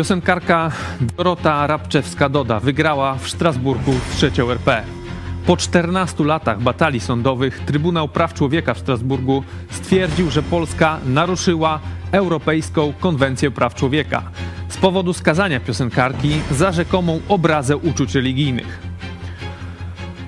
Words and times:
Piosenkarka 0.00 0.72
Dorota 1.16 1.66
Rabczewska-Doda 1.66 2.60
wygrała 2.60 3.14
w 3.14 3.28
Strasburgu 3.28 3.94
trzecią 4.16 4.50
RP. 4.50 4.82
Po 5.46 5.56
14 5.56 6.24
latach 6.24 6.62
batalii 6.62 7.00
sądowych 7.00 7.60
Trybunał 7.66 8.08
Praw 8.08 8.34
Człowieka 8.34 8.74
w 8.74 8.78
Strasburgu 8.78 9.44
stwierdził, 9.70 10.30
że 10.30 10.42
Polska 10.42 10.98
naruszyła 11.06 11.80
Europejską 12.12 12.92
Konwencję 13.00 13.50
Praw 13.50 13.74
Człowieka 13.74 14.22
z 14.68 14.76
powodu 14.76 15.12
skazania 15.12 15.60
piosenkarki 15.60 16.30
za 16.50 16.72
rzekomą 16.72 17.20
obrazę 17.28 17.76
uczuć 17.76 18.14
religijnych. 18.14 18.78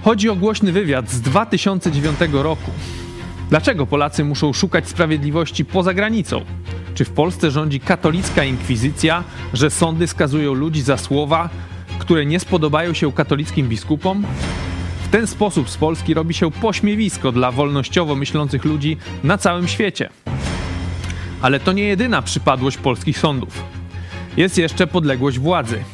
Chodzi 0.05 0.29
o 0.29 0.37
głośny 0.37 0.73
wywiad 0.73 1.11
z 1.11 1.21
2009 1.21 2.19
roku. 2.33 2.71
Dlaczego 3.51 3.87
Polacy 3.87 4.25
muszą 4.25 4.53
szukać 4.53 4.89
sprawiedliwości 4.89 5.65
poza 5.65 5.95
granicą? 5.95 6.45
Czy 6.95 7.05
w 7.05 7.11
Polsce 7.11 7.51
rządzi 7.51 7.81
katolicka 7.81 8.45
inkwizycja, 8.45 9.25
że 9.55 9.71
sądy 9.71 10.07
skazują 10.07 10.55
ludzi 10.55 10.83
za 10.83 10.97
słowa, 10.97 11.49
które 11.99 12.27
nie 12.27 12.41
spodobają 12.41 12.95
się 12.95 13.13
katolickim 13.13 13.69
biskupom? 13.69 14.25
W 15.05 15.09
ten 15.09 15.27
sposób 15.27 15.71
z 15.71 15.77
Polski 15.77 16.15
robi 16.15 16.35
się 16.35 16.51
pośmiewisko 16.51 17.33
dla 17.33 17.53
wolnościowo 17.53 18.15
myślących 18.15 18.65
ludzi 18.65 18.97
na 19.25 19.39
całym 19.39 19.69
świecie. 19.69 20.09
Ale 21.43 21.61
to 21.61 21.73
nie 21.73 21.85
jedyna 21.85 22.23
przypadłość 22.23 22.77
polskich 22.77 23.19
sądów. 23.19 23.65
Jest 24.37 24.59
jeszcze 24.59 24.87
podległość 24.87 25.39
władzy. 25.39 25.85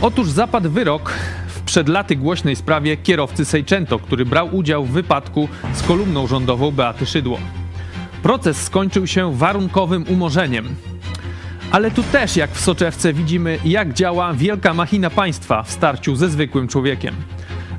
Otóż 0.00 0.30
zapadł 0.30 0.70
wyrok 0.70 1.12
w 1.46 1.60
przed 1.60 1.88
laty 1.88 2.16
głośnej 2.16 2.56
sprawie 2.56 2.96
kierowcy 2.96 3.44
Sejczęto, 3.44 3.98
który 3.98 4.26
brał 4.26 4.56
udział 4.56 4.84
w 4.84 4.90
wypadku 4.90 5.48
z 5.74 5.82
kolumną 5.82 6.26
rządową 6.26 6.70
Beaty 6.70 7.06
Szydło. 7.06 7.38
Proces 8.22 8.62
skończył 8.62 9.06
się 9.06 9.36
warunkowym 9.36 10.04
umorzeniem. 10.08 10.68
Ale 11.70 11.90
tu 11.90 12.02
też, 12.02 12.36
jak 12.36 12.50
w 12.50 12.60
soczewce, 12.60 13.12
widzimy, 13.12 13.58
jak 13.64 13.92
działa 13.92 14.32
wielka 14.34 14.74
machina 14.74 15.10
państwa 15.10 15.62
w 15.62 15.70
starciu 15.70 16.16
ze 16.16 16.28
zwykłym 16.28 16.68
człowiekiem. 16.68 17.14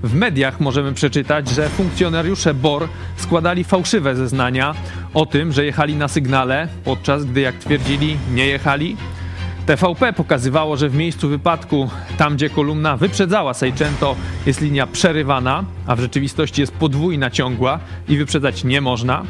W 0.03 0.13
mediach 0.13 0.59
możemy 0.59 0.93
przeczytać, 0.93 1.49
że 1.49 1.69
funkcjonariusze 1.69 2.53
BOR 2.53 2.87
składali 3.17 3.63
fałszywe 3.63 4.15
zeznania 4.15 4.75
o 5.13 5.25
tym, 5.25 5.51
że 5.51 5.65
jechali 5.65 5.95
na 5.95 6.07
sygnale, 6.07 6.67
podczas 6.83 7.25
gdy, 7.25 7.41
jak 7.41 7.55
twierdzili, 7.55 8.17
nie 8.33 8.47
jechali. 8.47 8.97
TVP 9.65 10.13
pokazywało, 10.13 10.77
że 10.77 10.89
w 10.89 10.95
miejscu 10.95 11.29
wypadku, 11.29 11.89
tam 12.17 12.35
gdzie 12.35 12.49
kolumna 12.49 12.97
wyprzedzała 12.97 13.53
Seicento, 13.53 14.15
jest 14.45 14.61
linia 14.61 14.87
przerywana, 14.87 15.63
a 15.87 15.95
w 15.95 15.99
rzeczywistości 15.99 16.61
jest 16.61 16.73
podwójna 16.73 17.29
ciągła 17.29 17.79
i 18.07 18.17
wyprzedzać 18.17 18.63
nie 18.63 18.81
można. 18.81 19.23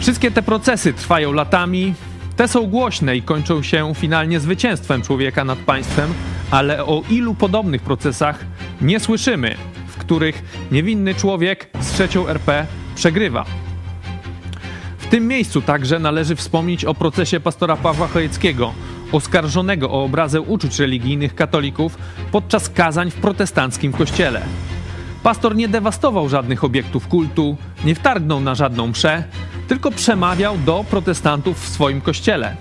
Wszystkie 0.00 0.30
te 0.30 0.42
procesy 0.42 0.92
trwają 0.92 1.32
latami, 1.32 1.94
te 2.36 2.48
są 2.48 2.66
głośne 2.66 3.16
i 3.16 3.22
kończą 3.22 3.62
się 3.62 3.94
finalnie 3.94 4.40
zwycięstwem 4.40 5.02
człowieka 5.02 5.44
nad 5.44 5.58
państwem, 5.58 6.14
ale 6.50 6.84
o 6.84 7.02
ilu 7.10 7.34
podobnych 7.34 7.82
procesach 7.82 8.44
nie 8.80 9.00
słyszymy, 9.00 9.54
w 9.88 9.96
których 9.96 10.42
niewinny 10.72 11.14
człowiek 11.14 11.70
z 11.80 11.92
trzecią 11.92 12.28
RP 12.28 12.66
przegrywa. 12.94 13.44
W 14.98 15.06
tym 15.06 15.28
miejscu 15.28 15.62
także 15.62 15.98
należy 15.98 16.36
wspomnieć 16.36 16.84
o 16.84 16.94
procesie 16.94 17.40
pastora 17.40 17.76
Pawła 17.76 18.08
Chojeckiego, 18.08 18.72
oskarżonego 19.12 19.90
o 19.90 20.04
obrazę 20.04 20.40
uczuć 20.40 20.78
religijnych 20.78 21.34
katolików 21.34 21.98
podczas 22.32 22.68
kazań 22.68 23.10
w 23.10 23.14
protestanckim 23.14 23.92
kościele. 23.92 24.42
Pastor 25.22 25.56
nie 25.56 25.68
dewastował 25.68 26.28
żadnych 26.28 26.64
obiektów 26.64 27.08
kultu, 27.08 27.56
nie 27.84 27.94
wtargnął 27.94 28.40
na 28.40 28.54
żadną 28.54 28.86
mszę, 28.86 29.24
tylko 29.68 29.90
przemawiał 29.90 30.58
do 30.58 30.84
protestantów 30.90 31.60
w 31.60 31.68
swoim 31.68 32.00
kościele. 32.00 32.56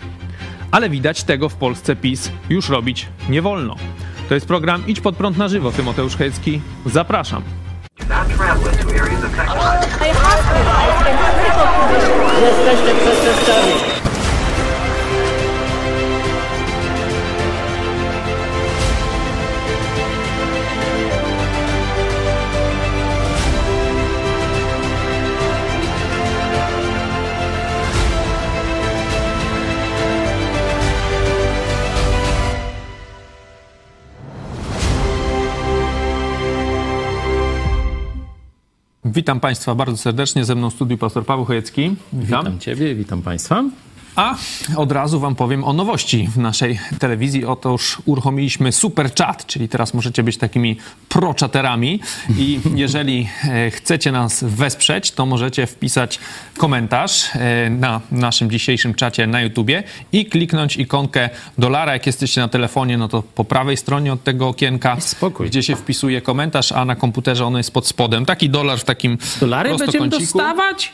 Ale 0.72 0.90
widać 0.90 1.24
tego 1.24 1.50
w 1.50 1.56
Polsce 1.56 1.96
PiS 1.96 2.32
już 2.50 2.70
robić 2.70 3.08
nie 3.30 3.42
wolno. 3.42 3.76
To 4.30 4.34
jest 4.36 4.48
program 4.48 4.84
Idź 4.88 5.02
pod 5.02 5.16
prąd 5.16 5.38
na 5.38 5.48
żywo. 5.48 5.72
Tymoteusz 5.72 6.16
Hecki. 6.16 6.62
Zapraszam. 6.86 7.44
Witam 39.28 39.40
Państwa 39.40 39.76
bardzo 39.76 39.98
serdecznie. 39.98 40.46
Ze 40.46 40.56
mną 40.56 40.70
w 40.70 40.74
studiu 40.74 40.98
pastor 40.98 41.26
Paweł 41.26 41.46
Chojecki. 41.46 41.96
Witam. 42.14 42.40
witam 42.40 42.60
Ciebie, 42.60 42.96
witam 42.96 43.22
Państwa. 43.22 43.64
A 44.18 44.36
od 44.76 44.92
razu 44.92 45.20
Wam 45.20 45.36
powiem 45.36 45.64
o 45.64 45.74
nowości 45.74 46.30
w 46.34 46.38
naszej 46.38 46.80
telewizji. 47.00 47.46
Otóż 47.46 47.98
uruchomiliśmy 48.06 48.72
super 48.72 49.16
chat, 49.16 49.46
czyli 49.46 49.70
teraz 49.70 49.94
możecie 49.94 50.24
być 50.24 50.38
takimi 50.38 50.78
pro-czaterami 51.10 52.00
i 52.38 52.60
jeżeli 52.76 53.30
e, 53.44 53.72
chcecie 53.72 54.12
nas 54.12 54.44
wesprzeć, 54.44 55.12
to 55.12 55.26
możecie 55.26 55.68
wpisać 55.68 56.20
komentarz 56.58 57.30
e, 57.36 57.70
na 57.70 58.02
naszym 58.12 58.52
dzisiejszym 58.52 58.94
czacie 58.94 59.28
na 59.28 59.42
YouTubie 59.42 59.84
i 60.12 60.26
kliknąć 60.26 60.78
ikonkę 60.78 61.30
dolara. 61.58 61.94
Jak 61.94 62.06
jesteście 62.08 62.42
na 62.42 62.48
telefonie, 62.48 62.98
no 62.98 63.08
to 63.08 63.24
po 63.24 63.46
prawej 63.46 63.78
stronie 63.78 64.14
od 64.14 64.24
tego 64.24 64.48
okienka, 64.48 65.00
Spokój. 65.00 65.48
gdzie 65.48 65.64
się 65.64 65.76
wpisuje 65.76 66.22
komentarz, 66.22 66.72
a 66.72 66.86
na 66.86 66.96
komputerze 66.96 67.46
ono 67.46 67.58
jest 67.58 67.72
pod 67.72 67.88
spodem. 67.88 68.26
Taki 68.26 68.50
dolar 68.50 68.80
w 68.80 68.84
takim 68.84 69.18
Dolary 69.40 69.78
będziemy 69.78 70.10
dostawać? 70.10 70.92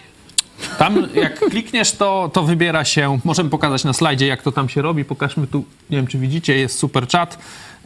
Tam 0.77 1.07
jak 1.15 1.39
klikniesz, 1.39 1.91
to, 1.91 2.29
to 2.33 2.43
wybiera 2.43 2.85
się, 2.85 3.19
możemy 3.23 3.49
pokazać 3.49 3.83
na 3.83 3.93
slajdzie, 3.93 4.27
jak 4.27 4.41
to 4.41 4.51
tam 4.51 4.69
się 4.69 4.81
robi. 4.81 5.05
Pokażmy 5.05 5.47
tu, 5.47 5.65
nie 5.89 5.97
wiem 5.97 6.07
czy 6.07 6.17
widzicie, 6.17 6.57
jest 6.57 6.79
super 6.79 7.07
chat. 7.07 7.37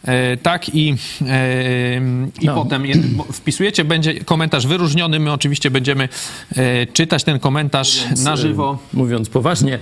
E, 0.05 0.37
tak 0.37 0.75
i, 0.75 0.95
e, 1.27 2.01
i 2.41 2.45
no. 2.45 2.55
potem 2.55 2.85
je, 2.85 2.95
wpisujecie, 3.31 3.85
będzie 3.85 4.13
komentarz 4.13 4.67
wyróżniony. 4.67 5.19
My 5.19 5.31
oczywiście 5.31 5.71
będziemy 5.71 6.09
e, 6.55 6.85
czytać 6.85 7.23
ten 7.23 7.39
komentarz 7.39 8.01
mówiąc, 8.01 8.23
na 8.23 8.35
żywo. 8.35 8.77
Mówiąc 8.93 9.29
poważnie, 9.29 9.79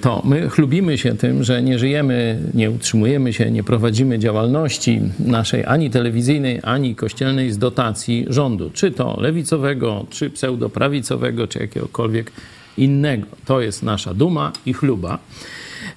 to 0.00 0.22
my 0.24 0.48
chlubimy 0.48 0.98
się 0.98 1.16
tym, 1.16 1.44
że 1.44 1.62
nie 1.62 1.78
żyjemy, 1.78 2.38
nie 2.54 2.70
utrzymujemy 2.70 3.32
się, 3.32 3.50
nie 3.50 3.62
prowadzimy 3.62 4.18
działalności 4.18 5.00
naszej 5.18 5.64
ani 5.64 5.90
telewizyjnej, 5.90 6.60
ani 6.62 6.94
kościelnej 6.94 7.52
z 7.52 7.58
dotacji 7.58 8.26
rządu, 8.28 8.70
czy 8.70 8.90
to 8.90 9.20
lewicowego, 9.20 10.06
czy 10.10 10.30
pseudoprawicowego, 10.30 11.46
czy 11.46 11.58
jakiegokolwiek 11.58 12.32
innego. 12.78 13.26
To 13.44 13.60
jest 13.60 13.82
nasza 13.82 14.14
duma 14.14 14.52
i 14.66 14.72
chluba. 14.72 15.18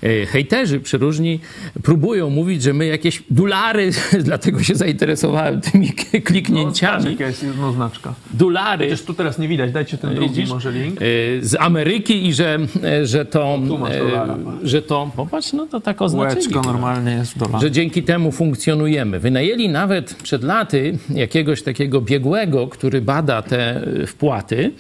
E, 0.04 0.26
hejterzy 0.26 0.80
przeróżni 0.80 1.40
próbują 1.84 2.30
mówić, 2.30 2.64
że 2.64 2.74
my 2.74 2.86
jakieś 2.86 3.24
dolary, 3.30 3.92
dlatego 4.24 4.64
się 4.64 4.76
zainteresowałem 4.76 5.62
tymi 5.62 5.90
kliknięciami. 6.24 7.04
No, 7.04 7.10
jaka 7.10 7.28
jest 7.28 7.44
jednoznaczka. 7.44 8.14
Dolary. 8.34 8.88
Przecież 8.88 9.06
tu 9.06 9.14
teraz 9.14 9.40
nie 9.40 9.48
widać, 9.48 9.72
dajcie 9.72 9.98
ten 9.98 10.16
drugi 10.16 10.30
Widzisz? 10.30 10.50
może 10.50 10.72
link. 10.72 11.02
E, 11.02 11.06
z 11.42 11.56
Ameryki 11.60 12.28
i 12.28 12.34
że, 12.34 12.58
e, 12.84 13.06
że 13.06 13.26
to... 13.26 13.60
Tu 13.68 13.78
masz 13.78 13.98
dolara. 13.98 14.38
Że 14.64 14.82
to, 14.82 15.12
popatrz, 15.16 15.54
no 15.54 15.66
to 15.66 15.82
tak 15.82 16.02
oznaczyli. 16.02 16.46
Łeczko 16.46 16.62
normalnie 16.62 17.12
jest 17.12 17.38
dolar. 17.38 17.62
Że 17.62 17.72
dzięki 17.72 18.04
temu 18.04 18.32
funkcjonujemy. 18.32 19.20
Wynajęli 19.20 19.70
nawet 19.70 20.14
przed 20.14 20.44
laty 20.44 20.98
jakiegoś 21.10 21.62
takiego 21.62 22.02
biegłego, 22.02 22.68
który 22.68 23.02
bada 23.02 23.42
te 23.42 23.88
wpłaty 24.08 24.72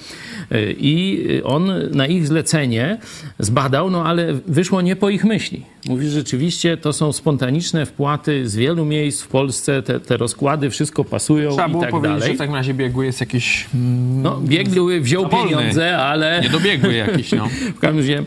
i 0.77 1.27
on 1.43 1.71
na 1.91 2.07
ich 2.07 2.27
zlecenie 2.27 2.97
zbadał, 3.39 3.89
no 3.89 4.05
ale 4.05 4.33
wyszło 4.33 4.81
nie 4.81 4.95
po 4.95 5.06
ich 5.09 5.25
myśli. 5.25 5.65
Mówi, 5.87 6.05
że 6.05 6.11
rzeczywiście 6.11 6.77
to 6.77 6.93
są 6.93 7.13
spontaniczne 7.13 7.85
wpłaty 7.85 8.49
z 8.49 8.55
wielu 8.55 8.85
miejsc 8.85 9.21
w 9.21 9.27
Polsce, 9.27 9.83
te, 9.83 9.99
te 9.99 10.17
rozkłady, 10.17 10.69
wszystko 10.69 11.03
pasują 11.03 11.49
Trzeba 11.49 11.67
i 11.67 11.71
było 11.71 11.81
tak 11.81 11.91
powiedzieć, 11.91 12.19
dalej. 12.19 12.29
że 12.29 12.35
w 12.35 12.37
takim 12.37 12.55
razie 12.55 12.73
biegły 12.73 13.05
jest 13.05 13.19
jakiś... 13.19 13.65
Mm, 13.75 14.21
no, 14.21 14.41
biegły 14.41 15.01
wziął 15.01 15.29
pieniądze, 15.29 15.97
ale... 15.97 16.41
Niedobiegły 16.43 16.93
jakiś, 16.93 17.31
no. 17.31 17.47
w 17.77 17.79
każdym 17.79 17.97
razie 17.97 18.23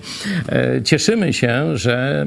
e, 0.48 0.82
cieszymy 0.82 1.32
się, 1.32 1.76
że 1.76 2.26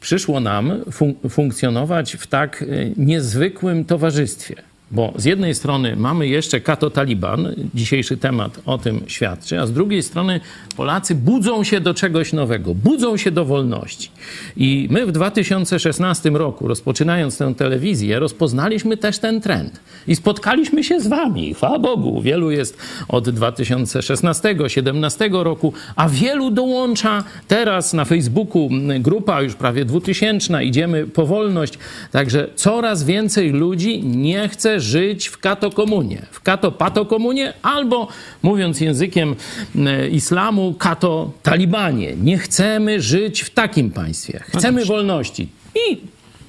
przyszło 0.00 0.40
nam 0.40 0.72
fun 0.92 1.14
funkcjonować 1.30 2.16
w 2.16 2.26
tak 2.26 2.62
e, 2.62 2.66
niezwykłym 2.96 3.84
towarzystwie 3.84 4.71
Bo 4.92 5.12
z 5.16 5.24
jednej 5.24 5.54
strony 5.54 5.96
mamy 5.96 6.28
jeszcze 6.28 6.60
kato-taliban, 6.60 7.54
dzisiejszy 7.74 8.16
temat 8.16 8.60
o 8.66 8.78
tym 8.78 9.00
świadczy, 9.06 9.60
a 9.60 9.66
z 9.66 9.72
drugiej 9.72 10.02
strony 10.02 10.40
Polacy 10.76 11.14
budzą 11.14 11.64
się 11.64 11.80
do 11.80 11.94
czegoś 11.94 12.32
nowego, 12.32 12.74
budzą 12.74 13.16
się 13.16 13.30
do 13.30 13.44
wolności. 13.44 14.10
I 14.56 14.88
my 14.90 15.06
w 15.06 15.12
2016 15.12 16.30
roku, 16.30 16.68
rozpoczynając 16.68 17.38
tę 17.38 17.54
telewizję, 17.54 18.18
rozpoznaliśmy 18.18 18.96
też 18.96 19.18
ten 19.18 19.40
trend. 19.40 19.80
I 20.08 20.16
spotkaliśmy 20.16 20.84
się 20.84 21.00
z 21.00 21.06
wami, 21.06 21.54
chwała 21.54 21.78
Bogu. 21.78 22.22
Wielu 22.22 22.50
jest 22.50 22.78
od 23.08 23.28
2016-2017 23.28 25.42
roku, 25.42 25.72
a 25.96 26.08
wielu 26.08 26.50
dołącza 26.50 27.24
teraz 27.48 27.92
na 27.92 28.04
Facebooku 28.04 28.70
grupa 29.00 29.42
już 29.42 29.54
prawie 29.54 29.84
dwutysięczna, 29.84 30.62
idziemy 30.62 31.06
po 31.06 31.26
wolność. 31.26 31.78
Także 32.10 32.48
coraz 32.54 33.04
więcej 33.04 33.52
ludzi 33.52 34.02
nie 34.02 34.48
chce 34.48 34.80
żyć 34.82 35.28
w 35.28 35.38
katokomunie, 35.38 36.26
w 36.30 36.40
katopatokomunie 36.40 37.52
albo 37.62 38.08
mówiąc 38.42 38.80
językiem 38.80 39.36
e, 39.76 40.08
islamu, 40.08 40.74
kato-talibanie. 40.78 42.16
Nie 42.16 42.38
chcemy 42.38 43.00
żyć 43.00 43.40
w 43.40 43.50
takim 43.50 43.90
państwie. 43.90 44.40
Chcemy 44.46 44.84
wolności. 44.84 45.48
I 45.74 46.00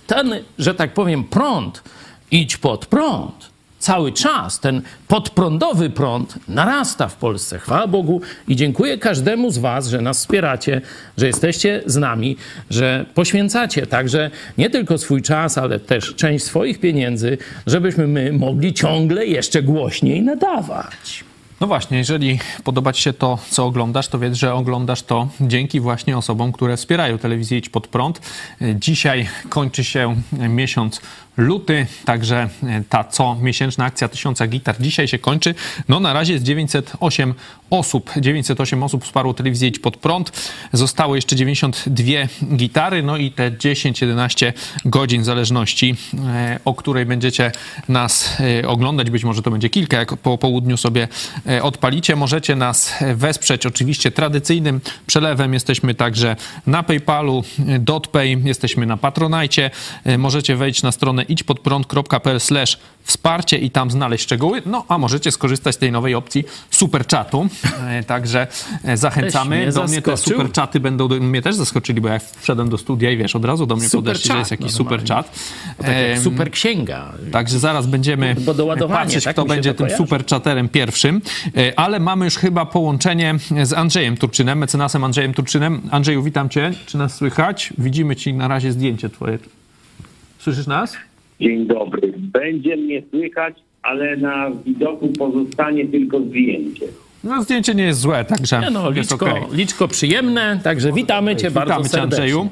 ten, 0.07 0.35
że 0.59 0.75
tak 0.75 0.93
powiem, 0.93 1.23
prąd, 1.23 1.83
idź 2.31 2.57
pod 2.57 2.85
prąd 2.85 3.52
cały 3.83 4.11
czas 4.11 4.59
ten 4.59 4.81
podprądowy 5.07 5.89
prąd 5.89 6.35
narasta 6.47 7.07
w 7.07 7.15
Polsce. 7.15 7.59
Chwała 7.59 7.87
Bogu 7.87 8.21
i 8.47 8.55
dziękuję 8.55 8.97
każdemu 8.97 9.51
z 9.51 9.57
Was, 9.57 9.87
że 9.87 10.01
nas 10.01 10.17
wspieracie, 10.17 10.81
że 11.17 11.27
jesteście 11.27 11.81
z 11.85 11.97
nami, 11.97 12.37
że 12.69 13.05
poświęcacie 13.13 13.87
także 13.87 14.31
nie 14.57 14.69
tylko 14.69 14.97
swój 14.97 15.21
czas, 15.21 15.57
ale 15.57 15.79
też 15.79 16.15
część 16.15 16.45
swoich 16.45 16.79
pieniędzy, 16.79 17.37
żebyśmy 17.67 18.07
my 18.07 18.33
mogli 18.33 18.73
ciągle 18.73 19.25
jeszcze 19.25 19.63
głośniej 19.63 20.21
nadawać. 20.21 21.23
No 21.61 21.67
właśnie, 21.67 21.97
jeżeli 21.97 22.39
podoba 22.63 22.93
Ci 22.93 23.01
się 23.01 23.13
to, 23.13 23.37
co 23.49 23.65
oglądasz, 23.65 24.07
to 24.07 24.19
wiedz, 24.19 24.33
że 24.33 24.53
oglądasz 24.53 25.03
to 25.03 25.27
dzięki 25.41 25.79
właśnie 25.79 26.17
osobom, 26.17 26.51
które 26.51 26.77
wspierają 26.77 27.17
telewizję 27.17 27.57
Idź 27.57 27.69
Pod 27.69 27.87
Prąd. 27.87 28.21
Dzisiaj 28.75 29.29
kończy 29.49 29.83
się 29.83 30.15
miesiąc 30.49 31.01
luty, 31.37 31.87
także 32.05 32.49
e, 32.63 32.83
ta 32.89 33.03
co 33.03 33.35
miesięczna 33.35 33.85
akcja 33.85 34.07
tysiąca 34.07 34.47
gitar 34.47 34.75
dzisiaj 34.79 35.07
się 35.07 35.19
kończy. 35.19 35.55
No 35.89 35.99
na 35.99 36.13
razie 36.13 36.33
jest 36.33 36.45
908 36.45 37.33
osób. 37.69 38.11
908 38.17 38.83
osób 38.83 39.03
wsparło 39.03 39.33
telewizję 39.33 39.67
Idź 39.67 39.79
Pod 39.79 39.97
Prąd. 39.97 40.31
Zostało 40.73 41.15
jeszcze 41.15 41.35
92 41.35 42.05
gitary, 42.55 43.03
no 43.03 43.17
i 43.17 43.31
te 43.31 43.51
10-11 43.51 44.53
godzin 44.85 45.23
zależności, 45.23 45.95
e, 46.25 46.59
o 46.65 46.73
której 46.73 47.05
będziecie 47.05 47.51
nas 47.89 48.37
e, 48.61 48.67
oglądać. 48.67 49.09
Być 49.09 49.23
może 49.23 49.41
to 49.41 49.51
będzie 49.51 49.69
kilka, 49.69 49.97
jak 49.97 50.17
po 50.17 50.37
południu 50.37 50.77
sobie 50.77 51.07
odpalicie. 51.61 52.15
Możecie 52.15 52.55
nas 52.55 52.93
wesprzeć 53.15 53.65
oczywiście 53.65 54.11
tradycyjnym 54.11 54.81
przelewem. 55.07 55.53
Jesteśmy 55.53 55.95
także 55.95 56.35
na 56.67 56.83
PayPalu, 56.83 57.43
DotPay, 57.79 58.41
jesteśmy 58.43 58.85
na 58.85 58.97
Patronajcie. 58.97 59.71
Możecie 60.17 60.55
wejść 60.55 60.83
na 60.83 60.91
stronę 60.91 61.22
stronę 61.23 61.33
idźpodprąd.pl 61.33 62.39
wsparcie 63.03 63.57
i 63.57 63.71
tam 63.71 63.91
znaleźć 63.91 64.23
szczegóły. 64.23 64.61
No, 64.65 64.85
a 64.87 64.97
możecie 64.97 65.31
skorzystać 65.31 65.75
z 65.75 65.77
tej 65.77 65.91
nowej 65.91 66.15
opcji 66.15 66.43
super 66.69 67.07
czatu. 67.07 67.47
E, 67.87 68.03
także 68.03 68.47
e, 68.83 68.97
zachęcamy. 68.97 69.71
Do 69.71 69.83
mnie 69.83 70.01
te 70.01 70.17
super 70.17 70.51
czaty 70.51 70.79
będą, 70.79 71.07
do 71.07 71.15
mnie 71.15 71.41
też 71.41 71.55
zaskoczyli, 71.55 72.01
bo 72.01 72.07
ja 72.07 72.19
wszedłem 72.39 72.69
do 72.69 72.77
studia 72.77 73.11
i 73.11 73.17
wiesz, 73.17 73.35
od 73.35 73.45
razu 73.45 73.65
do 73.65 73.75
mnie 73.75 73.89
super 73.89 74.13
podeszli, 74.13 74.31
że 74.31 74.37
jest 74.37 74.51
jakiś 74.51 74.71
super 74.71 75.03
czat. 75.03 75.39
Tak 75.77 76.19
super 76.23 76.51
księga. 76.51 77.13
Także 77.31 77.59
zaraz 77.59 77.87
będziemy 77.87 78.35
patrzeć, 78.87 79.23
tak 79.23 79.35
kto 79.35 79.45
będzie 79.45 79.73
tym 79.73 79.89
super 79.97 80.25
czaterem 80.25 80.69
pierwszym. 80.69 81.21
E, 81.57 81.79
ale 81.79 81.99
mamy 81.99 82.25
już 82.25 82.35
chyba 82.35 82.65
połączenie 82.65 83.35
z 83.63 83.73
Andrzejem 83.73 84.17
Turczynem, 84.17 84.57
mecenasem 84.57 85.03
Andrzejem 85.03 85.33
Turczynem. 85.33 85.81
Andrzeju, 85.91 86.23
witam 86.23 86.49
cię. 86.49 86.71
Czy 86.85 86.97
nas 86.97 87.15
słychać? 87.15 87.73
Widzimy 87.77 88.15
ci 88.15 88.33
na 88.33 88.47
razie 88.47 88.71
zdjęcie 88.71 89.09
twoje. 89.09 89.39
Słyszysz 90.39 90.67
nas? 90.67 90.93
Dzień 91.41 91.67
dobry. 91.67 92.13
Będzie 92.17 92.77
mnie 92.77 93.01
słychać, 93.09 93.55
ale 93.81 94.17
na 94.17 94.51
widoku 94.65 95.07
pozostanie 95.07 95.85
tylko 95.87 96.19
zdjęcie. 96.19 96.85
No 97.23 97.43
zdjęcie 97.43 97.75
nie 97.75 97.83
jest 97.83 97.99
złe, 97.99 98.25
także 98.25 98.61
nie 98.61 98.69
no, 98.69 98.91
liczko, 98.91 99.15
okay. 99.15 99.41
liczko 99.51 99.87
przyjemne, 99.87 100.59
także 100.63 100.91
witamy 100.91 101.35
cię 101.35 101.47
witamy 101.49 101.65
bardzo 101.65 101.89
serdecznie. 101.89 101.97
Cię, 101.97 102.01
Andrzeju. 102.01 102.49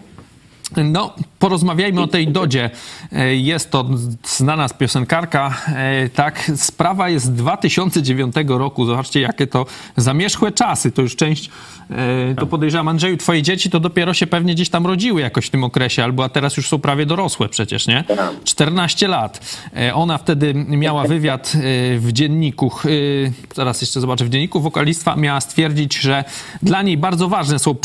No, 0.91 1.15
porozmawiajmy 1.41 2.01
o 2.01 2.07
tej 2.07 2.27
Dodzie. 2.27 2.69
E, 3.11 3.35
jest 3.35 3.71
to 3.71 3.85
znana 4.25 4.69
piosenkarka. 4.69 5.57
E, 5.75 6.09
tak, 6.09 6.51
sprawa 6.55 7.09
jest 7.09 7.25
z 7.25 7.31
2009 7.31 8.35
roku. 8.47 8.85
Zobaczcie, 8.85 9.21
jakie 9.21 9.47
to 9.47 9.65
zamierzchłe 9.97 10.51
czasy. 10.51 10.91
To 10.91 11.01
już 11.01 11.15
część, 11.15 11.49
e, 11.89 12.35
to 12.35 12.47
podejrzewam, 12.47 12.87
Andrzeju, 12.87 13.17
twoje 13.17 13.41
dzieci 13.41 13.69
to 13.69 13.79
dopiero 13.79 14.13
się 14.13 14.27
pewnie 14.27 14.53
gdzieś 14.53 14.69
tam 14.69 14.87
rodziły 14.87 15.21
jakoś 15.21 15.45
w 15.45 15.49
tym 15.49 15.63
okresie, 15.63 16.03
albo 16.03 16.23
a 16.23 16.29
teraz 16.29 16.57
już 16.57 16.67
są 16.67 16.79
prawie 16.79 17.05
dorosłe 17.05 17.49
przecież, 17.49 17.87
nie? 17.87 18.03
14 18.43 19.07
lat. 19.07 19.59
Ona 19.93 20.17
wtedy 20.17 20.53
miała 20.53 21.03
wywiad 21.03 21.53
w 21.97 22.09
dzienniku, 22.11 22.71
zaraz 23.55 23.81
jeszcze 23.81 24.01
zobaczę, 24.01 24.25
w 24.25 24.29
dzienniku 24.29 24.61
wokalistwa 24.61 25.15
miała 25.15 25.41
stwierdzić, 25.41 25.97
że 25.97 26.23
dla 26.63 26.81
niej 26.81 26.97
bardzo 26.97 27.27
ważne 27.27 27.59
są 27.59 27.75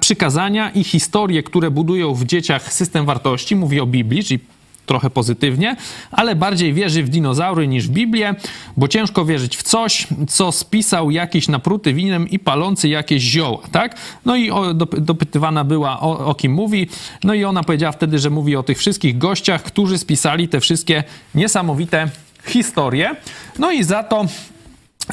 przykazania 0.00 0.70
i 0.70 0.84
historie, 0.84 1.42
które 1.42 1.70
budują 1.70 2.14
w 2.14 2.24
dzieciach 2.24 2.72
system 2.80 3.06
wartości, 3.06 3.56
mówi 3.56 3.80
o 3.80 3.86
Biblii, 3.86 4.24
czyli 4.24 4.40
trochę 4.86 5.10
pozytywnie, 5.10 5.76
ale 6.10 6.36
bardziej 6.36 6.74
wierzy 6.74 7.02
w 7.02 7.08
dinozaury 7.08 7.68
niż 7.68 7.88
w 7.88 7.90
Biblię, 7.90 8.34
bo 8.76 8.88
ciężko 8.88 9.24
wierzyć 9.24 9.56
w 9.56 9.62
coś, 9.62 10.06
co 10.28 10.52
spisał 10.52 11.10
jakiś 11.10 11.48
napruty 11.48 11.94
winem 11.94 12.28
i 12.28 12.38
palący 12.38 12.88
jakieś 12.88 13.22
zioła, 13.22 13.58
tak? 13.72 13.96
No 14.24 14.36
i 14.36 14.50
dopytywana 14.98 15.64
była 15.64 16.00
o, 16.00 16.26
o 16.26 16.34
kim 16.34 16.52
mówi, 16.52 16.88
no 17.24 17.34
i 17.34 17.44
ona 17.44 17.62
powiedziała 17.62 17.92
wtedy, 17.92 18.18
że 18.18 18.30
mówi 18.30 18.56
o 18.56 18.62
tych 18.62 18.78
wszystkich 18.78 19.18
gościach, 19.18 19.62
którzy 19.62 19.98
spisali 19.98 20.48
te 20.48 20.60
wszystkie 20.60 21.04
niesamowite 21.34 22.08
historie. 22.46 23.16
No 23.58 23.72
i 23.72 23.84
za 23.84 24.02
to 24.02 24.26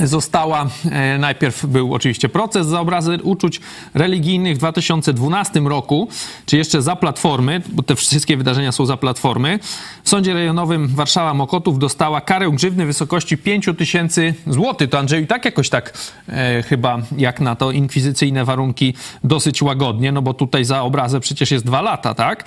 została, 0.02 0.68
e, 0.92 1.18
najpierw 1.18 1.66
był 1.66 1.94
oczywiście 1.94 2.30
proces 2.30 2.68
za 2.68 2.82
obrazy 2.82 3.18
uczuć 3.24 3.62
religijnych 3.94 4.56
w 4.56 4.58
2012 4.58 5.68
roku, 5.68 6.08
czy 6.46 6.58
jeszcze 6.58 6.82
za 6.82 6.96
Platformy, 6.96 7.62
bo 7.70 7.84
te 7.84 7.96
wszystkie 7.96 8.38
wydarzenia 8.38 8.72
są 8.72 8.86
za 8.86 8.98
Platformy. 8.98 9.60
W 10.04 10.10
Sądzie 10.10 10.34
Rejonowym 10.34 10.88
Warszawa 10.88 11.34
Mokotów 11.34 11.80
dostała 11.80 12.22
karę 12.22 12.52
grzywny 12.52 12.84
w 12.84 12.88
wysokości 12.88 13.38
5 13.38 13.66
tysięcy 13.78 14.34
złotych. 14.48 14.90
To 14.90 15.00
Andrzeju 15.00 15.28
tak 15.28 15.46
jakoś 15.46 15.70
tak 15.70 15.94
e, 16.30 16.64
chyba 16.64 16.98
jak 17.18 17.40
na 17.40 17.56
to 17.56 17.72
inkwizycyjne 17.72 18.46
warunki 18.46 18.94
dosyć 19.24 19.62
łagodnie, 19.62 20.12
no 20.12 20.22
bo 20.22 20.34
tutaj 20.34 20.66
za 20.66 20.82
obrazę 20.82 21.20
przecież 21.20 21.52
jest 21.52 21.66
dwa 21.66 21.82
lata, 21.82 22.14
tak? 22.14 22.44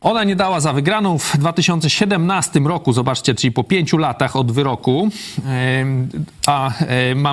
Ona 0.00 0.24
nie 0.24 0.36
dała 0.36 0.60
za 0.60 0.72
wygraną 0.72 1.18
w 1.18 1.36
2017 1.36 2.60
roku, 2.60 2.92
zobaczcie, 2.92 3.34
czyli 3.34 3.52
po 3.52 3.64
pięciu 3.64 3.98
latach 3.98 4.36
od 4.36 4.52
wyroku, 4.52 5.08
a 6.46 6.70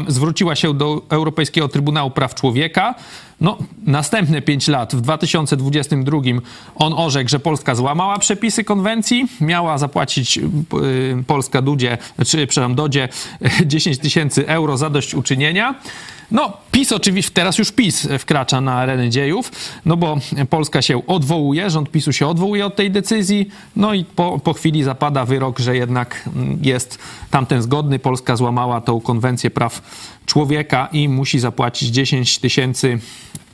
zwróciła 0.08 0.56
się 0.56 0.74
do 0.74 1.02
Europejskiego 1.10 1.68
Trybunału 1.68 2.12
Praw 2.12 2.36
Człowieka. 2.36 2.96
No, 3.42 3.58
następne 3.86 4.42
pięć 4.42 4.68
lat, 4.68 4.96
w 4.96 5.02
2022 5.02 6.18
on 6.76 6.94
orzekł, 6.94 7.30
że 7.30 7.40
Polska 7.40 7.76
złamała 7.76 8.20
przepisy 8.20 8.64
konwencji, 8.64 9.28
miała 9.42 9.78
zapłacić 9.78 10.38
y, 10.38 11.24
Polska 11.28 11.62
Dudzie, 11.62 11.98
czy 12.18 12.48
przepraszam, 12.48 12.76
Dodzie 12.76 13.10
10 13.66 13.98
tysięcy 13.98 14.48
euro 14.48 14.78
za 14.78 14.90
dość 14.90 15.16
uczynienia. 15.16 15.76
No, 16.32 16.54
PiS 16.72 16.92
oczywiście, 16.92 17.32
teraz 17.34 17.58
już 17.58 17.72
PiS 17.72 18.08
wkracza 18.20 18.62
na 18.62 18.74
arenę 18.74 19.10
dziejów, 19.10 19.52
no 19.86 19.98
bo 19.98 20.18
Polska 20.50 20.82
się 20.82 21.08
odwołuje, 21.08 21.70
rząd 21.70 21.92
PiSu 21.92 22.14
się 22.14 22.28
odwołuje 22.28 22.66
od 22.66 22.76
tej 22.76 22.92
decyzji, 22.92 23.50
no 23.76 23.94
i 23.94 24.06
po, 24.06 24.40
po 24.40 24.54
chwili 24.54 24.84
zapada 24.84 25.26
wyrok, 25.26 25.60
że 25.60 25.76
jednak 25.76 26.30
mm, 26.36 26.60
jest 26.62 27.00
tamten 27.32 27.62
zgodny, 27.62 28.00
Polska 28.00 28.36
złamała 28.36 28.82
tą 28.82 29.02
konwencję 29.02 29.50
praw 29.50 29.82
człowieka 30.28 30.90
i 30.92 31.10
musi 31.10 31.40
zapłacić 31.40 31.90
10 31.90 32.40
tysięcy 32.40 33.00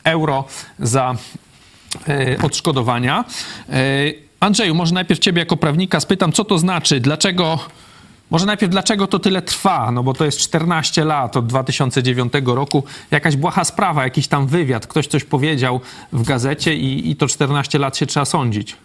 euro 0.03 0.45
za 0.79 1.15
e, 2.07 2.37
odszkodowania. 2.41 3.25
E, 3.69 3.73
Andrzeju, 4.39 4.75
może 4.75 4.93
najpierw 4.93 5.19
ciebie 5.19 5.39
jako 5.39 5.57
prawnika 5.57 5.99
spytam, 5.99 6.31
co 6.31 6.45
to 6.45 6.59
znaczy, 6.59 6.99
dlaczego 6.99 7.59
może 8.29 8.45
najpierw, 8.45 8.71
dlaczego 8.71 9.07
to 9.07 9.19
tyle 9.19 9.41
trwa? 9.41 9.91
No 9.91 10.03
bo 10.03 10.13
to 10.13 10.25
jest 10.25 10.37
14 10.37 11.05
lat 11.05 11.37
od 11.37 11.47
2009 11.47 12.33
roku. 12.45 12.83
Jakaś 13.11 13.35
błaha 13.35 13.63
sprawa, 13.63 14.03
jakiś 14.03 14.27
tam 14.27 14.47
wywiad, 14.47 14.87
ktoś 14.87 15.07
coś 15.07 15.23
powiedział 15.23 15.81
w 16.13 16.23
gazecie 16.23 16.75
i, 16.75 17.11
i 17.11 17.15
to 17.15 17.27
14 17.27 17.79
lat 17.79 17.97
się 17.97 18.05
trzeba 18.05 18.25
sądzić. 18.25 18.75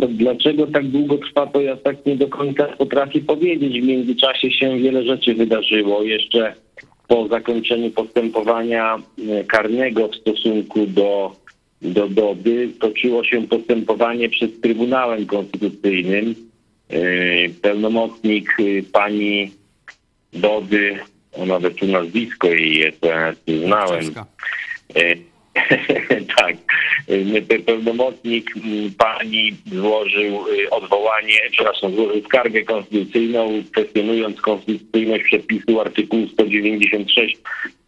To 0.00 0.08
dlaczego 0.08 0.66
tak 0.66 0.88
długo 0.88 1.18
trwa, 1.18 1.46
to 1.46 1.60
ja 1.60 1.76
tak 1.76 2.06
nie 2.06 2.16
do 2.16 2.28
końca 2.28 2.64
potrafię 2.66 3.20
powiedzieć. 3.20 3.80
W 3.80 3.86
międzyczasie 3.86 4.50
się 4.50 4.78
wiele 4.78 5.02
rzeczy 5.02 5.34
wydarzyło. 5.34 6.02
Jeszcze 6.02 6.54
po 7.08 7.28
zakończeniu 7.28 7.90
postępowania 7.90 8.96
e, 8.96 9.44
karnego 9.44 10.08
w 10.08 10.16
stosunku 10.16 10.86
do 10.86 11.36
do 11.82 12.08
Dody 12.08 12.68
toczyło 12.80 13.24
się 13.24 13.46
postępowanie 13.46 14.28
przed 14.28 14.60
Trybunałem 14.60 15.26
Konstytucyjnym. 15.26 16.34
Pełnomocnik 17.62 18.56
pani 18.92 19.50
Dody, 20.32 20.98
nawet 21.46 21.74
tu 21.74 21.86
nazwisko 21.86 22.48
jej 22.48 22.78
jest, 22.78 22.98
ja 23.02 23.32
znałem. 23.48 24.04
tak. 26.36 26.56
Pełnomocnik 27.66 28.54
pani 28.98 29.54
złożył 29.66 30.44
odwołanie, 30.70 31.34
przepraszam, 31.50 31.94
złożył 31.94 32.22
skargę 32.24 32.62
konstytucyjną, 32.62 33.62
kwestionując 33.72 34.40
konstytucyjność 34.40 35.24
przepisu 35.24 35.80
artykułu 35.80 36.28
196 36.28 37.38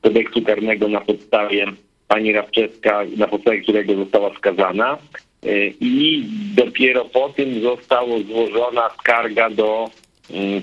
kodeksu 0.02 0.42
karnego 0.42 0.88
na 0.88 1.00
podstawie 1.00 1.66
pani 2.08 2.32
Rawczewska, 2.32 3.04
na 3.16 3.28
podstawie 3.28 3.60
którego 3.60 3.94
została 3.94 4.34
skazana. 4.34 4.98
I 5.80 6.24
dopiero 6.54 7.04
po 7.04 7.28
tym 7.28 7.62
została 7.62 8.18
złożona 8.18 8.90
skarga 9.00 9.50
do 9.50 9.90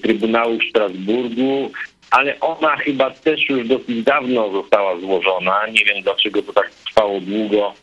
Trybunału 0.02 0.58
w 0.60 0.70
Strasburgu, 0.70 1.72
ale 2.12 2.40
ona 2.40 2.78
chyba 2.78 3.12
też 3.12 3.50
już 3.50 3.68
dosyć 3.68 4.04
dawno 4.04 4.52
została 4.52 5.00
złożona. 5.00 5.68
Nie 5.68 5.86
wiem 5.86 6.04
dlaczego 6.04 6.42
to 6.42 6.54
tak 6.54 6.70
trwało 6.70 7.20
długo, 7.22 7.74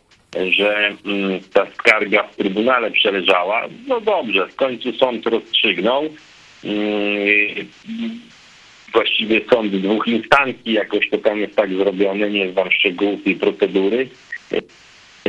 że 0.51 0.93
ta 1.53 1.67
skarga 1.75 2.23
w 2.23 2.37
Trybunale 2.37 2.91
przeleżała. 2.91 3.67
No 3.87 4.01
dobrze, 4.01 4.47
w 4.47 4.57
końcu 4.57 4.93
sąd 4.93 5.27
rozstrzygnął. 5.27 6.09
Właściwie 8.93 9.41
sąd 9.51 9.77
dwóch 9.77 10.07
instancji, 10.07 10.73
jakoś 10.73 11.11
to 11.11 11.19
tam 11.19 11.39
jest 11.39 11.57
tak 11.57 11.75
zrobione, 11.75 12.31
nie 12.31 12.53
znam 12.53 12.71
szczegółów 12.71 13.25
tej 13.25 13.37
procedury 13.37 14.09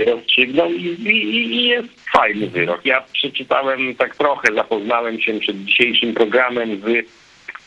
rozstrzygnął 0.05 0.71
i, 0.71 0.85
i, 0.85 1.35
i, 1.35 1.67
jest 1.67 1.87
fajny 2.13 2.47
wyrok. 2.47 2.85
Ja 2.85 3.03
przeczytałem 3.13 3.95
tak 3.95 4.15
trochę, 4.15 4.53
zapoznałem 4.53 5.21
się 5.21 5.39
przed 5.39 5.65
dzisiejszym 5.65 6.13
programem 6.13 6.81
z 6.81 7.05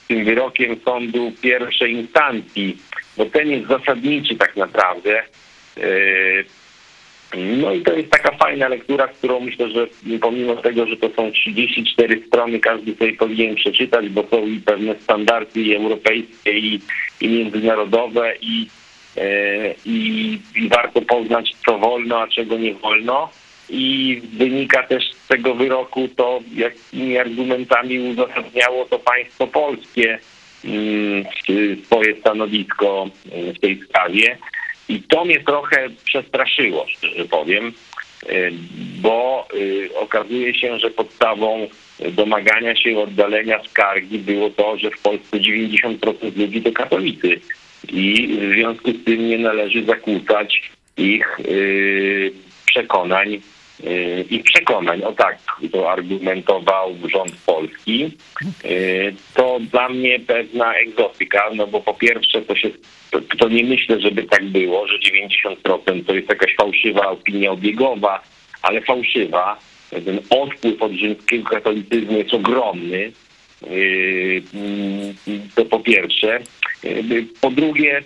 tym 0.09 0.25
wyrokiem 0.25 0.77
sądu 0.85 1.33
pierwszej 1.43 1.93
instancji, 1.93 2.77
bo 3.17 3.27
ten 3.27 3.51
jest 3.51 3.69
zasadniczy 3.69 4.37
tak 4.37 4.57
naprawdę. 4.57 5.23
No 7.37 7.75
i 7.75 7.83
to 7.83 7.93
jest 7.93 8.11
taka 8.11 8.37
fajna 8.37 8.69
lektura, 8.69 9.09
którą 9.09 9.41
myślę, 9.41 9.71
że 9.71 9.87
pomimo 10.21 10.57
tego, 10.57 10.87
że 10.87 10.97
to 10.97 11.11
są 11.11 11.33
34 11.33 12.23
strony, 12.27 12.61
każdy 12.61 12.95
sobie 12.95 13.13
powinien 13.13 13.55
przeczytać, 13.55 14.09
bo 14.09 14.25
są 14.31 14.47
i 14.47 14.61
pewne 14.61 14.95
standardy 15.01 15.61
i 15.61 15.75
europejskie 15.75 16.59
i, 16.59 16.81
i 17.21 17.29
międzynarodowe 17.29 18.35
i, 18.41 18.67
i, 19.85 20.39
i 20.57 20.69
warto 20.69 21.03
poznać, 21.03 21.55
co 21.67 21.79
wolno, 21.79 22.21
a 22.21 22.29
czego 22.29 22.59
nie 22.59 22.75
wolno. 22.75 23.31
I 23.71 24.21
wynika 24.33 24.83
też 24.83 25.13
z 25.13 25.27
tego 25.27 25.55
wyroku 25.55 26.09
to, 26.17 26.41
jakimi 26.55 27.19
argumentami 27.19 27.99
uzasadniało 27.99 28.85
to 28.85 28.99
państwo 28.99 29.47
polskie 29.47 30.19
swoje 31.85 32.21
stanowisko 32.21 33.11
w 33.55 33.59
tej 33.61 33.81
sprawie. 33.85 34.39
I 34.89 35.03
to 35.03 35.25
mnie 35.25 35.41
trochę 35.41 35.89
przestraszyło, 36.05 36.87
szczerze 36.89 37.25
powiem, 37.25 37.73
bo 39.03 39.49
okazuje 39.95 40.55
się, 40.55 40.79
że 40.79 40.91
podstawą 40.91 41.69
domagania 42.13 42.77
się 42.77 42.99
oddalenia 42.99 43.65
skargi 43.65 44.19
było 44.19 44.51
to, 44.51 44.79
że 44.79 44.91
w 44.91 45.03
Polsce 45.03 45.37
90% 45.37 46.37
ludzi 46.37 46.63
to 46.63 46.73
katolicy 46.73 47.41
i 47.89 48.29
w 48.41 48.55
związku 48.55 48.93
z 48.93 49.05
tym 49.05 49.29
nie 49.29 49.39
należy 49.39 49.85
zakłócać 49.85 50.63
ich 50.97 51.39
przekonań 52.67 53.41
ich 54.31 54.43
przekonań, 54.43 55.03
o 55.03 55.13
tak 55.13 55.39
to 55.73 55.93
argumentował 55.93 56.95
rząd 57.13 57.33
polski, 57.47 58.11
to 59.35 59.59
dla 59.73 59.89
mnie 59.89 60.21
pewna 60.21 60.75
egzotyka, 60.75 61.51
no 61.55 61.67
bo 61.67 61.81
po 61.81 61.95
pierwsze 61.95 62.43
to 62.43 62.57
się, 62.57 62.71
to, 63.39 63.49
nie 63.49 63.65
myślę, 63.65 64.01
żeby 64.01 64.23
tak 64.23 64.45
było, 64.45 64.87
że 64.89 64.95
90% 65.75 66.05
to 66.07 66.15
jest 66.15 66.29
jakaś 66.29 66.55
fałszywa 66.57 67.11
opinia 67.11 67.51
obiegowa, 67.51 68.23
ale 68.63 68.81
fałszywa. 68.81 69.59
Ten 69.91 70.21
odpływ 70.31 70.83
od 70.83 70.93
rzymskiego 70.93 71.51
katolicyzmu 71.51 72.19
jest 72.19 72.35
ogromny. 72.35 73.13
To 75.55 75.65
po 75.65 75.81
pierwsze. 75.81 76.41
Po 77.41 77.51
drugie, 77.51 78.03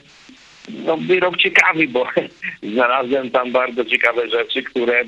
no, 0.68 0.96
wyrok 0.96 1.36
ciekawy, 1.36 1.88
bo 1.88 2.06
znalazłem 2.72 3.30
tam 3.30 3.52
bardzo 3.52 3.84
ciekawe 3.84 4.28
rzeczy, 4.28 4.62
które 4.62 5.04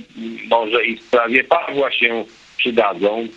może 0.49 0.85
i 0.85 0.97
w 0.97 1.03
sprawie 1.03 1.45
Pawła 1.45 1.93
się 1.93 2.25
przydadzą. 2.57 3.29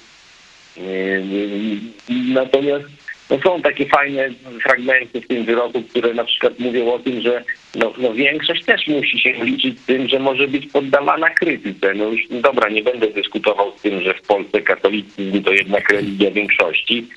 Natomiast 2.10 2.86
no, 3.30 3.40
są 3.40 3.62
takie 3.62 3.86
fajne 3.86 4.30
fragmenty 4.64 5.22
w 5.22 5.28
tym 5.28 5.46
wyroku, 5.46 5.82
które 5.82 6.14
na 6.14 6.24
przykład 6.24 6.60
mówią 6.60 6.94
o 6.94 7.00
tym, 7.00 7.22
że 7.22 7.44
no, 7.76 7.94
no 7.98 8.14
większość 8.14 8.66
też 8.66 8.88
musi 8.88 9.20
się 9.20 9.34
liczyć 9.34 9.80
z 9.80 9.86
tym, 9.86 10.08
że 10.08 10.20
może 10.20 10.48
być 10.48 10.68
poddawana 10.68 11.30
krytyce. 11.30 11.94
No 11.94 12.06
już 12.06 12.22
no 12.30 12.42
dobra, 12.42 12.70
nie 12.70 12.84
będę 12.84 13.08
dyskutował 13.08 13.78
z 13.78 13.82
tym, 13.82 14.02
że 14.02 14.14
w 14.14 14.22
Polsce 14.22 14.62
katolicyzm 14.62 15.44
to 15.44 15.52
jednak 15.52 15.90
religia 15.90 16.32
większości, 16.32 17.08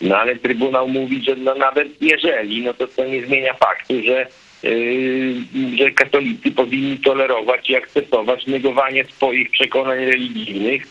no 0.00 0.18
ale 0.18 0.36
Trybunał 0.36 0.88
mówi, 0.88 1.22
że 1.24 1.36
no 1.36 1.54
nawet 1.54 1.88
jeżeli, 2.02 2.62
no 2.62 2.74
to 2.74 2.86
to 2.86 3.04
nie 3.04 3.26
zmienia 3.26 3.54
faktu, 3.54 4.02
że 4.02 4.26
że 5.78 5.90
katolicy 5.90 6.50
powinni 6.50 6.98
tolerować 6.98 7.70
i 7.70 7.76
akceptować 7.76 8.46
negowanie 8.46 9.04
swoich 9.04 9.50
przekonań 9.50 10.04
religijnych, 10.04 10.86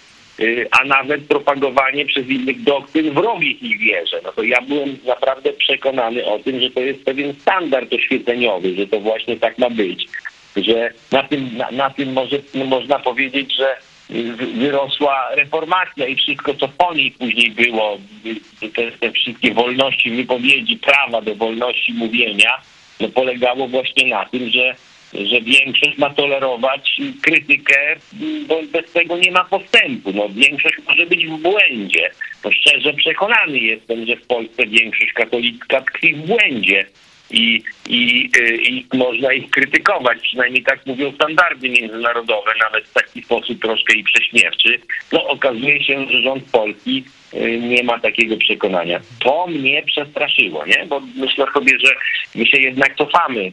a 0.71 0.83
nawet 0.85 1.27
propagowanie 1.27 2.05
przez 2.05 2.27
innych 2.27 2.63
doktryn 2.63 3.13
wrogich 3.13 3.63
ich 3.63 3.79
wierze. 3.79 4.21
No 4.23 4.31
to 4.31 4.43
ja 4.43 4.61
byłem 4.61 4.97
naprawdę 5.05 5.53
przekonany 5.53 6.25
o 6.25 6.39
tym, 6.39 6.61
że 6.61 6.69
to 6.69 6.79
jest 6.79 7.05
pewien 7.05 7.33
standard 7.33 7.93
oświeceniowy, 7.93 8.75
że 8.75 8.87
to 8.87 8.99
właśnie 8.99 9.37
tak 9.37 9.57
ma 9.57 9.69
być. 9.69 10.07
Że 10.55 10.93
na 11.11 11.23
tym, 11.23 11.57
na, 11.57 11.71
na 11.71 11.89
tym 11.89 12.13
może, 12.13 12.39
można 12.65 12.99
powiedzieć, 12.99 13.55
że 13.55 13.77
wyrosła 14.55 15.35
reformacja 15.35 16.07
i 16.07 16.15
wszystko, 16.15 16.53
co 16.53 16.67
po 16.67 16.93
niej 16.93 17.11
później 17.11 17.51
było, 17.51 17.97
te, 18.75 18.91
te 18.91 19.11
wszystkie 19.11 19.53
wolności 19.53 20.11
wypowiedzi, 20.11 20.77
prawa 20.77 21.21
do 21.21 21.35
wolności 21.35 21.93
mówienia, 21.93 22.61
no 22.99 23.09
polegało 23.09 23.67
właśnie 23.67 24.07
na 24.09 24.25
tym, 24.25 24.49
że, 24.49 24.75
że 25.13 25.41
większość 25.41 25.97
ma 25.97 26.09
tolerować 26.09 27.01
krytykę, 27.21 27.95
bo 28.47 28.61
bez 28.71 28.91
tego 28.91 29.17
nie 29.17 29.31
ma 29.31 29.43
postępu. 29.43 30.11
No, 30.13 30.29
większość 30.29 30.75
może 30.87 31.05
być 31.05 31.25
w 31.25 31.37
błędzie. 31.37 32.11
To 32.41 32.51
szczerze 32.51 32.93
przekonany 32.93 33.57
jestem, 33.57 34.05
że 34.05 34.15
w 34.15 34.27
Polsce 34.27 34.67
większość 34.67 35.13
katolicka 35.13 35.81
tkwi 35.81 36.13
w 36.15 36.25
błędzie. 36.25 36.85
I, 37.31 37.63
i, 37.89 38.29
i 38.69 38.85
można 38.97 39.33
ich 39.33 39.49
krytykować, 39.49 40.19
przynajmniej 40.21 40.63
tak 40.63 40.85
mówią 40.85 41.11
standardy 41.11 41.69
międzynarodowe, 41.69 42.51
nawet 42.61 42.87
w 42.87 42.93
taki 42.93 43.23
sposób 43.23 43.61
troszkę 43.61 43.93
i 43.93 44.03
prześmiewczy. 44.03 44.79
No 45.11 45.27
okazuje 45.27 45.83
się, 45.83 46.07
że 46.09 46.21
rząd 46.21 46.43
polski 46.51 47.03
nie 47.59 47.83
ma 47.83 47.99
takiego 47.99 48.37
przekonania. 48.37 48.99
To 49.19 49.47
mnie 49.47 49.83
przestraszyło, 49.83 50.65
nie? 50.65 50.85
Bo 50.87 51.01
myślę 51.15 51.45
sobie, 51.53 51.79
że 51.79 51.95
my 52.35 52.45
się 52.45 52.61
jednak 52.61 52.95
cofamy, 52.95 53.51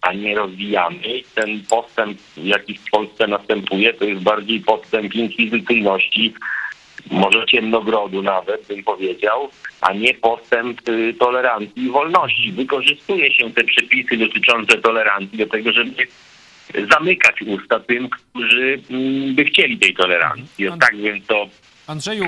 a 0.00 0.12
nie 0.12 0.34
rozwijamy. 0.34 0.96
Ten 1.34 1.62
postęp, 1.70 2.18
jaki 2.36 2.74
w 2.74 2.90
Polsce 2.90 3.26
następuje, 3.26 3.94
to 3.94 4.04
jest 4.04 4.22
bardziej 4.22 4.60
postęp 4.60 5.14
inkwizycyjności, 5.14 6.34
może 7.10 7.46
ciemnogrodu 7.46 8.22
nawet, 8.22 8.66
bym 8.66 8.84
powiedział, 8.84 9.48
a 9.80 9.92
nie 9.92 10.14
postęp 10.14 10.80
tolerancji 11.18 11.82
i 11.82 11.90
wolności. 11.90 12.52
Wykorzystuje 12.52 13.32
się 13.32 13.50
te 13.50 13.64
przepisy 13.64 14.16
dotyczące 14.16 14.78
tolerancji 14.78 15.38
do 15.38 15.46
tego, 15.46 15.72
żeby 15.72 16.06
zamykać 16.90 17.42
usta 17.42 17.80
tym, 17.80 18.08
którzy 18.08 18.80
by 19.34 19.44
chcieli 19.44 19.78
tej 19.78 19.94
tolerancji. 19.94 20.66
Tak 20.80 20.96
więc 20.96 21.26
to 21.26 21.46
Andrzeju, 21.86 22.24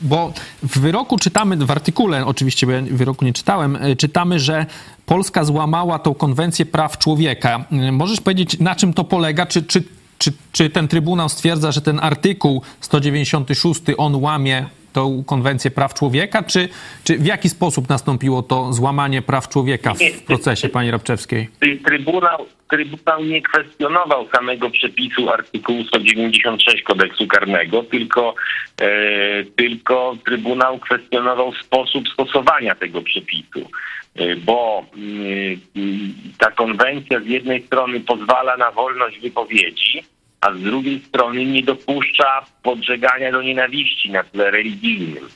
bo 0.00 0.32
w 0.62 0.80
wyroku 0.80 1.18
czytamy, 1.18 1.56
w 1.56 1.70
artykule 1.70 2.26
oczywiście, 2.26 2.66
bo 2.66 2.72
ja 2.72 2.82
wyroku 2.90 3.24
nie 3.24 3.32
czytałem, 3.32 3.78
czytamy, 3.98 4.38
że 4.38 4.66
Polska 5.06 5.44
złamała 5.44 5.98
tą 5.98 6.14
konwencję 6.14 6.66
praw 6.66 6.98
człowieka. 6.98 7.64
Możesz 7.92 8.20
powiedzieć, 8.20 8.58
na 8.58 8.74
czym 8.74 8.92
to 8.92 9.04
polega? 9.04 9.46
Czy, 9.46 9.62
czy, 9.62 9.82
czy, 10.20 10.32
czy 10.52 10.70
ten 10.70 10.88
Trybunał 10.88 11.28
stwierdza, 11.28 11.72
że 11.72 11.80
ten 11.80 12.00
artykuł 12.02 12.62
196 12.80 13.80
on 13.98 14.14
łamie 14.14 14.66
tą 14.92 15.24
konwencję 15.26 15.70
praw 15.70 15.94
człowieka, 15.94 16.42
czy, 16.42 16.68
czy 17.04 17.18
w 17.18 17.26
jaki 17.26 17.48
sposób 17.48 17.88
nastąpiło 17.88 18.42
to 18.42 18.72
złamanie 18.72 19.22
praw 19.22 19.48
człowieka 19.48 19.94
w 19.94 20.22
procesie 20.22 20.68
pani 20.68 20.90
Rabczewskiej? 20.90 21.48
Trybunał, 21.84 22.46
Trybunał 22.70 23.24
nie 23.24 23.42
kwestionował 23.42 24.28
samego 24.28 24.70
przepisu 24.70 25.30
artykułu 25.30 25.84
196 25.84 26.82
kodeksu 26.82 27.26
karnego, 27.26 27.82
tylko, 27.82 28.34
e, 28.80 29.44
tylko 29.44 30.16
Trybunał 30.24 30.78
kwestionował 30.78 31.52
sposób 31.54 32.08
stosowania 32.08 32.74
tego 32.74 33.02
przepisu. 33.02 33.70
E, 34.14 34.36
bo 34.36 34.86
mm, 34.96 36.14
ta 36.38 36.50
konwencja 36.50 37.20
z 37.20 37.26
jednej 37.26 37.62
strony 37.62 38.00
pozwala 38.00 38.56
na 38.56 38.70
wolność 38.70 39.20
wypowiedzi, 39.20 40.02
a 40.40 40.52
z 40.52 40.62
drugiej 40.62 41.00
strony 41.00 41.44
nie 41.44 41.62
dopuszcza 41.62 42.44
podżegania 42.62 43.32
do 43.32 43.42
nienawiści 43.42 44.10
na 44.10 44.24
tle 44.24 44.50
religijnym. 44.50 45.28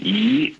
I 0.00 0.54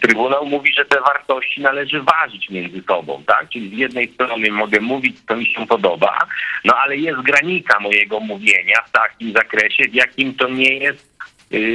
Trybunał 0.00 0.46
mówi, 0.46 0.72
że 0.72 0.84
te 0.84 1.00
wartości 1.00 1.60
należy 1.60 2.02
ważyć 2.02 2.50
między 2.50 2.82
sobą, 2.82 3.22
tak? 3.26 3.48
Czyli 3.48 3.68
z 3.68 3.78
jednej 3.78 4.08
strony 4.08 4.50
mogę 4.50 4.80
mówić, 4.80 5.16
co 5.28 5.36
mi 5.36 5.46
się 5.46 5.66
podoba, 5.66 6.18
no 6.64 6.76
ale 6.76 6.96
jest 6.96 7.20
granica 7.20 7.80
mojego 7.80 8.20
mówienia 8.20 8.82
w 8.86 8.90
takim 8.90 9.32
zakresie, 9.32 9.84
w 9.84 9.94
jakim 9.94 10.34
to 10.34 10.48
nie 10.48 10.74
jest 10.74 11.15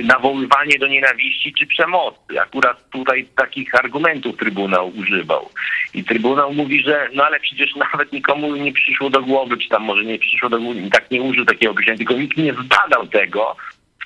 nawoływanie 0.03 0.79
do 0.79 0.87
nienawiści 0.87 1.53
czy 1.53 1.67
przemocy. 1.67 2.41
Akurat 2.41 2.89
tutaj 2.89 3.27
takich 3.35 3.75
argumentów 3.75 4.37
Trybunał 4.37 4.91
używał. 4.97 5.49
I 5.93 6.03
Trybunał 6.03 6.53
mówi, 6.53 6.83
że 6.83 7.09
no 7.13 7.23
ale 7.23 7.39
przecież 7.39 7.75
nawet 7.75 8.13
nikomu 8.13 8.55
nie 8.55 8.73
przyszło 8.73 9.09
do 9.09 9.21
głowy, 9.21 9.57
czy 9.57 9.69
tam 9.69 9.83
może 9.83 10.03
nie 10.03 10.19
przyszło 10.19 10.49
do 10.49 10.59
głowy, 10.59 10.89
tak 10.91 11.11
nie 11.11 11.21
użył 11.21 11.45
takiego 11.45 11.71
określenia, 11.71 11.97
tylko 11.97 12.13
nikt 12.13 12.37
nie 12.37 12.53
zbadał 12.53 13.07
tego, 13.07 13.55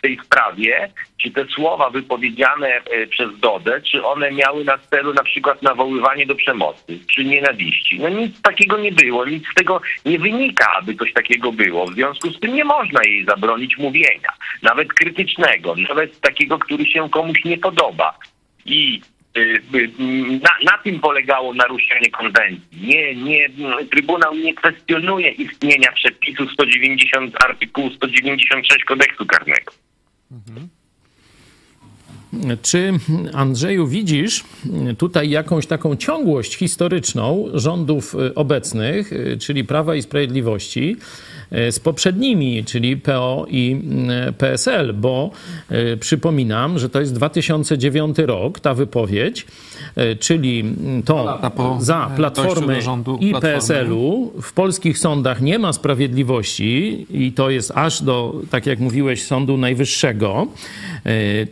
tej 0.01 0.19
sprawie, 0.25 0.89
czy 1.17 1.31
te 1.31 1.45
słowa 1.45 1.89
wypowiedziane 1.89 2.67
e, 2.67 3.07
przez 3.07 3.39
Dodę, 3.39 3.81
czy 3.81 4.05
one 4.05 4.31
miały 4.31 4.63
na 4.63 4.77
celu 4.77 5.13
na 5.13 5.23
przykład 5.23 5.61
nawoływanie 5.61 6.25
do 6.25 6.35
przemocy, 6.35 6.99
czy 7.15 7.25
nienawiści. 7.25 7.99
No 7.99 8.09
nic 8.09 8.41
takiego 8.41 8.77
nie 8.77 8.91
było, 8.91 9.25
nic 9.25 9.43
z 9.51 9.53
tego 9.53 9.81
nie 10.05 10.19
wynika, 10.19 10.71
aby 10.77 10.95
coś 10.95 11.13
takiego 11.13 11.51
było. 11.51 11.85
W 11.85 11.93
związku 11.93 12.31
z 12.31 12.39
tym 12.39 12.53
nie 12.53 12.65
można 12.65 12.99
jej 13.03 13.25
zabronić 13.25 13.77
mówienia, 13.77 14.29
nawet 14.61 14.93
krytycznego, 14.93 15.75
nawet 15.89 16.19
takiego, 16.19 16.59
który 16.59 16.85
się 16.85 17.09
komuś 17.09 17.45
nie 17.45 17.57
podoba. 17.57 18.17
I 18.65 19.01
y, 19.37 19.61
y, 19.75 19.91
na, 20.43 20.71
na, 20.71 20.77
tym 20.77 20.99
polegało 20.99 21.53
naruszenie 21.53 22.09
konwencji. 22.09 22.81
Nie, 22.81 23.15
nie, 23.15 23.49
Trybunał 23.91 24.35
nie 24.35 24.53
kwestionuje 24.53 25.29
istnienia 25.29 25.91
przepisu 25.91 26.49
190, 26.49 27.43
artykułu 27.43 27.89
196 27.89 28.83
kodeksu 28.83 29.25
karnego. 29.25 29.84
Czy 32.61 32.93
Andrzeju 33.33 33.87
widzisz 33.87 34.43
tutaj 34.97 35.29
jakąś 35.29 35.67
taką 35.67 35.95
ciągłość 35.95 36.55
historyczną 36.55 37.45
rządów 37.53 38.15
obecnych, 38.35 39.11
czyli 39.39 39.63
Prawa 39.63 39.95
i 39.95 40.01
Sprawiedliwości, 40.01 40.97
z 41.51 41.79
poprzednimi, 41.79 42.63
czyli 42.63 42.97
PO 42.97 43.45
i 43.49 43.81
mm, 43.83 44.33
PSL, 44.33 44.93
bo 44.93 45.31
e, 45.69 45.97
przypominam, 45.97 46.79
że 46.79 46.89
to 46.89 46.99
jest 46.99 47.13
2009 47.13 48.17
rok, 48.17 48.59
ta 48.59 48.73
wypowiedź, 48.73 49.45
e, 49.95 50.15
czyli 50.15 50.63
to 51.05 51.39
za 51.79 52.11
Platformy 52.15 52.79
i 53.19 53.33
PSL-u 53.41 54.33
w 54.41 54.53
polskich 54.53 54.97
sądach 54.97 55.41
nie 55.41 55.59
ma 55.59 55.73
sprawiedliwości 55.73 57.05
i 57.09 57.31
to 57.31 57.49
jest 57.49 57.71
aż 57.75 58.01
do, 58.01 58.41
tak 58.49 58.65
jak 58.65 58.79
mówiłeś, 58.79 59.23
Sądu 59.23 59.57
Najwyższego. 59.57 60.47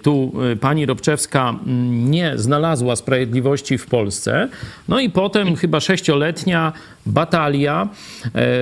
Tu 0.01 0.31
pani 0.61 0.85
Robczewska 0.85 1.49
mm, 1.49 2.11
nie 2.11 2.33
znalazła 2.35 2.95
sprawiedliwości 2.95 3.77
w 3.77 3.85
Polsce. 3.85 4.49
No 4.87 4.99
i 4.99 5.09
potem 5.09 5.55
chyba 5.55 5.79
sześcioletnia 5.79 6.73
batalia 7.05 7.89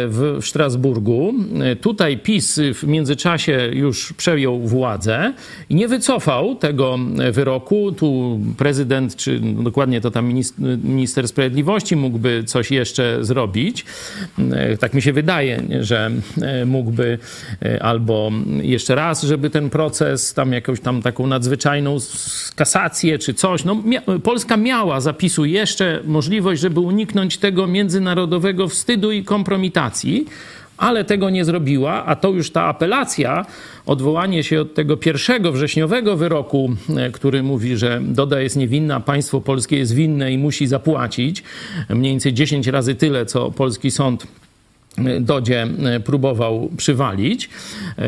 w 0.07 0.38
Strasburgu 0.41 1.33
Tutaj 1.81 2.17
PiS 2.17 2.60
w 2.74 2.83
międzyczasie 2.83 3.69
już 3.74 4.13
przejął 4.13 4.60
władzę 4.60 5.33
i 5.69 5.75
nie 5.75 5.88
wycofał 5.88 6.55
tego 6.55 7.00
wyroku. 7.31 7.91
Tu 7.91 8.39
prezydent, 8.57 9.15
czy 9.15 9.39
dokładnie 9.39 10.01
to 10.01 10.12
tam 10.12 10.33
minister 10.83 11.27
sprawiedliwości 11.27 11.95
mógłby 11.95 12.43
coś 12.43 12.71
jeszcze 12.71 13.25
zrobić. 13.25 13.86
Tak 14.79 14.93
mi 14.93 15.01
się 15.01 15.13
wydaje, 15.13 15.63
że 15.81 16.12
mógłby 16.65 17.17
albo 17.81 18.32
jeszcze 18.62 18.95
raz, 18.95 19.23
żeby 19.23 19.49
ten 19.49 19.69
proces, 19.69 20.34
tam 20.34 20.54
jakąś 20.54 20.80
tam 20.80 21.01
taką 21.01 21.27
nadzwyczajną 21.27 21.97
kasację 22.56 23.19
czy 23.19 23.34
coś. 23.34 23.65
No, 23.65 23.84
Polska 24.23 24.58
miała 24.58 25.01
zapisu 25.01 25.45
jeszcze 25.45 25.99
możliwość, 26.06 26.62
żeby 26.62 26.80
uniknąć 26.80 27.38
tego 27.38 27.67
międzynarodowego 27.67 28.31
wstydu 28.70 29.12
i 29.12 29.24
kompromitacji 29.24 30.26
ale 30.82 31.04
tego 31.06 31.30
nie 31.30 31.46
zrobiła, 31.46 32.06
a 32.06 32.15
to 32.15 32.30
już 32.30 32.52
ta 32.52 32.63
apelacja, 32.63 33.46
odwołanie 33.86 34.44
się 34.44 34.62
od 34.62 34.74
tego 34.74 34.98
pierwszego 34.98 35.52
wrześniowego 35.52 36.17
wyroku, 36.17 36.76
e, 36.98 37.12
który 37.12 37.44
mówi, 37.44 37.78
że 37.78 38.02
Doda 38.04 38.41
jest 38.41 38.56
niewinna, 38.56 39.00
państwo 39.00 39.41
polskie 39.41 39.78
jest 39.78 39.96
winne 39.96 40.32
i 40.32 40.38
musi 40.38 40.67
zapłacić 40.67 41.44
mniej 41.89 42.12
więcej 42.12 42.34
10 42.34 42.67
razy 42.67 42.96
tyle, 42.96 43.26
co 43.26 43.52
polski 43.52 43.91
sąd 43.91 44.28
Dodzie 45.19 45.67
e, 45.84 45.99
próbował 45.99 46.69
przywalić. 46.77 47.49
E, 47.97 48.04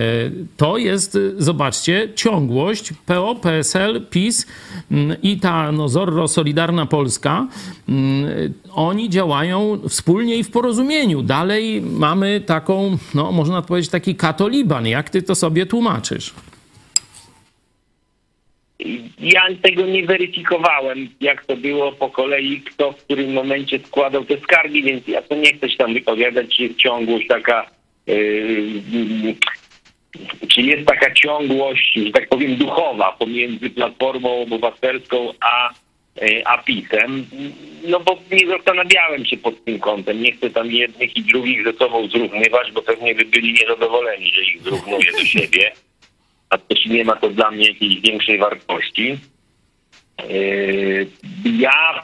to 0.58 0.78
jest, 0.78 1.18
zobaczcie, 1.38 2.10
ciągłość 2.16 2.94
PO, 3.06 3.36
PSL, 3.36 4.06
PiS 4.10 4.48
mm, 4.92 5.22
i 5.22 5.40
ta 5.40 5.72
no, 5.72 5.90
Zorro 5.90 6.28
Solidarna 6.28 6.86
Polska. 6.86 7.48
Mm, 7.90 8.54
oni 8.72 9.10
działają 9.10 9.80
wspólnie 9.90 10.38
i 10.38 10.44
w 10.44 10.52
porozumieniu. 10.52 11.22
Dalej 11.22 11.82
mamy 11.82 12.42
taką, 12.42 12.98
no 13.14 13.32
można 13.32 13.62
powiedzieć, 13.62 13.92
taki 13.92 14.16
katoliban. 14.16 14.88
Jak 14.88 15.10
ty 15.10 15.22
to 15.22 15.36
sobie 15.36 15.66
tłumaczysz? 15.66 16.34
Ja 19.20 19.42
tego 19.62 19.86
nie 19.86 20.06
weryfikowałem, 20.06 21.10
jak 21.22 21.46
to 21.46 21.58
było 21.58 21.92
po 21.92 22.10
kolei, 22.10 22.62
kto 22.62 22.92
w 22.92 23.04
którym 23.04 23.34
momencie 23.34 23.80
składał 23.80 24.26
te 24.26 24.38
skargi, 24.38 24.84
więc 24.84 25.08
ja 25.08 25.22
to 25.22 25.36
nie 25.36 25.54
chcę 25.54 25.70
się 25.70 25.78
tam 25.78 25.94
wypowiadać, 25.94 26.58
czy 26.58 26.64
jest 26.64 26.76
ciągłość 26.76 27.28
taka, 27.28 27.70
yy, 28.08 29.36
czy 30.48 30.62
jest 30.62 30.88
taka 30.88 31.14
ciągłość, 31.14 31.94
że 32.06 32.12
tak 32.12 32.30
powiem, 32.30 32.56
duchowa 32.56 33.12
pomiędzy 33.12 33.70
Platformą 33.70 34.42
Obywatelską 34.42 35.34
a, 35.40 35.70
yy, 36.22 36.46
a 36.46 36.58
PiSem. 36.58 37.26
No 37.88 38.00
bo 38.00 38.18
nie 38.32 38.48
zastanawiałem 38.48 39.26
się 39.26 39.38
pod 39.38 39.66
tym 39.66 39.80
kątem. 39.80 40.22
Nie 40.22 40.32
chcę 40.32 40.50
tam 40.50 40.72
jednych 40.72 41.18
i 41.18 41.24
drugich 41.24 41.64
ze 41.64 41.74
sobą 41.74 42.08
zrównywać, 42.08 42.72
bo 42.72 42.82
pewnie 42.82 43.16
by 43.16 43.26
byli 43.26 43.54
niezadowoleni, 43.54 44.32
że 44.32 44.42
ich 44.42 44.62
zrównuję 44.62 45.12
do 45.12 45.26
siebie 45.26 45.72
a 46.54 46.58
też 46.58 46.86
nie 46.86 47.06
ma 47.06 47.16
to 47.16 47.30
dla 47.30 47.52
mnie 47.52 47.68
jakiejś 47.68 48.02
większej 48.02 48.38
wartości. 48.38 49.18
Yy, 50.30 51.08
ja 51.60 52.04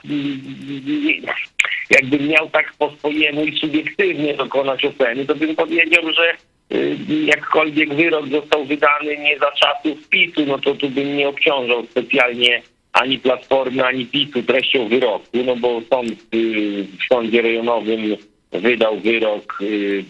jakbym 1.90 2.28
miał 2.28 2.50
tak 2.50 2.74
po 2.80 2.92
swojemu 2.92 3.46
i 3.46 3.60
subiektywnie 3.60 4.34
dokonać 4.34 4.86
oceny, 4.86 5.26
to 5.26 5.36
bym 5.36 5.56
powiedział, 5.56 6.04
że 6.14 6.34
yy, 6.70 7.26
jakkolwiek 7.26 7.94
wyrok 7.94 8.28
został 8.28 8.66
wydany 8.66 9.18
nie 9.18 9.40
za 9.40 9.52
czasów 9.52 10.10
PiSu, 10.10 10.46
no 10.46 10.60
to 10.60 10.76
tu 10.76 10.90
bym 10.90 11.18
nie 11.18 11.30
obciążał 11.30 11.86
specjalnie 11.86 12.62
ani 12.94 13.20
Platformy, 13.20 13.86
ani 13.86 14.06
PiSu 14.06 14.44
treścią 14.44 14.88
wyroku, 14.88 15.38
no 15.46 15.56
bo 15.56 15.82
sąd 15.90 16.34
yy, 16.34 16.84
w 16.84 17.14
sądzie 17.14 17.42
rejonowym 17.42 18.18
wydał 18.52 19.00
wyrok, 19.00 19.60
y, 19.62 20.04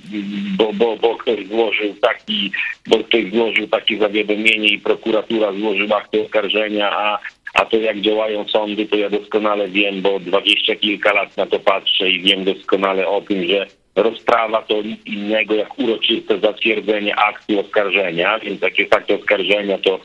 bo, 0.58 0.74
bo, 0.74 0.98
bo 0.98 1.16
ktoś 1.16 1.48
złożył 1.48 1.94
taki, 1.94 2.52
bo 2.88 2.98
ktoś 3.04 3.32
złożył 3.32 3.68
takie 3.68 3.98
zawiadomienie 3.98 4.68
i 4.68 4.80
prokuratura 4.80 5.54
złożyła 5.54 5.98
akty 5.98 6.22
oskarżenia, 6.22 6.92
a, 6.92 7.20
a 7.54 7.66
to 7.66 7.78
jak 7.78 8.02
działają 8.02 8.48
sądy, 8.48 8.86
to 8.86 8.96
ja 8.96 9.10
doskonale 9.10 9.68
wiem, 9.68 10.02
bo 10.02 10.20
dwadzieścia 10.20 10.76
kilka 10.76 11.14
lat 11.14 11.38
na 11.38 11.46
to 11.46 11.60
patrzę 11.60 12.10
i 12.10 12.22
wiem 12.22 12.44
doskonale 12.44 13.08
o 13.08 13.22
tym, 13.22 13.48
że 13.48 13.66
rozprawa 13.96 14.62
to 14.62 14.82
nic 14.82 15.06
innego 15.06 15.56
jak 15.56 15.80
uroczyste 15.80 16.40
zatwierdzenie 16.40 17.16
aktu 17.16 17.60
oskarżenia, 17.60 18.40
więc 18.40 18.62
jak 18.62 18.80
jest 18.80 18.96
akt 18.96 19.12
oskarżenia, 19.12 19.78
to 19.78 20.00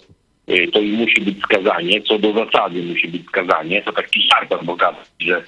y, 0.48 0.68
to 0.72 0.80
i 0.80 0.92
musi 0.92 1.20
być 1.20 1.38
skazanie, 1.42 2.02
co 2.02 2.18
do 2.18 2.32
zasady 2.32 2.82
musi 2.82 3.08
być 3.08 3.26
skazanie. 3.26 3.82
To 3.82 3.92
taki 3.92 4.22
żart 4.22 4.52
adwokacki, 4.52 5.26
że 5.26 5.42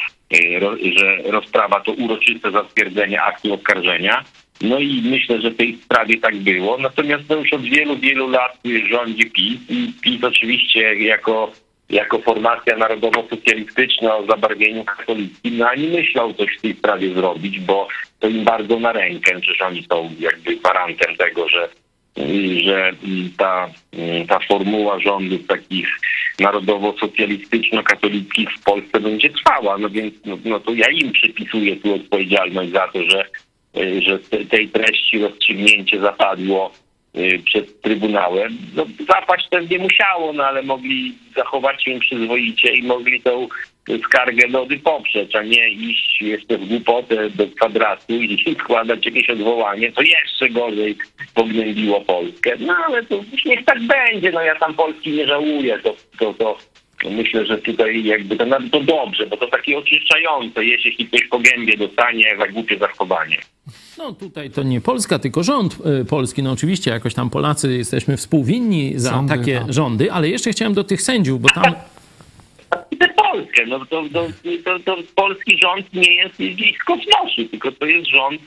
że 0.97 1.17
rozprawa 1.31 1.81
to 1.81 1.93
uroczyste 1.93 2.51
zatwierdzenie 2.51 3.23
aktu 3.23 3.55
oskarżenia. 3.55 4.25
No 4.61 4.79
i 4.79 5.03
myślę, 5.05 5.41
że 5.41 5.51
w 5.51 5.57
tej 5.57 5.77
sprawie 5.77 6.21
tak 6.21 6.37
było. 6.37 6.79
Natomiast 6.79 7.25
no 7.29 7.37
już 7.37 7.53
od 7.53 7.63
wielu, 7.63 7.97
wielu 7.97 8.29
lat 8.29 8.59
rządzi 8.91 9.31
PiS 9.31 9.59
i 9.69 9.93
PiS 10.01 10.25
oczywiście 10.25 10.95
jako, 10.95 11.53
jako 11.91 12.19
formacja 12.19 12.77
narodowo-socjalistyczna 12.77 14.17
o 14.17 14.27
zabarwieniu 14.27 14.85
katolickim, 14.85 15.59
no 15.59 15.69
ani 15.69 15.89
myślał 15.89 16.35
coś 16.35 16.57
w 16.59 16.61
tej 16.61 16.75
sprawie 16.75 17.15
zrobić, 17.15 17.61
bo 17.61 17.89
to 18.19 18.29
im 18.29 18.45
bardzo 18.45 18.81
na 18.81 18.93
rękę, 18.93 19.41
że 19.59 19.67
oni 19.67 19.87
są 19.91 20.11
jakby 20.21 20.57
gwarantem 20.57 21.17
tego, 21.17 21.49
że 21.49 21.69
że 22.65 22.93
ta, 23.37 23.71
ta 24.29 24.39
formuła 24.39 25.01
rządów 25.01 25.47
takich 25.47 25.89
narodowo-socjalistyczno-katolickich 26.39 28.49
w 28.61 28.65
Polsce 28.65 29.01
będzie 29.01 29.31
trwała. 29.31 29.79
No 29.79 29.91
więc 29.91 30.15
no, 30.25 30.39
no 30.45 30.61
to 30.61 30.75
ja 30.75 30.89
im 30.89 31.13
przypisuję 31.13 31.77
tu 31.77 31.95
odpowiedzialność 31.95 32.73
za 32.73 32.89
to, 32.89 33.03
że, 33.03 33.25
że 34.01 34.19
tej 34.51 34.69
treści 34.69 35.19
rozstrzygnięcie 35.19 36.01
zapadło 36.01 36.73
przed 37.45 37.81
Trybunałem. 37.81 38.59
No, 38.75 38.87
zapaść 39.09 39.49
pewnie 39.51 39.79
musiało, 39.79 40.33
no 40.33 40.45
ale 40.45 40.63
mogli 40.63 41.15
zachować 41.37 41.85
się 41.85 42.01
przyzwoicie 42.01 42.73
i 42.73 42.83
mogli 42.83 43.23
tą 43.23 43.49
skargę 44.05 44.49
Dody 44.49 44.79
poprzeć, 44.79 45.37
a 45.37 45.43
nie 45.43 45.69
iść 45.69 46.23
jeszcze 46.23 46.59
w 46.59 46.69
głupotę 46.69 47.31
do 47.31 47.47
kwadratu 47.47 48.13
i 48.13 48.57
składać 48.65 49.07
jakieś 49.07 49.31
odwołanie, 49.31 49.93
co 49.93 50.03
jeszcze 50.03 50.49
gorzej 50.49 50.97
pognębiło 51.35 52.01
Polskę. 52.01 52.53
No 52.61 52.77
ale 52.87 53.03
to 53.03 53.15
już 53.33 53.45
niech 53.45 53.65
tak 53.65 53.79
będzie, 53.83 54.33
no 54.33 54.43
ja 54.43 54.57
tam 54.57 54.75
Polski 54.75 55.11
nie 55.11 55.27
żałuję, 55.27 55.79
to, 55.79 55.97
to, 56.19 56.35
to 56.35 56.59
myślę, 57.05 57.47
że 57.47 57.59
tutaj 57.59 58.05
jakby 58.05 58.37
to, 58.37 58.45
to 58.73 58.81
dobrze, 58.81 59.27
bo 59.27 59.37
to 59.37 59.47
takie 59.47 59.79
oczyszczające 59.79 60.65
jeśli 60.65 61.07
ktoś 61.07 61.29
po 61.31 61.39
gębie 61.39 61.77
dostanie 61.77 62.37
za 62.39 62.49
głupie 62.49 62.79
zachowanie. 62.79 63.39
No 63.99 64.13
tutaj 64.13 64.51
to 64.51 64.63
nie 64.63 64.81
Polska, 64.81 65.19
tylko 65.19 65.43
rząd 65.43 65.79
y, 66.01 66.05
polski. 66.05 66.43
No 66.43 66.53
oczywiście 66.53 66.91
jakoś 66.91 67.15
tam 67.15 67.31
Polacy 67.31 67.77
jesteśmy 67.77 68.17
współwinni 68.17 68.93
za 68.97 69.11
Sądy, 69.11 69.37
takie 69.37 69.59
tak. 69.59 69.73
rządy, 69.73 70.13
ale 70.13 70.29
jeszcze 70.29 70.51
chciałem 70.51 70.75
do 70.75 70.85
tych 70.85 71.03
sędziów, 71.03 71.41
bo 71.41 71.49
tam... 71.49 71.75
Polskę. 73.17 73.67
No 73.67 73.87
to, 73.87 74.03
to, 74.13 74.27
to, 74.65 74.79
to 74.79 74.97
polski 75.15 75.59
rząd 75.63 75.95
nie 75.95 76.15
jest 76.15 76.35
gdzieś 76.35 76.79
z 76.79 76.85
kosmosu, 76.85 77.45
tylko 77.51 77.73
to 77.73 77.87
jest 77.87 78.07
rząd 78.07 78.41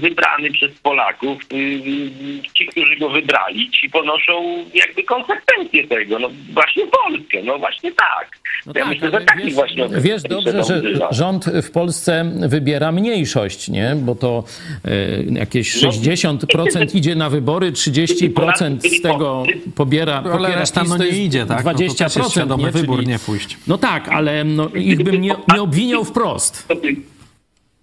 wybrany 0.00 0.50
przez 0.50 0.72
Polaków. 0.78 1.38
Y, 1.52 1.56
y, 1.56 2.42
ci, 2.54 2.66
którzy 2.66 2.96
go 2.96 3.08
wybrali, 3.10 3.70
ci 3.70 3.90
ponoszą 3.90 4.64
jakby 4.74 5.02
konsekwencje 5.02 5.88
tego. 5.88 6.18
No 6.18 6.30
właśnie 6.52 6.82
Polskę, 6.86 7.42
no 7.44 7.58
właśnie 7.58 7.92
tak. 7.92 8.38
No 8.66 8.72
ja 8.76 8.84
tak, 8.84 8.88
myślę, 8.88 9.10
że 9.10 9.20
taki 9.20 9.44
wiesz, 9.44 9.54
właśnie 9.54 9.88
wiesz 9.88 10.22
dobrze, 10.22 10.64
że 10.64 10.82
rząd 11.10 11.44
w 11.62 11.70
Polsce 11.70 12.32
wybiera 12.48 12.92
mniejszość, 12.92 13.68
nie? 13.68 13.96
Bo 13.96 14.14
to 14.14 14.44
y, 14.86 15.26
jakieś 15.30 15.76
60% 15.76 16.94
idzie 16.96 17.14
na 17.14 17.30
wybory, 17.30 17.72
30% 17.72 18.98
z 18.98 19.02
tego 19.02 19.44
pobiera, 19.74 20.22
pobiera 20.22 20.58
reszta 20.58 20.84
no 20.84 20.98
nie 20.98 21.08
idzie, 21.08 21.46
tak? 21.46 21.64
20%. 21.64 22.46
No 22.48 22.56
nie? 22.56 22.70
wybór 22.70 22.96
Czyli, 22.96 23.08
nie 23.08 23.18
pójść. 23.18 23.56
No 23.66 23.78
tak, 23.78 24.08
ale 24.08 24.44
no, 24.44 24.68
ich 24.68 25.02
bym 25.02 25.20
nie, 25.20 25.34
nie 25.54 25.62
obwiniał 25.62 26.04
wprost. 26.04 26.68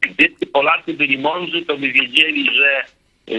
Gdyby 0.02 0.46
Polacy 0.46 0.94
byli 0.94 1.18
mądrzy, 1.18 1.66
to 1.66 1.78
by 1.78 1.92
wiedzieli, 1.92 2.50
że 2.56 2.86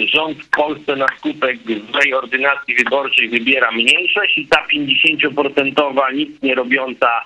rząd 0.07 0.39
w 0.39 0.51
Polsce 0.51 0.97
na 0.97 1.07
skutek 1.19 1.59
złej 1.91 2.15
ordynacji 2.15 2.75
wyborczej 2.75 3.29
wybiera 3.29 3.73
mniejszość 3.73 4.39
i 4.39 4.47
ta 4.47 4.67
50% 4.75 6.15
nic 6.15 6.43
nie 6.43 6.55
robiąca 6.55 7.25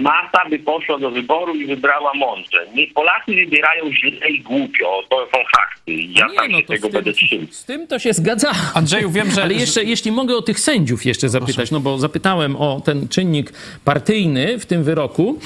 masa 0.00 0.48
by 0.50 0.58
poszła 0.58 0.98
do 0.98 1.10
wyboru 1.10 1.54
i 1.54 1.66
wybrała 1.66 2.14
mądrze. 2.14 2.66
Nie, 2.74 2.86
Polacy 2.86 3.34
wybierają 3.34 3.92
źle 3.92 4.30
i 4.30 4.40
głupio, 4.40 5.02
to 5.08 5.16
są 5.16 5.38
fakty. 5.56 5.92
Ja 5.92 6.26
nie, 6.26 6.34
tam 6.34 6.50
no 6.50 6.58
się 6.58 6.66
tego 6.66 6.82
tym, 6.82 6.92
będę 6.92 7.12
trzymał. 7.12 7.46
Z 7.50 7.64
tym 7.64 7.86
to 7.86 7.98
się 7.98 8.12
zgadza. 8.12 8.52
Andrzeju, 8.74 9.10
wiem, 9.10 9.30
że... 9.30 9.42
Ale 9.42 9.54
jeszcze, 9.54 9.84
jeśli 9.84 10.12
mogę 10.12 10.36
o 10.36 10.42
tych 10.42 10.60
sędziów 10.60 11.06
jeszcze 11.06 11.28
zapytać, 11.28 11.56
Proszę. 11.56 11.74
no 11.74 11.80
bo 11.80 11.98
zapytałem 11.98 12.56
o 12.56 12.80
ten 12.84 13.08
czynnik 13.08 13.52
partyjny 13.84 14.58
w 14.58 14.66
tym 14.66 14.84
wyroku, 14.84 15.38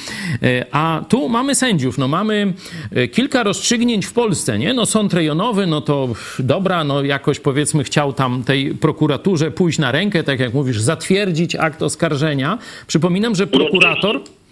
y, 0.43 0.65
a 0.73 1.03
tu 1.09 1.29
mamy 1.29 1.55
sędziów, 1.55 1.99
no 1.99 2.09
mamy 2.09 2.53
y, 2.97 3.09
kilka 3.09 3.43
rozstrzygnięć 3.43 4.07
w 4.07 4.13
Polsce, 4.13 4.59
nie? 4.59 4.75
No 4.75 4.87
sąd 4.87 5.15
rejonowy, 5.15 5.67
no 5.67 5.81
to 5.81 6.09
dobra, 6.39 6.85
no 6.85 7.03
jakoś 7.03 7.41
powiedzmy 7.41 7.85
chciał 7.85 8.13
tam 8.13 8.45
tej 8.45 8.75
prokuraturze 8.75 9.51
pójść 9.51 9.79
na 9.79 9.93
rękę, 9.93 10.23
tak 10.23 10.41
jak 10.41 10.55
mówisz, 10.55 10.81
zatwierdzić 10.81 11.57
akt 11.57 11.83
oskarżenia. 11.83 12.59
Przypominam, 12.87 13.35
że 13.35 13.47
prokuratura 13.47 13.84
prokurator 13.85 14.21
Pro, 14.21 14.44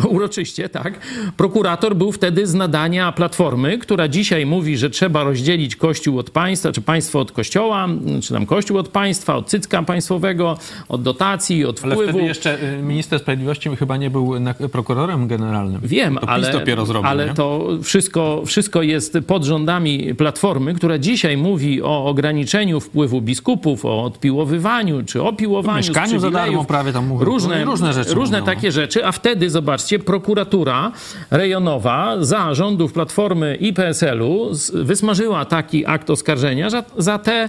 uroczyście, 0.00 0.68
tak. 0.68 0.98
Prokurator 1.36 1.96
był 1.96 2.12
wtedy 2.12 2.46
z 2.46 2.54
nadania 2.54 3.12
Platformy, 3.12 3.78
która 3.78 4.08
dzisiaj 4.08 4.46
mówi, 4.46 4.76
że 4.76 4.90
trzeba 4.90 5.24
rozdzielić 5.24 5.76
Kościół 5.76 6.18
od 6.18 6.30
państwa, 6.30 6.72
czy 6.72 6.82
państwo 6.82 7.20
od 7.20 7.32
Kościoła, 7.32 7.88
czy 8.22 8.34
tam 8.34 8.46
Kościół 8.46 8.78
od 8.78 8.88
państwa, 8.88 9.36
od 9.36 9.48
cycka 9.48 9.82
państwowego, 9.82 10.58
od 10.88 11.02
dotacji, 11.02 11.64
od 11.64 11.80
wpływu. 11.80 12.00
Ale 12.00 12.08
wtedy 12.08 12.24
jeszcze 12.24 12.62
y, 12.78 12.82
minister 12.82 13.18
sprawiedliwości 13.18 13.76
chyba 13.76 13.96
nie 13.96 14.10
był 14.10 14.34
prokurorem 14.72 15.28
generalnym. 15.28 15.80
Wiem, 15.84 16.18
to 16.20 16.28
ale, 16.28 16.52
dopiero 16.52 16.86
zrobił, 16.86 17.10
ale 17.10 17.26
nie? 17.26 17.34
to 17.34 17.68
wszystko, 17.82 18.42
wszystko 18.46 18.82
jest 18.82 19.18
pod 19.26 19.44
rządami 19.44 20.14
Platformy, 20.14 20.74
która 20.74 20.98
dzisiaj 20.98 21.36
mówi 21.36 21.82
o 21.82 22.06
ograniczeniu 22.06 22.80
wpływu 22.80 23.20
biskupów, 23.20 23.84
o 23.84 24.04
odpiłowywaniu, 24.04 25.02
czy 25.04 25.22
opiłowaniu. 25.22 25.84
W 25.84 25.88
mieszkaniu 25.88 26.18
za 26.18 26.30
darmo 26.30 26.64
prawie 26.64 26.92
tam 26.92 27.06
mówią. 27.06 27.24
Różne, 27.24 27.64
różne 27.64 27.92
rzeczy. 27.92 28.14
Różne 28.14 28.40
mówią. 28.40 28.54
takie 28.54 28.72
rzeczy, 28.72 29.06
a 29.06 29.12
wtedy, 29.12 29.50
zobacz, 29.50 29.81
zobaczcie, 29.82 29.98
prokuratura 29.98 30.92
rejonowa 31.30 32.16
za 32.20 32.54
rządów 32.54 32.92
Platformy 32.92 33.56
i 33.60 33.72
PSL-u 33.72 34.50
wysmażyła 34.74 35.44
taki 35.44 35.86
akt 35.86 36.10
oskarżenia 36.10 36.70
za, 36.70 36.84
za 36.98 37.18
te 37.18 37.48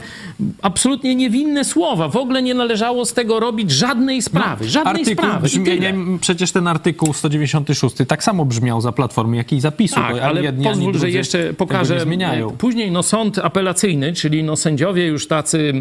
absolutnie 0.61 1.15
niewinne 1.15 1.65
słowa. 1.65 2.07
W 2.07 2.15
ogóle 2.15 2.41
nie 2.41 2.53
należało 2.53 3.05
z 3.05 3.13
tego 3.13 3.39
robić 3.39 3.71
żadnej 3.71 4.21
sprawy. 4.21 4.65
No, 4.65 4.71
żadnej 4.71 5.01
artykuł 5.01 5.25
sprawy. 5.25 5.47
Brzmienie, 5.47 5.95
przecież 6.21 6.51
ten 6.51 6.67
artykuł 6.67 7.13
196 7.13 7.95
tak 8.07 8.23
samo 8.23 8.45
brzmiał 8.45 8.81
za 8.81 8.91
Platformy, 8.91 9.37
jak 9.37 9.53
i 9.53 9.59
zapisu. 9.59 9.95
Tak, 9.95 10.19
ale 10.19 10.43
jedni, 10.43 10.65
pozwól, 10.65 10.97
że 10.97 11.09
jeszcze 11.09 11.53
pokażę. 11.53 11.99
Zmieniają. 11.99 12.49
Później 12.49 12.91
no, 12.91 13.03
sąd 13.03 13.39
apelacyjny, 13.39 14.13
czyli 14.13 14.43
no, 14.43 14.55
sędziowie 14.55 15.07
już 15.07 15.27
tacy 15.27 15.73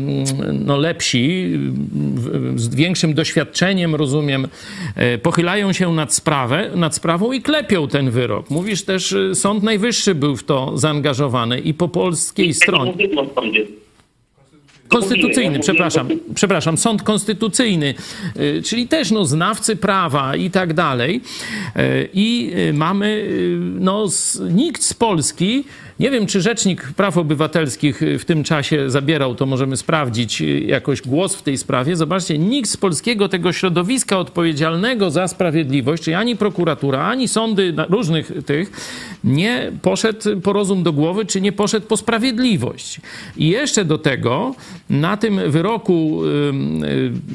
no, 0.52 0.76
lepsi, 0.76 1.52
z 2.56 2.74
większym 2.74 3.14
doświadczeniem, 3.14 3.94
rozumiem, 3.94 4.48
e, 4.96 5.18
pochylają 5.18 5.72
się 5.72 5.92
nad 5.92 6.14
sprawą 6.14 6.31
sprawę, 6.32 6.70
nad 6.74 6.94
sprawą 6.94 7.32
i 7.32 7.42
klepią 7.42 7.88
ten 7.88 8.10
wyrok. 8.10 8.50
Mówisz 8.50 8.82
też, 8.82 9.12
y, 9.12 9.34
Sąd 9.34 9.62
Najwyższy 9.62 10.14
był 10.14 10.36
w 10.36 10.44
to 10.44 10.78
zaangażowany 10.78 11.60
i 11.60 11.74
po 11.74 11.88
polskiej 11.88 12.54
stronie. 12.54 12.94
Konstytucyjny, 14.88 15.60
przepraszam, 15.60 16.08
przepraszam, 16.34 16.78
sąd 16.78 17.02
konstytucyjny, 17.02 17.94
y, 18.36 18.62
czyli 18.64 18.88
też 18.88 19.10
no, 19.10 19.24
znawcy 19.24 19.76
prawa 19.76 20.36
i 20.36 20.50
tak 20.50 20.74
dalej. 20.74 21.20
Y, 21.76 22.08
I 22.14 22.52
mamy, 22.72 23.28
no, 23.60 24.08
nikt 24.50 24.82
z 24.82 24.94
Polski 24.94 25.64
nie 26.02 26.10
wiem, 26.10 26.26
czy 26.26 26.40
Rzecznik 26.40 26.92
Praw 26.96 27.18
Obywatelskich 27.18 28.00
w 28.18 28.24
tym 28.24 28.44
czasie 28.44 28.90
zabierał, 28.90 29.34
to 29.34 29.46
możemy 29.46 29.76
sprawdzić 29.76 30.40
jakoś 30.66 31.02
głos 31.02 31.34
w 31.34 31.42
tej 31.42 31.58
sprawie. 31.58 31.96
Zobaczcie, 31.96 32.38
nikt 32.38 32.70
z 32.70 32.76
polskiego 32.76 33.28
tego 33.28 33.52
środowiska 33.52 34.18
odpowiedzialnego 34.18 35.10
za 35.10 35.28
sprawiedliwość, 35.28 36.02
czyli 36.02 36.14
ani 36.14 36.36
prokuratura, 36.36 37.04
ani 37.04 37.28
sądy 37.28 37.74
różnych 37.88 38.32
tych, 38.46 38.70
nie 39.24 39.72
poszedł 39.82 40.40
po 40.40 40.52
rozum 40.52 40.82
do 40.82 40.92
głowy, 40.92 41.26
czy 41.26 41.40
nie 41.40 41.52
poszedł 41.52 41.86
po 41.86 41.96
sprawiedliwość. 41.96 43.00
I 43.36 43.48
jeszcze 43.48 43.84
do 43.84 43.98
tego 43.98 44.54
na 44.90 45.16
tym 45.16 45.50
wyroku, 45.50 46.22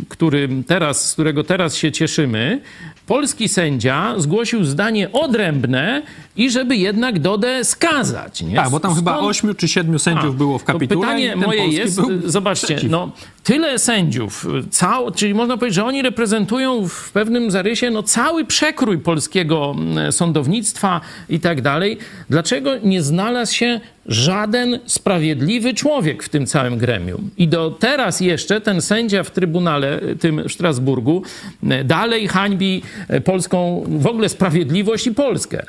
który 0.09 0.49
teraz, 0.67 1.09
z 1.09 1.13
którego 1.13 1.43
teraz 1.43 1.75
się 1.75 1.91
cieszymy, 1.91 2.61
polski 3.07 3.47
sędzia 3.49 4.13
zgłosił 4.17 4.63
zdanie 4.63 5.11
odrębne 5.11 6.01
i 6.35 6.49
żeby 6.51 6.75
jednak 6.75 7.19
Dodę 7.19 7.63
skazać. 7.65 8.41
Nie? 8.41 8.55
Tak, 8.55 8.69
bo 8.69 8.79
tam 8.79 8.91
Stąd... 8.91 9.07
chyba 9.07 9.19
ośmiu 9.19 9.53
czy 9.53 9.67
siedmiu 9.67 9.99
sędziów 9.99 10.35
A, 10.35 10.37
było 10.37 10.59
w 10.59 10.63
kapitule. 10.63 11.01
Pytanie 11.01 11.35
moje 11.35 11.67
jest, 11.67 12.01
zobaczcie, 12.25 12.67
przeciw. 12.67 12.91
no 12.91 13.11
tyle 13.47 13.79
sędziów, 13.79 14.47
cał, 14.71 15.11
czyli 15.11 15.33
można 15.33 15.57
powiedzieć, 15.57 15.75
że 15.75 15.85
oni 15.85 16.01
reprezentują 16.01 16.87
w 16.87 17.11
pewnym 17.11 17.51
zarysie 17.51 17.89
no, 17.89 18.03
cały 18.03 18.45
przekrój 18.45 18.97
polskiego 18.97 19.75
mm, 19.77 20.11
sądownictwa 20.11 21.01
i 21.29 21.39
tak 21.39 21.61
dalej. 21.61 21.97
Dlaczego 22.29 22.71
nie 22.83 23.01
znalazł 23.01 23.53
się 23.53 23.79
żaden 24.05 24.79
sprawiedliwy 24.85 25.73
człowiek 25.73 26.23
w 26.23 26.29
tym 26.29 26.45
całym 26.45 26.77
gremium. 26.77 27.29
I 27.37 27.47
do 27.47 27.71
teraz 27.71 28.21
jeszcze 28.21 28.61
ten 28.61 28.81
sędzia 28.81 29.23
w 29.23 29.31
Trybunale, 29.31 29.99
tym 30.19 30.43
w 30.49 30.51
Strasburgu, 30.51 31.23
e, 31.69 31.83
dalej 31.83 32.27
hańbi 32.27 32.81
e, 33.07 33.21
polską 33.21 33.83
w 33.87 34.07
ogóle 34.07 34.29
sprawiedliwość 34.29 35.07
i 35.07 35.11
Polskę. 35.11 35.65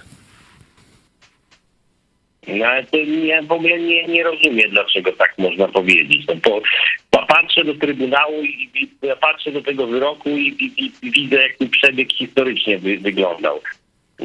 No 2.48 2.66
ale 2.66 2.84
to 2.84 2.96
ja 2.96 3.42
w 3.42 3.52
ogóle 3.52 3.78
nie, 3.78 4.06
nie 4.06 4.24
rozumiem, 4.24 4.70
dlaczego 4.70 5.12
tak 5.12 5.34
można 5.38 5.68
powiedzieć. 5.68 6.26
No 6.28 6.34
to, 6.42 6.60
patrzę 7.28 7.64
do 7.64 7.74
Trybunału 7.74 8.42
i, 8.42 8.70
i 8.74 8.88
patrzę 9.20 9.52
do 9.52 9.62
tego 9.62 9.86
wyroku 9.86 10.30
i, 10.30 10.46
i, 10.78 10.92
i 11.06 11.10
widzę, 11.10 11.36
jak 11.36 11.56
ten 11.56 11.68
przebieg 11.68 12.12
historycznie 12.12 12.78
wy, 12.78 12.98
wyglądał. 12.98 13.60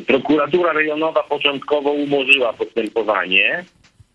Prokuratura 0.08 0.74
rejonowa 0.74 1.24
początkowo 1.24 1.92
umorzyła 1.92 2.54
postępowanie 2.54 3.66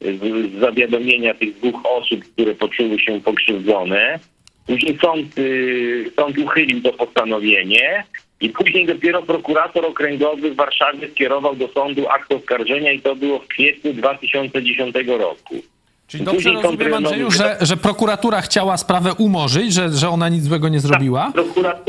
z 0.01 0.61
zawiadomienia 0.61 1.35
tych 1.35 1.55
dwóch 1.55 1.81
osób, 1.85 2.25
które 2.33 2.55
poczuły 2.55 2.99
się 2.99 3.21
pokrzywdzone. 3.21 4.19
Później 4.67 4.99
sąd, 4.99 5.39
y, 5.39 6.13
sąd 6.17 6.39
uchylił 6.39 6.83
to 6.83 6.93
postanowienie 6.93 8.05
i 8.41 8.49
później 8.49 8.87
dopiero 8.87 9.23
prokurator 9.23 9.87
okręgowy 9.87 10.51
w 10.51 10.57
Warszawie 10.57 11.09
skierował 11.11 11.57
do 11.57 11.69
sądu 11.69 12.09
akt 12.09 12.33
oskarżenia 12.33 12.93
i 12.93 13.01
to 13.01 13.17
było 13.17 13.39
w 13.39 13.47
kwietniu 13.47 13.95
2010 13.95 14.95
roku. 15.19 15.55
Czyli 16.09 16.25
dobrze 16.25 16.53
rozumiem, 16.53 16.95
Andrzeju, 16.95 17.31
że, 17.31 17.57
że 17.61 17.77
prokuratura 17.77 18.41
chciała 18.41 18.77
sprawę 18.77 19.15
umorzyć, 19.15 19.73
że, 19.73 19.89
że 19.89 20.09
ona 20.09 20.29
nic 20.29 20.45
złego 20.45 20.69
nie 20.69 20.81
zrobiła, 20.81 21.33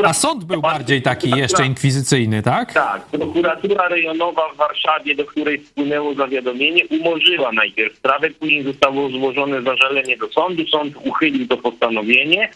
a 0.03 0.13
sąd 0.13 0.43
był 0.43 0.61
bardziej 0.61 1.01
taki 1.01 1.29
jeszcze 1.29 1.65
inkwizycyjny, 1.65 2.43
tak? 2.43 2.73
Tak, 2.73 3.01
prokuratura 3.05 3.87
rejonowa 3.87 4.41
w 4.53 4.57
Warszawie, 4.57 5.15
do 5.15 5.25
której 5.25 5.65
spłynęło 5.65 6.13
zawiadomienie, 6.13 6.83
umorzyła 6.87 7.51
najpierw 7.51 7.95
sprawę, 7.95 8.29
później 8.29 8.63
zostało 8.63 9.09
złożone 9.09 9.61
zażalenie 9.61 10.17
do 10.17 10.27
sądu, 10.27 10.67
sąd 10.67 10.93
uchylił 11.03 11.47
to 11.47 11.57
postanowienie 11.57 12.49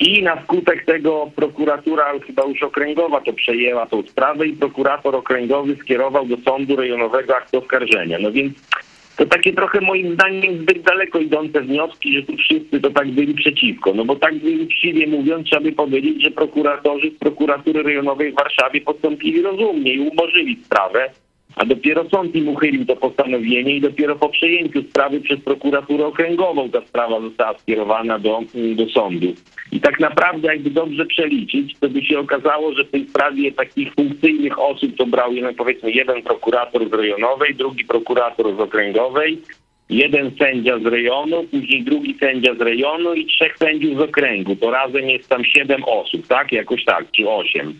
i 0.00 0.22
na 0.22 0.42
skutek 0.42 0.84
tego 0.84 1.30
prokuratura 1.36 2.04
chyba 2.26 2.44
już 2.44 2.62
okręgowa 2.62 3.20
to 3.20 3.32
przejęła 3.32 3.86
tą 3.86 4.02
sprawę 4.02 4.46
i 4.46 4.52
prokurator 4.52 5.16
okręgowy 5.16 5.76
skierował 5.76 6.26
do 6.26 6.36
sądu 6.36 6.76
rejonowego 6.76 7.36
akt 7.36 7.54
oskarżenia. 7.54 8.18
No 8.18 8.32
więc 8.32 8.52
to 9.16 9.26
takie 9.26 9.52
trochę 9.52 9.80
moim 9.80 10.14
zdaniem 10.14 10.58
zbyt 10.58 10.82
daleko 10.82 11.18
idące 11.18 11.60
wnioski, 11.60 12.14
że 12.16 12.22
tu 12.22 12.36
wszyscy 12.36 12.80
to 12.80 12.90
tak 12.90 13.10
byli 13.10 13.34
przeciwko. 13.34 13.94
No 13.94 14.04
bo 14.04 14.16
tak 14.16 14.34
uczciwie 14.62 15.06
mówiąc, 15.06 15.46
trzeba 15.46 15.62
by 15.62 15.72
powiedzieć, 15.72 16.22
że 16.22 16.30
prokuratorzy 16.30 17.10
z 17.10 17.18
prokuratury 17.18 17.82
rejonowej 17.82 18.32
w 18.32 18.34
Warszawie 18.34 18.80
postąpili 18.80 19.42
rozumnie 19.42 19.94
i 19.94 20.00
umorzyli 20.00 20.58
sprawę, 20.64 21.10
a 21.58 21.64
dopiero 21.64 22.04
sąd 22.08 22.36
im 22.36 22.48
uchylił 22.48 22.86
to 22.86 22.96
postanowienie 22.96 23.76
i 23.76 23.80
dopiero 23.80 24.16
po 24.16 24.28
przejęciu 24.28 24.82
sprawy 24.82 25.20
przez 25.20 25.40
prokuraturę 25.40 26.06
okręgową 26.06 26.70
ta 26.70 26.80
sprawa 26.80 27.20
została 27.20 27.58
skierowana 27.58 28.18
do, 28.18 28.40
do 28.74 28.86
sądu. 28.88 29.34
I 29.72 29.80
tak 29.80 30.00
naprawdę 30.00 30.48
jakby 30.48 30.70
dobrze 30.70 31.06
przeliczyć, 31.06 31.76
to 31.80 31.88
by 31.88 32.04
się 32.04 32.18
okazało, 32.18 32.72
że 32.72 32.84
w 32.84 32.90
tej 32.90 33.08
sprawie 33.08 33.52
takich 33.52 33.94
funkcyjnych 33.94 34.58
osób 34.58 34.96
to 34.96 35.06
brał 35.06 35.32
no 35.32 35.54
powiedzmy 35.56 35.90
jeden 35.90 36.22
prokurator 36.22 36.88
z 36.88 36.92
rejonowej, 36.92 37.54
drugi 37.54 37.84
prokurator 37.84 38.56
z 38.56 38.60
okręgowej, 38.60 39.38
jeden 39.90 40.30
sędzia 40.38 40.78
z 40.78 40.86
rejonu, 40.86 41.44
później 41.50 41.82
drugi 41.82 42.16
sędzia 42.20 42.54
z 42.54 42.60
rejonu 42.60 43.14
i 43.14 43.26
trzech 43.26 43.58
sędziów 43.58 43.98
z 43.98 44.00
okręgu. 44.00 44.56
To 44.56 44.70
razem 44.70 45.10
jest 45.10 45.28
tam 45.28 45.44
siedem 45.44 45.84
osób, 45.84 46.26
tak? 46.26 46.52
Jakoś 46.52 46.84
tak, 46.84 47.10
czy 47.10 47.28
osiem. 47.28 47.74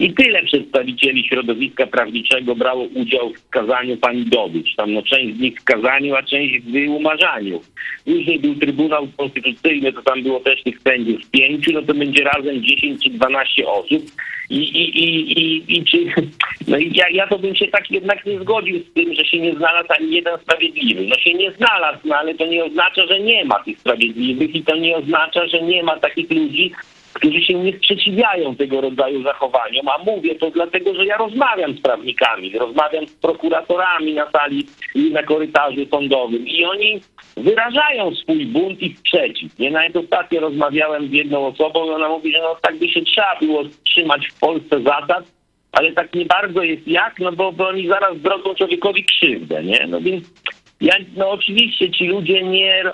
I 0.00 0.12
tyle 0.12 0.42
przedstawicieli 0.42 1.28
środowiska 1.28 1.86
prawniczego 1.86 2.56
brało 2.56 2.84
udział 2.84 3.32
w 3.32 3.38
skazaniu 3.38 3.96
pani 3.96 4.24
Dobycz. 4.24 4.74
Tam 4.76 4.92
no, 4.92 5.02
część 5.02 5.36
z 5.36 5.40
nich 5.40 5.58
w 5.58 5.60
skazaniu, 5.60 6.14
a 6.14 6.22
część 6.22 6.60
w 6.60 6.88
umarzaniu. 6.88 7.60
Później 8.04 8.38
był 8.38 8.54
Trybunał 8.54 9.08
Konstytucyjny, 9.16 9.92
to 9.92 10.02
tam 10.02 10.22
było 10.22 10.40
też 10.40 10.62
tych 10.62 10.80
sędziów 10.80 11.30
pięciu, 11.30 11.72
no 11.72 11.82
to 11.82 11.94
będzie 11.94 12.24
razem 12.24 12.62
10 12.62 13.02
czy 13.04 13.10
12 13.10 13.66
osób. 13.66 14.02
I, 14.50 14.56
i, 14.56 15.04
i, 15.04 15.40
i, 15.40 15.76
i 15.76 15.84
czy, 15.84 15.98
no 16.68 16.78
i 16.78 16.92
ja, 16.94 17.08
ja 17.10 17.26
to 17.26 17.38
bym 17.38 17.54
się 17.54 17.68
tak 17.68 17.90
jednak 17.90 18.26
nie 18.26 18.40
zgodził 18.40 18.80
z 18.80 18.92
tym, 18.92 19.14
że 19.14 19.24
się 19.24 19.40
nie 19.40 19.54
znalazł 19.54 19.88
ani 19.98 20.14
jeden 20.14 20.38
sprawiedliwy. 20.38 21.06
No 21.06 21.16
się 21.16 21.34
nie 21.34 21.52
znalazł, 21.52 21.98
no 22.04 22.16
ale 22.16 22.34
to 22.34 22.46
nie 22.46 22.64
oznacza, 22.64 23.06
że 23.06 23.20
nie 23.20 23.44
ma 23.44 23.62
tych 23.64 23.78
sprawiedliwych 23.78 24.54
i 24.54 24.62
to 24.62 24.76
nie 24.76 24.96
oznacza, 24.96 25.46
że 25.46 25.62
nie 25.62 25.82
ma 25.82 25.96
takich 25.98 26.30
ludzi, 26.30 26.72
którzy 27.14 27.42
się 27.42 27.54
nie 27.54 27.72
sprzeciwiają 27.72 28.56
tego 28.56 28.80
rodzaju 28.80 29.22
zachowaniom, 29.22 29.88
a 29.88 30.04
mówię 30.04 30.34
to 30.34 30.50
dlatego, 30.50 30.94
że 30.94 31.06
ja 31.06 31.16
rozmawiam 31.16 31.74
z 31.74 31.80
prawnikami, 31.80 32.58
rozmawiam 32.58 33.06
z 33.06 33.12
prokuratorami 33.12 34.14
na 34.14 34.30
sali 34.30 34.66
i 34.94 35.10
na 35.10 35.22
korytarzu 35.22 35.86
sądowym 35.90 36.46
i 36.46 36.64
oni 36.64 37.00
wyrażają 37.36 38.14
swój 38.14 38.46
bunt 38.46 38.82
i 38.82 38.96
sprzeciw. 38.96 39.58
Nie 39.58 39.70
nawet 39.70 39.96
ostatnio 39.96 40.40
rozmawiałem 40.40 41.08
z 41.08 41.12
jedną 41.12 41.46
osobą 41.46 41.86
i 41.86 41.90
ona 41.90 42.08
mówi, 42.08 42.32
że 42.32 42.38
no 42.38 42.56
tak 42.62 42.78
by 42.78 42.88
się 42.88 43.02
trzeba 43.02 43.38
było 43.40 43.62
trzymać 43.84 44.28
w 44.28 44.40
Polsce 44.40 44.80
zasad, 44.82 45.24
ale 45.72 45.92
tak 45.92 46.14
nie 46.14 46.24
bardzo 46.24 46.62
jest 46.62 46.88
jak, 46.88 47.18
no 47.18 47.32
bo, 47.32 47.52
bo 47.52 47.68
oni 47.68 47.88
zaraz 47.88 48.18
zrobią 48.18 48.54
człowiekowi 48.54 49.04
krzywdę, 49.04 49.64
nie? 49.64 49.86
No 49.88 50.00
więc 50.00 50.24
ja, 50.80 50.94
no 51.16 51.30
oczywiście 51.30 51.90
ci 51.90 52.06
ludzie 52.06 52.42
nie, 52.42 52.84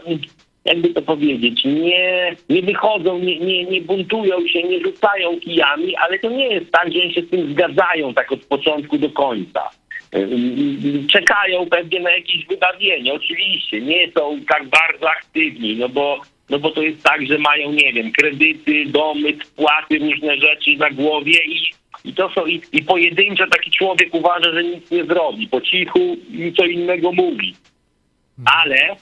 jakby 0.64 0.88
to 0.88 1.02
powiedzieć, 1.02 1.64
nie, 1.64 2.36
nie 2.48 2.62
wychodzą, 2.62 3.18
nie, 3.18 3.38
nie, 3.38 3.64
nie 3.64 3.80
buntują 3.80 4.46
się, 4.46 4.62
nie 4.62 4.80
rzucają 4.80 5.40
kijami, 5.40 5.96
ale 5.96 6.18
to 6.18 6.30
nie 6.30 6.48
jest 6.48 6.72
tak, 6.72 6.92
że 6.92 7.00
oni 7.00 7.14
się 7.14 7.22
z 7.22 7.30
tym 7.30 7.52
zgadzają 7.52 8.14
tak 8.14 8.32
od 8.32 8.44
początku 8.44 8.98
do 8.98 9.10
końca. 9.10 9.70
Czekają 11.12 11.66
pewnie 11.66 12.00
na 12.00 12.10
jakieś 12.10 12.46
wybawienie, 12.46 13.14
oczywiście, 13.14 13.80
nie 13.80 14.12
są 14.12 14.40
tak 14.48 14.68
bardzo 14.68 15.10
aktywni, 15.10 15.76
no 15.76 15.88
bo, 15.88 16.20
no 16.50 16.58
bo 16.58 16.70
to 16.70 16.82
jest 16.82 17.02
tak, 17.02 17.26
że 17.26 17.38
mają, 17.38 17.72
nie 17.72 17.92
wiem, 17.92 18.12
kredyty, 18.12 18.84
domy, 18.86 19.36
spłaty, 19.44 19.98
różne 19.98 20.36
rzeczy 20.36 20.76
na 20.76 20.90
głowie 20.90 21.44
i, 21.46 21.60
i 22.04 22.14
to 22.14 22.30
są, 22.30 22.46
i, 22.46 22.60
i 22.72 22.82
pojedynczo 22.82 23.46
taki 23.46 23.70
człowiek 23.70 24.14
uważa, 24.14 24.52
że 24.52 24.64
nic 24.64 24.90
nie 24.90 25.04
zrobi, 25.04 25.48
po 25.48 25.60
cichu 25.60 26.16
co 26.56 26.64
innego 26.64 27.12
mówi. 27.12 27.54
Ale 28.44 28.92
y, 28.92 28.96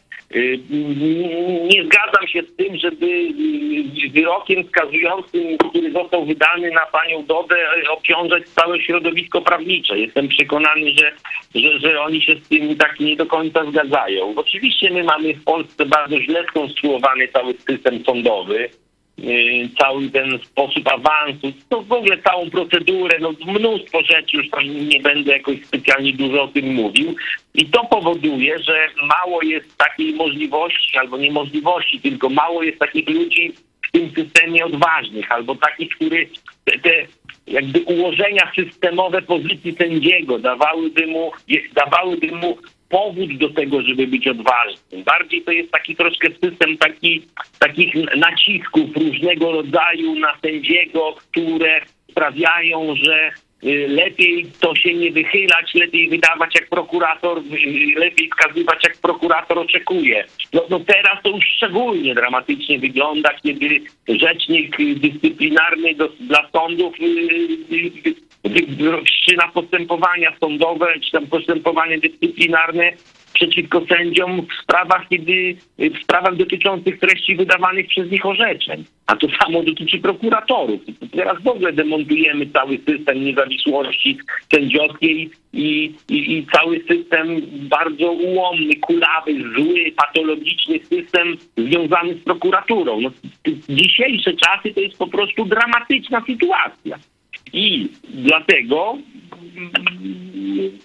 nie 1.70 1.84
zgadzam 1.84 2.26
się 2.26 2.42
z 2.42 2.56
tym, 2.56 2.76
żeby 2.76 3.06
y, 3.06 4.10
wyrokiem 4.10 4.64
skazującym, 4.64 5.58
który 5.58 5.92
został 5.92 6.24
wydany 6.24 6.70
na 6.70 6.86
panią 6.86 7.24
Dodę, 7.26 7.56
obciążać 7.90 8.48
całe 8.48 8.80
środowisko 8.80 9.40
prawnicze. 9.40 9.98
Jestem 9.98 10.28
przekonany, 10.28 10.90
że, 10.90 11.12
że, 11.54 11.78
że 11.78 12.00
oni 12.00 12.22
się 12.22 12.34
z 12.34 12.48
tym 12.48 12.76
tak 12.76 13.00
nie 13.00 13.16
do 13.16 13.26
końca 13.26 13.64
zgadzają. 13.70 14.34
Oczywiście 14.36 14.90
my 14.90 15.04
mamy 15.04 15.34
w 15.34 15.44
Polsce 15.44 15.86
bardzo 15.86 16.20
źle 16.20 16.44
skonstruowany 16.50 17.28
cały 17.28 17.54
system 17.54 18.04
sądowy 18.04 18.68
Y, 18.68 18.87
cały 19.78 20.10
ten 20.10 20.38
sposób 20.44 20.88
awansu, 20.88 21.52
to 21.68 21.82
w 21.82 21.92
ogóle 21.92 22.18
całą 22.18 22.50
procedurę, 22.50 23.18
no 23.20 23.32
mnóstwo 23.46 24.02
rzeczy, 24.02 24.36
już 24.36 24.50
tam 24.50 24.88
nie 24.88 25.00
będę 25.00 25.32
jakoś 25.32 25.64
specjalnie 25.66 26.12
dużo 26.12 26.42
o 26.42 26.48
tym 26.48 26.74
mówił. 26.74 27.14
I 27.54 27.66
to 27.66 27.84
powoduje, 27.84 28.58
że 28.58 28.88
mało 29.02 29.42
jest 29.42 29.76
takiej 29.76 30.12
możliwości, 30.12 30.98
albo 30.98 31.16
niemożliwości, 31.16 32.00
tylko 32.00 32.28
mało 32.28 32.62
jest 32.62 32.78
takich 32.78 33.08
ludzi 33.08 33.52
w 33.88 33.92
tym 33.92 34.10
systemie 34.10 34.64
odważnych, 34.64 35.32
albo 35.32 35.54
takich, 35.54 35.88
którzy 35.88 36.28
te, 36.64 36.78
te 36.78 37.06
jakby 37.46 37.80
ułożenia 37.80 38.52
systemowe 38.56 39.22
pozycji 39.22 39.74
sędziego 39.74 40.38
dawałyby 40.38 41.06
mu, 41.06 41.32
dawałyby 41.74 42.26
mu 42.26 42.58
powód 42.88 43.36
do 43.36 43.48
tego, 43.48 43.82
żeby 43.82 44.06
być 44.06 44.28
odważnym. 44.28 45.02
Bardziej 45.04 45.42
to 45.42 45.50
jest 45.52 45.70
taki 45.70 45.96
troszkę 45.96 46.28
system 46.28 46.78
taki, 46.78 47.22
takich 47.58 47.94
nacisków 48.16 48.96
różnego 48.96 49.52
rodzaju 49.52 50.14
na 50.14 50.36
sędziego, 50.42 51.16
które 51.30 51.80
sprawiają, 52.10 52.94
że 53.02 53.30
y, 53.64 53.88
lepiej 53.88 54.46
to 54.60 54.74
się 54.74 54.94
nie 54.94 55.10
wychylać, 55.10 55.74
lepiej 55.74 56.08
wydawać 56.08 56.54
jak 56.54 56.68
prokurator, 56.68 57.38
y, 57.38 57.98
lepiej 57.98 58.30
wskazywać 58.30 58.84
jak 58.84 58.96
prokurator 58.96 59.58
oczekuje. 59.58 60.24
No, 60.52 60.62
no 60.70 60.80
teraz 60.80 61.22
to 61.22 61.28
już 61.28 61.44
szczególnie 61.56 62.14
dramatycznie 62.14 62.78
wygląda, 62.78 63.30
kiedy 63.42 63.80
rzecznik 64.08 64.76
dyscyplinarny 64.96 65.94
do, 65.94 66.08
dla 66.20 66.48
sądów 66.52 66.94
wszczyna 69.06 69.48
postępowania 69.48 70.36
sądowe, 70.40 70.86
czy 71.00 71.10
tam 71.12 71.26
postępowanie 71.26 71.98
dyscyplinarne 71.98 72.92
przeciwko 73.34 73.82
sędziom 73.88 74.46
w 74.46 74.62
sprawach, 74.62 75.08
kiedy, 75.08 75.56
w 75.78 76.02
sprawach 76.02 76.36
dotyczących 76.36 76.98
treści 76.98 77.36
wydawanych 77.36 77.86
przez 77.86 78.10
nich 78.10 78.26
orzeczeń. 78.26 78.84
A 79.06 79.16
to 79.16 79.26
samo 79.42 79.62
dotyczy 79.62 79.98
prokuratorów. 79.98 80.80
Teraz 81.12 81.42
w 81.42 81.48
ogóle 81.48 81.72
demontujemy 81.72 82.46
cały 82.46 82.78
system 82.78 83.24
niezawisłości 83.24 84.18
sędziowskiej 84.54 85.30
i, 85.52 85.94
i, 86.08 86.38
i 86.38 86.46
cały 86.52 86.80
system 86.80 87.40
bardzo 87.68 88.12
ułomny, 88.12 88.74
kulawy, 88.80 89.32
zły, 89.56 89.92
patologiczny 89.96 90.78
system 90.84 91.36
związany 91.56 92.14
z 92.14 92.24
prokuraturą. 92.24 93.00
No, 93.00 93.10
dzisiejsze 93.68 94.32
czasy 94.32 94.74
to 94.74 94.80
jest 94.80 94.98
po 94.98 95.06
prostu 95.06 95.44
dramatyczna 95.44 96.22
sytuacja. 96.26 96.98
I 97.52 97.88
dlatego 98.04 98.98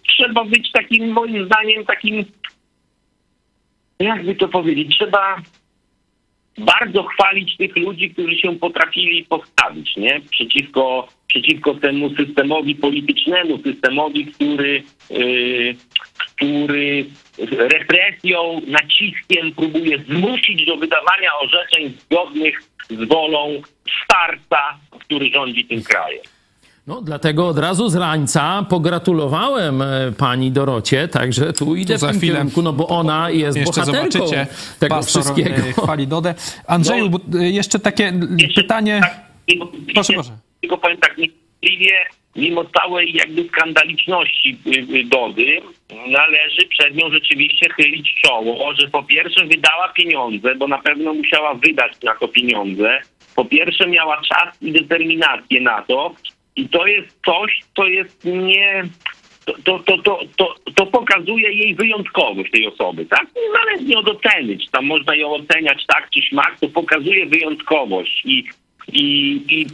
trzeba 0.08 0.46
być 0.46 0.72
takim, 0.72 1.12
moim 1.12 1.46
zdaniem, 1.46 1.86
takim, 1.86 2.26
jakby 4.00 4.36
to 4.36 4.48
powiedzieć, 4.48 4.98
trzeba 4.98 5.42
bardzo 6.58 7.04
chwalić 7.04 7.58
tych 7.58 7.76
ludzi, 7.76 8.10
którzy 8.10 8.36
się 8.36 8.56
potrafili 8.60 9.26
postawić, 9.26 9.98
nie? 9.98 10.22
Przeciwko, 10.32 11.08
przeciwko 11.28 11.76
temu 11.76 12.16
systemowi 12.16 12.76
politycznemu, 12.76 13.58
systemowi, 13.64 14.26
który, 14.26 14.84
yy, 15.10 15.76
który 16.36 17.06
represją, 17.58 18.62
naciskiem 18.68 19.52
próbuje 19.52 19.98
zmusić 19.98 20.66
do 20.66 20.78
wydawania 20.78 21.30
orzeczeń 21.42 21.94
zgodnych 22.00 22.64
z 22.90 23.08
wolą 23.08 23.62
starca, 24.04 24.80
który 25.00 25.30
rządzi 25.30 25.66
tym 25.66 25.84
krajem. 25.84 26.33
No, 26.88 27.02
dlatego 27.02 27.48
od 27.48 27.60
razu 27.60 27.90
z 27.90 27.96
rańca 27.96 28.66
pogratulowałem 28.70 29.82
e, 29.82 30.12
pani 30.18 30.52
Dorocie, 30.52 31.08
także 31.08 31.54
tu 31.54 31.76
idę 31.76 31.94
tu 31.94 32.06
w 32.06 32.10
tym 32.10 32.18
chwilę, 32.18 32.36
kierunku, 32.36 32.62
no 32.62 32.74
bo 32.74 32.88
ona 32.88 33.30
jest 33.30 33.58
jeszcze 33.58 33.82
bohaterką 33.82 34.12
zobaczycie 34.12 34.48
tego 34.80 35.02
wszystkiego. 35.02 35.50
E, 35.50 35.74
chwali 35.74 36.08
Dodę. 36.08 36.36
Andrzeju, 36.68 37.10
no, 37.10 37.44
jeszcze 37.44 37.80
takie 37.80 38.14
pytanie... 38.56 39.02
Tak, 39.02 39.20
proszę, 39.94 40.14
proszę. 40.14 40.32
Tylko 40.62 40.78
powiem 40.78 40.98
tak, 40.98 41.18
nie, 41.18 41.28
niewątpliwie 41.64 41.94
mimo 42.36 42.66
całej 42.66 43.14
jakby 43.14 43.48
skandaliczności 43.48 44.58
y, 44.68 44.98
y, 44.98 45.04
Dody, 45.04 45.62
należy 46.08 46.68
przed 46.70 46.96
nią 46.96 47.10
rzeczywiście 47.12 47.70
chylić 47.70 48.16
czoło, 48.26 48.74
że 48.74 48.88
po 48.88 49.04
pierwsze 49.04 49.46
wydała 49.46 49.90
pieniądze, 49.96 50.56
bo 50.56 50.68
na 50.68 50.78
pewno 50.78 51.14
musiała 51.14 51.54
wydać 51.54 51.92
na 52.04 52.16
to 52.16 52.28
pieniądze. 52.28 53.00
Po 53.36 53.46
pierwsze 53.46 53.88
miała 53.88 54.22
czas 54.22 54.62
i 54.62 54.72
determinację 54.72 55.62
na 55.62 55.82
to 55.82 56.16
i 56.56 56.70
to 56.70 56.88
jest 56.88 57.08
coś, 57.26 57.60
co 57.76 57.88
jest 57.88 58.26
nie... 58.26 58.84
To, 59.64 59.80
to, 59.80 59.98
to, 59.98 60.20
to, 60.38 60.56
to, 60.76 60.86
pokazuje 60.86 61.54
jej 61.54 61.76
wyjątkowość 61.76 62.52
tej 62.52 62.68
osoby, 62.68 63.06
tak? 63.06 63.28
Niezależnie 63.36 63.98
od 63.98 64.10
oceny, 64.10 64.58
czy 64.58 64.72
tam 64.72 64.86
można 64.86 65.16
ją 65.16 65.34
oceniać 65.34 65.86
tak 65.88 66.10
czy 66.10 66.22
śmak, 66.22 66.60
to 66.60 66.68
pokazuje 66.68 67.26
wyjątkowość 67.26 68.26
i, 68.26 68.44
i, 68.94 69.34
i 69.50 69.66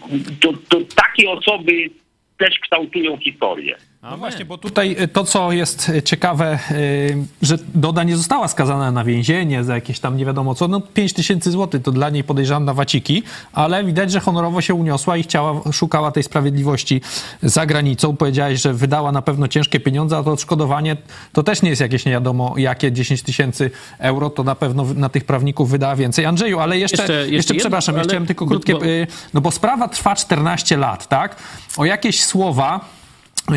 to, 0.41 0.53
to 0.69 0.77
takie 0.95 1.31
osoby 1.31 1.89
też 2.37 2.59
kształtują 2.59 3.17
historię. 3.17 3.77
No 4.03 4.17
właśnie, 4.17 4.45
bo 4.45 4.57
tutaj 4.57 4.95
y, 5.01 5.07
to, 5.07 5.23
co 5.23 5.51
jest 5.51 5.89
y, 5.89 6.01
ciekawe, 6.03 6.59
y, 6.71 7.17
że 7.41 7.57
Doda 7.75 8.03
nie 8.03 8.17
została 8.17 8.47
skazana 8.47 8.91
na 8.91 9.03
więzienie 9.03 9.63
za 9.63 9.75
jakieś 9.75 9.99
tam 9.99 10.17
nie 10.17 10.25
wiadomo 10.25 10.55
co, 10.55 10.67
no 10.67 10.81
5 10.81 11.13
tysięcy 11.13 11.51
złotych 11.51 11.81
to 11.81 11.91
dla 11.91 12.09
niej 12.09 12.23
podejrzewam 12.23 12.65
na 12.65 12.73
waciki, 12.73 13.23
ale 13.53 13.83
widać, 13.83 14.11
że 14.11 14.19
honorowo 14.19 14.61
się 14.61 14.73
uniosła 14.73 15.17
i 15.17 15.23
chciała, 15.23 15.61
szukała 15.71 16.11
tej 16.11 16.23
sprawiedliwości 16.23 17.01
za 17.43 17.65
granicą. 17.65 18.15
Powiedziałeś, 18.15 18.61
że 18.61 18.73
wydała 18.73 19.11
na 19.11 19.21
pewno 19.21 19.47
ciężkie 19.47 19.79
pieniądze, 19.79 20.17
a 20.17 20.23
to 20.23 20.31
odszkodowanie 20.31 20.97
to 21.33 21.43
też 21.43 21.61
nie 21.61 21.69
jest 21.69 21.81
jakieś 21.81 22.05
nie 22.05 22.11
wiadomo 22.11 22.53
jakie 22.57 22.91
10 22.91 23.21
tysięcy 23.23 23.71
euro, 23.97 24.29
to 24.29 24.43
na 24.43 24.55
pewno 24.55 24.85
na 24.95 25.09
tych 25.09 25.23
prawników 25.25 25.69
wydała 25.69 25.95
więcej. 25.95 26.25
Andrzeju, 26.25 26.59
ale 26.59 26.77
jeszcze, 26.77 26.97
Jeszcze- 26.97 27.13
jeszcze, 27.13 27.33
jeszcze 27.35 27.53
przepraszam, 27.55 27.95
ja 27.95 28.01
ale- 28.01 28.07
chciałem 28.09 28.25
tylko 28.27 28.45
krótkie, 28.45 28.73
bo- 28.73 28.85
y, 28.85 29.07
no 29.33 29.41
bo 29.41 29.51
sprawa 29.51 29.87
trwa 29.87 30.15
14 30.15 30.77
lat, 30.77 31.07
tak? 31.07 31.35
O 31.77 31.85
jakieś 31.85 32.23
słowa 32.23 32.98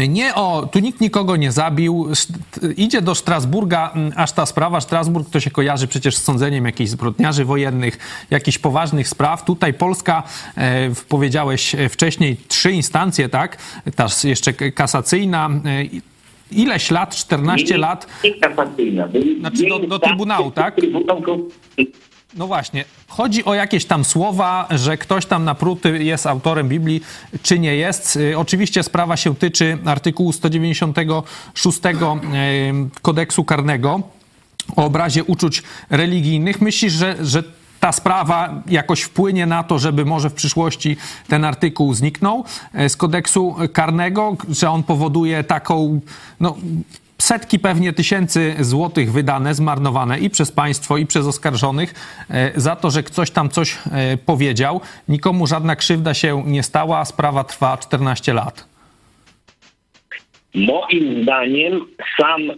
nie 0.09 0.35
o, 0.35 0.69
tu 0.73 0.79
nikt 0.79 1.01
nikogo 1.01 1.37
nie 1.37 1.53
zabił. 1.53 2.09
Idzie 2.77 3.03
do 3.03 3.15
Strasburga, 3.15 3.95
aż 4.17 4.33
ta 4.33 4.47
sprawa. 4.47 4.81
Strasburg 4.81 5.31
to 5.31 5.41
się 5.41 5.51
kojarzy 5.51 5.89
przecież 5.89 6.17
z 6.17 6.23
sądzeniem 6.25 6.65
jakichś 6.65 6.91
zbrodniarzy 6.91 7.45
wojennych, 7.45 7.99
jakichś 8.31 8.59
poważnych 8.59 9.09
spraw. 9.09 9.45
Tutaj 9.45 9.75
Polska, 9.75 10.23
e, 10.57 10.91
powiedziałeś 11.09 11.75
e, 11.75 11.89
wcześniej, 11.89 12.37
trzy 12.49 12.73
instancje, 12.73 13.29
tak? 13.29 13.59
Ta 13.97 14.07
jeszcze 14.25 14.53
kasacyjna. 14.53 15.49
E, 15.65 16.01
ileś 16.51 16.91
lat? 16.91 17.17
14 17.17 17.79
lat. 17.79 18.07
Kasacyjna. 18.41 19.09
Znaczy 19.41 19.69
do- 19.69 19.79
do 19.79 19.99
Trybunału, 19.99 20.51
tak? 20.51 20.75
Trybunał. 20.77 21.23
No 22.35 22.47
właśnie, 22.47 22.85
chodzi 23.09 23.45
o 23.45 23.55
jakieś 23.55 23.85
tam 23.85 24.05
słowa, 24.05 24.69
że 24.71 24.99
ktoś 24.99 25.27
tam 25.27 25.45
napruty 25.45 26.05
jest 26.05 26.27
autorem 26.27 26.69
Biblii, 26.69 27.01
czy 27.43 27.59
nie 27.59 27.77
jest. 27.77 28.17
Y, 28.17 28.39
Oczywiście 28.39 28.83
sprawa 28.83 29.17
się 29.17 29.35
tyczy 29.35 29.79
artykułu 29.85 30.33
196 30.33 31.79
em, 31.87 32.91
kodeksu 33.03 33.45
karnego 33.45 34.01
o 34.77 34.85
obrazie 34.85 35.25
uczuć 35.25 35.63
religijnych. 35.91 36.61
Myślisz, 36.61 36.93
że, 36.93 37.17
że 37.21 37.43
ta 37.81 37.93
sprawa 37.93 38.63
jakoś 38.67 39.03
wpłynie 39.03 39.47
na 39.47 39.63
to, 39.63 39.79
żeby 39.79 40.05
może 40.05 40.31
w 40.31 40.35
przyszłości 40.35 40.97
ten 41.29 41.45
artykuł 41.45 41.95
zniknął 41.95 42.45
e, 42.75 42.89
z 42.89 42.97
kodeksu 42.97 43.57
karnego, 43.73 44.37
że 44.49 44.71
on 44.71 44.83
powoduje 44.83 45.45
taką, 45.45 46.01
no, 46.41 46.57
setki 47.23 47.59
pewnie 47.59 47.93
tysięcy 47.93 48.55
złotych 48.61 49.13
wydane, 49.13 49.55
zmarnowane 49.55 50.19
i 50.19 50.31
przez 50.31 50.53
państwo, 50.53 50.99
i 50.99 51.07
przez 51.07 51.27
oskarżonych 51.27 51.95
e, 52.31 52.53
za 52.61 52.77
to, 52.77 52.91
że 52.91 53.03
ktoś 53.03 53.31
tam 53.31 53.49
coś 53.49 53.79
e, 53.93 54.17
powiedział. 54.17 54.81
Nikomu 55.09 55.47
żadna 55.47 55.77
krzywda 55.77 56.15
się 56.15 56.43
nie 56.47 56.63
stała, 56.63 56.99
a 56.99 57.05
sprawa 57.05 57.45
trwa 57.45 57.77
14 57.77 58.33
lat. 58.33 58.69
Moim 60.55 61.23
zdaniem 61.23 61.87
sam 62.21 62.51
e, 62.51 62.57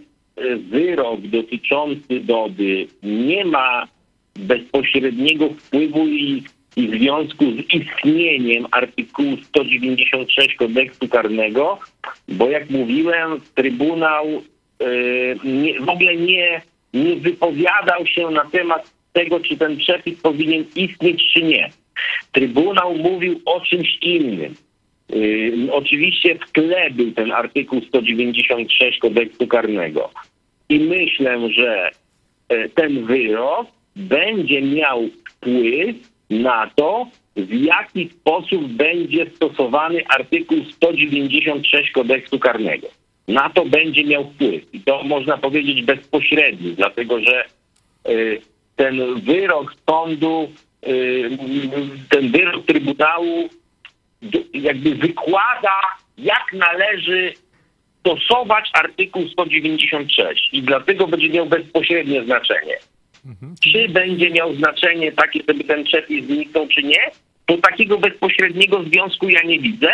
wyrok 0.55 1.21
dotyczący 1.21 2.19
Dody 2.19 2.87
nie 3.03 3.45
ma 3.45 3.87
bezpośredniego 4.35 5.49
wpływu 5.49 6.07
i, 6.07 6.43
i 6.75 6.87
związku 6.87 7.45
z 7.45 7.73
istnieniem 7.73 8.67
artykułu 8.71 9.37
196 9.43 10.55
kodeksu 10.55 11.07
karnego, 11.07 11.79
bo 12.27 12.49
jak 12.49 12.69
mówiłem, 12.69 13.41
Trybunał 13.55 14.25
nie, 15.43 15.79
w 15.79 15.89
ogóle 15.89 16.15
nie, 16.15 16.61
nie 16.93 17.15
wypowiadał 17.15 18.05
się 18.05 18.29
na 18.29 18.45
temat 18.45 18.91
tego, 19.13 19.39
czy 19.39 19.57
ten 19.57 19.77
przepis 19.77 20.21
powinien 20.21 20.65
istnieć, 20.75 21.23
czy 21.33 21.43
nie. 21.43 21.69
Trybunał 22.31 22.95
mówił 22.95 23.41
o 23.45 23.61
czymś 23.61 23.97
innym. 24.01 24.55
Y, 25.13 25.67
Oczywiście 25.71 26.35
w 26.35 26.51
tle 26.51 26.91
był 26.91 27.11
ten 27.11 27.31
artykuł 27.31 27.81
196 27.81 28.99
kodeksu 28.99 29.47
karnego. 29.47 30.09
I 30.69 30.79
myślę, 30.79 31.49
że 31.49 31.91
e, 32.49 32.69
ten 32.69 33.05
wyrok 33.05 33.67
będzie 33.95 34.61
miał 34.61 35.09
wpływ 35.29 35.95
na 36.29 36.71
to, 36.75 37.07
w 37.35 37.53
jaki 37.53 38.09
sposób 38.09 38.67
będzie 38.67 39.29
stosowany 39.35 40.07
artykuł 40.07 40.57
196 40.71 41.91
kodeksu 41.91 42.39
karnego. 42.39 42.87
Na 43.27 43.49
to 43.49 43.65
będzie 43.65 44.03
miał 44.03 44.31
wpływ. 44.31 44.73
I 44.73 44.81
to 44.81 45.03
można 45.03 45.37
powiedzieć 45.37 45.81
bezpośredni, 45.81 46.73
dlatego 46.73 47.19
że 47.19 47.45
y, 48.09 48.41
ten 48.75 49.21
wyrok 49.21 49.75
sądu, 49.89 50.51
y, 50.87 51.29
ten 52.09 52.31
wyrok 52.31 52.65
Trybunału 52.65 53.49
jakby 54.53 54.95
wykłada, 54.95 55.81
jak 56.17 56.53
należy 56.53 57.33
stosować 57.99 58.69
artykuł 58.73 59.27
196 59.27 60.49
i 60.53 60.61
dlatego 60.61 61.07
będzie 61.07 61.29
miał 61.29 61.45
bezpośrednie 61.45 62.23
znaczenie. 62.23 62.77
Czy 63.63 63.89
będzie 63.89 64.29
miał 64.29 64.55
znaczenie 64.55 65.11
takie, 65.11 65.39
żeby 65.47 65.63
ten 65.63 65.83
przepis 65.83 66.25
zniknął, 66.25 66.67
czy 66.67 66.83
nie, 66.83 67.11
to 67.45 67.57
takiego 67.57 67.97
bezpośredniego 67.97 68.83
związku 68.83 69.29
ja 69.29 69.43
nie 69.43 69.59
widzę. 69.59 69.87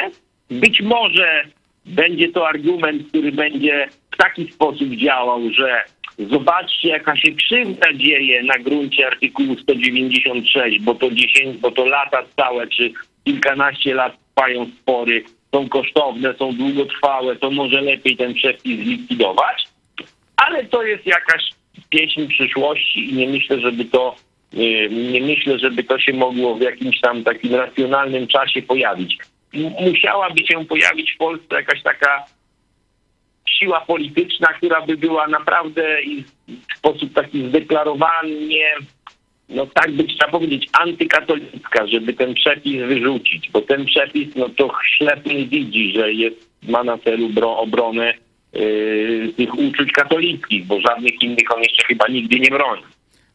Być 0.50 0.82
może 0.82 1.44
będzie 1.86 2.32
to 2.32 2.48
argument, 2.48 3.08
który 3.08 3.32
będzie 3.32 3.88
w 4.12 4.18
taki 4.18 4.52
sposób 4.52 4.90
działał, 4.90 5.42
że 5.52 5.84
zobaczcie, 6.30 6.90
jaka 6.90 7.16
się 7.16 7.32
krzywda 7.32 7.94
dzieje 7.94 8.44
na 8.44 8.54
gruncie 8.60 9.08
artykułu 9.08 9.56
196, 9.58 10.80
bo 10.80 10.96
to 10.96 11.12
10, 11.12 11.58
bo 11.58 11.72
to 11.72 11.86
lata 11.86 12.24
całe, 12.36 12.68
czy 12.68 12.92
kilkanaście 13.24 13.94
lat 13.94 14.18
trwają 14.36 14.66
spory, 14.82 15.24
są 15.56 15.70
kosztowne, 15.70 16.34
są 16.40 16.54
długotrwałe, 16.54 17.36
to 17.36 17.52
może 17.52 17.82
lepiej 17.82 18.18
ten 18.18 18.34
przepis 18.34 18.80
zlikwidować. 18.80 19.68
Ale 20.38 20.64
to 20.66 20.84
jest 20.84 21.06
jakaś 21.06 21.52
pieśń 21.90 22.28
przyszłości 22.28 23.10
i 23.10 23.14
nie 23.14 23.28
myślę, 23.28 23.60
żeby 23.60 23.86
to 23.86 24.16
y, 24.54 24.90
nie 25.12 25.22
myślę, 25.22 25.60
żeby 25.60 25.84
to 25.84 26.00
się 26.00 26.14
mogło 26.14 26.56
w 26.56 26.62
jakimś 26.62 27.00
tam 27.00 27.24
takim 27.24 27.56
racjonalnym 27.56 28.28
czasie 28.28 28.62
pojawić. 28.62 29.18
Musiałaby 29.80 30.48
się 30.48 30.66
pojawić 30.66 31.12
w 31.12 31.18
Polsce 31.18 31.56
jakaś 31.56 31.84
taka 31.84 32.26
siła 33.60 33.82
polityczna, 33.82 34.48
która 34.48 34.82
by 34.82 34.98
była 34.98 35.28
naprawdę 35.28 36.02
i 36.02 36.24
w 36.48 36.78
sposób 36.78 37.14
taki 37.14 37.50
zdeklarowanie, 37.50 38.76
no 39.50 39.68
tak 39.68 39.92
by 39.92 40.04
trzeba 40.04 40.32
powiedzieć, 40.32 40.70
antykatolicka, 40.74 41.88
żeby 41.88 42.14
ten 42.14 42.34
przepis 42.34 42.82
wyrzucić, 42.82 43.50
bo 43.50 43.62
ten 43.62 43.86
przepis, 43.86 44.36
no 44.36 44.50
to 44.50 44.72
ślepy 44.98 45.46
widzi, 45.46 45.94
że 45.96 46.14
jest, 46.14 46.50
ma 46.64 46.84
na 46.84 46.98
celu 46.98 47.30
bro, 47.30 47.58
obronę 47.58 48.14
yy, 48.54 49.34
tych 49.38 49.60
uczuć 49.60 49.92
katolickich, 49.92 50.66
bo 50.66 50.82
żadnych 50.82 51.22
innych 51.22 51.56
on 51.56 51.62
jeszcze 51.62 51.88
chyba 51.88 52.08
nigdy 52.08 52.40
nie 52.40 52.50
broni. 52.50 52.84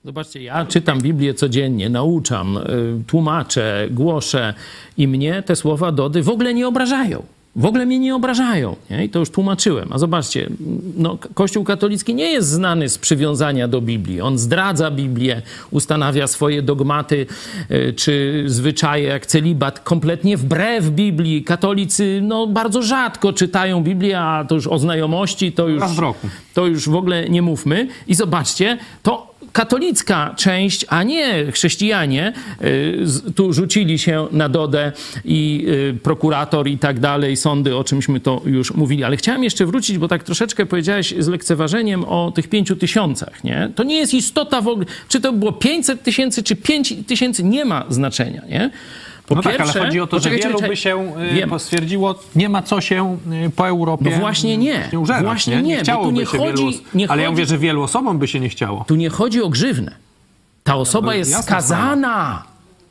Zobaczcie, 0.07 0.43
ja 0.43 0.67
czytam 0.67 1.01
Biblię 1.01 1.35
codziennie, 1.35 1.89
nauczam, 1.89 2.57
y, 2.57 2.63
tłumaczę, 3.07 3.89
głoszę 3.91 4.55
i 4.97 5.09
mnie 5.09 5.43
te 5.43 5.57
słowa 5.57 5.93
Dody 5.93 6.23
w 6.23 6.29
ogóle 6.29 6.55
nie 6.55 6.69
obrażają. 6.69 7.23
W 7.57 7.67
ogóle 7.67 7.87
mnie 7.87 7.99
nie 7.99 8.15
obrażają. 8.15 8.77
Nie? 8.91 9.05
I 9.05 9.09
to 9.09 9.19
już 9.19 9.31
tłumaczyłem. 9.31 9.93
A 9.93 9.99
zobaczcie, 9.99 10.51
no, 10.97 11.19
Kościół 11.35 11.65
katolicki 11.65 12.15
nie 12.15 12.33
jest 12.33 12.49
znany 12.49 12.89
z 12.89 12.99
przywiązania 12.99 13.69
do 13.69 13.81
Biblii. 13.81 14.21
On 14.21 14.39
zdradza 14.39 14.91
Biblię, 14.91 15.43
ustanawia 15.71 16.27
swoje 16.27 16.63
dogmaty 16.63 17.27
y, 17.71 17.93
czy 17.97 18.45
zwyczaje 18.47 19.05
jak 19.05 19.27
celibat 19.27 19.81
kompletnie 19.81 20.37
wbrew 20.37 20.91
Biblii. 20.91 21.45
Katolicy 21.45 22.21
no, 22.23 22.47
bardzo 22.47 22.83
rzadko 22.83 23.33
czytają 23.33 23.83
Biblię, 23.83 24.21
a 24.21 24.45
to 24.45 24.55
już 24.55 24.67
o 24.67 24.79
znajomości 24.79 25.53
to 25.53 25.69
już, 25.69 25.83
to 26.55 26.67
już 26.67 26.89
w 26.89 26.95
ogóle 26.95 27.29
nie 27.29 27.43
mówmy. 27.43 27.89
I 28.07 28.15
zobaczcie, 28.15 28.79
to 29.03 29.36
katolicka 29.57 30.35
część, 30.37 30.87
a 30.89 31.03
nie 31.03 31.53
chrześcijanie 31.53 32.33
y, 32.63 33.33
tu 33.35 33.53
rzucili 33.53 33.99
się 33.99 34.27
na 34.33 34.49
Dodę 34.49 34.93
i 35.25 35.67
y, 35.69 35.99
prokurator 36.03 36.69
i 36.69 36.79
tak 36.79 37.01
dalej, 37.01 37.37
sądy, 37.37 37.77
o 37.77 37.85
czymśmy 37.85 38.21
to 38.21 38.43
już 38.45 38.75
mówili. 38.75 39.05
Ale 39.05 39.17
chciałem 39.17 39.45
jeszcze 39.45 39.67
wrócić, 39.67 39.99
bo 39.99 40.09
tak 40.09 40.25
troszeczkę 40.25 40.67
powiedziałeś 40.67 41.15
z 41.19 41.29
lekceważeniem 41.29 42.05
o 42.05 42.33
tych 42.35 42.49
pięciu 42.49 42.77
tysiącach, 42.77 43.45
nie? 43.45 43.71
To 43.75 43.83
nie 43.83 43.97
jest 43.97 44.15
istota 44.15 44.61
w 44.61 44.69
ogóle, 44.69 44.87
czy 45.09 45.21
to 45.21 45.33
było 45.33 45.53
500 45.53 46.03
tysięcy, 46.03 46.43
czy 46.43 46.57
5 46.57 46.95
tysięcy, 47.07 47.45
nie 47.45 47.65
ma 47.65 47.85
znaczenia, 47.89 48.43
nie? 48.49 48.71
Po 49.27 49.35
no 49.35 49.43
pierwsze, 49.43 49.59
tak, 49.67 49.77
ale 49.77 49.85
chodzi 49.85 50.01
o 50.01 50.07
to, 50.07 50.21
że 50.21 50.31
wielu 50.31 50.61
by 50.61 50.77
się 50.77 51.13
y, 51.55 51.59
stwierdziło, 51.59 52.15
nie 52.37 52.49
ma 52.49 52.63
co 52.63 52.81
się 52.81 53.19
y, 53.47 53.51
po 53.51 53.69
Europie 53.69 54.11
No 54.11 54.19
właśnie 54.19 54.59
nie. 54.59 54.89
nie 54.93 55.01
użerać, 55.01 55.25
właśnie 55.25 55.63
nie, 55.63 55.77
nie, 55.77 55.95
bo 55.95 56.05
tu 56.05 56.11
nie 56.11 56.27
się 56.27 56.39
chodzi, 56.39 56.65
wielu, 56.65 56.79
nie 56.95 57.11
Ale 57.11 57.23
ja 57.23 57.29
chodzi, 57.29 57.35
mówię, 57.35 57.47
że 57.47 57.59
wielu 57.59 57.83
osobom 57.83 58.19
by 58.19 58.29
się 58.29 58.41
nie 58.41 58.49
chciało. 58.49 58.85
Tu 58.89 58.95
nie 58.97 59.11
chodzi 59.11 59.43
o 59.43 59.49
grzywnę. 59.49 59.97
Ta 60.65 60.77
osoba 60.77 61.07
No, 61.07 61.13
jest 61.13 61.43
skazana. 61.43 62.43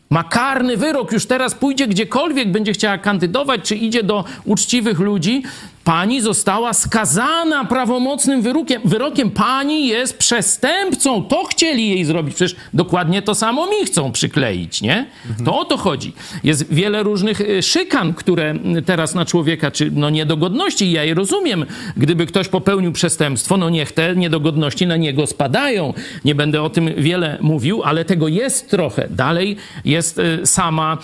Ma 0.09 0.23
karny 0.23 0.77
wyrok, 0.77 1.11
już 1.11 1.25
teraz 1.25 1.55
pójdzie 1.55 1.87
gdziekolwiek, 1.87 2.51
będzie 2.51 2.73
chciała 2.73 2.97
kandydować, 2.97 3.61
czy 3.63 3.75
idzie 3.75 4.03
do 4.03 4.23
uczciwych 4.45 4.99
ludzi. 4.99 5.43
Pani 5.85 6.21
została 6.21 6.73
skazana 6.73 7.65
prawomocnym 7.65 8.41
wyrokiem. 8.41 8.81
wyrokiem. 8.85 9.31
Pani 9.31 9.87
jest 9.87 10.17
przestępcą. 10.17 11.23
To 11.23 11.43
chcieli 11.43 11.89
jej 11.89 12.05
zrobić. 12.05 12.35
Przecież 12.35 12.55
dokładnie 12.73 13.21
to 13.21 13.35
samo 13.35 13.67
mi 13.67 13.85
chcą 13.85 14.11
przykleić, 14.11 14.81
nie? 14.81 15.05
To 15.45 15.59
o 15.59 15.65
to 15.65 15.77
chodzi. 15.77 16.13
Jest 16.43 16.73
wiele 16.73 17.03
różnych 17.03 17.41
y, 17.41 17.63
szykan, 17.63 18.13
które 18.13 18.55
teraz 18.85 19.15
na 19.15 19.25
człowieka, 19.25 19.71
czy 19.71 19.91
no 19.91 20.09
niedogodności. 20.09 20.91
Ja 20.91 21.03
je 21.03 21.13
rozumiem. 21.13 21.65
Gdyby 21.97 22.25
ktoś 22.25 22.47
popełnił 22.47 22.91
przestępstwo, 22.91 23.57
no 23.57 23.69
niech 23.69 23.91
te 23.91 24.15
niedogodności 24.15 24.87
na 24.87 24.97
niego 24.97 25.27
spadają. 25.27 25.93
Nie 26.25 26.35
będę 26.35 26.61
o 26.61 26.69
tym 26.69 26.89
wiele 26.97 27.37
mówił, 27.41 27.83
ale 27.83 28.05
tego 28.05 28.27
jest 28.27 28.69
trochę. 28.69 29.07
Dalej 29.09 29.57
jest 29.85 30.19
y, 30.19 30.45
sama, 30.45 30.97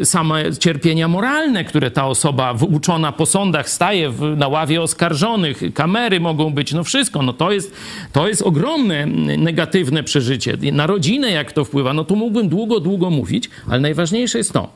y, 0.00 0.04
same 0.04 0.56
cierpienia 0.56 1.08
moralne, 1.08 1.64
które 1.64 1.90
ta 1.90 2.06
osoba 2.06 2.54
uczona 2.72 3.12
po 3.12 3.26
sądach 3.26 3.70
staje 3.70 3.91
w, 4.10 4.36
na 4.36 4.48
ławie 4.48 4.82
oskarżonych, 4.82 5.62
kamery 5.74 6.20
mogą 6.20 6.50
być, 6.50 6.72
no 6.72 6.84
wszystko. 6.84 7.22
No 7.22 7.32
to 7.32 7.52
jest, 7.52 7.74
to 8.12 8.28
jest 8.28 8.42
ogromne 8.42 9.06
negatywne 9.36 10.02
przeżycie. 10.02 10.56
Na 10.72 10.86
rodzinę 10.86 11.30
jak 11.30 11.52
to 11.52 11.64
wpływa, 11.64 11.92
no 11.92 12.04
to 12.04 12.14
mógłbym 12.14 12.48
długo, 12.48 12.80
długo 12.80 13.10
mówić, 13.10 13.50
ale 13.68 13.80
najważniejsze 13.80 14.38
jest 14.38 14.52
to, 14.52 14.68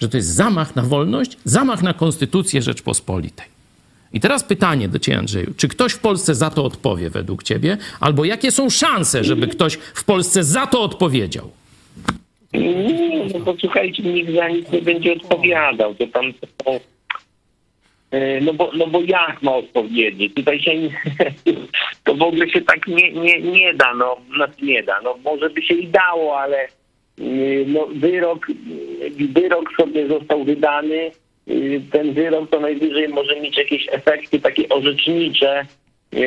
że 0.00 0.08
to 0.08 0.16
jest 0.16 0.28
zamach 0.28 0.76
na 0.76 0.82
wolność, 0.82 1.36
zamach 1.44 1.82
na 1.82 1.94
konstytucję 1.94 2.62
Rzeczpospolitej. 2.62 3.46
I 4.12 4.20
teraz 4.20 4.44
pytanie 4.44 4.88
do 4.88 4.98
Ciebie, 4.98 5.18
Andrzeju. 5.18 5.54
Czy 5.56 5.68
ktoś 5.68 5.92
w 5.92 5.98
Polsce 5.98 6.34
za 6.34 6.50
to 6.50 6.64
odpowie 6.64 7.10
według 7.10 7.42
Ciebie? 7.42 7.76
Albo 8.00 8.24
jakie 8.24 8.50
są 8.50 8.70
szanse, 8.70 9.24
żeby 9.24 9.48
ktoś 9.48 9.74
w 9.74 10.04
Polsce 10.04 10.44
za 10.44 10.66
to 10.66 10.82
odpowiedział? 10.82 11.50
Nie, 12.52 13.24
no 13.34 13.40
to 13.44 13.54
słuchajcie, 13.60 14.02
nikt 14.02 14.34
za 14.34 14.48
nic 14.48 14.72
nie 14.72 14.82
będzie 14.82 15.12
odpowiadał. 15.12 15.94
To 15.94 16.06
tam 16.06 16.24
no 18.40 18.52
bo, 18.52 18.70
no 18.74 18.86
bo 18.86 19.00
jak 19.02 19.42
ma 19.42 19.54
odpowiedzieć? 19.54 20.34
Tutaj 20.34 20.60
się 20.60 20.72
to 22.04 22.14
w 22.14 22.22
ogóle 22.22 22.50
się 22.50 22.60
tak 22.60 22.86
nie, 22.86 23.12
nie, 23.12 23.40
nie 23.40 23.74
da, 23.74 23.94
no 23.94 24.16
znaczy 24.34 24.64
nie 24.64 24.82
da. 24.82 25.00
No 25.00 25.18
może 25.24 25.50
by 25.50 25.62
się 25.62 25.74
i 25.74 25.88
dało, 25.88 26.40
ale 26.40 26.68
no 27.66 27.86
wyrok, 27.86 28.46
wyrok 29.18 29.72
sobie 29.76 30.08
został 30.08 30.44
wydany. 30.44 31.10
Ten 31.92 32.12
wyrok 32.12 32.50
to 32.50 32.60
najwyżej 32.60 33.08
może 33.08 33.40
mieć 33.40 33.58
jakieś 33.58 33.86
efekty 33.92 34.40
takie 34.40 34.68
orzecznicze, 34.68 35.66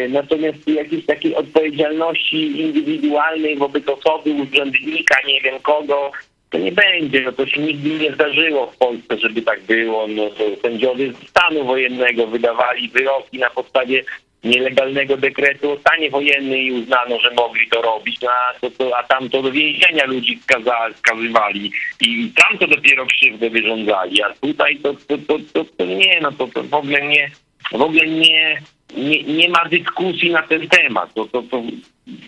Natomiast 0.09 0.67
jakiejś 0.67 1.05
takiej 1.05 1.35
odpowiedzialności 1.35 2.61
indywidualnej 2.61 3.57
wobec 3.57 3.83
osoby, 3.89 4.31
urzędnika, 4.31 5.15
nie 5.27 5.41
wiem 5.41 5.59
kogo, 5.59 6.11
to 6.49 6.57
nie 6.57 6.71
będzie. 6.71 7.21
No 7.21 7.31
to 7.31 7.47
się 7.47 7.61
nigdy 7.61 7.89
nie 7.89 8.13
zdarzyło 8.13 8.67
w 8.67 8.77
Polsce, 8.77 9.17
żeby 9.17 9.41
tak 9.41 9.61
było. 9.61 10.07
No, 10.07 10.23
sędziowie 10.61 11.13
stanu 11.27 11.65
wojennego 11.65 12.27
wydawali 12.27 12.89
wyroki 12.89 13.39
na 13.39 13.49
podstawie 13.49 14.03
nielegalnego 14.43 15.17
dekretu 15.17 15.71
o 15.71 15.77
stanie 15.77 16.09
wojennym 16.09 16.59
i 16.59 16.71
uznano, 16.71 17.19
że 17.19 17.31
mogli 17.31 17.67
to 17.69 17.81
robić, 17.81 18.21
no, 18.21 18.29
a, 18.31 18.59
to, 18.61 18.71
to, 18.71 18.97
a 18.97 19.03
tam 19.03 19.29
to 19.29 19.41
do 19.41 19.51
więzienia 19.51 20.05
ludzi 20.05 20.39
skaza, 20.43 20.87
skazywali 20.95 21.71
i 22.01 22.31
tam 22.35 22.57
to 22.57 22.67
dopiero 22.67 23.05
krzywdę 23.05 23.49
wyrządzali, 23.49 24.23
a 24.23 24.33
tutaj 24.33 24.77
to, 24.77 24.93
to, 24.93 25.17
to, 25.17 25.39
to, 25.53 25.65
to 25.77 25.85
nie, 25.85 26.19
no 26.21 26.31
to, 26.31 26.47
to 26.47 26.63
w 26.63 26.73
ogóle 26.73 27.01
nie, 27.07 27.31
w 27.71 27.81
ogóle 27.81 28.07
nie, 28.07 28.61
nie, 28.95 29.23
nie 29.23 29.49
ma 29.49 29.65
dyskusji 29.65 30.31
na 30.31 30.41
ten 30.41 30.67
temat. 30.67 31.13
To, 31.13 31.25
to, 31.25 31.41
to, 31.41 31.63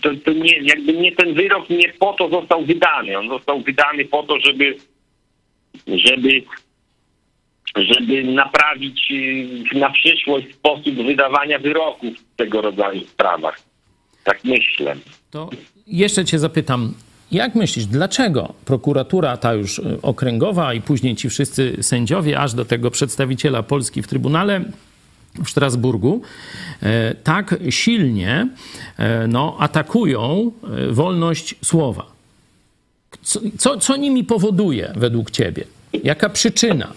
to, 0.02 0.10
to 0.26 0.34
nie, 0.34 0.58
jakby 0.58 0.94
nie 0.94 1.12
ten 1.12 1.34
wyrok 1.34 1.70
nie 1.70 1.94
po 2.00 2.14
to 2.14 2.30
został 2.30 2.66
wydany. 2.66 3.18
On 3.18 3.30
został 3.30 3.62
wydany 3.62 4.06
po 4.06 4.24
to, 4.24 4.40
żeby, 4.40 4.76
żeby, 5.88 6.44
żeby 7.76 8.24
naprawić 8.24 9.12
y, 9.12 9.80
na 9.80 9.90
przyszłość 9.90 10.54
sposób 10.54 10.96
wydawania 10.96 11.60
wyroków 11.60 12.14
w 12.18 12.36
tego 12.36 12.62
rodzaju 12.62 13.02
sprawach. 13.02 13.62
Tak 14.24 14.44
myślę. 14.44 14.96
To 15.32 15.50
jeszcze 15.88 16.26
cię 16.26 16.40
zapytam, 16.40 16.94
jak 17.32 17.56
myślisz, 17.56 17.86
dlaczego 17.86 18.54
prokuratura 18.66 19.38
ta 19.38 19.54
już 19.54 19.80
y, 19.80 20.00
okręgowa 20.02 20.74
i 20.74 20.82
później 20.82 21.16
ci 21.16 21.30
wszyscy 21.30 21.84
sędziowie, 21.84 22.40
aż 22.40 22.54
do 22.54 22.66
tego 22.66 22.92
przedstawiciela 22.92 23.64
Polski 23.64 24.02
w 24.02 24.08
Trybunale 24.08 24.66
w 25.44 25.50
Strasburgu 25.50 26.22
e, 26.84 27.16
tak 27.24 27.56
silnie 27.70 28.48
e, 28.98 29.28
no, 29.28 29.58
atakują 29.60 30.52
e, 30.64 30.92
wolność 30.92 31.56
słowa. 31.62 32.06
Co, 33.22 33.40
co, 33.58 33.78
co 33.78 33.96
nimi 33.96 34.24
powoduje 34.24 34.94
według 34.96 35.32
ciebie? 35.32 35.64
Jaka 36.04 36.30
przyczyna? 36.30 36.94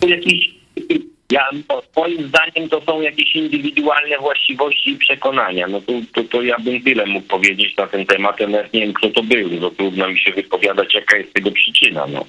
Ja, 1.30 1.50
moim 1.96 2.28
zdaniem 2.28 2.68
to 2.68 2.80
są 2.80 3.00
jakieś 3.00 3.36
indywidualne 3.36 4.18
właściwości 4.18 4.90
i 4.90 4.96
przekonania. 4.96 5.66
No 5.68 5.80
to, 5.80 5.92
to, 6.14 6.24
to 6.24 6.42
ja 6.42 6.58
bym 6.58 6.82
tyle 6.82 7.06
mógł 7.06 7.26
powiedzieć 7.26 7.76
na 7.76 7.86
ten 7.86 8.06
temat, 8.06 8.40
ale 8.40 8.68
nie 8.74 8.80
wiem 8.80 8.92
kto 8.92 9.10
to 9.10 9.22
był. 9.22 9.48
No 9.60 9.70
trudno 9.70 10.08
mi 10.08 10.20
się 10.20 10.32
wypowiadać 10.32 10.94
jaka 10.94 11.16
jest 11.16 11.34
tego 11.34 11.50
przyczyna. 11.50 12.06
No 12.06 12.24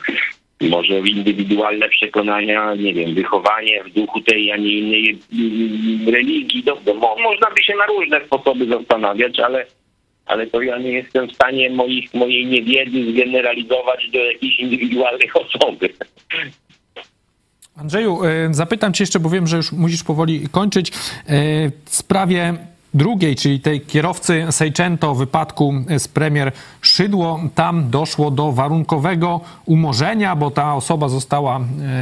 może 0.69 0.99
indywidualne 0.99 1.89
przekonania, 1.89 2.75
nie 2.75 2.93
wiem, 2.93 3.15
wychowanie 3.15 3.83
w 3.83 3.89
duchu 3.89 4.21
tej, 4.21 4.51
a 4.51 4.57
nie 4.57 4.77
innej 4.79 5.19
religii. 6.11 6.63
No, 6.65 6.77
no, 6.85 6.93
można 7.23 7.49
by 7.55 7.63
się 7.63 7.73
na 7.75 7.85
różne 7.85 8.25
sposoby 8.25 8.65
zastanawiać, 8.65 9.39
ale, 9.39 9.65
ale 10.25 10.47
to 10.47 10.61
ja 10.61 10.77
nie 10.77 10.91
jestem 10.91 11.27
w 11.27 11.33
stanie 11.35 11.69
moich, 11.69 12.13
mojej 12.13 12.45
niewiedzy 12.45 13.11
zgeneralizować 13.11 14.09
do 14.09 14.19
jakiejś 14.19 14.59
indywidualnej 14.59 15.29
osoby. 15.43 15.89
Andrzeju, 17.77 18.23
e, 18.23 18.53
zapytam 18.53 18.93
cię 18.93 19.03
jeszcze, 19.03 19.19
bo 19.19 19.29
wiem, 19.29 19.47
że 19.47 19.57
już 19.57 19.71
musisz 19.71 20.03
powoli 20.03 20.47
kończyć. 20.51 20.89
E, 20.89 20.93
w 21.85 21.95
sprawie 21.95 22.53
drugiej, 22.93 23.35
czyli 23.35 23.59
tej 23.59 23.81
kierowcy 23.81 24.45
Seicento 24.51 25.15
w 25.15 25.17
wypadku 25.17 25.73
z 25.97 26.07
premier 26.07 26.51
Szydło, 26.81 27.39
tam 27.55 27.89
doszło 27.89 28.31
do 28.31 28.51
warunkowego 28.51 29.41
umorzenia, 29.65 30.35
bo 30.35 30.51
ta 30.51 30.75
osoba 30.75 31.09
została, 31.09 31.59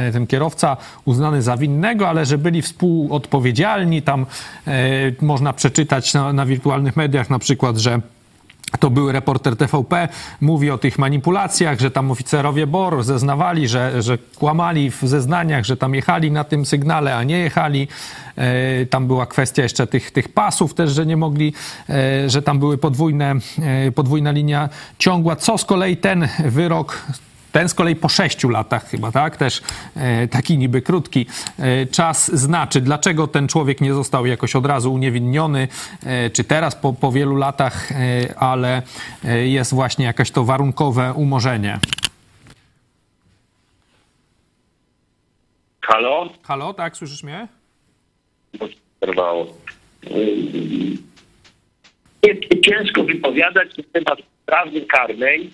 e, 0.08 0.12
ten 0.12 0.26
kierowca 0.26 0.76
uznany 1.04 1.42
za 1.42 1.56
winnego, 1.56 2.08
ale 2.08 2.26
że 2.26 2.38
byli 2.38 2.62
współodpowiedzialni. 2.62 4.02
Tam 4.02 4.26
e, 4.66 4.74
można 5.20 5.52
przeczytać 5.52 6.14
na, 6.14 6.32
na 6.32 6.46
wirtualnych 6.46 6.96
mediach 6.96 7.30
na 7.30 7.38
przykład, 7.38 7.76
że 7.76 8.00
to 8.80 8.90
był 8.90 9.12
reporter 9.12 9.56
TVP, 9.56 10.08
mówi 10.40 10.70
o 10.70 10.78
tych 10.78 10.98
manipulacjach, 10.98 11.80
że 11.80 11.90
tam 11.90 12.10
oficerowie 12.10 12.66
BOR 12.66 13.04
zeznawali, 13.04 13.68
że, 13.68 14.02
że 14.02 14.18
kłamali 14.18 14.90
w 14.90 15.02
zeznaniach, 15.02 15.64
że 15.64 15.76
tam 15.76 15.94
jechali 15.94 16.30
na 16.30 16.44
tym 16.44 16.66
sygnale, 16.66 17.16
a 17.16 17.22
nie 17.22 17.38
jechali. 17.38 17.88
E, 18.36 18.86
tam 18.86 19.06
była 19.06 19.26
kwestia 19.26 19.62
jeszcze 19.62 19.86
tych, 19.86 20.10
tych 20.10 20.28
pasów 20.28 20.74
też, 20.74 20.90
że 20.90 21.06
nie 21.06 21.16
mogli, 21.16 21.52
e, 21.88 22.30
że 22.30 22.42
tam 22.42 22.58
były 22.58 22.78
podwójne, 22.78 23.34
e, 23.62 23.92
podwójna 23.92 24.30
linia 24.30 24.68
ciągła. 24.98 25.36
Co 25.36 25.58
z 25.58 25.64
kolei 25.64 25.96
ten 25.96 26.28
wyrok 26.44 27.02
ten 27.52 27.68
z 27.68 27.74
kolei 27.74 27.96
po 27.96 28.08
sześciu 28.08 28.48
latach 28.48 28.88
chyba, 28.88 29.12
tak? 29.12 29.36
Też 29.36 29.62
e, 29.96 30.28
taki 30.28 30.58
niby 30.58 30.82
krótki 30.82 31.26
e, 31.58 31.86
czas 31.86 32.32
znaczy, 32.34 32.80
dlaczego 32.80 33.26
ten 33.26 33.48
człowiek 33.48 33.80
nie 33.80 33.94
został 33.94 34.26
jakoś 34.26 34.56
od 34.56 34.66
razu 34.66 34.92
uniewinniony, 34.92 35.68
e, 36.06 36.30
czy 36.30 36.44
teraz 36.44 36.74
po, 36.76 36.92
po 36.92 37.12
wielu 37.12 37.36
latach, 37.36 37.92
e, 37.92 37.94
ale 38.38 38.82
e, 39.24 39.46
jest 39.46 39.74
właśnie 39.74 40.04
jakieś 40.04 40.30
to 40.30 40.44
warunkowe 40.44 41.12
umorzenie. 41.12 41.78
Halo? 45.80 46.28
Halo, 46.42 46.74
tak, 46.74 46.96
słyszysz 46.96 47.22
mnie? 47.22 47.48
Przerwało. 49.00 49.46
Ciężko 52.64 53.04
wypowiadać 53.04 53.76
na 53.78 53.84
temat 53.92 54.18
sprawy 54.42 54.80
karnej, 54.80 55.52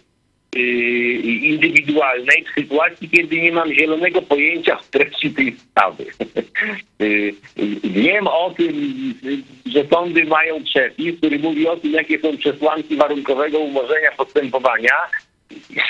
indywidualnej 0.57 2.45
w 2.45 2.61
sytuacji, 2.61 3.11
kiedy 3.11 3.37
nie 3.37 3.53
mam 3.53 3.75
zielonego 3.75 4.23
pojęcia 4.23 4.77
w 4.77 4.91
treści 4.91 5.31
tej 5.31 5.53
sprawy. 5.53 6.05
Wiem 7.85 8.27
o 8.27 8.55
tym, 8.57 8.75
że 9.67 9.85
sądy 9.87 10.25
mają 10.25 10.65
przepis, 10.65 11.19
który 11.19 11.39
mówi 11.39 11.69
o 11.69 11.77
tym, 11.77 11.93
jakie 11.93 12.21
są 12.21 12.37
przesłanki 12.37 12.97
warunkowego 12.97 13.59
umorzenia 13.59 14.11
postępowania. 14.17 14.93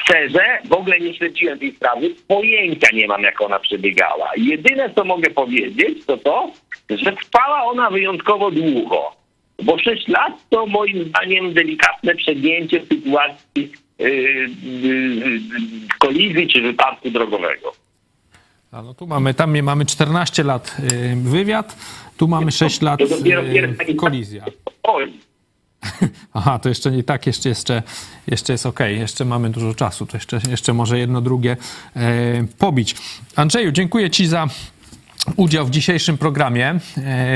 Szczerze, 0.02 0.58
w 0.64 0.72
ogóle 0.72 1.00
nie 1.00 1.14
śledziłem 1.14 1.58
tej 1.58 1.72
sprawy, 1.72 2.10
pojęcia 2.28 2.88
nie 2.92 3.06
mam, 3.06 3.22
jak 3.22 3.40
ona 3.40 3.58
przebiegała. 3.58 4.30
Jedyne, 4.36 4.90
co 4.94 5.04
mogę 5.04 5.30
powiedzieć, 5.30 6.06
to 6.06 6.16
to, 6.16 6.52
że 6.90 7.12
trwała 7.12 7.62
ona 7.64 7.90
wyjątkowo 7.90 8.50
długo. 8.50 9.12
Bo 9.62 9.78
6 9.78 10.08
lat 10.08 10.32
to 10.50 10.66
moim 10.66 11.04
zdaniem 11.04 11.54
delikatne 11.54 12.14
przegięcie 12.14 12.80
sytuacji 12.80 13.72
kolizji 15.98 16.48
czy 16.48 16.62
wypadku 16.62 17.10
drogowego. 17.10 17.72
A 18.72 18.82
no 18.82 18.94
tu 18.94 19.06
mamy, 19.06 19.34
tam 19.34 19.62
mamy 19.62 19.86
14 19.86 20.44
lat 20.44 20.76
y, 20.92 21.16
wywiad, 21.16 21.76
tu 22.16 22.28
mamy 22.28 22.52
6 22.52 22.82
lat 22.82 23.00
y, 23.88 23.94
kolizja. 23.94 24.44
Aha, 26.34 26.58
to 26.58 26.68
jeszcze 26.68 26.90
nie 26.90 27.02
tak, 27.02 27.26
jeszcze, 27.26 27.48
jeszcze, 27.48 27.82
jeszcze 28.26 28.52
jest 28.52 28.66
ok, 28.66 28.80
jeszcze 28.88 29.24
mamy 29.24 29.50
dużo 29.50 29.74
czasu, 29.74 30.06
to 30.06 30.16
jeszcze, 30.16 30.40
jeszcze 30.50 30.72
może 30.72 30.98
jedno 30.98 31.20
drugie 31.20 31.56
pobić. 32.58 32.94
Andrzeju, 33.36 33.72
dziękuję 33.72 34.10
Ci 34.10 34.26
za 34.26 34.46
udział 35.36 35.66
w 35.66 35.70
dzisiejszym 35.70 36.18
programie. 36.18 36.78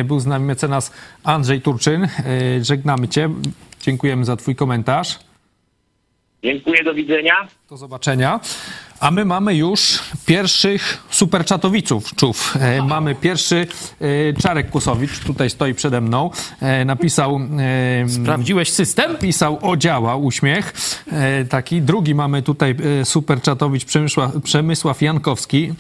Był 0.05 0.21
z 0.21 0.27
nami 0.27 0.45
mecenas 0.45 0.93
Andrzej 1.25 1.61
Turczyn. 1.61 2.09
Żegnamy 2.61 3.09
Cię, 3.09 3.29
dziękujemy 3.81 4.25
za 4.25 4.37
Twój 4.37 4.57
komentarz. 4.57 5.19
Dziękuję, 6.43 6.85
do 6.85 6.95
widzenia. 6.95 7.49
Do 7.71 7.77
zobaczenia. 7.77 8.41
A 9.01 9.11
my 9.11 9.25
mamy 9.25 9.55
już 9.55 9.99
pierwszych 10.27 11.03
superczatowiców. 11.11 12.15
Czów. 12.15 12.57
E, 12.61 12.83
mamy 12.83 13.15
pierwszy 13.15 13.67
e, 14.01 14.33
Czarek 14.43 14.71
Kłosowicz, 14.71 15.19
tutaj 15.19 15.51
stoi 15.51 15.75
przede 15.75 16.01
mną. 16.01 16.31
E, 16.61 16.85
napisał. 16.85 17.41
Sprawdziłeś 18.09 18.73
system? 18.73 19.17
Pisał 19.17 19.59
o 19.63 19.77
działa, 19.77 20.17
uśmiech. 20.17 20.73
Taki. 21.49 21.83
Drugi 21.83 22.15
mamy 22.15 22.43
tutaj 22.43 22.77
superczatowicz 23.05 23.85
Przemysław, 23.85 24.31
Przemysław 24.43 25.03
Jankowski. 25.03 25.73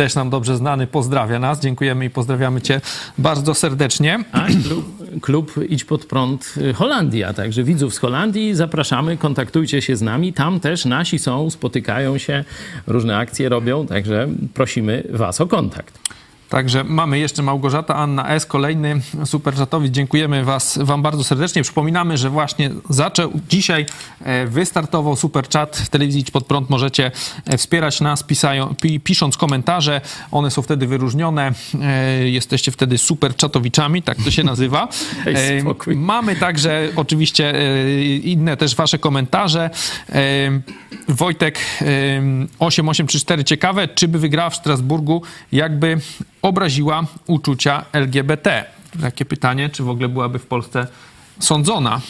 Też 0.00 0.14
nam 0.14 0.30
dobrze 0.30 0.56
znany, 0.56 0.86
pozdrawia 0.86 1.38
nas. 1.38 1.60
Dziękujemy 1.60 2.04
i 2.04 2.10
pozdrawiamy 2.10 2.62
Cię 2.62 2.80
bardzo 3.18 3.54
serdecznie. 3.54 4.24
A 4.32 4.46
klub, 4.46 5.20
klub 5.20 5.54
Idź 5.68 5.84
Pod 5.84 6.04
Prąd 6.04 6.54
y, 6.56 6.74
Holandia. 6.74 7.32
Także 7.32 7.64
widzów 7.64 7.94
z 7.94 7.98
Holandii 7.98 8.54
zapraszamy, 8.54 9.16
kontaktujcie 9.16 9.82
się 9.82 9.96
z 9.96 10.02
nami. 10.02 10.32
Tam 10.32 10.60
też 10.60 10.84
nasi 10.84 11.18
są, 11.18 11.50
spotykają 11.50 12.18
się, 12.18 12.44
różne 12.86 13.16
akcje 13.16 13.48
robią, 13.48 13.86
także 13.86 14.28
prosimy 14.54 15.02
Was 15.10 15.40
o 15.40 15.46
kontakt. 15.46 15.98
Także 16.50 16.84
mamy 16.84 17.18
jeszcze 17.18 17.42
Małgorzata, 17.42 17.94
Anna 17.94 18.28
S., 18.28 18.46
kolejny 18.46 19.00
superczatowiec. 19.24 19.92
Dziękujemy 19.92 20.44
was, 20.44 20.78
Wam 20.82 21.02
bardzo 21.02 21.24
serdecznie. 21.24 21.62
Przypominamy, 21.62 22.18
że 22.18 22.30
właśnie 22.30 22.70
zaczął 22.88 23.32
dzisiaj, 23.48 23.86
e, 24.20 24.46
wystartował 24.46 25.16
superczat 25.16 25.76
w 25.76 25.88
telewizji 25.88 26.20
Idź 26.20 26.30
Pod 26.30 26.46
Prąd. 26.46 26.70
Możecie 26.70 27.10
e, 27.44 27.58
wspierać 27.58 28.00
nas 28.00 28.22
pisają, 28.22 28.74
pi, 28.74 29.00
pisząc 29.00 29.36
komentarze. 29.36 30.00
One 30.30 30.50
są 30.50 30.62
wtedy 30.62 30.86
wyróżnione. 30.86 31.52
E, 31.82 32.28
Jesteście 32.28 32.72
wtedy 32.72 32.98
superczatowiczami, 32.98 34.02
tak 34.02 34.18
to 34.24 34.30
się 34.30 34.44
nazywa. 34.44 34.88
Spokój. 35.60 35.96
Mamy 35.96 36.36
także 36.36 36.88
oczywiście 36.96 37.54
inne 38.22 38.56
też 38.56 38.74
wasze 38.74 38.98
komentarze. 38.98 39.70
Wojtek 41.10 41.58
e, 41.58 42.22
8834 42.58 43.44
ciekawe, 43.44 43.88
czy 43.88 44.08
by 44.08 44.18
wygrała 44.18 44.50
w 44.50 44.56
Strasburgu, 44.56 45.22
jakby 45.52 46.00
obraziła 46.42 47.06
uczucia 47.26 47.84
LGBT? 47.92 48.64
Takie 49.00 49.24
pytanie, 49.24 49.68
czy 49.68 49.82
w 49.82 49.88
ogóle 49.88 50.08
byłaby 50.08 50.38
w 50.38 50.46
Polsce 50.46 50.86
sądzona? 51.38 52.00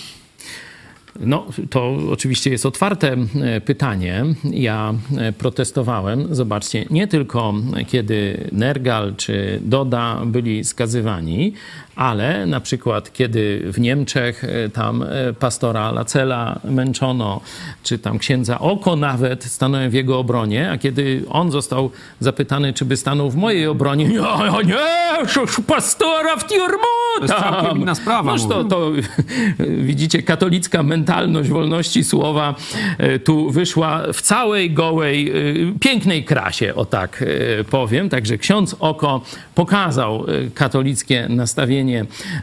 No, 1.21 1.47
to 1.71 1.97
oczywiście 2.11 2.51
jest 2.51 2.67
otwarte 2.67 3.17
e, 3.43 3.61
pytanie. 3.61 4.25
Ja 4.45 4.95
e, 5.19 5.33
protestowałem, 5.33 6.35
zobaczcie, 6.35 6.85
nie 6.91 7.07
tylko 7.07 7.55
kiedy 7.89 8.49
Nergal 8.53 9.17
czy 9.17 9.61
Doda 9.63 10.23
byli 10.27 10.65
skazywani, 10.65 11.53
ale 12.01 12.47
na 12.47 12.61
przykład 12.61 13.13
kiedy 13.13 13.63
w 13.73 13.81
Niemczech 13.81 14.45
e, 14.45 14.69
tam 14.69 15.03
e, 15.03 15.33
pastora 15.33 15.93
Lacela 15.93 16.61
męczono, 16.65 17.41
czy 17.83 17.99
tam 17.99 18.19
księdza 18.19 18.59
Oko 18.59 18.97
nawet 18.97 19.45
stanąłem 19.45 19.91
w 19.91 19.95
jego 19.95 20.19
obronie, 20.19 20.71
a 20.71 20.79
kiedy 20.79 21.25
on 21.31 21.51
został 21.51 21.91
zapytany, 22.21 22.73
czy 22.73 22.85
by 22.85 22.97
stanął 22.97 23.31
w 23.31 23.37
mojej 23.37 23.67
obronie, 23.67 24.05
nie, 24.09 24.21
nie, 24.65 25.65
pastora 25.67 26.37
w 26.37 26.47
tiurmu 26.47 26.85
To 27.19 27.23
jest 27.23 27.35
całkiem 27.35 27.81
inna 27.81 27.95
sprawa, 27.95 28.33
Noż 28.33 28.47
to, 28.47 28.65
to 28.65 28.91
widzicie, 29.91 30.23
katolicka 30.23 30.83
mentalność 30.83 31.49
wolności 31.49 32.05
słowa 32.05 32.55
e, 32.99 33.19
tu 33.19 33.51
wyszła 33.51 34.03
w 34.13 34.23
całej 34.23 34.71
gołej, 34.71 35.33
pięknej 35.81 36.25
krasie, 36.25 36.75
o 36.75 36.85
tak 36.85 37.25
powiem. 37.71 38.09
Także 38.09 38.39
ksiądz 38.39 38.77
Oko 38.79 39.21
pokazał 39.55 40.25
katolickie 40.55 41.27
nastawienie 41.29 41.90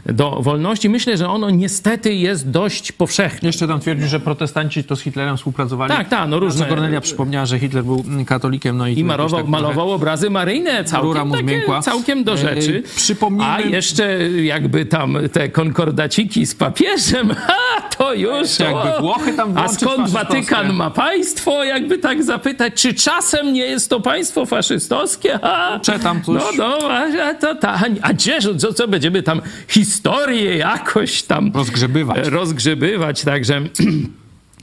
do 0.06 0.30
wolności. 0.30 0.88
Myślę, 0.88 1.16
że 1.16 1.28
ono 1.28 1.50
niestety 1.50 2.14
jest 2.14 2.50
dość 2.50 2.92
powszechne. 2.92 3.48
Jeszcze 3.48 3.68
tam 3.68 3.80
twierdzi, 3.80 4.08
że 4.08 4.20
protestanci 4.20 4.84
to 4.84 4.96
z 4.96 5.00
Hitlerem 5.00 5.36
współpracowali. 5.36 5.92
Tak, 5.92 6.08
tak, 6.08 6.28
no 6.28 6.38
różne- 6.38 6.66
Kornelia 6.66 7.00
przypomniała, 7.00 7.46
że 7.46 7.58
Hitler 7.58 7.84
był 7.84 8.04
mm, 8.06 8.24
katolikiem, 8.24 8.76
no 8.76 8.86
i, 8.88 8.92
I 8.92 8.94
jakoś 8.96 9.08
malował, 9.08 9.40
tak 9.40 9.48
malował 9.48 9.92
obrazy 9.92 10.30
maryjne, 10.30 10.84
całkiem, 10.84 11.30
takie, 11.30 11.62
całkiem 11.82 12.24
do 12.24 12.36
rzeczy. 12.36 12.82
E, 12.86 12.88
przypomnijmy- 12.96 13.44
A 13.44 13.60
jeszcze 13.60 14.30
jakby 14.30 14.86
tam 14.86 15.18
te 15.32 15.48
konkordaciki 15.48 16.46
z 16.46 16.54
papieżem, 16.54 17.34
ha, 17.46 17.80
to 17.98 18.14
już... 18.14 18.58
Jakby. 18.58 19.00
Włochy 19.00 19.32
tam 19.32 19.58
A 19.58 19.68
skąd? 19.68 20.10
Watykan 20.10 20.72
ma 20.72 20.90
państwo, 20.90 21.64
jakby 21.64 21.98
tak 21.98 22.24
zapytać, 22.24 22.74
czy 22.74 22.94
czasem 22.94 23.52
nie 23.52 23.66
jest 23.66 23.90
to 23.90 24.00
państwo 24.00 24.46
faszystowskie? 24.46 25.38
Ha? 25.42 25.80
Czy 25.82 25.98
tam 25.98 26.22
coś? 26.22 26.42
No, 26.58 26.78
no, 26.80 26.90
a, 26.90 27.34
to, 27.34 27.54
ta, 27.54 27.80
a 28.02 28.12
gdzie, 28.12 28.38
co, 28.58 28.72
co 28.72 28.88
będziemy 28.88 29.22
tam 29.28 29.42
historię 29.68 30.56
jakoś 30.56 31.22
tam 31.22 31.50
Rozgrzebywać. 31.54 32.28
rozgrzebywać, 32.28 33.22
także... 33.24 33.60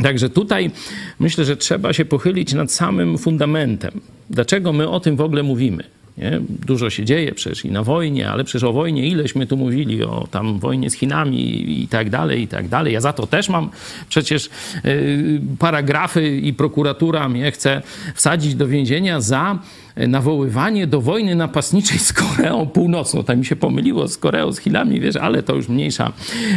Także 0.03 0.29
tutaj 0.29 0.71
myślę, 1.19 1.45
że 1.45 1.57
trzeba 1.57 1.93
się 1.93 2.05
pochylić 2.05 2.53
nad 2.53 2.71
samym 2.71 3.17
fundamentem. 3.17 4.01
Dlaczego 4.29 4.73
my 4.73 4.89
o 4.89 4.99
tym 4.99 5.15
w 5.15 5.21
ogóle 5.21 5.43
mówimy? 5.43 5.83
Nie? 6.17 6.41
Dużo 6.49 6.89
się 6.89 7.05
dzieje 7.05 7.31
przecież 7.31 7.65
i 7.65 7.71
na 7.71 7.83
wojnie, 7.83 8.29
ale 8.29 8.43
przecież 8.43 8.63
o 8.63 8.73
wojnie 8.73 9.07
ileśmy 9.07 9.47
tu 9.47 9.57
mówili, 9.57 10.03
o 10.03 10.27
tam 10.31 10.59
wojnie 10.59 10.89
z 10.89 10.93
Chinami 10.93 11.81
i 11.81 11.87
tak 11.87 12.09
dalej, 12.09 12.41
i 12.41 12.47
tak 12.47 12.67
dalej. 12.67 12.93
Ja 12.93 13.01
za 13.01 13.13
to 13.13 13.27
też 13.27 13.49
mam 13.49 13.69
przecież 14.09 14.49
y, 14.85 15.41
paragrafy 15.59 16.37
i 16.37 16.53
prokuratura 16.53 17.29
mnie 17.29 17.51
chce 17.51 17.81
wsadzić 18.15 18.55
do 18.55 18.67
więzienia 18.67 19.21
za 19.21 19.59
y, 19.97 20.07
nawoływanie 20.07 20.87
do 20.87 21.01
wojny 21.01 21.35
napastniczej 21.35 21.99
z 21.99 22.13
Koreą 22.13 22.67
Północną. 22.67 23.23
Tak 23.23 23.37
mi 23.37 23.45
się 23.45 23.55
pomyliło 23.55 24.07
z 24.07 24.17
Koreą, 24.17 24.51
z 24.51 24.59
Chinami, 24.59 24.99
wiesz, 24.99 25.15
ale 25.15 25.43
to 25.43 25.55
już 25.55 25.69
mniejsza, 25.69 26.13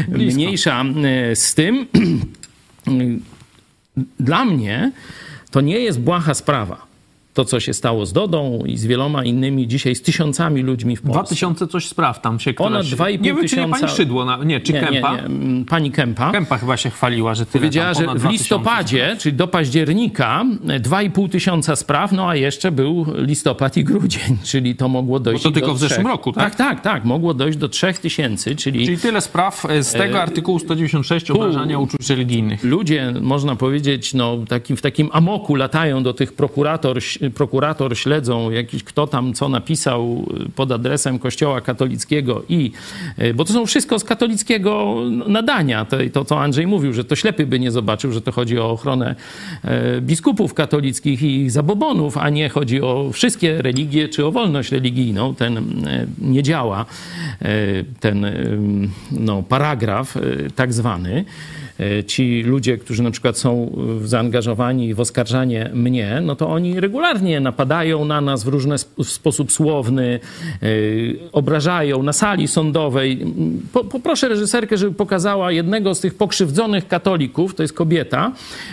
mniejsza 0.09 0.85
y, 1.33 1.37
z 1.37 1.55
tym. 1.55 1.87
Dla 4.21 4.45
mnie 4.45 4.93
to 5.51 5.61
nie 5.61 5.79
jest 5.79 6.01
błaha 6.01 6.35
sprawa. 6.35 6.88
To, 7.39 7.45
co 7.45 7.61
się 7.61 7.75
stało 7.75 8.07
z 8.07 8.13
Dodą 8.13 8.63
i 8.67 8.77
z 8.77 8.87
wieloma 8.87 9.25
innymi 9.25 9.69
dzisiaj, 9.69 9.95
z 9.95 10.03
tysiącami 10.03 10.63
ludźmi 10.63 10.97
w 10.97 11.03
Polsce. 11.03 11.19
2000 11.19 11.67
coś 11.67 11.89
spraw 11.89 12.21
tam 12.21 12.41
się 12.41 12.55
Ponad 12.55 12.83
któraś- 12.87 12.97
2,5 12.97 13.21
Nie 13.21 13.35
wiem, 13.35 13.49
czy 13.49 13.57
nie 13.57 13.69
pani 13.69 13.89
Szydło, 13.89 14.25
na, 14.25 14.45
nie, 14.45 14.61
czy 14.61 14.73
nie, 14.73 14.81
Kępa. 14.81 15.17
Nie, 15.17 15.23
nie. 15.29 15.65
Pani 15.65 15.91
Kępa. 15.91 16.33
Kępa 16.33 16.59
chyba 16.59 16.77
się 16.77 16.91
chwaliła, 16.91 17.35
że 17.35 17.47
tyle 17.47 17.61
Powiedziała, 17.63 17.95
że 17.95 18.01
w 18.01 18.05
2000 18.05 18.29
listopadzie, 18.33 19.17
czyli 19.19 19.37
do 19.37 19.49
października, 19.49 20.45
2,5 20.81 21.29
tysiąca 21.29 21.77
spraw, 21.77 22.13
no 22.13 22.29
a 22.29 22.37
jeszcze 22.37 22.73
był 22.73 23.07
listopad 23.15 23.77
i 23.77 23.85
grudzień, 23.85 24.39
czyli 24.51 24.77
to 24.77 24.89
mogło 24.89 25.21
dojść 25.21 25.45
Bo 25.45 25.51
to 25.51 25.55
tylko 25.55 25.69
do 25.69 25.75
w 25.75 25.79
zeszłym 25.79 26.01
trzech- 26.07 26.11
roku, 26.13 26.33
tak? 26.33 26.55
Tak, 26.55 26.69
tak, 26.69 26.81
tak. 26.81 27.05
Mogło 27.05 27.35
dojść 27.35 27.59
do 27.59 27.69
3 27.69 27.95
tysięcy, 27.95 28.57
czyli 28.57 28.85
Czyli 28.85 28.99
tyle 28.99 29.21
spraw 29.21 29.65
e, 29.71 29.83
z 29.83 29.93
tego 29.93 30.23
artykułu 30.23 30.59
196 30.59 31.31
obrażania 31.31 31.79
uczuć 31.79 32.11
religijnych. 32.11 32.65
ludzie, 32.65 33.15
można 33.21 33.57
powiedzieć, 33.57 34.15
no, 34.15 34.39
takim, 34.49 34.77
w 34.77 34.83
takim 34.83 35.09
amoku 35.13 35.55
latają 35.55 36.03
do 36.03 36.15
tych 36.15 36.33
prokurator, 36.33 36.99
prokurator 37.31 37.99
śledzą 37.99 38.51
jakiś 38.51 38.85
kto 38.85 39.07
tam 39.07 39.35
co 39.35 39.49
napisał 39.49 40.27
pod 40.55 40.73
adresem 40.73 41.19
kościoła 41.19 41.61
katolickiego 41.61 42.43
i, 42.49 42.73
e, 43.19 43.35
bo 43.35 43.45
to 43.45 43.53
są 43.53 43.67
wszystko 43.67 43.99
z 43.99 44.05
katolickiego 44.05 44.97
nadania, 45.27 45.85
to, 45.85 45.97
to 46.13 46.25
co 46.25 46.41
Andrzej 46.41 46.67
mówił, 46.67 46.93
że 46.93 47.05
to 47.05 47.17
ślepy 47.17 47.47
by 47.47 47.61
nie 47.61 47.71
zobaczył, 47.71 48.13
że 48.13 48.23
to 48.23 48.33
chodzi 48.33 48.59
o 48.59 48.71
ochronę 48.71 49.15
e, 49.65 50.01
biskupów 50.01 50.55
katolickich 50.55 51.23
i 51.23 51.41
ich 51.41 51.51
zabobonów, 51.51 52.17
a 52.17 52.31
nie 52.31 52.49
chodzi 52.49 52.83
o 52.83 53.11
wszystkie 53.13 53.63
religie 53.63 54.09
czy 54.09 54.27
o 54.27 54.33
wolność 54.33 54.73
religijną. 54.73 55.35
Ten 55.35 55.59
e, 55.59 56.07
nie 56.19 56.43
działa, 56.43 56.87
e, 57.43 57.47
ten 58.01 58.27
no, 59.13 59.43
paragraf 59.43 60.19
tak 60.55 60.73
zwany 60.73 61.25
ci 62.07 62.43
ludzie, 62.43 62.79
którzy 62.79 63.03
na 63.03 63.11
przykład 63.11 63.39
są 63.39 63.73
e, 64.05 64.09
zaangażowani 64.09 64.95
w 64.95 65.01
oskarżanie 65.01 65.71
mnie, 65.75 66.21
no 66.23 66.37
to 66.37 66.49
oni 66.49 66.81
regularnie 66.81 67.41
napadają 67.41 68.05
na 68.05 68.21
nas 68.21 68.45
w 68.45 68.49
różny 68.49 68.75
sp- 68.85 69.05
sposób 69.05 69.53
słowny, 69.53 70.21
e, 70.63 70.67
obrażają 71.33 72.03
na 72.03 72.13
sali 72.13 72.49
sądowej. 72.49 73.27
Po, 73.73 73.85
poproszę 73.85 74.29
reżyserkę, 74.29 74.77
żeby 74.77 74.95
pokazała 74.95 75.53
jednego 75.53 75.95
z 75.95 76.01
tych 76.01 76.15
pokrzywdzonych 76.15 76.89
katolików, 76.89 77.55
to 77.55 77.63
jest 77.63 77.75
kobieta, 77.75 78.33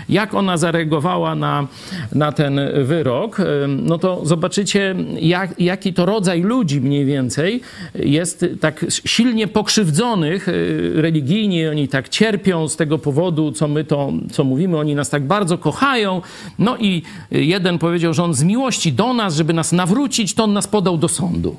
jak 0.10 0.34
ona 0.34 0.58
zareagowała 0.58 1.36
na, 1.36 1.68
na 2.16 2.32
ten 2.32 2.60
wyrok, 2.84 3.38
no 3.68 3.98
to 3.98 4.26
zobaczycie, 4.26 4.96
jak, 5.22 5.60
jaki 5.60 5.94
to 5.94 6.06
rodzaj 6.06 6.42
ludzi 6.42 6.82
mniej 6.82 7.06
więcej 7.06 7.62
jest 7.96 8.46
tak 8.60 8.86
silnie 8.90 9.48
pokrzywdzonych 9.48 10.48
religijnie, 10.94 11.70
oni 11.70 11.88
tak 11.88 12.10
cierpią 12.10 12.68
z 12.68 12.76
tego 12.76 12.95
tego 12.96 13.04
powodu, 13.04 13.52
co 13.52 13.68
my 13.68 13.84
to, 13.84 14.12
co 14.32 14.44
mówimy, 14.44 14.78
oni 14.78 14.96
nas 14.96 15.10
tak 15.10 15.28
bardzo 15.28 15.58
kochają. 15.58 16.22
No 16.60 16.78
i 16.78 17.02
jeden 17.32 17.78
powiedział, 17.80 18.14
że 18.14 18.24
on 18.24 18.34
z 18.34 18.44
miłości 18.44 18.94
do 18.94 19.14
nas, 19.14 19.36
żeby 19.36 19.54
nas 19.54 19.72
nawrócić, 19.72 20.34
to 20.34 20.44
on 20.44 20.54
nas 20.54 20.68
podał 20.68 20.98
do 20.98 21.08
sądu. 21.08 21.56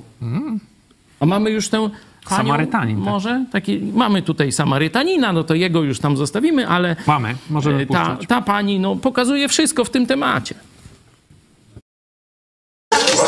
A 1.20 1.26
mamy 1.26 1.50
już 1.50 1.68
tę 1.68 1.90
panią, 2.28 2.36
Samarytanin, 2.36 2.96
tak. 2.96 3.04
Może? 3.04 3.44
Taki, 3.52 3.80
mamy 3.94 4.22
tutaj 4.22 4.52
Samarytanina, 4.52 5.32
no 5.32 5.44
to 5.44 5.54
jego 5.54 5.82
już 5.82 5.98
tam 6.00 6.16
zostawimy, 6.16 6.68
ale 6.68 6.96
Mamy, 7.06 7.34
możemy 7.50 7.82
e, 7.82 7.86
ta, 7.86 8.06
puszczać. 8.06 8.28
ta 8.28 8.42
pani 8.42 8.80
no, 8.80 8.96
pokazuje 8.96 9.48
wszystko 9.48 9.84
w 9.84 9.90
tym 9.90 10.06
temacie. 10.06 10.54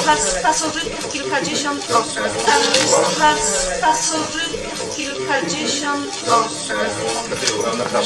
Plac 0.05 0.43
pasożytów 0.43 1.13
kilkadziesiąt 1.13 1.81
osób. 1.91 2.23
Tam 2.47 2.63
jest 2.75 3.17
plac 3.17 3.41
pasożytów 3.81 4.68
kilkadziesiąt 5.29 6.25
osób. 6.31 6.77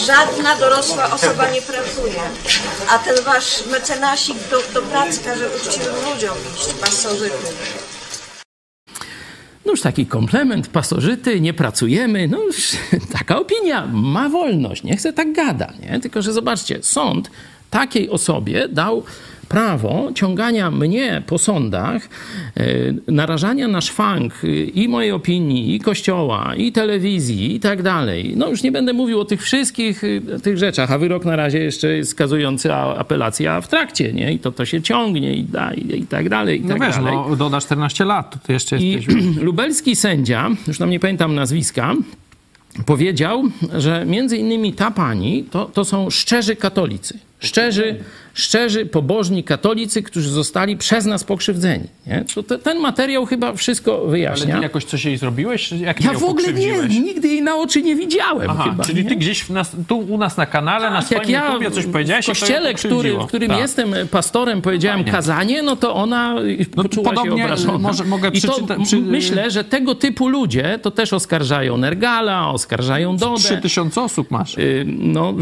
Żadna 0.07 0.57
dorosła 0.57 1.11
osoba 1.11 1.51
nie 1.51 1.63
pracuje. 1.63 2.21
A 2.91 2.99
ten 2.99 3.25
wasz 3.25 3.67
mecenasik 3.67 4.37
do, 4.51 4.81
do 4.81 4.87
pracy 4.87 5.25
każe 5.25 5.49
uczciwym 5.57 5.95
ludziom 5.95 6.37
iść 6.57 6.75
pasożyty. 6.75 7.47
No 9.67 9.71
już 9.71 9.81
taki 9.81 10.07
komplement, 10.07 10.69
pasożyty, 10.69 11.41
nie 11.41 11.55
pracujemy. 11.55 12.29
No 12.29 12.43
już 12.43 12.57
taka 13.19 13.39
opinia, 13.39 13.87
ma 13.93 14.29
wolność, 14.29 14.83
nie 14.83 14.97
chce 14.97 15.13
tak 15.13 15.33
gada, 15.33 15.73
nie? 15.81 16.01
Tylko, 16.01 16.23
że 16.23 16.33
zobaczcie, 16.33 16.79
sąd 16.83 17.31
takiej 17.71 18.11
osobie 18.11 18.69
dał 18.69 19.05
prawo 19.53 20.11
ciągania 20.15 20.71
mnie 20.71 21.23
po 21.27 21.39
sądach, 21.39 22.09
e, 22.57 22.65
narażania 23.09 23.69
na 23.69 23.81
szwank 23.81 24.33
e, 24.45 24.49
i 24.49 24.89
mojej 24.89 25.13
opinii, 25.13 25.75
i 25.75 25.81
kościoła, 25.81 26.55
i 26.57 26.73
telewizji, 26.73 27.55
i 27.55 27.61
tak 27.61 27.83
dalej. 27.83 28.33
No 28.37 28.49
już 28.49 28.63
nie 28.63 28.73
będę 28.73 28.93
mówił 28.93 29.21
o 29.21 29.25
tych 29.25 29.43
wszystkich 29.43 30.05
e, 30.05 30.41
tych 30.41 30.59
rzeczach, 30.59 30.93
a 30.93 30.99
wyrok 30.99 31.25
na 31.25 31.37
razie 31.37 31.59
jeszcze 31.59 31.97
jest 31.97 32.11
skazujący, 32.11 32.75
a 32.75 32.97
apelacja 32.97 33.61
w 33.61 33.69
trakcie, 33.69 34.13
nie? 34.13 34.33
I 34.33 34.39
to, 34.39 34.53
to 34.53 34.65
się 34.65 34.83
ciągnie 34.83 35.35
i, 35.35 35.45
da, 35.45 35.75
i, 35.75 35.99
i 35.99 36.07
tak 36.07 36.29
dalej, 36.29 36.61
i 36.61 36.63
No 36.63 36.69
tak 36.69 36.81
wiesz, 36.83 36.97
dalej. 36.97 37.15
no, 37.29 37.37
doda 37.37 37.61
14 37.61 38.05
lat, 38.05 38.47
to 38.47 38.53
jeszcze 38.53 38.79
I 38.79 38.91
jesteś... 38.91 39.15
lubelski 39.49 39.97
sędzia, 39.97 40.51
już 40.69 40.79
tam 40.79 40.91
nie 40.91 41.01
pamiętam 41.01 41.35
nazwiska, 41.35 41.95
powiedział, 42.87 43.43
że 43.79 44.07
między 44.07 44.37
innymi 44.37 44.73
ta 44.73 44.91
pani 44.91 45.45
to, 45.51 45.65
to 45.65 45.85
są 45.85 46.11
szczerzy 46.11 46.57
katolicy. 46.57 47.19
Szczerzy, 47.43 47.97
szczerzy, 48.35 48.87
pobożni 48.87 49.45
katolicy, 49.45 50.03
którzy 50.03 50.31
zostali 50.31 50.77
przez 50.77 51.05
nas 51.07 51.25
pokrzywdzeni. 51.25 51.85
Nie? 52.07 52.25
To 52.35 52.43
te, 52.43 52.59
ten 52.59 52.79
materiał 52.79 53.27
chyba 53.27 53.53
wszystko 53.53 53.99
Ale 54.01 54.11
wyjaśnia. 54.11 54.57
ty 54.57 54.63
jakoś 54.63 54.85
coś 54.85 55.05
jej 55.05 55.17
zrobiłeś? 55.17 55.73
Jak 55.73 56.05
ja 56.05 56.13
w 56.13 56.25
ogóle 56.25 56.53
nie, 56.53 56.73
nigdy 57.01 57.29
jej 57.29 57.43
na 57.43 57.57
oczy 57.57 57.83
nie 57.83 57.97
widziałem 57.97 58.51
Aha, 58.51 58.63
chyba. 58.71 58.85
czyli 58.85 59.03
nie? 59.05 59.09
ty 59.11 59.17
gdzieś 59.17 59.49
nas, 59.49 59.77
tu 59.89 59.99
u 59.99 60.19
nas 60.19 60.37
na 60.37 60.47
kanale, 60.47 60.91
na 60.91 60.97
Tak, 60.97 61.05
swoim 61.05 61.21
jak 61.21 61.31
ja 61.31 61.47
YouTubie 61.47 61.71
coś 61.71 61.87
powiedziałeś 61.87 62.25
w 62.25 62.29
kościele, 62.29 62.75
który, 62.75 63.13
w 63.19 63.27
którym 63.27 63.49
Tak. 63.51 63.59
jestem 63.59 63.95
pastorem, 64.11 64.63
powiedziałem 64.63 64.99
Fajnie. 64.99 65.13
kazanie, 65.13 65.63
no 65.63 65.77
to 65.77 65.95
ona 65.95 66.35
poczuła 66.77 67.11
podobnie, 67.11 67.39
się 67.39 67.45
obrażona. 67.45 67.79
może- 67.79 68.05
mogę 68.05 68.29
I 68.29 68.41
to 68.41 68.59
przy- 68.85 68.97
myślę, 68.97 69.51
że 69.51 69.65
tego 69.65 69.95
typu 69.95 70.29
ludzie 70.29 70.79
to 70.83 70.91
też 70.91 71.13
oskarżają 71.13 71.77
Nergala, 71.77 72.49
oskarżają 72.49 73.17
Dodę. 73.17 73.37
3000 73.43 74.01
osób 74.03 74.31
masz. 74.31 74.59
Y, 74.59 74.85
No, 74.87 75.35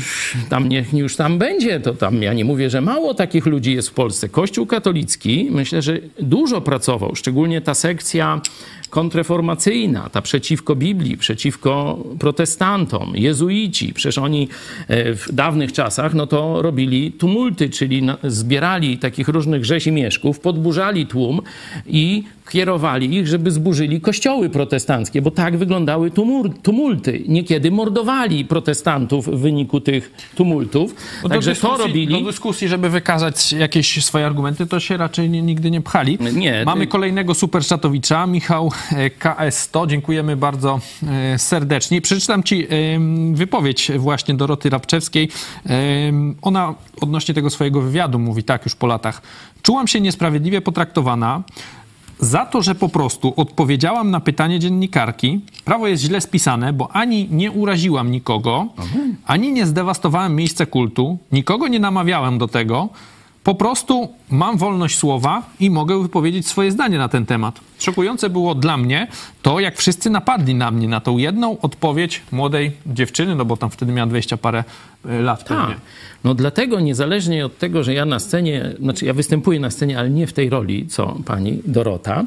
tam 0.48 0.68
niech 0.68 0.94
już 0.94 1.16
tam 1.16 1.38
będzie, 1.38 1.80
to 1.80 1.89
tam 1.94 2.22
ja 2.22 2.32
nie 2.34 2.44
mówię, 2.44 2.70
że 2.70 2.80
mało 2.80 3.14
takich 3.14 3.46
ludzi 3.46 3.74
jest 3.74 3.88
w 3.88 3.92
Polsce. 3.92 4.28
Kościół 4.28 4.66
katolicki, 4.66 5.48
myślę, 5.50 5.82
że 5.82 5.98
dużo 6.20 6.60
pracował, 6.60 7.16
szczególnie 7.16 7.60
ta 7.60 7.74
sekcja 7.74 8.40
kontreformacyjna, 8.90 10.08
ta 10.08 10.22
przeciwko 10.22 10.76
Biblii, 10.76 11.16
przeciwko 11.16 11.98
protestantom, 12.18 13.12
jezuici. 13.14 13.94
Przecież 13.94 14.18
oni 14.18 14.48
e, 14.88 15.14
w 15.14 15.32
dawnych 15.32 15.72
czasach 15.72 16.14
no 16.14 16.26
to 16.26 16.62
robili 16.62 17.12
tumulty, 17.12 17.70
czyli 17.70 18.02
zbierali 18.24 18.98
takich 18.98 19.28
różnych 19.28 19.64
rzezimieszków, 19.64 20.40
podburzali 20.40 21.06
tłum 21.06 21.40
i 21.86 22.24
kierowali 22.50 23.16
ich, 23.16 23.26
żeby 23.26 23.50
zburzyli 23.50 24.00
kościoły 24.00 24.50
protestanckie, 24.50 25.22
bo 25.22 25.30
tak 25.30 25.56
wyglądały 25.56 26.10
tumulty. 26.62 27.24
Niekiedy 27.28 27.70
mordowali 27.70 28.44
protestantów 28.44 29.26
w 29.26 29.38
wyniku 29.38 29.80
tych 29.80 30.12
tumultów. 30.34 30.94
No 31.22 31.28
Także 31.28 31.54
to 31.54 31.76
robili. 31.76 32.20
Do 32.20 32.26
dyskusji, 32.26 32.68
żeby 32.68 32.90
wykazać 32.90 33.52
jakieś 33.52 34.04
swoje 34.04 34.26
argumenty, 34.26 34.66
to 34.66 34.80
się 34.80 34.96
raczej 34.96 35.30
nie, 35.30 35.42
nigdy 35.42 35.70
nie 35.70 35.80
pchali. 35.80 36.18
Nie, 36.34 36.62
Mamy 36.66 36.80
ty- 36.80 36.86
kolejnego 36.86 37.34
superczatowicza, 37.34 38.26
Michał 38.26 38.72
KS100. 39.20 39.86
Dziękujemy 39.86 40.36
bardzo 40.36 40.80
e, 41.06 41.38
serdecznie. 41.38 42.00
Przeczytam 42.00 42.42
ci 42.42 42.66
em, 42.68 43.34
wypowiedź 43.34 43.92
właśnie 43.98 44.34
Doroty 44.34 44.70
Rabczewskiej. 44.70 45.28
Em, 45.66 46.34
Ona 46.42 46.74
odnośnie 47.00 47.34
tego 47.34 47.50
swojego 47.50 47.80
wywiadu 47.80 48.18
mówi 48.18 48.42
tak 48.44 48.64
już 48.64 48.74
po 48.74 48.86
latach. 48.86 49.22
Czułam 49.62 49.88
się 49.88 50.00
niesprawiedliwie 50.00 50.60
potraktowana. 50.60 51.42
Za 52.18 52.46
to, 52.46 52.62
że 52.62 52.74
po 52.74 52.88
prostu 52.88 53.34
odpowiedziałam 53.36 54.10
na 54.10 54.20
pytanie 54.20 54.58
dziennikarki, 54.58 55.40
prawo 55.64 55.88
jest 55.88 56.02
źle 56.02 56.20
spisane, 56.20 56.72
bo 56.72 56.92
ani 56.92 57.28
nie 57.30 57.50
uraziłam 57.50 58.10
nikogo, 58.10 58.66
ani 59.26 59.52
nie 59.52 59.66
zdewastowałem 59.66 60.34
miejsca 60.36 60.66
kultu, 60.66 61.18
nikogo 61.32 61.68
nie 61.68 61.80
namawiałem 61.80 62.38
do 62.38 62.48
tego. 62.48 62.88
Po 63.44 63.54
prostu 63.54 64.08
mam 64.30 64.58
wolność 64.58 64.98
słowa 64.98 65.42
i 65.60 65.70
mogę 65.70 66.02
wypowiedzieć 66.02 66.46
swoje 66.46 66.72
zdanie 66.72 66.98
na 66.98 67.08
ten 67.08 67.26
temat. 67.26 67.60
Szokujące 67.78 68.30
było 68.30 68.54
dla 68.54 68.76
mnie 68.76 69.06
to, 69.42 69.60
jak 69.60 69.76
wszyscy 69.76 70.10
napadli 70.10 70.54
na 70.54 70.70
mnie, 70.70 70.88
na 70.88 71.00
tą 71.00 71.18
jedną 71.18 71.60
odpowiedź 71.60 72.22
młodej 72.32 72.72
dziewczyny, 72.86 73.34
no 73.34 73.44
bo 73.44 73.56
tam 73.56 73.70
wtedy 73.70 73.92
miała 73.92 74.06
20 74.06 74.36
parę 74.36 74.64
e, 75.04 75.20
lat 75.22 75.44
pewnie. 75.44 75.74
Tak. 75.74 75.80
No 76.24 76.34
dlatego 76.34 76.80
niezależnie 76.80 77.46
od 77.46 77.58
tego, 77.58 77.84
że 77.84 77.94
ja 77.94 78.04
na 78.04 78.18
scenie, 78.18 78.72
znaczy 78.80 79.06
ja 79.06 79.14
występuję 79.14 79.60
na 79.60 79.70
scenie, 79.70 79.98
ale 79.98 80.10
nie 80.10 80.26
w 80.26 80.32
tej 80.32 80.50
roli, 80.50 80.86
co 80.86 81.16
pani 81.26 81.58
Dorota. 81.66 82.24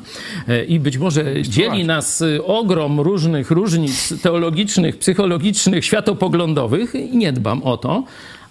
E, 0.48 0.64
I 0.64 0.80
być 0.80 0.98
może 0.98 1.42
dzieli 1.42 1.86
nas 1.86 2.22
y, 2.22 2.46
ogrom 2.46 3.00
różnych 3.00 3.52
różnic 3.52 4.22
teologicznych, 4.22 4.98
psychologicznych, 4.98 5.86
światopoglądowych 5.86 6.96
i 6.96 7.18
nie 7.18 7.34
dbam 7.34 7.64
o 7.64 7.78
to, 7.78 8.04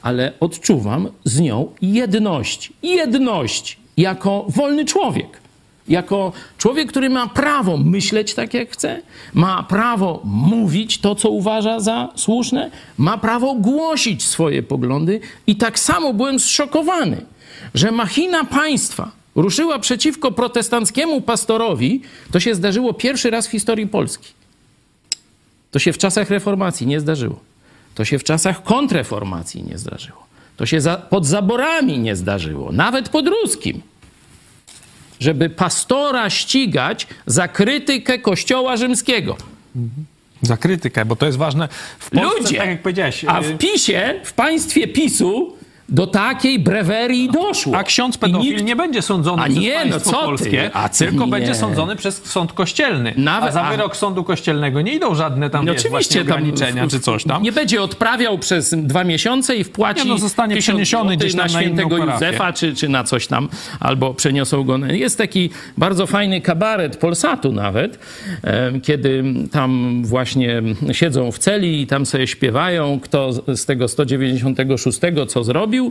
ale 0.02 0.32
odczuwam 0.40 1.08
z 1.24 1.40
nią 1.40 1.72
jedność. 1.82 2.72
Jedność 2.82 3.78
jako 3.96 4.46
wolny 4.48 4.84
człowiek. 4.84 5.42
Jako 5.88 6.32
człowiek, 6.58 6.88
który 6.88 7.10
ma 7.10 7.26
prawo 7.26 7.76
myśleć 7.76 8.34
tak, 8.34 8.54
jak 8.54 8.70
chce, 8.70 9.02
ma 9.34 9.62
prawo 9.62 10.20
mówić 10.24 10.98
to, 10.98 11.14
co 11.14 11.30
uważa 11.30 11.80
za 11.80 12.08
słuszne, 12.16 12.70
ma 12.98 13.18
prawo 13.18 13.54
głosić 13.54 14.24
swoje 14.24 14.62
poglądy, 14.62 15.20
i 15.46 15.56
tak 15.56 15.78
samo 15.78 16.14
byłem 16.14 16.38
zszokowany, 16.38 17.24
że 17.74 17.90
machina 17.90 18.44
państwa 18.44 19.10
ruszyła 19.34 19.78
przeciwko 19.78 20.32
protestanckiemu 20.32 21.20
pastorowi. 21.20 22.02
To 22.32 22.40
się 22.40 22.54
zdarzyło 22.54 22.94
pierwszy 22.94 23.30
raz 23.30 23.46
w 23.46 23.50
historii 23.50 23.86
Polski. 23.86 24.28
To 25.70 25.78
się 25.78 25.92
w 25.92 25.98
czasach 25.98 26.30
reformacji 26.30 26.86
nie 26.86 27.00
zdarzyło. 27.00 27.51
To 27.94 28.04
się 28.04 28.18
w 28.18 28.24
czasach 28.24 28.62
kontreformacji 28.62 29.62
nie 29.62 29.78
zdarzyło. 29.78 30.26
To 30.56 30.66
się 30.66 30.80
za, 30.80 30.96
pod 30.96 31.26
zaborami 31.26 31.98
nie 31.98 32.16
zdarzyło, 32.16 32.72
nawet 32.72 33.08
pod 33.08 33.28
ruskim 33.28 33.82
żeby 35.22 35.50
pastora 35.50 36.30
ścigać 36.30 37.06
za 37.26 37.48
krytykę 37.48 38.18
Kościoła 38.18 38.76
Rzymskiego. 38.76 39.36
Za 40.42 40.56
krytykę, 40.56 41.04
bo 41.04 41.16
to 41.16 41.26
jest 41.26 41.38
ważne. 41.38 41.68
W 41.98 42.10
Polsce, 42.10 42.38
Ludzie! 42.42 42.58
tak 42.58 42.68
jak 42.68 42.82
powiedziałeś, 42.82 43.24
A 43.28 43.40
e, 43.40 43.42
w 43.42 43.58
PiSie, 43.58 44.20
w 44.24 44.32
państwie 44.32 44.88
PiSu, 44.88 45.56
do 45.92 46.06
takiej 46.06 46.58
brewerii 46.58 47.28
doszło. 47.30 47.76
A 47.76 47.84
ksiądz 47.84 48.18
pedofil 48.18 48.50
nikt- 48.52 48.64
nie 48.64 48.76
będzie 48.76 49.02
sądzony 49.02 49.42
A 49.42 49.46
przez 49.46 49.58
nie, 49.58 49.84
no 49.84 50.00
co 50.00 50.10
ty? 50.10 50.16
polskie, 50.16 50.70
A 50.74 50.88
co- 50.88 51.04
tylko 51.04 51.24
nie. 51.24 51.30
będzie 51.30 51.54
sądzony 51.54 51.96
przez 51.96 52.24
sąd 52.24 52.52
kościelny. 52.52 53.14
Nawet- 53.16 53.48
a 53.48 53.52
za 53.52 53.62
a- 53.62 53.70
wyrok 53.70 53.96
sądu 53.96 54.24
kościelnego 54.24 54.80
nie 54.80 54.92
idą 54.94 55.14
żadne 55.14 55.50
tam 55.50 55.66
No 55.66 55.72
wiesz, 55.72 55.82
oczywiście 55.82 56.18
tam 56.24 56.26
ograniczenia 56.32 56.86
w- 56.86 56.90
czy 56.90 57.00
coś 57.00 57.24
tam. 57.24 57.42
Nie 57.42 57.52
będzie 57.52 57.82
odprawiał 57.82 58.38
przez 58.38 58.74
dwa 58.78 59.04
miesiące 59.04 59.56
i 59.56 59.64
wpłaci 59.64 60.04
Nie, 60.04 60.08
no, 60.12 60.18
zostanie 60.18 60.54
1000 60.54 60.64
przeniesiony 60.64 61.16
gdzieś 61.16 61.34
na 61.34 61.48
świętego. 61.48 61.96
Józefa 61.96 62.52
czy, 62.52 62.74
czy 62.74 62.88
na 62.88 63.04
coś 63.04 63.26
tam, 63.26 63.48
albo 63.80 64.14
przeniosą 64.14 64.64
go. 64.64 64.78
Jest 64.78 65.18
taki 65.18 65.50
bardzo 65.78 66.06
fajny 66.06 66.40
kabaret 66.40 66.96
Polsatu 66.96 67.52
nawet, 67.52 67.98
kiedy 68.82 69.24
tam 69.52 70.02
właśnie 70.04 70.62
siedzą 70.92 71.32
w 71.32 71.38
celi 71.38 71.80
i 71.82 71.86
tam 71.86 72.06
sobie 72.06 72.26
śpiewają, 72.26 73.00
kto 73.02 73.32
z 73.32 73.64
tego 73.66 73.88
196 73.88 75.00
co 75.28 75.44
zrobił 75.44 75.81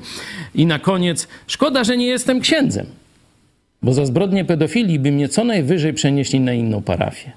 i 0.55 0.65
na 0.65 0.79
koniec 0.79 1.27
szkoda, 1.47 1.83
że 1.83 1.97
nie 1.97 2.07
jestem 2.07 2.39
księdzem, 2.39 2.85
bo 3.81 3.93
za 3.93 4.05
zbrodnię 4.05 4.45
pedofilii 4.45 4.99
by 4.99 5.11
mnie 5.11 5.29
co 5.29 5.43
najwyżej 5.43 5.93
przenieśli 5.93 6.39
na 6.39 6.53
inną 6.53 6.81
parafię 6.81 7.31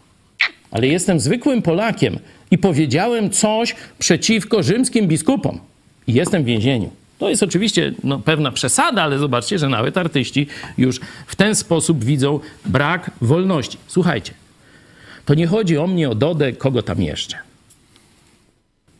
ale 0.75 0.87
jestem 0.87 1.21
zwykłym 1.21 1.63
Polakiem 1.63 2.19
i 2.51 2.59
powiedziałem 2.59 3.31
coś 3.31 3.75
przeciwko 3.99 4.63
rzymskim 4.63 5.09
biskupom 5.09 5.61
i 6.07 6.15
jestem 6.15 6.43
w 6.43 6.47
więzieniu. 6.47 6.91
To 7.19 7.29
jest 7.29 7.43
oczywiście 7.43 7.93
no, 8.05 8.19
pewna 8.19 8.53
przesada, 8.53 9.03
ale 9.03 9.19
zobaczcie, 9.19 9.59
że 9.59 9.69
nawet 9.69 9.99
artyści 9.99 10.47
już 10.79 11.01
w 11.27 11.37
ten 11.37 11.55
sposób 11.55 12.05
widzą 12.05 12.41
brak 12.67 13.11
wolności. 13.21 13.79
Słuchajcie, 13.87 14.33
to 15.25 15.35
nie 15.35 15.47
chodzi 15.47 15.79
o 15.79 15.87
mnie, 15.87 16.11
o 16.11 16.15
Dodę, 16.15 16.53
kogo 16.53 16.83
tam 16.83 17.03
jeszcze. 17.03 17.37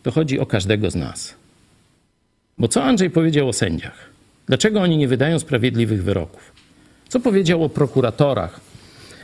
To 0.03 0.11
chodzi 0.11 0.41
o 0.41 0.47
każdego 0.47 0.91
z 0.91 0.95
nas. 0.95 1.35
Bo 2.59 2.69
co 2.69 2.85
Andrzej 2.85 3.11
powiedział 3.11 3.49
o 3.49 3.53
sędziach? 3.53 4.11
Dlaczego 4.47 4.81
oni 4.81 4.97
nie 4.97 5.09
wydają 5.09 5.39
sprawiedliwych 5.39 6.05
wyroków? 6.05 6.53
Co 7.09 7.21
powiedział 7.21 7.65
o 7.65 7.69
prokuratorach? 7.69 8.61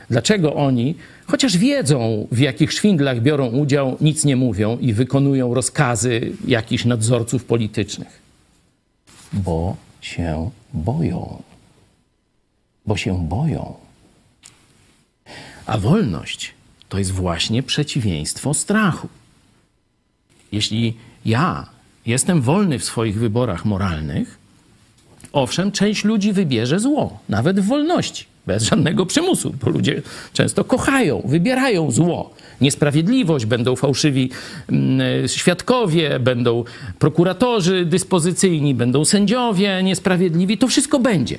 Dlaczego 0.09 0.55
oni, 0.55 0.95
chociaż 1.25 1.57
wiedzą, 1.57 2.27
w 2.31 2.39
jakich 2.39 2.71
szwindlach 2.71 3.21
biorą 3.21 3.47
udział, 3.47 3.97
nic 4.01 4.25
nie 4.25 4.35
mówią 4.35 4.77
i 4.77 4.93
wykonują 4.93 5.53
rozkazy 5.53 6.31
jakichś 6.47 6.85
nadzorców 6.85 7.45
politycznych? 7.45 8.21
Bo 9.33 9.75
się 10.01 10.49
boją. 10.73 11.43
Bo 12.85 12.97
się 12.97 13.27
boją. 13.27 13.73
A 15.65 15.77
wolność 15.77 16.53
to 16.89 16.97
jest 16.97 17.11
właśnie 17.11 17.63
przeciwieństwo 17.63 18.53
strachu. 18.53 19.07
Jeśli 20.51 20.97
ja 21.25 21.69
jestem 22.05 22.41
wolny 22.41 22.79
w 22.79 22.83
swoich 22.83 23.19
wyborach 23.19 23.65
moralnych, 23.65 24.37
owszem, 25.33 25.71
część 25.71 26.03
ludzi 26.03 26.33
wybierze 26.33 26.79
zło, 26.79 27.19
nawet 27.29 27.59
w 27.59 27.67
wolności, 27.67 28.25
bez 28.47 28.63
żadnego 28.63 29.05
przymusu, 29.05 29.53
bo 29.63 29.69
ludzie 29.69 30.01
często 30.33 30.63
kochają, 30.63 31.21
wybierają 31.25 31.91
zło. 31.91 32.33
Niesprawiedliwość, 32.61 33.45
będą 33.45 33.75
fałszywi 33.75 34.29
mm, 34.69 35.27
świadkowie, 35.27 36.19
będą 36.19 36.63
prokuratorzy 36.99 37.85
dyspozycyjni, 37.85 38.75
będą 38.75 39.05
sędziowie 39.05 39.83
niesprawiedliwi, 39.83 40.57
to 40.57 40.67
wszystko 40.67 40.99
będzie. 40.99 41.37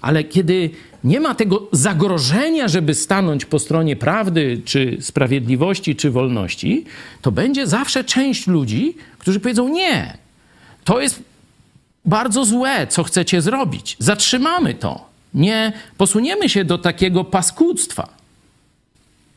Ale 0.00 0.24
kiedy 0.24 0.70
nie 1.04 1.20
ma 1.20 1.34
tego 1.34 1.68
zagrożenia, 1.72 2.68
żeby 2.68 2.94
stanąć 2.94 3.44
po 3.44 3.58
stronie 3.58 3.96
prawdy, 3.96 4.62
czy 4.64 4.96
sprawiedliwości, 5.00 5.96
czy 5.96 6.10
wolności, 6.10 6.84
to 7.22 7.32
będzie 7.32 7.66
zawsze 7.66 8.04
część 8.04 8.46
ludzi, 8.46 8.96
którzy 9.18 9.40
powiedzą: 9.40 9.68
Nie, 9.68 10.18
to 10.84 11.00
jest 11.00 11.22
bardzo 12.04 12.44
złe, 12.44 12.86
co 12.86 13.04
chcecie 13.04 13.42
zrobić. 13.42 13.96
Zatrzymamy 13.98 14.74
to. 14.74 15.08
Nie 15.34 15.72
posuniemy 15.96 16.48
się 16.48 16.64
do 16.64 16.78
takiego 16.78 17.24
paskudztwa, 17.24 18.08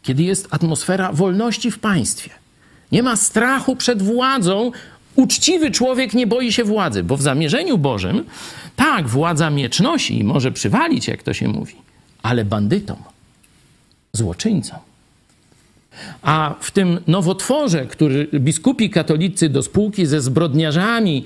kiedy 0.03 0.23
jest 0.23 0.47
atmosfera 0.51 1.13
wolności 1.13 1.71
w 1.71 1.79
państwie. 1.79 2.29
Nie 2.91 3.03
ma 3.03 3.15
strachu 3.15 3.75
przed 3.75 4.01
władzą. 4.01 4.71
Uczciwy 5.15 5.71
człowiek 5.71 6.13
nie 6.13 6.27
boi 6.27 6.51
się 6.51 6.63
władzy, 6.63 7.03
bo 7.03 7.17
w 7.17 7.21
zamierzeniu 7.21 7.77
Bożym 7.77 8.23
tak, 8.75 9.07
władza 9.07 9.49
miecz 9.49 9.79
nosi 9.79 10.19
i 10.19 10.23
może 10.23 10.51
przywalić, 10.51 11.07
jak 11.07 11.23
to 11.23 11.33
się 11.33 11.47
mówi, 11.47 11.75
ale 12.23 12.45
bandytom, 12.45 12.97
złoczyńcom. 14.13 14.79
A 16.21 16.55
w 16.59 16.71
tym 16.71 16.99
nowotworze, 17.07 17.85
który 17.85 18.27
biskupi 18.33 18.89
katolicy 18.89 19.49
do 19.49 19.63
spółki 19.63 20.05
ze 20.05 20.21
zbrodniarzami 20.21 21.25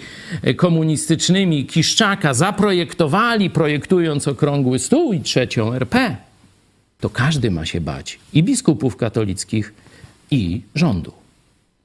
komunistycznymi 0.56 1.66
Kiszczaka 1.66 2.34
zaprojektowali, 2.34 3.50
projektując 3.50 4.28
okrągły 4.28 4.80
stół 4.80 5.14
i 5.14 5.20
trzecią 5.20 5.74
RP, 5.74 6.16
to 7.00 7.10
każdy 7.10 7.52
ma 7.52 7.66
się 7.66 7.82
bać 7.82 8.20
i 8.34 8.44
biskupów 8.44 8.98
katolickich, 8.98 9.74
i 10.32 10.62
rządu. 10.76 11.12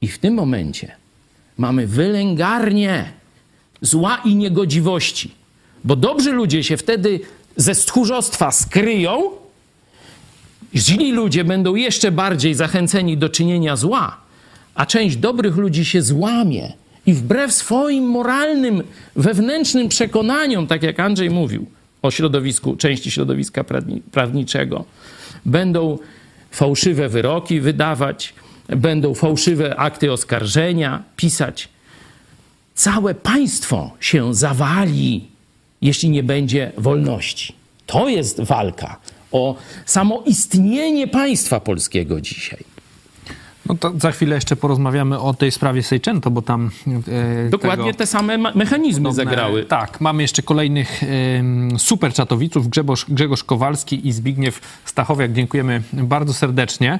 I 0.00 0.08
w 0.08 0.18
tym 0.18 0.34
momencie 0.34 0.96
mamy 1.60 1.86
wylęgarnię 1.86 3.04
zła 3.80 4.20
i 4.24 4.36
niegodziwości. 4.36 5.30
Bo 5.84 5.96
dobrzy 5.96 6.32
ludzie 6.32 6.64
się 6.64 6.76
wtedy 6.76 7.20
ze 7.56 7.74
stchórzostwa 7.74 8.50
skryją, 8.50 9.22
źli 10.74 11.12
ludzie 11.12 11.44
będą 11.44 11.74
jeszcze 11.74 12.12
bardziej 12.12 12.54
zachęceni 12.54 13.16
do 13.16 13.28
czynienia 13.28 13.76
zła, 13.76 14.16
a 14.74 14.86
część 14.86 15.16
dobrych 15.16 15.56
ludzi 15.56 15.84
się 15.84 16.02
złamie. 16.02 16.72
I 17.06 17.12
wbrew 17.12 17.52
swoim 17.52 18.04
moralnym, 18.04 18.82
wewnętrznym 19.16 19.88
przekonaniom, 19.88 20.66
tak 20.66 20.82
jak 20.82 21.00
Andrzej 21.00 21.30
mówił 21.30 21.66
o 22.02 22.10
środowisku, 22.10 22.76
części 22.76 23.10
środowiska 23.10 23.64
prawniczego, 24.12 24.84
będą 25.46 25.98
fałszywe 26.50 27.08
wyroki 27.08 27.60
wydawać, 27.60 28.34
będą 28.76 29.14
fałszywe 29.14 29.76
akty 29.76 30.12
oskarżenia 30.12 31.02
pisać. 31.16 31.68
Całe 32.74 33.14
państwo 33.14 33.90
się 34.00 34.34
zawali 34.34 35.30
jeśli 35.82 36.10
nie 36.10 36.22
będzie 36.22 36.72
wolności. 36.78 37.54
To 37.86 38.08
jest 38.08 38.40
walka 38.40 38.96
o 39.32 39.56
samo 39.86 40.22
istnienie 40.26 41.08
państwa 41.08 41.60
polskiego 41.60 42.20
dzisiaj. 42.20 42.64
No 43.66 43.74
to 43.74 43.92
za 43.98 44.12
chwilę 44.12 44.34
jeszcze 44.34 44.56
porozmawiamy 44.56 45.18
o 45.20 45.34
tej 45.34 45.50
sprawie 45.50 45.82
Sejczęto, 45.82 46.30
bo 46.30 46.42
tam... 46.42 46.70
E, 47.46 47.50
Dokładnie 47.50 47.84
tego, 47.84 47.98
te 47.98 48.06
same 48.06 48.38
mechanizmy 48.38 49.08
podobne, 49.08 49.24
zagrały. 49.24 49.64
Tak, 49.64 50.00
mamy 50.00 50.22
jeszcze 50.22 50.42
kolejnych 50.42 51.02
e, 51.02 51.06
super 51.78 52.12
czatowiców, 52.12 52.68
Grzegorz, 52.68 53.06
Grzegorz 53.08 53.44
Kowalski 53.44 54.08
i 54.08 54.12
Zbigniew 54.12 54.60
Stachowiak. 54.84 55.32
Dziękujemy 55.32 55.82
bardzo 55.92 56.34
serdecznie. 56.34 56.98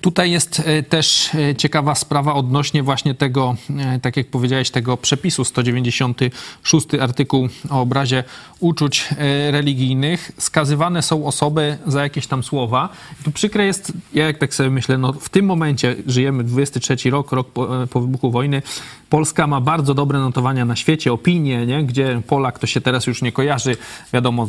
Tutaj 0.00 0.30
jest 0.30 0.62
e, 0.64 0.82
też 0.82 1.34
e, 1.34 1.54
ciekawa 1.54 1.94
sprawa 1.94 2.34
odnośnie 2.34 2.82
właśnie 2.82 3.14
tego, 3.14 3.56
e, 3.78 4.00
tak 4.00 4.16
jak 4.16 4.26
powiedziałeś, 4.26 4.70
tego 4.70 4.96
przepisu 4.96 5.44
196 5.44 6.86
artykuł 7.00 7.48
o 7.70 7.80
obrazie 7.80 8.24
uczuć 8.60 9.08
religijnych. 9.50 10.32
Skazywane 10.38 11.02
są 11.02 11.26
osoby 11.26 11.78
za 11.86 12.02
jakieś 12.02 12.26
tam 12.26 12.42
słowa. 12.42 12.88
Tu 13.24 13.30
przykre 13.30 13.66
jest, 13.66 13.92
ja 14.14 14.26
jak 14.26 14.38
tak 14.38 14.54
sobie 14.54 14.70
myślę, 14.70 14.98
no 14.98 15.12
w 15.12 15.28
tym 15.28 15.46
momencie 15.46 15.96
żyjemy 16.06 16.44
23 16.44 17.10
rok, 17.10 17.32
rok 17.32 17.48
po, 17.48 17.68
po 17.90 18.00
wybuchu 18.00 18.30
wojny. 18.30 18.62
Polska 19.10 19.46
ma 19.46 19.60
bardzo 19.60 19.94
dobre 19.94 20.18
notowania 20.18 20.64
na 20.64 20.76
świecie, 20.76 21.12
opinie, 21.12 21.66
nie? 21.66 21.84
gdzie 21.84 22.22
Polak 22.26 22.58
to 22.58 22.66
się 22.66 22.80
teraz 22.80 23.06
już 23.06 23.22
nie 23.22 23.32
kojarzy, 23.32 23.76
wiadomo, 24.12 24.48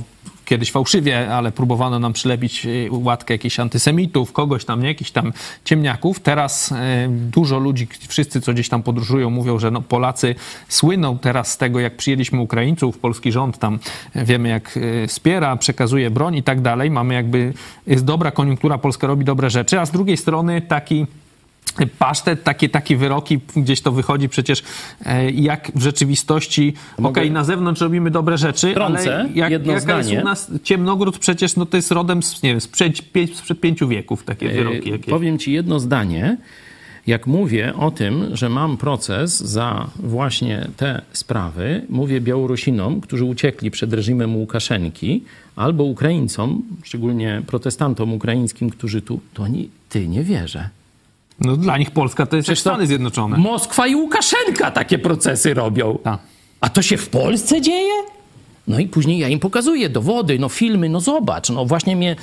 kiedyś 0.50 0.72
fałszywie, 0.72 1.36
ale 1.36 1.52
próbowano 1.52 2.00
nam 2.00 2.14
przylepić 2.14 2.66
e, 2.66 2.70
łatkę 2.90 3.34
jakichś 3.34 3.60
antysemitów, 3.60 4.32
kogoś 4.32 4.66
tam, 4.66 4.82
nie, 4.82 4.88
jakichś 4.88 5.12
tam 5.12 5.34
ciemniaków. 5.66 6.20
Teraz 6.20 6.72
e, 6.72 7.08
dużo 7.10 7.60
ludzi, 7.60 7.88
wszyscy, 8.08 8.42
co 8.42 8.54
gdzieś 8.54 8.70
tam 8.70 8.84
podróżują, 8.84 9.30
mówią, 9.30 9.60
że 9.60 9.72
no, 9.72 9.82
Polacy 9.82 10.36
słyną 10.68 11.18
teraz 11.18 11.52
z 11.52 11.58
tego, 11.58 11.80
jak 11.80 11.98
przyjęliśmy 11.98 12.42
Ukraińców, 12.42 12.98
polski 12.98 13.32
rząd 13.32 13.58
tam 13.58 13.80
e, 14.16 14.26
wiemy, 14.26 14.50
jak 14.50 14.80
wspiera, 15.08 15.56
przekazuje 15.56 16.12
broń 16.12 16.36
i 16.36 16.44
tak 16.44 16.62
dalej. 16.62 16.92
Mamy 16.92 17.14
jakby, 17.14 17.54
jest 17.88 18.06
dobra 18.06 18.32
koniunktura, 18.32 18.78
Polska 18.78 19.08
robi 19.08 19.26
dobre 19.26 19.50
rzeczy, 19.50 19.80
a 19.80 19.86
z 19.86 19.92
drugiej 19.92 20.18
strony 20.18 20.62
taki 20.62 21.06
pasztet, 22.00 22.44
takie, 22.44 22.70
takie 22.70 22.98
wyroki, 22.98 23.40
gdzieś 23.56 23.82
to 23.82 23.92
wychodzi 23.92 24.30
przecież 24.30 24.64
e, 25.06 25.32
jak 25.32 25.72
w 25.76 25.82
rzeczywistości, 25.82 26.74
okej, 26.98 27.10
okay, 27.10 27.32
na 27.32 27.44
zewnątrz 27.44 27.82
robimy 27.82 28.12
dobre 28.12 28.38
rzeczy, 28.38 28.74
Trącę, 28.74 29.20
ale 29.20 29.30
jak, 29.34 29.52
jedno 29.52 29.74
jaka 29.74 29.82
zdanie. 29.82 30.14
jest 30.14 30.24
u 30.24 30.26
nas 30.26 30.52
Ciemnogród 30.64 31.20
przecież, 31.20 31.56
no 31.56 31.66
to 31.66 31.78
jest 31.78 31.92
rodem 31.92 32.24
z, 32.24 32.44
nie 32.44 32.50
wiem, 32.50 32.62
sprzed, 32.62 32.98
sprzed 33.36 33.60
pięciu 33.60 33.88
wieków 33.88 34.24
takie 34.24 34.52
e, 34.52 34.54
wyroki. 34.54 34.90
Jakie... 34.90 35.12
Powiem 35.12 35.40
ci 35.40 35.52
jedno 35.52 35.80
zdanie. 35.80 36.38
Jak 37.08 37.28
mówię 37.28 37.74
o 37.76 37.92
tym, 37.92 38.36
że 38.36 38.50
mam 38.50 38.78
proces 38.78 39.40
za 39.40 39.90
właśnie 39.96 40.68
te 40.78 41.02
sprawy, 41.14 41.86
mówię 41.90 42.22
Białorusinom, 42.22 43.02
którzy 43.02 43.24
uciekli 43.26 43.72
przed 43.72 43.94
reżimem 43.94 44.36
Łukaszenki, 44.36 45.24
albo 45.56 45.84
Ukraińcom, 45.84 46.64
szczególnie 46.84 47.42
protestantom 47.48 48.14
ukraińskim, 48.14 48.70
którzy 48.70 49.02
tu, 49.02 49.20
to 49.34 49.44
oni, 49.44 49.70
ty 49.90 50.08
nie 50.08 50.24
wierzę. 50.24 50.70
No 51.42 51.58
dla 51.58 51.78
nich 51.78 51.92
Polska 51.92 52.26
to 52.26 52.36
jest 52.36 52.46
Przecież 52.46 52.60
Stany 52.60 52.88
Zjednoczone. 52.88 53.38
Moskwa 53.38 53.88
i 53.88 53.96
Łukaszenka 53.96 54.72
takie 54.72 55.00
procesy 55.00 55.54
robią. 55.54 55.98
Ta. 56.04 56.18
A 56.62 56.70
to 56.70 56.82
się 56.82 56.98
w 56.98 57.10
Polsce 57.10 57.62
dzieje? 57.62 57.94
No 58.68 58.80
i 58.80 58.88
później 58.88 59.20
ja 59.20 59.28
im 59.28 59.40
pokazuję 59.40 59.90
dowody, 59.90 60.40
no 60.40 60.50
filmy, 60.50 60.90
no 60.90 61.00
zobacz. 61.00 61.50
No 61.50 61.66
właśnie 61.66 61.96
mnie, 61.96 62.16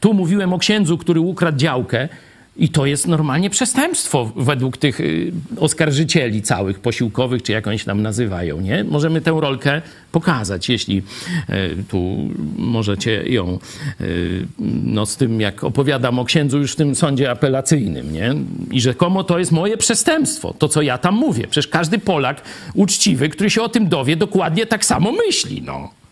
tu 0.00 0.14
mówiłem 0.14 0.52
o 0.52 0.58
księdzu, 0.58 0.98
który 0.98 1.20
ukradł 1.20 1.58
działkę. 1.58 2.08
I 2.56 2.68
to 2.68 2.86
jest 2.86 3.08
normalnie 3.08 3.50
przestępstwo 3.50 4.32
według 4.36 4.76
tych 4.76 5.00
y, 5.00 5.32
oskarżycieli 5.60 6.42
całych 6.42 6.80
posiłkowych, 6.80 7.42
czy 7.42 7.52
jak 7.52 7.66
oni 7.66 7.78
się 7.78 7.84
tam 7.84 8.02
nazywają, 8.02 8.60
nie? 8.60 8.84
Możemy 8.84 9.20
tę 9.20 9.36
rolkę 9.40 9.82
pokazać, 10.12 10.68
jeśli 10.68 11.02
y, 11.50 11.84
tu 11.88 12.30
możecie 12.56 13.22
ją, 13.28 13.58
y, 14.00 14.46
no 14.84 15.06
z 15.06 15.16
tym 15.16 15.40
jak 15.40 15.64
opowiadam 15.64 16.18
o 16.18 16.24
księdzu 16.24 16.58
już 16.58 16.72
w 16.72 16.76
tym 16.76 16.94
sądzie 16.94 17.30
apelacyjnym, 17.30 18.12
nie? 18.12 18.34
I 18.70 18.80
rzekomo 18.80 19.24
to 19.24 19.38
jest 19.38 19.52
moje 19.52 19.76
przestępstwo, 19.76 20.54
to 20.58 20.68
co 20.68 20.82
ja 20.82 20.98
tam 20.98 21.14
mówię. 21.14 21.46
Przecież 21.46 21.68
każdy 21.68 21.98
Polak 21.98 22.42
uczciwy, 22.74 23.28
który 23.28 23.50
się 23.50 23.62
o 23.62 23.68
tym 23.68 23.88
dowie, 23.88 24.16
dokładnie 24.16 24.66
tak 24.66 24.84
samo 24.84 25.12
myśli, 25.12 25.62
no. 25.62 26.03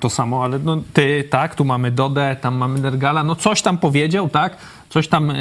To 0.00 0.10
samo, 0.10 0.44
ale 0.44 0.58
no, 0.58 0.82
ty, 0.92 1.24
tak, 1.30 1.54
tu 1.54 1.64
mamy 1.64 1.90
Dodę, 1.90 2.36
tam 2.40 2.56
mamy 2.56 2.80
Nergala, 2.80 3.24
no 3.24 3.36
coś 3.36 3.62
tam 3.62 3.78
powiedział, 3.78 4.28
tak, 4.28 4.56
coś 4.90 5.08
tam, 5.08 5.30
e, 5.30 5.34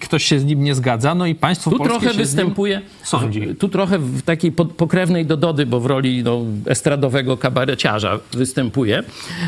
ktoś 0.00 0.24
się 0.24 0.38
z 0.38 0.44
nim 0.44 0.64
nie 0.64 0.74
zgadza, 0.74 1.14
no 1.14 1.26
i 1.26 1.34
państwo 1.34 1.70
Tu 1.70 1.76
polskie 1.78 1.98
trochę 2.00 2.14
występuje, 2.16 2.80
sądzi. 3.02 3.54
tu 3.58 3.68
trochę 3.68 3.98
w 3.98 4.22
takiej 4.22 4.52
pod- 4.52 4.72
pokrewnej 4.72 5.26
do 5.26 5.36
Dody, 5.36 5.66
bo 5.66 5.80
w 5.80 5.86
roli 5.86 6.22
no, 6.22 6.40
estradowego 6.66 7.36
kabareciarza 7.36 8.18
występuje. 8.32 9.02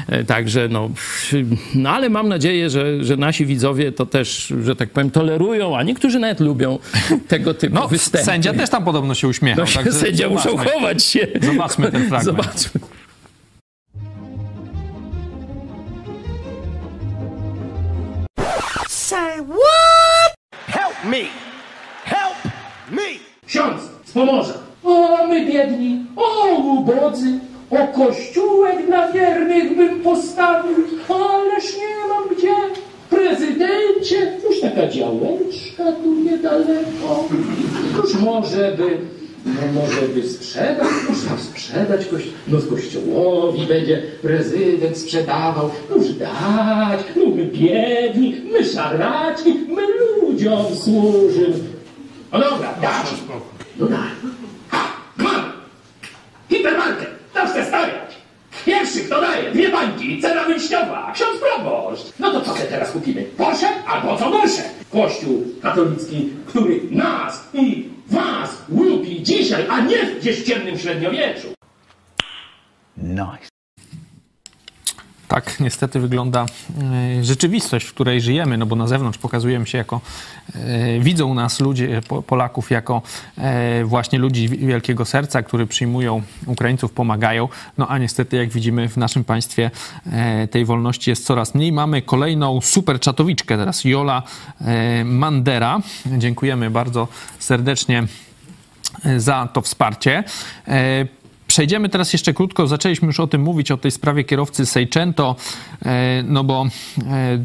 E, 0.08 0.24
Także 0.24 0.68
no, 0.68 0.90
no 1.74 1.90
ale 1.90 2.08
mam 2.10 2.28
nadzieję, 2.28 2.70
że, 2.70 3.04
że 3.04 3.16
nasi 3.16 3.46
widzowie 3.46 3.92
to 3.92 4.06
też, 4.06 4.52
że 4.64 4.76
tak 4.76 4.90
powiem, 4.90 5.10
tolerują, 5.10 5.76
a 5.76 5.82
niektórzy 5.82 6.18
nawet 6.18 6.40
lubią 6.40 6.78
tego 7.28 7.54
typu 7.54 7.74
No, 7.74 7.88
występy. 7.88 8.24
sędzia 8.26 8.52
też 8.54 8.70
tam 8.70 8.84
podobno 8.84 9.14
się 9.14 9.28
uśmiechał. 9.28 9.64
No, 9.64 9.72
także 9.74 9.92
sędzia 9.92 10.28
muszą 10.28 10.50
zobaczmy. 10.50 10.72
chować 10.72 11.04
się. 11.04 11.26
Zobaczmy 11.42 11.92
ten 11.92 12.08
fragment. 12.08 12.24
Zobaczmy. 12.24 12.80
Help 19.12 21.04
me! 21.04 21.28
Help 22.04 22.36
me! 22.90 23.02
Ksiądz 23.46 23.82
z 24.04 24.12
Pomorza. 24.12 24.54
O, 24.84 25.26
my 25.26 25.46
biedni, 25.46 26.06
o, 26.16 26.48
ubodzy, 26.54 27.38
o 27.70 27.86
kościółek 27.86 28.86
dla 28.86 29.12
wiernych 29.12 29.76
bym 29.76 30.00
postawił, 30.00 30.76
ależ 31.08 31.76
nie 31.76 32.08
mam 32.08 32.28
gdzie. 32.36 32.54
Prezydencie, 33.10 34.38
już 34.44 34.60
taka 34.60 34.88
działeczka 34.88 35.84
tu 36.02 36.14
niedaleko. 36.14 37.24
Już 37.96 38.14
może 38.14 38.72
by, 38.76 38.98
no 39.46 39.80
może 39.80 40.02
by 40.02 40.28
sprzedać, 40.28 40.88
można 41.08 41.38
sprzedać 41.38 42.06
koś, 42.06 42.22
no 42.48 42.60
z 42.60 42.68
kościołowi 42.68 43.66
będzie 43.66 44.02
prezydent 44.22 44.98
sprzedawał. 44.98 45.70
No 45.90 45.96
już 45.96 46.08
dać, 46.08 47.00
no 47.16 47.36
my 47.36 47.44
biedni, 47.44 48.42
my 48.52 48.64
szaraci, 48.64 49.54
my 49.68 49.82
ludziom 50.22 50.76
służymy. 50.76 51.72
No 52.32 52.40
dobra, 52.40 52.74
dać. 52.82 53.06
No 53.78 53.86
daj. 53.86 54.10
Mam! 55.16 55.52
Hipermarket, 56.48 57.10
tam 57.34 57.48
chcę 57.48 57.64
stawiać. 57.64 58.12
Pierwszy, 58.66 59.00
kto 59.00 59.20
daje, 59.20 59.50
dwie 59.50 59.68
bańki, 59.68 60.20
cena 60.22 60.44
wyjściowa, 60.44 61.12
ksiądz 61.14 61.40
proboszcz. 61.40 62.02
No 62.18 62.32
to 62.32 62.40
co 62.40 62.52
sobie 62.52 62.64
teraz 62.64 62.90
kupimy? 62.90 63.22
Porsche 63.22 63.68
albo 63.86 64.16
co 64.16 64.30
gorsze? 64.30 64.62
Kościół 64.92 65.44
katolicki, 65.62 66.30
który 66.46 66.80
nas 66.90 67.48
i 67.54 67.91
was 68.12 68.62
łupi 68.68 69.22
dzisiaj, 69.22 69.66
a 69.68 69.80
nie 69.80 70.06
w 70.06 70.20
ciemnym 70.46 70.78
średniowieczu. 70.78 71.48
Tak 75.32 75.60
niestety 75.60 76.00
wygląda 76.00 76.46
e, 77.18 77.24
rzeczywistość, 77.24 77.86
w 77.86 77.94
której 77.94 78.20
żyjemy, 78.20 78.58
no 78.58 78.66
bo 78.66 78.76
na 78.76 78.86
zewnątrz 78.86 79.18
pokazujemy 79.18 79.66
się 79.66 79.78
jako, 79.78 80.00
e, 80.54 81.00
widzą 81.00 81.34
nas 81.34 81.60
ludzie, 81.60 82.00
po, 82.08 82.22
Polaków 82.22 82.70
jako 82.70 83.02
e, 83.38 83.84
właśnie 83.84 84.18
ludzi 84.18 84.48
wielkiego 84.48 85.04
serca, 85.04 85.42
którzy 85.42 85.66
przyjmują 85.66 86.22
Ukraińców, 86.46 86.92
pomagają, 86.92 87.48
no 87.78 87.88
a 87.88 87.98
niestety 87.98 88.36
jak 88.36 88.48
widzimy 88.48 88.88
w 88.88 88.96
naszym 88.96 89.24
państwie 89.24 89.70
tej 90.50 90.64
wolności 90.64 91.10
jest 91.10 91.24
coraz 91.24 91.54
mniej. 91.54 91.72
Mamy 91.72 92.02
kolejną 92.02 92.60
super 92.60 93.00
czatowiczkę 93.00 93.56
teraz, 93.56 93.84
Jola 93.84 94.22
Mandera. 95.04 95.80
Dziękujemy 96.06 96.70
bardzo 96.70 97.08
serdecznie 97.38 98.06
za 99.16 99.48
to 99.52 99.60
wsparcie. 99.60 100.24
Przejdziemy 101.52 101.88
teraz 101.88 102.12
jeszcze 102.12 102.34
krótko, 102.34 102.66
zaczęliśmy 102.66 103.06
już 103.06 103.20
o 103.20 103.26
tym 103.26 103.42
mówić, 103.42 103.70
o 103.70 103.76
tej 103.76 103.90
sprawie 103.90 104.24
kierowcy 104.24 104.66
Seicento, 104.66 105.36
e, 105.84 106.22
no 106.26 106.44
bo 106.44 106.66
e, 107.06 107.44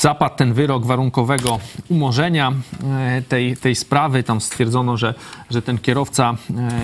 zapadł 0.00 0.36
ten 0.36 0.52
wyrok 0.52 0.86
warunkowego 0.86 1.58
umorzenia 1.88 2.52
e, 2.84 3.22
tej, 3.22 3.56
tej 3.56 3.74
sprawy. 3.74 4.22
Tam 4.22 4.40
stwierdzono, 4.40 4.96
że, 4.96 5.14
że 5.50 5.62
ten 5.62 5.78
kierowca 5.78 6.36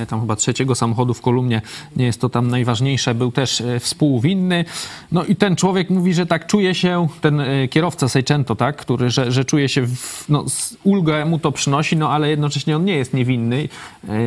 e, 0.02 0.06
tam 0.06 0.20
chyba 0.20 0.36
trzeciego 0.36 0.74
samochodu 0.74 1.14
w 1.14 1.20
kolumnie, 1.20 1.62
nie 1.96 2.04
jest 2.04 2.20
to 2.20 2.28
tam 2.28 2.48
najważniejsze, 2.48 3.14
był 3.14 3.32
też 3.32 3.60
e, 3.60 3.80
współwinny. 3.80 4.64
No 5.12 5.24
i 5.24 5.36
ten 5.36 5.56
człowiek 5.56 5.90
mówi, 5.90 6.14
że 6.14 6.26
tak 6.26 6.46
czuje 6.46 6.74
się, 6.74 7.08
ten 7.20 7.42
kierowca 7.70 8.08
Seicento, 8.08 8.56
tak, 8.56 8.76
który, 8.76 9.10
że, 9.10 9.32
że 9.32 9.44
czuje 9.44 9.68
się, 9.68 9.86
w, 9.86 10.24
no, 10.28 10.44
ulgę 10.84 11.24
mu 11.24 11.38
to 11.38 11.52
przynosi, 11.52 11.96
no 11.96 12.10
ale 12.10 12.30
jednocześnie 12.30 12.76
on 12.76 12.84
nie 12.84 12.96
jest 12.96 13.14
niewinny. 13.14 13.68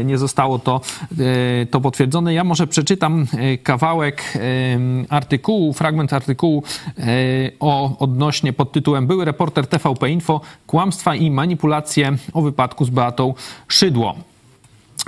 Nie 0.05 0.17
zostało 0.17 0.59
to, 0.59 0.81
to 1.71 1.81
potwierdzone. 1.81 2.33
Ja 2.33 2.43
może 2.43 2.67
przeczytam 2.67 3.27
kawałek 3.63 4.37
artykułu, 5.09 5.73
fragment 5.73 6.13
artykułu 6.13 6.63
o 7.59 7.97
odnośnie 7.99 8.53
pod 8.53 8.71
tytułem 8.79 9.07
Były 9.07 9.25
reporter 9.25 9.67
TVP 9.67 10.09
Info, 10.09 10.41
kłamstwa 10.67 11.15
i 11.15 11.31
manipulacje 11.31 12.11
o 12.33 12.41
wypadku 12.41 12.85
z 12.85 12.89
Beatą 12.89 13.33
Szydło. 13.67 14.15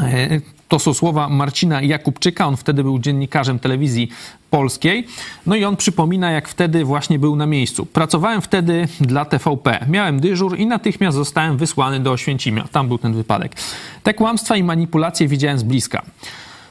E, 0.02 0.42
To 0.68 0.80
są 0.80 0.94
słowa 0.94 1.30
Marcina 1.30 1.82
Jakubczyka. 1.82 2.48
On 2.48 2.58
wtedy 2.58 2.84
był 2.84 3.00
dziennikarzem 3.00 3.60
telewizji 3.60 4.10
polskiej. 4.50 5.08
No 5.46 5.56
i 5.56 5.66
on 5.66 5.76
przypomina, 5.78 6.32
jak 6.32 6.48
wtedy 6.48 6.86
właśnie 6.86 7.20
był 7.20 7.36
na 7.36 7.46
miejscu. 7.46 7.86
Pracowałem 7.86 8.42
wtedy 8.42 8.88
dla 9.02 9.26
TVP. 9.26 9.86
Miałem 9.90 10.20
dyżur 10.20 10.58
i 10.60 10.66
natychmiast 10.66 11.18
zostałem 11.18 11.58
wysłany 11.58 12.00
do 12.00 12.12
Oświęcimia. 12.12 12.68
Tam 12.72 12.88
był 12.88 12.98
ten 12.98 13.14
wypadek. 13.14 13.52
Te 14.04 14.14
kłamstwa 14.14 14.56
i 14.58 14.64
manipulacje 14.64 15.28
widziałem 15.28 15.60
z 15.60 15.64
bliska. 15.64 16.02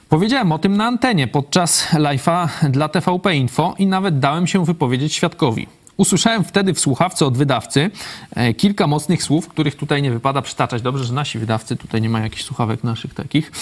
Powiedziałem 0.09 0.53
o 0.53 0.59
tym 0.59 0.77
na 0.77 0.85
antenie 0.87 1.27
podczas 1.29 1.89
live'a 1.93 2.49
dla 2.71 2.89
TVP 2.89 3.37
Info 3.37 3.75
i 3.79 3.87
nawet 3.87 4.19
dałem 4.19 4.47
się 4.47 4.65
wypowiedzieć 4.65 5.15
świadkowi. 5.15 5.67
Usłyszałem 6.01 6.45
wtedy 6.45 6.75
w 6.75 6.81
słuchawce 6.81 7.27
od 7.27 7.37
wydawcy 7.37 7.91
e, 8.35 8.55
kilka 8.55 8.87
mocnych 8.87 9.23
słów, 9.23 9.49
których 9.49 9.77
tutaj 9.77 10.03
nie 10.03 10.11
wypada 10.11 10.43
przytaczać. 10.43 10.83
Dobrze, 10.83 11.05
że 11.05 11.13
nasi 11.13 11.39
wydawcy 11.39 11.77
tutaj 11.77 12.03
nie 12.03 12.09
mają 12.09 12.25
jakichś 12.25 12.45
słuchawek 12.45 12.85
naszych 12.85 13.15
takich. 13.15 13.53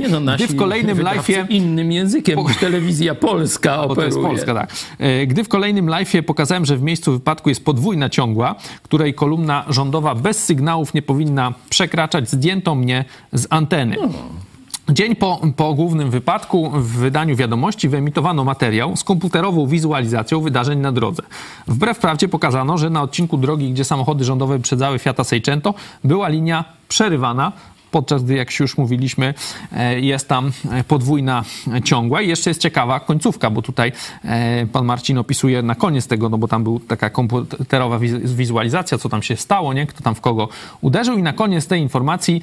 Nie 0.00 0.08
no, 0.08 0.20
nasi 0.30 0.44
Gdy 0.44 0.54
w 0.54 0.56
kolejnym 0.56 0.98
live'ie 0.98 1.46
innym 1.50 1.92
językiem 1.92 2.38
niż 2.38 2.56
telewizja 2.56 3.14
polska 3.14 3.76
bo 3.76 3.82
to 3.82 3.92
operuje. 3.92 4.06
jest 4.06 4.18
Polska, 4.18 4.54
tak. 4.54 4.72
E, 4.98 5.26
Gdy 5.26 5.44
w 5.44 5.48
kolejnym 5.48 5.86
live'ie 5.86 6.22
pokazałem, 6.22 6.66
że 6.66 6.76
w 6.76 6.82
miejscu 6.82 7.12
wypadku 7.12 7.48
jest 7.48 7.64
podwójna 7.64 8.08
ciągła, 8.08 8.54
której 8.82 9.14
kolumna 9.14 9.64
rządowa 9.68 10.14
bez 10.14 10.44
sygnałów 10.44 10.94
nie 10.94 11.02
powinna 11.02 11.54
przekraczać, 11.70 12.30
zdjęto 12.30 12.74
mnie 12.74 13.04
z 13.32 13.46
anteny. 13.50 13.96
Dzień 14.90 15.16
po, 15.16 15.40
po 15.56 15.74
głównym 15.74 16.10
wypadku 16.10 16.70
w 16.70 16.88
wydaniu 16.88 17.36
wiadomości 17.36 17.88
wyemitowano 17.88 18.44
materiał 18.44 18.96
z 18.96 19.04
komputerową 19.04 19.66
wizualizacją 19.66 20.40
wydarzeń 20.40 20.78
na 20.78 20.92
drodze. 20.92 21.22
Wbrew 21.66 21.98
prawdzie 21.98 22.28
pokazano, 22.28 22.78
że 22.78 22.90
na 22.90 23.02
odcinku 23.02 23.36
drogi, 23.36 23.72
gdzie 23.72 23.84
samochody 23.84 24.24
rządowe 24.24 24.56
wyprzedzały 24.56 24.98
Fiata 24.98 25.24
Seicento, 25.24 25.74
była 26.04 26.28
linia 26.28 26.64
przerywana, 26.88 27.52
podczas 27.90 28.24
gdy, 28.24 28.34
jak 28.34 28.60
już 28.60 28.78
mówiliśmy, 28.78 29.34
e, 29.72 30.00
jest 30.00 30.28
tam 30.28 30.52
e, 30.72 30.84
podwójna 30.84 31.44
ciągła. 31.84 32.22
I 32.22 32.28
jeszcze 32.28 32.50
jest 32.50 32.60
ciekawa 32.60 33.00
końcówka, 33.00 33.50
bo 33.50 33.62
tutaj 33.62 33.92
e, 34.24 34.66
pan 34.66 34.84
Marcin 34.84 35.18
opisuje 35.18 35.62
na 35.62 35.74
koniec 35.74 36.06
tego, 36.06 36.28
no 36.28 36.38
bo 36.38 36.48
tam 36.48 36.64
była 36.64 36.78
taka 36.88 37.10
komputerowa 37.10 37.98
wiz- 37.98 38.34
wizualizacja, 38.34 38.98
co 38.98 39.08
tam 39.08 39.22
się 39.22 39.36
stało, 39.36 39.72
nie? 39.72 39.86
kto 39.86 40.02
tam 40.02 40.14
w 40.14 40.20
kogo 40.20 40.48
uderzył. 40.80 41.18
I 41.18 41.22
na 41.22 41.32
koniec 41.32 41.66
tej 41.66 41.82
informacji 41.82 42.42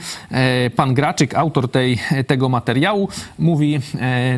pan 0.75 0.93
Graczyk, 0.93 1.35
autor 1.35 1.71
tej, 1.71 1.99
tego 2.27 2.49
materiału, 2.49 3.09
mówi 3.39 3.79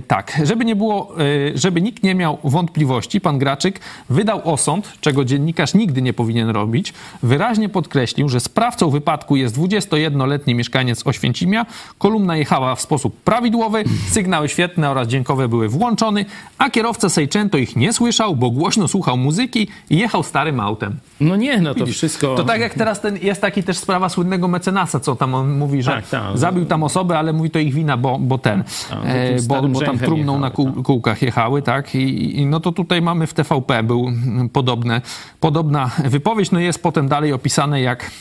tak, 0.08 0.42
żeby 0.44 0.66
nie 0.66 0.76
było, 0.76 1.16
żeby 1.56 1.82
nikt 1.82 2.04
nie 2.04 2.16
miał 2.16 2.38
wątpliwości, 2.44 3.22
pan 3.22 3.40
Graczyk 3.40 3.80
wydał 4.10 4.42
osąd, 4.44 4.94
czego 5.02 5.26
dziennikarz 5.26 5.74
nigdy 5.74 6.02
nie 6.02 6.14
powinien 6.14 6.50
robić. 6.50 6.94
Wyraźnie 7.24 7.70
podkreślił, 7.70 8.30
że 8.30 8.40
sprawcą 8.40 8.90
wypadku 8.90 9.36
jest 9.36 9.58
21-letni 9.58 10.56
mieszkaniec 10.56 10.97
Oświęcimia. 11.06 11.66
Kolumna 11.98 12.38
jechała 12.38 12.76
w 12.76 12.82
sposób 12.82 13.22
prawidłowy, 13.22 13.84
sygnały 14.10 14.50
świetne 14.50 14.90
oraz 14.90 15.08
dźwiękowe 15.08 15.48
były 15.48 15.70
włączone, 15.70 16.26
a 16.58 16.70
kierowca 16.70 17.10
Seicento 17.10 17.58
ich 17.58 17.76
nie 17.76 17.94
słyszał, 17.94 18.36
bo 18.36 18.50
głośno 18.52 18.88
słuchał 18.88 19.18
muzyki 19.18 19.68
i 19.90 19.98
jechał 19.98 20.24
starym 20.24 20.60
autem. 20.60 20.96
No 21.20 21.36
nie, 21.36 21.62
no 21.62 21.76
to 21.76 21.86
wszystko... 21.86 22.36
To 22.36 22.44
tak 22.44 22.62
jak 22.62 22.74
teraz 22.74 23.02
ten, 23.02 23.18
jest 23.22 23.42
taki 23.42 23.64
też 23.64 23.78
sprawa 23.78 24.10
słynnego 24.10 24.48
mecenasa, 24.48 25.00
co 25.00 25.16
tam 25.16 25.34
on 25.34 25.58
mówi, 25.58 25.84
że 25.84 25.92
Tak, 25.92 26.10
tak. 26.10 26.38
zabił 26.38 26.66
tam 26.66 26.84
osobę, 26.84 27.20
ale 27.20 27.34
mówi 27.34 27.50
to 27.50 27.60
ich 27.60 27.74
wina, 27.74 27.98
bo, 27.98 28.20
bo 28.20 28.38
ten, 28.38 28.64
Tak, 28.90 29.00
e, 29.06 29.28
tym 29.28 29.48
bo, 29.48 29.56
starym 29.56 29.74
bo 29.74 29.82
tam 29.82 30.00
trumną 30.00 30.40
na 30.40 30.48
jechały, 30.48 30.72
kół, 30.74 30.84
kółkach 30.84 31.22
jechały, 31.22 31.62
tak? 31.62 31.96
I, 31.96 32.40
I 32.40 32.46
no 32.46 32.60
to 32.60 32.72
tutaj 32.72 33.02
mamy 33.02 33.28
w 33.28 33.34
TVP 33.34 33.84
był 33.84 34.08
mm, 34.08 34.50
podobne, 34.50 35.02
podobna 35.40 35.92
wypowiedź, 36.06 36.52
no 36.52 36.60
jest 36.60 36.84
potem 36.84 37.08
dalej 37.08 37.34
opisane 37.34 37.82
jak 37.82 38.12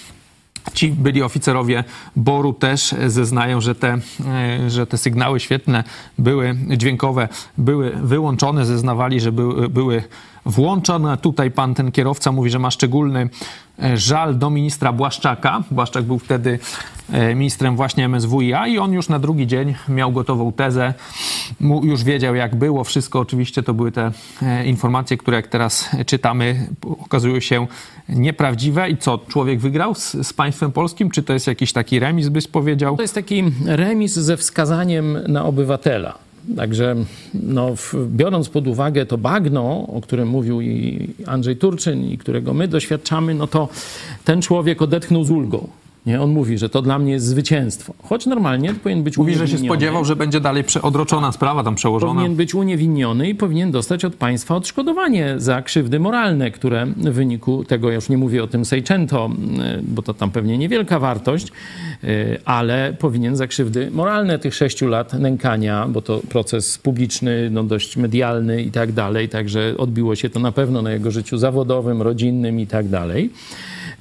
Ci 0.75 0.89
byli 0.89 1.23
oficerowie 1.23 1.85
Boru 2.17 2.53
też 2.53 2.95
zeznają, 3.07 3.61
że 3.61 3.75
te, 3.75 3.99
e, 4.27 4.71
że 4.71 4.87
te 4.87 4.99
sygnały 4.99 5.41
świetne 5.41 5.85
były 6.19 6.57
dźwiękowe, 6.77 7.29
były 7.59 7.91
wyłączone, 7.91 8.67
zeznawali, 8.67 9.21
że 9.21 9.33
były, 9.33 9.69
były 9.69 10.03
włączone. 10.47 11.17
Tutaj 11.17 11.51
pan 11.51 11.75
ten 11.75 11.93
kierowca 11.93 12.33
mówi, 12.33 12.51
że 12.51 12.59
ma 12.59 12.71
szczególny 12.71 13.29
żal 13.95 14.39
do 14.39 14.51
ministra 14.51 14.93
Błaszczaka. 14.93 15.63
Błaszczak 15.71 16.05
był 16.05 16.19
wtedy 16.19 16.59
e, 17.13 17.35
ministrem 17.35 17.77
właśnie 17.77 18.09
MSWiA 18.09 18.67
i 18.67 18.79
on 18.79 18.93
już 18.93 19.09
na 19.09 19.19
drugi 19.19 19.47
dzień 19.47 19.75
miał 19.89 20.13
gotową 20.13 20.53
tezę, 20.53 20.95
już 21.83 22.05
wiedział 22.05 22.35
jak 22.35 22.57
było. 22.57 22.85
Wszystko 22.85 23.21
oczywiście 23.21 23.63
to 23.63 23.75
były 23.75 23.93
te 23.93 24.11
e, 24.43 24.67
informacje, 24.67 25.17
które 25.17 25.37
jak 25.37 25.47
teraz 25.47 25.91
czytamy 26.07 26.69
okazują 27.01 27.41
się 27.41 27.67
nieprawdziwe. 28.09 28.91
I 28.91 28.97
co, 28.97 29.19
człowiek 29.29 29.61
wygrał 29.61 29.95
z, 29.95 30.27
z 30.27 30.33
państwem 30.33 30.73
polskim? 30.73 31.11
Czy 31.11 31.23
to 31.23 31.33
jest 31.33 31.47
jakiś 31.47 31.73
taki 31.73 31.99
remis, 31.99 32.29
byś 32.29 32.49
powiedział? 32.49 32.97
To 32.97 33.03
jest 33.03 33.15
taki 33.15 33.45
remis 33.65 34.13
ze 34.13 34.37
wskazaniem 34.37 35.19
na 35.29 35.45
obywatela. 35.45 36.26
Także 36.57 36.97
no, 37.35 37.77
w, 37.77 37.95
biorąc 38.09 38.49
pod 38.49 38.67
uwagę 38.67 39.07
to 39.07 39.19
bagno, 39.19 39.87
o 39.87 40.01
którym 40.01 40.29
mówił 40.29 40.61
i 40.61 41.09
Andrzej 41.27 41.57
Turczyn 41.57 42.05
i 42.05 42.19
którego 42.19 42.55
my 42.55 42.69
doświadczamy, 42.69 43.35
no 43.35 43.47
to 43.47 43.69
ten 44.25 44.43
człowiek 44.43 44.83
odetchnął 44.83 45.25
z 45.25 45.31
ulgą. 45.31 45.69
Nie? 46.07 46.23
On 46.23 46.31
mówi, 46.31 46.59
że 46.59 46.69
to 46.69 46.83
dla 46.83 46.99
mnie 46.99 47.13
jest 47.13 47.27
zwycięstwo. 47.27 47.95
Choć 48.03 48.27
normalnie 48.27 48.75
powinien 48.75 49.05
być 49.05 49.19
Mówi, 49.19 49.33
że 49.33 49.39
się 49.39 49.43
uniewinniony. 49.43 49.69
spodziewał, 49.69 50.05
że 50.05 50.17
będzie 50.17 50.41
dalej 50.41 50.65
odroczona 50.83 51.33
sprawa, 51.33 51.65
tam 51.65 51.75
przełożona. 51.75 52.13
Powinien 52.13 52.37
być 52.37 52.55
uniewinniony 52.55 53.29
i 53.29 53.35
powinien 53.35 53.71
dostać 53.71 54.05
od 54.05 54.15
państwa 54.15 54.57
odszkodowanie 54.57 55.35
za 55.37 55.63
krzywdy 55.63 56.01
moralne, 56.01 56.51
które 56.51 56.87
w 56.87 57.13
wyniku 57.13 57.65
tego, 57.65 57.89
ja 57.89 57.95
już 57.95 58.09
nie 58.09 58.17
mówię 58.19 58.43
o 58.43 58.47
tym 58.47 58.65
Seicento, 58.65 59.31
bo 59.83 60.03
to 60.03 60.15
tam 60.15 60.31
pewnie 60.31 60.59
niewielka 60.59 60.99
wartość, 60.99 61.49
y, 62.05 62.39
ale 62.45 62.97
powinien 62.99 63.37
za 63.37 63.47
krzywdy 63.47 63.91
moralne 63.91 64.39
tych 64.39 64.55
sześciu 64.55 64.89
lat 64.89 65.13
nękania, 65.13 65.87
bo 65.89 66.03
to 66.03 66.21
proces 66.29 66.79
publiczny, 66.79 67.49
no 67.51 67.63
dość 67.63 67.97
medialny 67.97 68.63
i 68.63 68.71
tak 68.71 68.93
dalej, 68.93 69.29
także 69.29 69.75
odbiło 69.79 70.15
się 70.15 70.31
to 70.31 70.41
na 70.41 70.53
pewno 70.53 70.83
na 70.83 70.93
jego 70.93 71.11
życiu 71.11 71.39
zawodowym, 71.39 72.03
rodzinnym 72.03 72.61
i 72.61 72.67
tak 72.67 72.89
dalej 72.89 73.31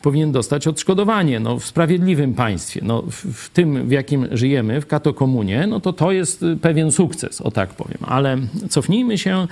powinien 0.05 0.31
dostać 0.31 0.67
odszkodowanie 0.67 1.39
no, 1.39 1.59
w 1.59 1.65
sprawiedliwym 1.65 2.33
państwie. 2.33 2.81
No, 2.83 3.01
w, 3.01 3.25
w 3.33 3.49
tym, 3.49 3.87
w 3.87 3.91
jakim 3.91 4.27
żyjemy, 4.31 4.81
w 4.81 4.87
katokomunie, 4.87 5.67
no 5.67 5.79
to 5.79 5.93
to 5.93 6.11
jest 6.11 6.43
y, 6.43 6.57
pewien 6.57 6.91
sukces, 6.91 7.41
o 7.41 7.51
tak 7.51 7.69
powiem. 7.69 7.97
Ale 8.01 8.37
cofnijmy 8.69 9.17
się 9.17 9.47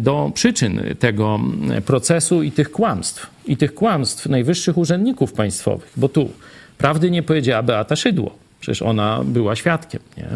do 0.00 0.30
przyczyn 0.34 0.80
tego 0.98 1.34
mm, 1.34 1.82
procesu 1.82 2.42
i 2.42 2.52
tych 2.52 2.70
kłamstw. 2.70 3.26
I 3.46 3.56
tych 3.56 3.74
kłamstw 3.74 4.26
najwyższych 4.26 4.78
urzędników 4.78 5.32
państwowych. 5.32 5.92
Bo 5.96 6.08
tu 6.08 6.28
prawdy 6.78 7.10
nie 7.10 7.22
powiedziała 7.22 7.62
Beata 7.62 7.96
Szydło. 7.96 8.43
Przecież 8.64 8.82
ona 8.82 9.20
była 9.24 9.56
świadkiem. 9.56 10.00
Nie? 10.16 10.28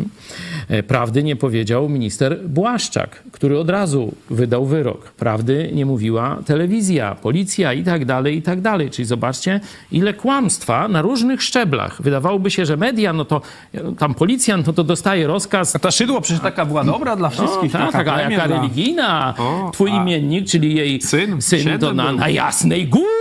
E, 0.68 0.82
Prawdy 0.82 1.22
nie 1.22 1.36
powiedział 1.36 1.88
minister 1.88 2.38
Błaszczak, 2.48 3.22
który 3.32 3.58
od 3.58 3.70
razu 3.70 4.12
wydał 4.30 4.66
wyrok. 4.66 5.10
Prawdy 5.12 5.70
nie 5.74 5.86
mówiła 5.86 6.38
telewizja, 6.46 7.14
policja 7.14 7.72
i 7.72 7.84
tak 7.84 8.04
dalej, 8.04 8.36
i 8.36 8.42
tak 8.42 8.60
dalej. 8.60 8.90
Czyli 8.90 9.06
zobaczcie, 9.06 9.60
ile 9.92 10.14
kłamstwa 10.14 10.88
na 10.88 11.02
różnych 11.02 11.42
szczeblach. 11.42 12.02
Wydawałoby 12.02 12.50
się, 12.50 12.66
że 12.66 12.76
media, 12.76 13.12
no 13.12 13.24
to 13.24 13.40
no, 13.74 13.92
tam 13.92 14.14
policjant, 14.14 14.66
no 14.66 14.72
to 14.72 14.84
dostaje 14.84 15.26
rozkaz. 15.26 15.76
A 15.76 15.78
ta 15.78 15.90
szydło 15.90 16.20
przecież 16.20 16.42
taka 16.42 16.64
była 16.64 16.84
dobra 16.84 17.16
dla 17.16 17.28
wszystkich. 17.28 17.72
No, 17.72 17.78
tak, 17.78 17.92
taka 17.92 18.12
plemię 18.12 18.34
jaka 18.36 18.46
religijna. 18.46 19.34
O, 19.38 19.70
Twój 19.72 19.90
a- 19.90 20.02
imiennik, 20.02 20.46
czyli 20.48 20.74
jej 20.74 21.02
Syn, 21.02 21.42
syn 21.42 21.78
to 21.78 21.94
na, 21.94 22.12
na 22.12 22.28
Jasnej 22.28 22.88
Górze 22.88 23.17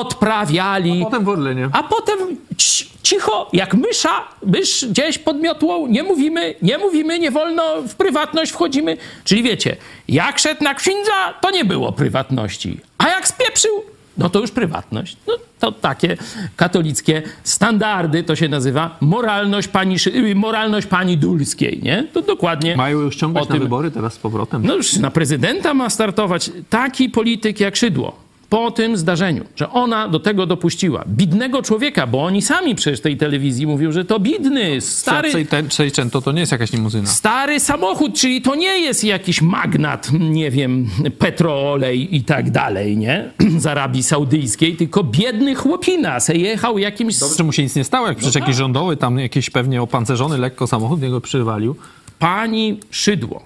odprawiali. 0.00 1.00
Potem 1.04 1.24
w 1.24 1.28
Orlenie. 1.28 1.68
A 1.72 1.82
potem 1.82 2.18
ci- 2.56 2.88
cicho, 3.02 3.48
jak 3.52 3.74
mysza, 3.74 4.10
mysz 4.46 4.86
gdzieś 4.90 5.18
pod 5.18 5.40
miotłą, 5.40 5.86
nie 5.86 6.02
mówimy, 6.02 6.54
nie 6.62 6.78
mówimy, 6.78 7.18
nie 7.18 7.30
wolno, 7.30 7.62
w 7.88 7.94
prywatność 7.94 8.52
wchodzimy. 8.52 8.96
Czyli 9.24 9.42
wiecie, 9.42 9.76
jak 10.08 10.38
szedł 10.38 10.64
na 10.64 10.74
księdza, 10.74 11.34
to 11.40 11.50
nie 11.50 11.64
było 11.64 11.92
prywatności. 11.92 12.80
A 12.98 13.08
jak 13.08 13.28
spieprzył, 13.28 13.70
no 14.18 14.30
to 14.30 14.40
już 14.40 14.50
prywatność. 14.50 15.16
No 15.26 15.34
to 15.58 15.72
takie 15.72 16.16
katolickie 16.56 17.22
standardy, 17.44 18.22
to 18.22 18.36
się 18.36 18.48
nazywa 18.48 18.96
moralność 19.00 19.68
pani, 19.68 19.96
y, 20.06 20.34
moralność 20.34 20.86
pani 20.86 21.16
Dulskiej, 21.16 21.80
nie? 21.82 22.06
To 22.12 22.22
dokładnie 22.22 22.76
Mają 22.76 23.00
ją 23.00 23.10
ściągać 23.10 23.50
o 23.50 23.52
na 23.52 23.58
wybory 23.58 23.90
teraz 23.90 24.14
z 24.14 24.18
powrotem. 24.18 24.66
no 24.66 24.74
już 24.74 24.96
na 24.96 25.10
prezydenta 25.10 25.74
ma 25.74 25.90
startować 25.90 26.50
taki 26.70 27.08
polityk 27.10 27.60
jak 27.60 27.76
Szydło. 27.76 28.27
Po 28.48 28.70
tym 28.70 28.96
zdarzeniu, 28.96 29.44
że 29.56 29.70
ona 29.70 30.08
do 30.08 30.20
tego 30.20 30.46
dopuściła. 30.46 31.04
Bidnego 31.08 31.62
człowieka, 31.62 32.06
bo 32.06 32.24
oni 32.24 32.42
sami 32.42 32.74
przecież 32.74 33.00
tej 33.00 33.16
telewizji 33.16 33.66
mówią, 33.66 33.92
że 33.92 34.04
to 34.04 34.20
bidny, 34.20 34.80
stary, 34.80 35.46
Seicento 35.70 36.22
to 36.22 36.32
nie 36.32 36.40
jest 36.40 36.52
jakaś 36.52 36.72
limuzyna. 36.72 37.06
stary 37.06 37.60
samochód, 37.60 38.14
czyli 38.14 38.42
to 38.42 38.54
nie 38.54 38.78
jest 38.80 39.04
jakiś 39.04 39.42
magnat, 39.42 40.08
nie 40.12 40.50
wiem, 40.50 40.90
petroolej 41.18 42.16
i 42.16 42.24
tak 42.24 42.50
dalej, 42.50 42.96
nie? 42.96 43.30
Z 43.58 43.66
Arabii 43.66 44.02
Saudyjskiej, 44.02 44.76
tylko 44.76 45.04
biedny 45.04 45.54
chłopina 45.54 46.20
se 46.20 46.36
jechał 46.36 46.78
jakimś... 46.78 47.18
Dobrze, 47.18 47.44
mu 47.44 47.52
się 47.52 47.62
nic 47.62 47.76
nie 47.76 47.84
stało, 47.84 48.08
jak 48.08 48.16
przecież 48.16 48.34
jakiś 48.34 48.56
rządowy, 48.56 48.96
tam 48.96 49.18
jakiś 49.18 49.50
pewnie 49.50 49.82
opancerzony 49.82 50.38
lekko 50.38 50.66
samochód 50.66 51.02
niego 51.02 51.20
przywalił. 51.20 51.76
pani 52.18 52.80
Szydło 52.90 53.42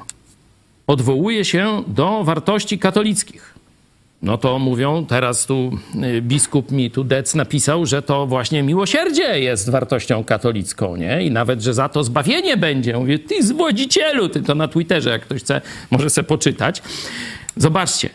odwołuje 0.87 1.45
się 1.45 1.83
do 1.87 2.25
wartości 2.25 2.79
katolickich. 2.79 3.52
No 4.23 4.39
to 4.39 4.59
mówią, 4.59 5.07
teraz 5.07 5.47
tu 5.47 5.79
y, 6.05 6.23
biskup 6.23 6.71
mi 6.71 6.91
tu 6.91 7.05
Dec 7.05 7.35
napisał, 7.35 7.87
że 7.87 8.03
to 8.03 8.27
właśnie 8.27 8.63
miłosierdzie 8.63 9.41
jest 9.41 9.71
wartością 9.71 10.25
katolicką, 10.25 10.97
nie? 10.97 11.23
I 11.27 11.31
nawet, 11.31 11.63
że 11.63 11.75
za 11.75 11.89
to 11.89 12.05
zbawienie 12.05 12.57
będzie. 12.57 12.97
Mówię, 12.97 13.19
ty 13.19 13.43
zwodzicielu, 13.43 14.29
ty 14.29 14.43
to 14.43 14.55
na 14.55 14.69
Twitterze, 14.69 15.11
jak 15.11 15.23
ktoś 15.23 15.43
chce, 15.43 15.61
może 15.91 16.11
se 16.11 16.23
poczytać. 16.23 16.83
Zobaczcie, 17.57 18.11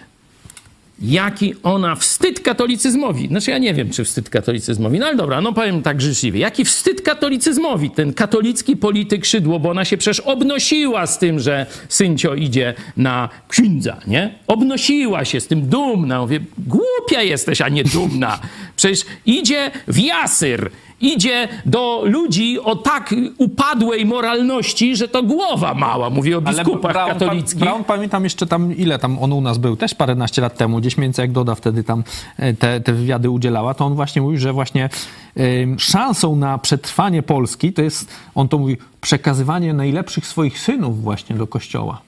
jaki 1.02 1.56
ona 1.64 1.95
wstyd 1.95 2.39
katolicyzmowi. 2.39 3.28
Znaczy 3.28 3.52
ja 3.52 3.58
nie 3.58 3.74
wiem, 3.74 3.89
czy 3.89 4.04
wstyd 4.04 4.30
katolicyzmowi, 4.30 5.00
no 5.00 5.06
ale 5.06 5.16
dobra, 5.16 5.41
no 5.41 5.54
powiem 5.54 5.82
tak 5.82 6.02
życzliwie. 6.02 6.39
Jaki 6.39 6.66
wstyd 6.66 7.02
katolicyzmowi 7.02 7.91
ten 7.91 8.14
katolicki 8.14 8.78
polityk 8.78 9.26
Szydło, 9.26 9.60
bo 9.60 9.70
ona 9.70 9.86
się 9.86 9.98
przecież 9.98 10.20
obnosiła 10.20 11.08
z 11.08 11.20
tym, 11.20 11.39
że 11.39 11.66
syncio 11.89 12.36
idzie 12.36 12.74
na 12.98 13.30
księdza, 13.48 13.98
nie? 14.08 14.36
Obnosiła 14.48 15.26
się 15.26 15.41
z 15.41 15.48
tym, 15.48 15.62
dumna. 15.70 16.22
Mówię, 16.22 16.39
głupia 16.58 17.22
jesteś, 17.22 17.62
a 17.62 17.70
nie 17.70 17.84
dumna. 17.84 18.39
Przecież 18.76 19.06
idzie 19.26 19.72
w 19.88 20.00
jasyr, 20.00 20.72
idzie 21.02 21.48
do 21.66 22.02
ludzi 22.06 22.60
o 22.60 22.76
tak 22.76 23.16
upadłej 23.38 24.06
moralności, 24.06 24.95
że 24.95 25.08
to 25.08 25.24
głowa 25.24 25.74
mała. 25.74 26.10
Mówię 26.10 26.38
o 26.38 26.41
biskupach 26.41 26.93
Brown, 26.93 27.10
katolickich. 27.10 27.60
Brown, 27.60 27.84
pamiętam 27.84 28.24
jeszcze 28.24 28.48
tam, 28.48 28.76
ile 28.76 29.00
tam 29.00 29.20
on 29.20 29.34
u 29.34 29.41
nas 29.41 29.58
był, 29.58 29.76
też 29.76 29.95
paręnaście 29.95 30.41
lat 30.41 30.58
temu, 30.58 30.80
gdzieś 30.80 30.95
więcej 30.95 31.24
jak 31.24 31.32
Doda 31.32 31.56
wtedy 31.56 31.84
tam 31.84 32.04
e, 32.38 32.54
te, 32.54 32.82
te 32.82 32.93
wywiady 32.93 33.30
udzielała, 33.30 33.74
to 33.74 33.86
on 33.86 33.95
właśnie 33.95 34.22
mówił, 34.22 34.39
że 34.39 34.54
właśnie 34.54 34.89
em, 35.36 35.80
szansą 35.80 36.36
na 36.36 36.58
przetrwanie 36.58 37.24
Polski 37.24 37.74
to 37.74 37.82
jest, 37.82 38.10
on 38.36 38.48
to 38.48 38.58
mówi, 38.58 38.78
przekazywanie 39.02 39.74
najlepszych 39.74 40.28
swoich 40.28 40.60
synów 40.60 41.02
właśnie 41.02 41.36
do 41.36 41.48
kościoła. 41.48 42.02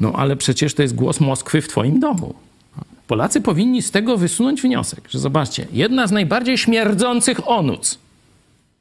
No 0.00 0.12
ale 0.16 0.36
przecież 0.36 0.74
to 0.74 0.82
jest 0.82 0.94
głos 0.94 1.20
Moskwy 1.20 1.62
w 1.62 1.68
twoim 1.68 2.00
domu. 2.00 2.34
Polacy 3.06 3.40
powinni 3.40 3.82
z 3.82 3.90
tego 3.90 4.16
wysunąć 4.16 4.62
wniosek, 4.62 5.08
że 5.08 5.18
zobaczcie, 5.18 5.66
jedna 5.72 6.06
z 6.06 6.12
najbardziej 6.12 6.58
śmierdzących 6.58 7.48
onuc 7.48 7.98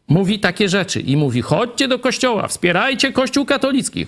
mówi 0.07 0.39
takie 0.39 0.69
rzeczy 0.69 1.01
i 1.01 1.17
mówi: 1.17 1.41
chodźcie 1.41 1.87
do 1.87 1.99
kościoła, 1.99 2.47
wspierajcie 2.47 3.11
kościół 3.11 3.45
katolicki. 3.45 4.07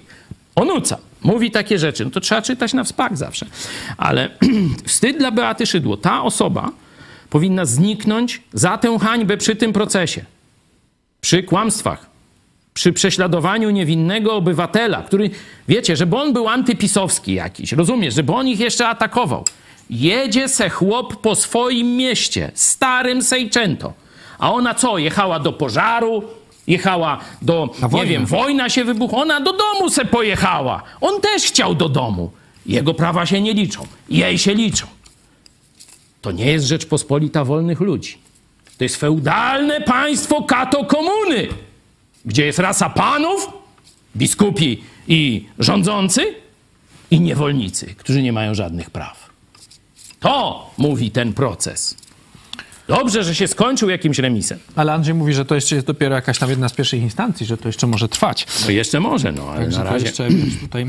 Onuca 0.56 0.98
mówi 1.22 1.52
takie 1.52 1.80
rzeczy. 1.80 2.06
No 2.06 2.12
to 2.12 2.20
trzeba 2.20 2.42
czytać 2.42 2.74
na 2.74 2.84
wspak 2.84 3.18
zawsze. 3.18 3.46
Ale 3.98 4.30
wstyd 4.88 5.18
dla 5.18 5.32
Beaty 5.32 5.66
Szydło. 5.66 5.98
Ta 5.98 6.24
osoba 6.24 6.72
powinna 7.30 7.66
zniknąć 7.66 8.42
za 8.54 8.78
tę 8.78 9.00
hańbę 9.00 9.38
przy 9.38 9.56
tym 9.56 9.74
procesie. 9.74 10.26
Przy 11.22 11.44
kłamstwach, 11.44 12.06
przy 12.74 12.94
prześladowaniu 12.94 13.70
niewinnego 13.70 14.36
obywatela, 14.36 15.04
który, 15.04 15.30
wiecie, 15.68 15.96
żeby 15.96 16.16
on 16.16 16.34
był 16.34 16.48
antypisowski 16.48 17.34
jakiś, 17.34 17.72
rozumiesz, 17.72 18.14
żeby 18.14 18.34
on 18.34 18.48
ich 18.48 18.60
jeszcze 18.60 18.88
atakował. 18.88 19.46
Jedzie 19.90 20.50
se 20.50 20.70
chłop 20.70 21.22
po 21.22 21.36
swoim 21.36 21.96
mieście, 21.96 22.52
starym 22.54 23.22
Seicento. 23.22 23.94
A 24.40 24.54
ona 24.54 24.74
co, 24.74 24.98
jechała 24.98 25.40
do 25.40 25.54
pożaru, 25.54 26.24
jechała 26.68 27.20
do, 27.42 27.70
nie 27.94 28.06
wiem, 28.06 28.26
wojna 28.26 28.70
się 28.70 28.84
wybuchła, 28.84 29.22
ona 29.22 29.42
do 29.42 29.54
domu 29.54 29.90
se 29.90 30.06
pojechała. 30.06 30.84
On 31.02 31.22
też 31.22 31.44
chciał 31.44 31.76
do 31.76 31.90
domu. 31.90 32.32
Jego 32.66 32.94
prawa 32.94 33.26
się 33.26 33.42
nie 33.42 33.54
liczą, 33.54 33.88
jej 34.10 34.38
się 34.38 34.54
liczą. 34.54 34.88
To 36.22 36.32
nie 36.32 36.46
jest 36.46 36.66
Rzeczpospolita 36.66 37.44
wolnych 37.44 37.80
ludzi. 37.80 38.18
To 38.78 38.84
jest 38.84 38.96
feudalne 38.96 39.82
państwo 39.82 40.44
kato 40.44 40.86
komuny 40.86 41.48
gdzie 42.28 42.46
jest 42.46 42.60
rasa 42.60 42.90
panów, 42.90 43.50
biskupi 44.18 44.84
i 45.08 45.46
rządzący 45.60 46.36
i 47.12 47.22
niewolnicy, 47.22 47.96
którzy 47.96 48.22
nie 48.22 48.34
mają 48.34 48.56
żadnych 48.56 48.90
praw. 48.90 49.30
To 50.20 50.70
mówi 50.78 51.12
ten 51.12 51.34
proces. 51.34 51.98
Dobrze, 52.88 53.24
że 53.24 53.36
się 53.36 53.48
skończył 53.48 53.90
jakimś 53.90 54.20
remisem. 54.20 54.60
Ale 54.76 54.94
Andrzej 54.94 55.14
mówi, 55.14 55.34
że 55.34 55.46
to 55.46 55.56
jeszcze 55.56 55.76
jest 55.76 55.88
dopiero 55.88 56.16
jakaś 56.16 56.40
tam 56.40 56.50
jedna 56.50 56.70
z 56.70 56.74
pierwszych 56.74 57.02
instancji, 57.02 57.46
że 57.46 57.58
to 57.58 57.70
jeszcze 57.70 57.88
może 57.88 58.10
trwać. 58.10 58.48
No 58.66 58.72
jeszcze 58.72 59.00
może, 59.00 59.32
no 59.32 59.50
ale 59.50 59.60
Także 59.62 59.78
na 59.78 59.84
razie. 59.84 60.06
jeszcze 60.06 60.28
tutaj 60.62 60.86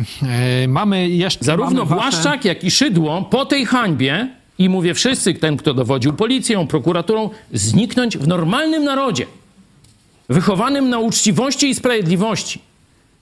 e, 0.65 0.69
mamy 0.69 1.09
jeszcze... 1.09 1.45
Zarówno 1.45 1.85
mamy 1.85 1.97
wasze- 1.97 2.11
Błaszczak, 2.11 2.45
jak 2.45 2.65
i 2.65 2.71
Szydło 2.71 3.23
po 3.23 3.47
tej 3.47 3.67
hańbie, 3.67 4.29
i 4.59 4.69
mówię 4.69 4.95
wszyscy, 4.95 5.35
ten, 5.35 5.57
kto 5.57 5.75
dowodził 5.75 6.13
policją, 6.13 6.67
prokuraturą, 6.67 7.31
zniknąć 7.53 8.19
w 8.19 8.29
normalnym 8.29 8.85
narodzie, 8.85 9.27
wychowanym 10.29 10.89
na 10.91 10.99
uczciwości 10.99 11.69
i 11.69 11.75
sprawiedliwości. 11.75 12.61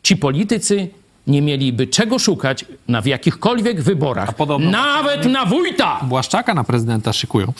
Ci 0.03 0.17
politycy 0.17 0.89
nie 1.27 1.43
mieliby 1.43 1.87
czego 1.87 2.19
szukać 2.19 2.65
na 2.89 3.01
w 3.01 3.07
jakichkolwiek 3.07 3.83
wyborach. 3.83 4.35
Nawet 4.61 5.27
na 5.27 5.47
wójta! 5.47 6.01
Błaszczaka 6.03 6.55
na 6.55 6.65
prezydenta 6.65 7.13
szykują. 7.13 7.53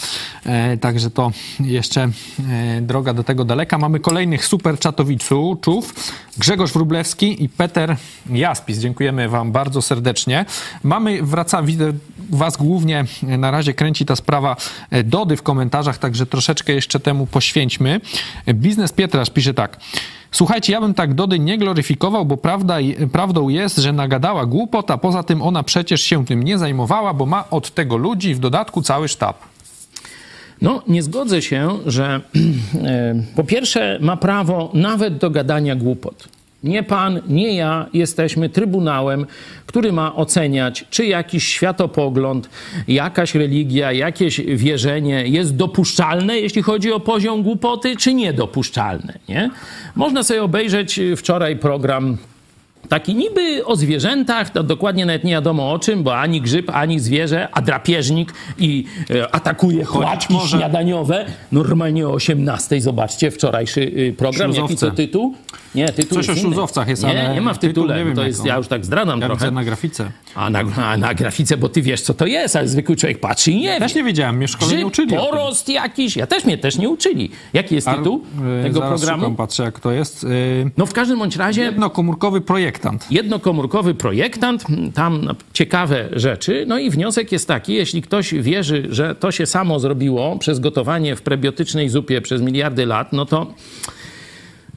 E, 0.47 0.77
także 0.77 1.11
to 1.11 1.31
jeszcze 1.61 2.11
e, 2.51 2.81
droga 2.81 3.15
do 3.15 3.25
tego 3.25 3.45
daleka. 3.45 3.79
Mamy 3.79 4.01
kolejnych 4.01 4.47
super 4.47 4.79
czatowiczów. 4.79 5.95
Grzegorz 6.39 6.73
Wrublewski 6.73 7.45
i 7.45 7.49
Peter 7.49 7.97
Jaspis. 8.31 8.79
Dziękujemy 8.79 9.29
wam 9.29 9.53
bardzo 9.53 9.83
serdecznie. 9.83 10.45
Mamy, 10.83 11.23
wraca, 11.23 11.63
widzę 11.63 11.93
was 12.31 12.57
głównie, 12.57 13.05
e, 13.29 13.39
na 13.39 13.51
razie 13.51 13.75
kręci 13.75 14.07
ta 14.07 14.17
sprawa 14.17 14.57
e, 14.91 15.05
Dody 15.05 15.37
w 15.37 15.43
komentarzach, 15.43 15.99
także 15.99 16.27
troszeczkę 16.27 16.73
jeszcze 16.73 17.01
temu 17.01 17.27
poświęćmy. 17.27 18.01
E, 18.47 18.55
Biznes 18.55 18.93
Pietrasz 18.93 19.31
pisze 19.31 19.55
tak. 19.55 19.79
Słuchajcie, 20.33 20.73
ja 20.73 20.81
bym 20.81 20.95
tak 20.95 21.15
Dody 21.15 21.39
nie 21.39 21.59
gloryfikował, 21.59 22.25
bo 22.25 22.37
prawda, 22.37 22.77
prawdą 23.13 23.49
jest, 23.49 23.77
że 23.77 23.93
nagadała 23.93 24.47
głupot, 24.47 24.91
a 24.91 24.99
poza 24.99 25.23
tym 25.23 25.43
ona 25.43 25.63
przecież 25.63 26.01
się 26.01 26.25
tym 26.25 26.43
nie 26.43 26.59
zajmowała, 26.59 27.15
bo 27.15 27.27
ma 27.27 27.51
od 27.51 27.71
tego 27.71 27.97
ludzi, 27.97 28.35
w 28.35 28.39
dodatku 28.39 28.83
cały 28.83 29.09
sztab. 29.09 29.39
No, 30.63 30.83
nie 30.89 31.03
zgodzę 31.03 31.43
się, 31.43 31.69
że 31.87 32.21
e, 32.85 33.15
po 33.37 33.45
pierwsze 33.45 33.99
ma 34.01 34.17
prawo 34.17 34.71
nawet 34.75 35.19
do 35.19 35.31
gadania 35.31 35.77
głupot. 35.77 36.36
Nie 36.67 36.83
pan, 36.83 37.21
nie 37.29 37.55
ja 37.55 37.87
jesteśmy 37.93 38.49
trybunałem, 38.49 39.27
który 39.67 39.93
ma 39.93 40.15
oceniać, 40.15 40.85
czy 40.91 41.07
jakiś 41.07 41.49
światopogląd, 41.49 42.51
jakaś 42.89 43.35
religia, 43.35 43.93
jakieś 43.93 44.41
wierzenie 44.41 45.27
jest 45.27 45.57
dopuszczalne, 45.57 46.39
jeśli 46.39 46.63
chodzi 46.63 46.93
o 46.93 47.01
poziom 47.01 47.43
głupoty, 47.43 47.97
czy 47.97 48.15
niedopuszczalne. 48.15 49.19
Nie? 49.29 49.51
Można 49.95 50.23
sobie 50.23 50.43
obejrzeć 50.43 51.01
wczoraj 51.17 51.57
program 51.57 52.17
Taki 52.89 53.15
niby 53.15 53.65
o 53.65 53.77
zwierzętach, 53.77 54.51
to 54.51 54.63
dokładnie 54.63 55.07
nawet 55.07 55.25
nie 55.25 55.33
wiadomo 55.33 55.73
o 55.73 55.79
czym, 55.79 56.03
bo 56.03 56.17
ani 56.19 56.41
grzyb, 56.41 56.71
ani 56.71 57.01
zwierzę, 57.01 57.49
a 57.53 57.63
drapieżnik 57.63 58.33
i 58.59 58.85
e, 59.11 59.35
atakuje 59.35 59.85
chłaczki 59.85 60.35
może- 60.35 60.59
śniadaniowe. 60.59 61.27
Normalnie 61.53 62.09
o 62.09 62.13
18, 62.13 62.81
zobaczcie, 62.81 63.31
wczorajszy 63.31 63.81
y, 63.81 64.15
program. 64.19 64.51
Jaki 64.51 64.57
Śluzowce. 64.57 64.87
to 64.91 64.93
tytuł? 64.97 65.35
Nie, 65.75 65.89
tytuł 65.89 66.15
Coś 66.19 66.29
jest 66.29 66.39
o 66.41 66.43
śluzowcach 66.43 66.89
jest, 66.89 67.03
nie, 67.03 67.09
ale 67.27 67.35
Nie 67.35 67.41
ma 67.41 67.55
w 67.55 67.59
tytuł 67.59 67.75
tytule, 67.75 67.99
nie 67.99 68.05
wiem 68.05 68.15
to 68.17 68.27
jest, 68.27 68.45
ja 68.45 68.57
już 68.57 68.69
tak 68.69 68.85
zdradam 68.85 69.21
Ja 69.21 69.27
trochę. 69.27 69.51
na 69.51 69.65
grafice. 69.65 70.11
A 70.35 70.51
na, 70.51 70.59
a 70.77 70.97
na 70.97 71.15
grafice, 71.15 71.57
bo 71.57 71.69
ty 71.69 71.83
wiesz, 71.83 72.01
co 72.01 72.15
to 72.15 72.27
jest, 72.27 72.57
ale 72.57 72.69
zwykły 72.69 72.97
człowiek 72.97 73.21
patrzy 73.21 73.53
i 73.53 73.61
nie 73.61 73.69
wie. 73.73 73.79
Też 73.79 73.95
nie 73.95 74.05
wiedziałem, 74.05 74.37
mnie 74.37 74.47
w 74.49 74.51
szkole 74.51 74.77
nie 74.77 74.87
uczyli 74.87 75.17
porost 75.17 75.69
jakiś, 75.69 76.17
ja 76.17 76.27
też 76.27 76.45
mnie 76.45 76.59
też 76.59 76.79
nie 76.79 76.89
uczyli. 76.89 77.31
Jaki 77.53 77.75
jest 77.75 77.89
Ar- 77.89 77.97
tytuł 77.99 78.23
y, 78.61 78.63
tego 78.63 78.81
programu? 78.81 79.21
Szukam, 79.23 79.37
patrzę 79.37 79.63
jak 79.63 79.81
to 79.81 79.93
jest. 79.93 80.25
Y, 80.25 80.71
No 80.77 80.87
w 80.87 80.93
każdym 80.93 81.19
bądź 81.19 81.37
razie 81.37 81.63
Jednokomórkowy 81.63 82.41
projektant. 82.81 83.13
jednokomórkowy 83.13 83.95
projektant, 83.95 84.65
tam 84.95 85.29
ciekawe 85.53 86.09
rzeczy. 86.13 86.65
No 86.69 86.79
i 86.79 86.91
wniosek 86.91 87.33
jest 87.33 87.49
taki, 87.49 87.75
jeśli 87.75 88.03
ktoś 88.03 88.35
wierzy, 88.35 88.87
że 88.91 89.15
to 89.15 89.33
się 89.33 89.47
samo 89.47 89.81
zrobiło 89.81 90.39
przez 90.39 90.61
gotowanie 90.61 91.17
w 91.17 91.23
prebiotycznej 91.23 91.89
zupie 91.89 92.21
przez 92.21 92.43
miliardy 92.43 92.87
lat, 92.87 93.13
no 93.13 93.27
to 93.27 93.55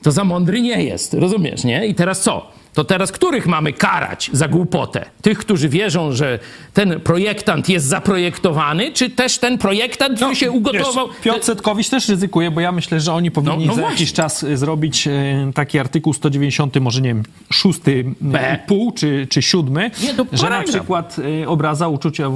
to 0.01 0.11
za 0.11 0.23
mądry 0.23 0.61
nie 0.61 0.83
jest, 0.83 1.13
rozumiesz, 1.13 1.63
nie? 1.63 1.87
I 1.87 1.95
teraz 1.95 2.21
co? 2.21 2.58
To 2.79 2.83
teraz 2.83 3.11
których 3.11 3.47
mamy 3.47 3.73
karać 3.73 4.29
za 4.33 4.47
głupotę? 4.47 5.05
Tych, 5.21 5.37
którzy 5.37 5.69
wierzą, 5.69 6.11
że 6.11 6.39
ten 6.73 6.99
projektant 6.99 7.69
jest 7.69 7.85
zaprojektowany, 7.85 8.91
czy 8.91 9.09
też 9.09 9.37
ten 9.37 9.57
projektant, 9.57 10.15
który 10.15 10.35
się 10.35 10.51
ugotował... 10.51 11.07
No, 11.07 11.13
Wiesz, 11.13 11.23
Piotr 11.23 11.45
Setkowicz 11.45 11.89
też 11.89 12.09
ryzykuje, 12.09 12.51
bo 12.51 12.61
ja 12.61 12.71
myślę, 12.71 12.99
że 12.99 13.13
oni 13.13 13.31
powinni 13.31 13.65
No, 13.65 13.75
no 13.75 13.81
za 13.81 13.89
jakiś 13.89 14.13
czas 14.13 14.43
y, 14.43 14.57
zrobić 14.57 15.07
y, 15.07 15.11
taki 15.53 15.79
artykuł 15.79 16.13
190, 16.13 16.79
może 16.79 17.01
nie 17.01 17.09
wiem, 17.09 17.23
szósty 17.53 18.05
B. 18.21 18.53
y, 18.53 18.59
pół 18.67 18.91
czy, 18.91 19.27
czy 19.29 19.41
siódmy, 19.41 19.91
Nie, 20.03 20.37
że 20.37 20.49
na 20.49 20.63
przykład 20.63 21.15
obraza 21.47 21.87
uczucia 21.87 22.29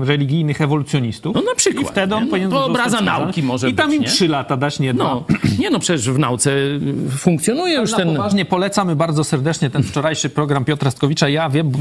religijnych 0.00 0.60
ewolucjonistów. 0.60 1.34
No 1.34 1.42
na 1.42 1.54
przykład, 1.54 1.84
I 1.84 1.88
wtedy 1.88 2.14
on 2.14 2.20
nie? 2.20 2.26
No, 2.26 2.30
powinien 2.30 2.50
to 2.50 2.56
zostać 2.56 2.70
obraza 2.70 3.00
nauki 3.00 3.42
może 3.42 3.70
I 3.70 3.74
tam 3.74 3.90
być, 3.90 3.98
im 3.98 4.04
trzy 4.04 4.28
lata 4.28 4.56
dać, 4.56 4.80
nie. 4.80 4.92
No, 4.92 5.24
nie 5.60 5.70
no, 5.70 5.78
przecież 5.78 6.10
w 6.10 6.18
nauce 6.18 6.50
y, 6.50 6.80
funkcjonuje 7.18 7.74
już 7.74 7.92
ten... 7.92 8.16
poważnie 8.16 8.44
polecamy 8.44 8.96
bardzo 8.96 9.25
serdecznie 9.26 9.70
ten 9.70 9.82
wczorajszy 9.82 10.30
program 10.30 10.64
Piotra 10.64 10.90
Stkowicza. 10.90 11.28
Ja 11.28 11.50
wiem, 11.50 11.72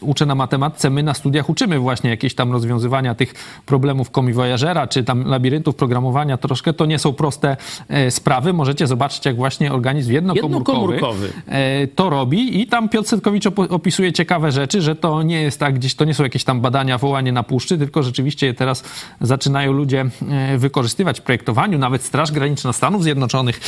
uczę 0.00 0.26
na 0.26 0.34
matematyce, 0.34 0.90
my 0.90 1.02
na 1.02 1.14
studiach 1.14 1.50
uczymy 1.50 1.78
właśnie 1.78 2.10
jakieś 2.10 2.34
tam 2.34 2.52
rozwiązywania 2.52 3.14
tych 3.14 3.34
problemów 3.66 4.10
komiwojażera, 4.10 4.86
czy 4.86 5.04
tam 5.04 5.24
labiryntów 5.28 5.74
programowania. 5.74 6.36
Troszkę 6.36 6.72
to 6.72 6.86
nie 6.86 6.98
są 6.98 7.12
proste 7.12 7.56
e, 7.88 8.10
sprawy. 8.10 8.52
Możecie 8.52 8.86
zobaczyć, 8.86 9.26
jak 9.26 9.36
właśnie 9.36 9.72
organizm 9.72 10.12
jednokomórkowy, 10.12 10.92
Jednokomórkowy. 10.94 11.32
e, 11.48 11.86
to 11.86 12.10
robi 12.10 12.60
i 12.60 12.66
tam 12.66 12.88
Piotr 12.88 13.08
Setkowicz 13.08 13.46
opisuje 13.70 14.12
ciekawe 14.12 14.52
rzeczy, 14.52 14.82
że 14.82 14.96
to 14.96 15.22
nie 15.22 15.42
jest 15.42 15.60
tak 15.60 15.74
gdzieś, 15.74 15.94
to 15.94 16.04
nie 16.04 16.14
są 16.14 16.22
jakieś 16.22 16.44
tam 16.44 16.60
badania, 16.60 16.98
wołanie 16.98 17.32
na 17.32 17.42
puszczy, 17.42 17.78
tylko 17.78 18.02
rzeczywiście 18.02 18.46
je 18.46 18.54
teraz 18.54 18.84
zaczynają 19.20 19.72
ludzie 19.72 20.04
e, 20.30 20.58
wykorzystywać 20.58 21.20
w 21.20 21.22
projektowaniu. 21.22 21.78
Nawet 21.78 22.02
Straż 22.02 22.32
Graniczna 22.32 22.72
Stanów 22.72 23.02
Zjednoczonych 23.02 23.60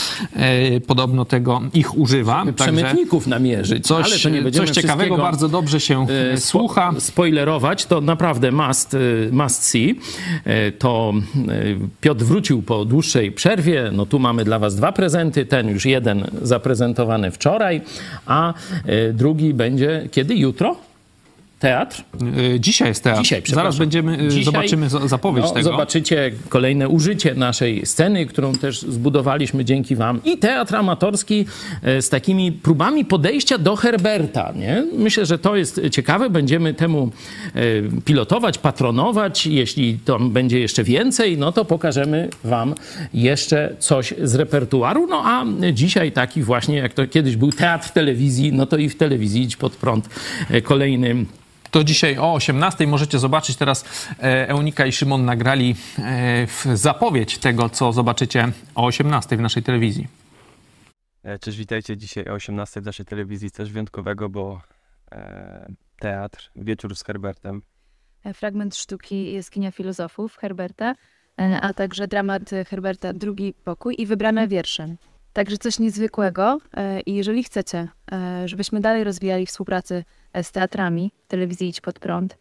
podobno 0.86 1.24
tego 1.24 1.60
ich 1.74 1.98
używa. 1.98 2.44
przemytników 2.56 3.26
namierzyć. 3.26 3.86
Coś, 3.86 4.06
ale 4.06 4.18
to 4.18 4.28
nie 4.28 4.42
będziemy 4.42 4.66
coś 4.66 4.76
ciekawego, 4.76 5.16
bardzo 5.16 5.48
dobrze 5.48 5.80
się 5.80 6.06
słucha. 6.36 6.92
Spoilerować, 6.98 7.86
to 7.86 8.00
naprawdę 8.00 8.52
must, 8.52 8.94
e, 8.94 8.98
must 9.32 9.62
see. 9.62 10.00
E, 10.44 10.72
To 10.72 11.12
e, 11.48 11.52
Piotr 12.00 12.24
wrócił 12.24 12.62
po 12.62 12.84
dłuższej 12.84 13.32
przerwie. 13.32 13.90
No 13.92 14.06
tu 14.06 14.18
mamy 14.18 14.44
dla 14.44 14.58
was 14.58 14.76
dwa 14.76 14.92
prezenty. 14.92 15.46
Ten 15.46 15.68
już 15.68 15.86
jeden 15.86 16.30
zaprezentowany 16.42 17.30
wczoraj, 17.30 17.80
a 18.26 18.54
e, 18.84 19.12
drugi 19.12 19.54
będzie 19.54 20.08
kiedy? 20.10 20.34
Jutro? 20.34 20.76
Teatr? 21.58 22.02
E, 22.54 22.60
Dzisiaj 22.60 22.88
jest 22.88 23.04
teatr. 23.04 23.22
Dzisiaj. 23.22 23.42
Zaraz 23.46 23.76
będziemy, 23.76 24.18
e, 24.18 24.28
Dzisiaj, 24.28 24.44
zobaczymy 24.44 24.88
za- 24.88 25.08
zapowiedź 25.08 25.44
no, 25.44 25.50
tego. 25.50 25.64
Zobaczycie 25.70 26.32
kolejne 26.48 26.88
użycie 26.88 27.34
naszej 27.34 27.86
sceny, 27.86 28.26
którą 28.26 28.52
też 28.52 28.82
zbudowaliśmy 28.82 29.64
dzięki 29.64 29.96
wam. 29.96 30.20
I 30.24 30.38
teatr 30.38 30.76
amatorski 30.76 31.46
e, 31.82 32.02
z 32.02 32.08
takimi 32.08 32.52
próbami 32.52 33.04
podejścia 33.04 33.58
do 33.58 33.76
Herberta. 33.76 34.52
Nie? 34.56 34.86
Myślę, 34.98 35.26
że 35.26 35.38
to 35.38 35.56
jest 35.56 35.80
ciekawe. 35.90 36.30
Będziemy 36.30 36.74
temu 36.74 37.10
pilotować, 38.04 38.58
patronować. 38.58 39.46
Jeśli 39.46 39.98
tam 39.98 40.30
będzie 40.30 40.60
jeszcze 40.60 40.84
więcej, 40.84 41.38
no 41.38 41.52
to 41.52 41.64
pokażemy 41.64 42.28
wam 42.44 42.74
jeszcze 43.14 43.76
coś 43.78 44.14
z 44.22 44.34
repertuaru. 44.34 45.06
No 45.06 45.22
a 45.24 45.44
dzisiaj 45.72 46.12
taki 46.12 46.42
właśnie, 46.42 46.76
jak 46.76 46.94
to 46.94 47.06
kiedyś 47.06 47.36
był 47.36 47.52
teatr 47.52 47.88
w 47.88 47.92
telewizji, 47.92 48.52
no 48.52 48.66
to 48.66 48.76
i 48.76 48.88
w 48.88 48.96
telewizji 48.96 49.42
idź 49.42 49.56
pod 49.56 49.76
prąd 49.76 50.08
kolejny 50.62 51.24
To 51.76 51.84
dzisiaj 51.84 52.18
o 52.18 52.34
18 52.34 52.86
możecie 52.86 53.18
zobaczyć 53.18 53.56
teraz 53.56 54.08
e, 54.22 54.48
Eunika 54.48 54.86
i 54.86 54.92
Szymon 54.92 55.24
nagrali 55.24 55.74
e, 55.98 56.46
w 56.46 56.64
zapowiedź 56.74 57.38
tego, 57.38 57.68
co 57.68 57.92
zobaczycie 57.92 58.48
o 58.74 58.84
18 58.84 59.36
w 59.36 59.40
naszej 59.40 59.62
telewizji. 59.62 60.08
E, 61.22 61.38
Cześć, 61.38 61.58
witajcie 61.58 61.96
dzisiaj 61.96 62.28
o 62.28 62.32
18 62.32 62.80
w 62.80 62.84
naszej 62.84 63.06
telewizji 63.06 63.50
coś 63.50 63.70
wyjątkowego, 63.70 64.28
bo 64.28 64.60
e, 65.12 65.66
teatr, 65.98 66.50
wieczór 66.56 66.96
z 66.96 67.04
Herbertem. 67.04 67.62
Fragment 68.34 68.76
sztuki 68.76 69.32
Jaskinia 69.32 69.70
Filozofów 69.70 70.36
Herberta, 70.36 70.94
a 71.60 71.74
także 71.74 72.08
dramat 72.08 72.50
Herberta 72.66 73.12
Drugi 73.12 73.54
Pokój 73.64 73.94
i 73.98 74.06
wybrane 74.06 74.48
wiersze. 74.48 74.96
Także 75.36 75.58
coś 75.58 75.78
niezwykłego 75.78 76.58
e, 76.74 77.00
i 77.00 77.14
jeżeli 77.14 77.44
chcecie, 77.44 77.88
e, 78.12 78.48
żebyśmy 78.48 78.80
dalej 78.80 79.04
rozwijali 79.04 79.46
współpracę 79.46 80.04
e, 80.32 80.44
z 80.44 80.52
teatrami 80.52 81.12
w 81.24 81.28
telewizji 81.28 81.68
Idź 81.68 81.80
Pod 81.80 81.98
Prąd, 81.98 82.38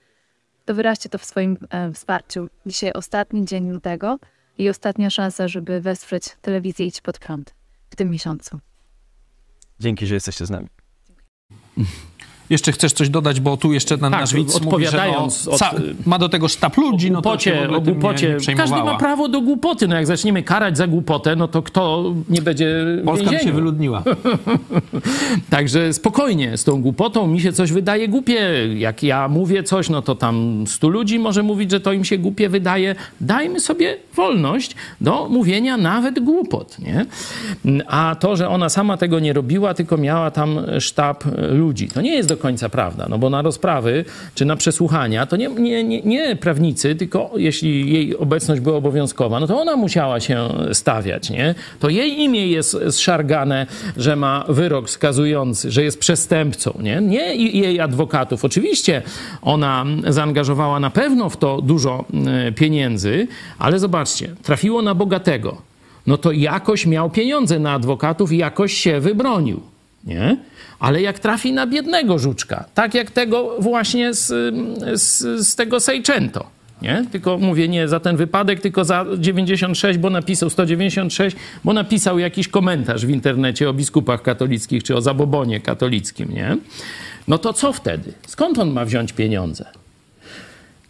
to 0.65 0.75
wyraźcie 0.75 1.09
to 1.09 1.17
w 1.17 1.25
swoim 1.25 1.57
wsparciu. 1.93 2.47
Dzisiaj 2.65 2.91
ostatni 2.93 3.45
dzień 3.45 3.71
lutego 3.71 4.19
i 4.57 4.69
ostatnia 4.69 5.09
szansa, 5.09 5.47
żeby 5.47 5.81
wesprzeć 5.81 6.23
telewizję 6.41 6.85
Idź 6.85 7.01
Pod 7.01 7.19
Prąd 7.19 7.55
w 7.89 7.95
tym 7.95 8.09
miesiącu. 8.09 8.59
Dzięki, 9.79 10.07
że 10.07 10.15
jesteście 10.15 10.45
z 10.45 10.49
nami. 10.49 10.67
Jeszcze 12.49 12.71
chcesz 12.71 12.93
coś 12.93 13.09
dodać, 13.09 13.39
bo 13.39 13.57
tu 13.57 13.73
jeszcze 13.73 13.97
ten 13.97 14.11
Tak, 14.11 14.21
nasz 14.21 14.33
widz 14.33 14.55
odpowiadając 14.55 15.45
mówi, 15.45 15.57
że 15.59 15.65
od- 15.65 15.73
no, 15.73 15.79
ca- 15.79 16.09
ma 16.09 16.19
do 16.19 16.29
tego 16.29 16.47
sztab 16.47 16.77
ludzi, 16.77 17.11
no 17.11 17.21
to 17.21 17.29
głupocie, 17.29 17.63
ogóle 17.63 17.77
o 17.77 17.81
głupocie. 17.81 18.37
Każdy 18.57 18.75
ma 18.83 18.95
prawo 18.97 19.27
do 19.27 19.41
głupoty. 19.41 19.87
No 19.87 19.95
jak 19.95 20.05
zaczniemy 20.07 20.43
karać 20.43 20.77
za 20.77 20.87
głupotę, 20.87 21.35
no 21.35 21.47
to 21.47 21.61
kto 21.61 22.13
nie 22.29 22.41
będzie 22.41 22.85
Polska 23.05 23.23
by 23.25 23.29
się 23.31 23.31
więzieniu? 23.37 23.55
wyludniła. 23.55 24.03
Także 25.49 25.93
spokojnie 25.93 26.57
z 26.57 26.63
tą 26.63 26.81
głupotą. 26.81 27.27
Mi 27.27 27.41
się 27.41 27.53
coś 27.53 27.71
wydaje 27.71 28.07
głupie. 28.07 28.39
Jak 28.75 29.03
ja 29.03 29.27
mówię 29.27 29.63
coś, 29.63 29.89
no 29.89 30.01
to 30.01 30.15
tam 30.15 30.63
stu 30.67 30.89
ludzi 30.89 31.19
może 31.19 31.43
mówić, 31.43 31.71
że 31.71 31.79
to 31.79 31.93
im 31.93 32.05
się 32.05 32.17
głupie 32.17 32.49
wydaje. 32.49 32.95
Dajmy 33.21 33.59
sobie 33.59 33.97
wolność 34.15 34.75
do 35.01 35.27
mówienia 35.29 35.77
nawet 35.77 36.19
głupot, 36.19 36.77
nie? 36.79 37.05
A 37.87 38.15
to, 38.19 38.35
że 38.35 38.49
ona 38.49 38.69
sama 38.69 38.97
tego 38.97 39.19
nie 39.19 39.33
robiła, 39.33 39.73
tylko 39.73 39.97
miała 39.97 40.31
tam 40.31 40.59
sztab 40.79 41.23
ludzi. 41.51 41.87
To 41.87 42.01
nie 42.01 42.13
jest 42.15 42.29
do 42.29 42.34
końca 42.37 42.69
prawda, 42.69 43.05
no 43.09 43.17
bo 43.17 43.29
na 43.29 43.41
rozprawy 43.41 44.05
czy 44.35 44.45
na 44.45 44.55
przesłuchania 44.55 45.25
to 45.25 45.35
nie, 45.35 45.47
nie, 45.47 45.83
nie, 45.83 46.01
nie 46.01 46.35
prawnicy, 46.35 46.95
tylko 46.95 47.31
jeśli 47.37 47.93
jej 47.93 48.17
obecność 48.17 48.61
była 48.61 48.77
obowiązkowa, 48.77 49.39
no 49.39 49.47
to 49.47 49.61
ona 49.61 49.75
musiała 49.75 50.19
się 50.19 50.49
stawiać, 50.73 51.29
nie? 51.29 51.55
To 51.79 51.89
jej 51.89 52.19
imię 52.19 52.47
jest 52.47 52.77
zszargane, 52.89 53.67
że 53.97 54.15
ma 54.15 54.45
wyrok 54.49 54.89
skazujący, 54.89 55.71
że 55.71 55.83
jest 55.83 55.99
przestępcą, 55.99 56.79
nie? 56.81 57.01
Nie 57.01 57.35
jej 57.35 57.79
adwokatów. 57.79 58.45
Oczywiście 58.45 59.01
ona 59.41 59.85
zaangażowała 60.07 60.79
na 60.79 60.89
pewno 60.89 61.29
w 61.29 61.37
to 61.37 61.61
dużo 61.61 62.05
e, 62.47 62.51
pieniędzy, 62.51 63.27
ale 63.59 63.79
zobaczcie, 63.79 64.35
trafiło 64.43 64.81
na 64.81 64.95
bogatego. 64.95 65.61
No 66.07 66.17
to 66.17 66.31
jakoś 66.31 66.85
miał 66.85 67.09
pieniądze 67.09 67.59
na 67.59 67.71
adwokatów 67.71 68.31
i 68.31 68.37
jakoś 68.37 68.73
się 68.73 68.99
wybronił, 68.99 69.61
nie? 70.05 70.37
Ale 70.79 71.01
jak 71.01 71.19
trafi 71.19 71.53
na 71.53 71.67
biednego 71.67 72.19
żuczka, 72.19 72.65
tak 72.73 72.93
jak 72.93 73.11
tego 73.11 73.55
właśnie 73.59 74.13
z, 74.13 74.55
z, 75.01 75.21
z 75.47 75.55
tego 75.55 75.79
Seicento, 75.79 76.45
nie? 76.81 77.05
Tylko 77.11 77.37
mówię 77.37 77.67
nie 77.67 77.87
za 77.87 77.99
ten 77.99 78.17
wypadek, 78.17 78.61
tylko 78.61 78.85
za 78.85 79.05
96, 79.17 79.99
bo 79.99 80.09
napisał 80.09 80.49
196, 80.49 81.37
bo 81.63 81.73
napisał 81.73 82.19
jakiś 82.19 82.47
komentarz 82.47 83.05
w 83.05 83.09
internecie 83.09 83.69
o 83.69 83.73
biskupach 83.73 84.21
katolickich 84.21 84.83
czy 84.83 84.95
o 84.95 85.01
zabobonie 85.01 85.59
katolickim, 85.59 86.33
nie? 86.33 86.57
No 87.27 87.37
to 87.37 87.53
co 87.53 87.73
wtedy? 87.73 88.13
Skąd 88.27 88.59
on 88.59 88.71
ma 88.71 88.85
wziąć 88.85 89.13
pieniądze? 89.13 89.65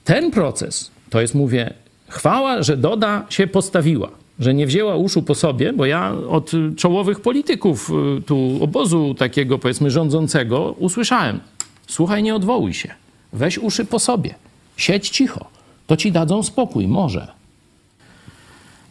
Ten 0.03 0.31
proces, 0.31 0.91
to 1.09 1.21
jest 1.21 1.35
mówię, 1.35 1.73
chwała, 2.09 2.63
że 2.63 2.77
Doda 2.77 3.25
się 3.29 3.47
postawiła 3.47 4.09
że 4.39 4.53
nie 4.53 4.67
wzięła 4.67 4.95
uszu 4.95 5.21
po 5.21 5.35
sobie, 5.35 5.73
bo 5.73 5.85
ja 5.85 6.11
od 6.29 6.51
czołowych 6.77 7.19
polityków 7.19 7.91
y, 8.17 8.21
tu 8.21 8.59
obozu 8.61 9.15
takiego 9.17 9.59
powiedzmy 9.59 9.91
rządzącego 9.91 10.71
usłyszałem: 10.71 11.39
słuchaj, 11.87 12.23
nie 12.23 12.35
odwołuj 12.35 12.73
się, 12.73 12.93
weź 13.33 13.57
uszy 13.57 13.85
po 13.85 13.99
sobie, 13.99 14.35
siedź 14.77 15.09
cicho, 15.09 15.45
to 15.87 15.97
ci 15.97 16.11
dadzą 16.11 16.43
spokój, 16.43 16.87
może. 16.87 17.27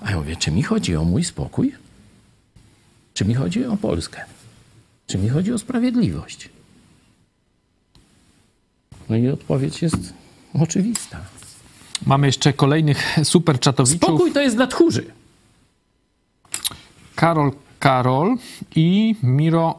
A 0.01 0.11
ja 0.11 0.16
mówię, 0.16 0.37
czy 0.37 0.51
mi 0.51 0.62
chodzi 0.62 0.97
o 0.97 1.05
mój 1.05 1.25
spokój? 1.25 1.73
Czy 3.15 3.25
mi 3.25 3.35
chodzi 3.35 3.65
o 3.65 3.77
Polskę? 3.77 4.25
Czy 5.07 5.19
mi 5.19 5.29
chodzi 5.29 5.53
o 5.53 5.59
sprawiedliwość? 5.59 6.49
No 9.09 9.16
i 9.16 9.29
odpowiedź 9.29 9.83
jest 9.83 10.15
oczywista. 10.55 11.21
Mamy 12.07 12.27
jeszcze 12.27 12.53
kolejnych 12.53 13.16
super 13.25 13.61
czatowiczów. 13.61 14.03
Spokój 14.03 14.33
to 14.33 14.41
jest 14.41 14.57
dla 14.57 14.66
tchórzy. 14.66 15.05
Karol 17.15 17.53
Karol 17.85 18.36
i 18.77 19.15
Miro 19.23 19.78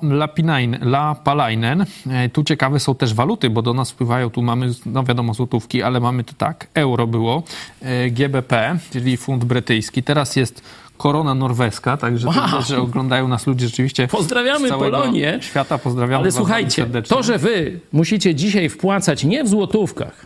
Lapalainen. 0.81 1.85
E, 2.09 2.29
tu 2.29 2.43
ciekawe 2.43 2.79
są 2.79 2.95
też 2.95 3.13
waluty, 3.13 3.49
bo 3.49 3.61
do 3.61 3.73
nas 3.73 3.91
wpływają, 3.91 4.29
tu 4.29 4.41
mamy, 4.41 4.71
no 4.85 5.03
wiadomo, 5.03 5.33
złotówki, 5.33 5.83
ale 5.83 5.99
mamy 5.99 6.23
to 6.23 6.33
tak, 6.37 6.67
euro 6.73 7.07
było, 7.07 7.43
e, 7.81 8.09
GBP, 8.09 8.79
czyli 8.91 9.17
funt 9.17 9.45
brytyjski. 9.45 10.03
Teraz 10.03 10.35
jest 10.35 10.61
korona 10.97 11.35
norweska, 11.35 11.97
także 11.97 12.27
wow. 12.27 12.49
to, 12.51 12.61
że 12.61 12.81
oglądają 12.81 13.27
nas 13.27 13.47
ludzie 13.47 13.67
rzeczywiście 13.67 14.07
Pozdrawiamy 14.07 14.69
Polonię. 14.69 15.39
Świata, 15.41 15.77
pozdrawiamy 15.77 16.21
Ale 16.21 16.31
słuchajcie, 16.31 16.87
to, 17.07 17.23
że 17.23 17.37
wy 17.37 17.79
musicie 17.93 18.35
dzisiaj 18.35 18.69
wpłacać 18.69 19.23
nie 19.23 19.43
w 19.43 19.47
złotówkach, 19.47 20.25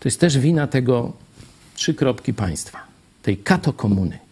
to 0.00 0.08
jest 0.08 0.20
też 0.20 0.38
wina 0.38 0.66
tego 0.66 1.12
trzy 1.74 1.94
kropki 1.94 2.34
państwa, 2.34 2.78
tej 3.22 3.36
kato 3.36 3.72
komuny. 3.72 4.25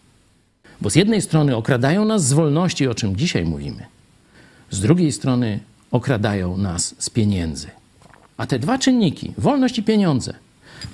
Bo 0.81 0.89
z 0.89 0.95
jednej 0.95 1.21
strony 1.21 1.55
okradają 1.55 2.05
nas 2.05 2.27
z 2.27 2.33
wolności, 2.33 2.87
o 2.87 2.95
czym 2.95 3.15
dzisiaj 3.15 3.45
mówimy, 3.45 3.85
z 4.71 4.79
drugiej 4.79 5.11
strony 5.11 5.59
okradają 5.91 6.57
nas 6.57 6.95
z 6.97 7.09
pieniędzy. 7.09 7.67
A 8.37 8.47
te 8.47 8.59
dwa 8.59 8.77
czynniki, 8.77 9.33
wolność 9.37 9.77
i 9.77 9.83
pieniądze, 9.83 10.33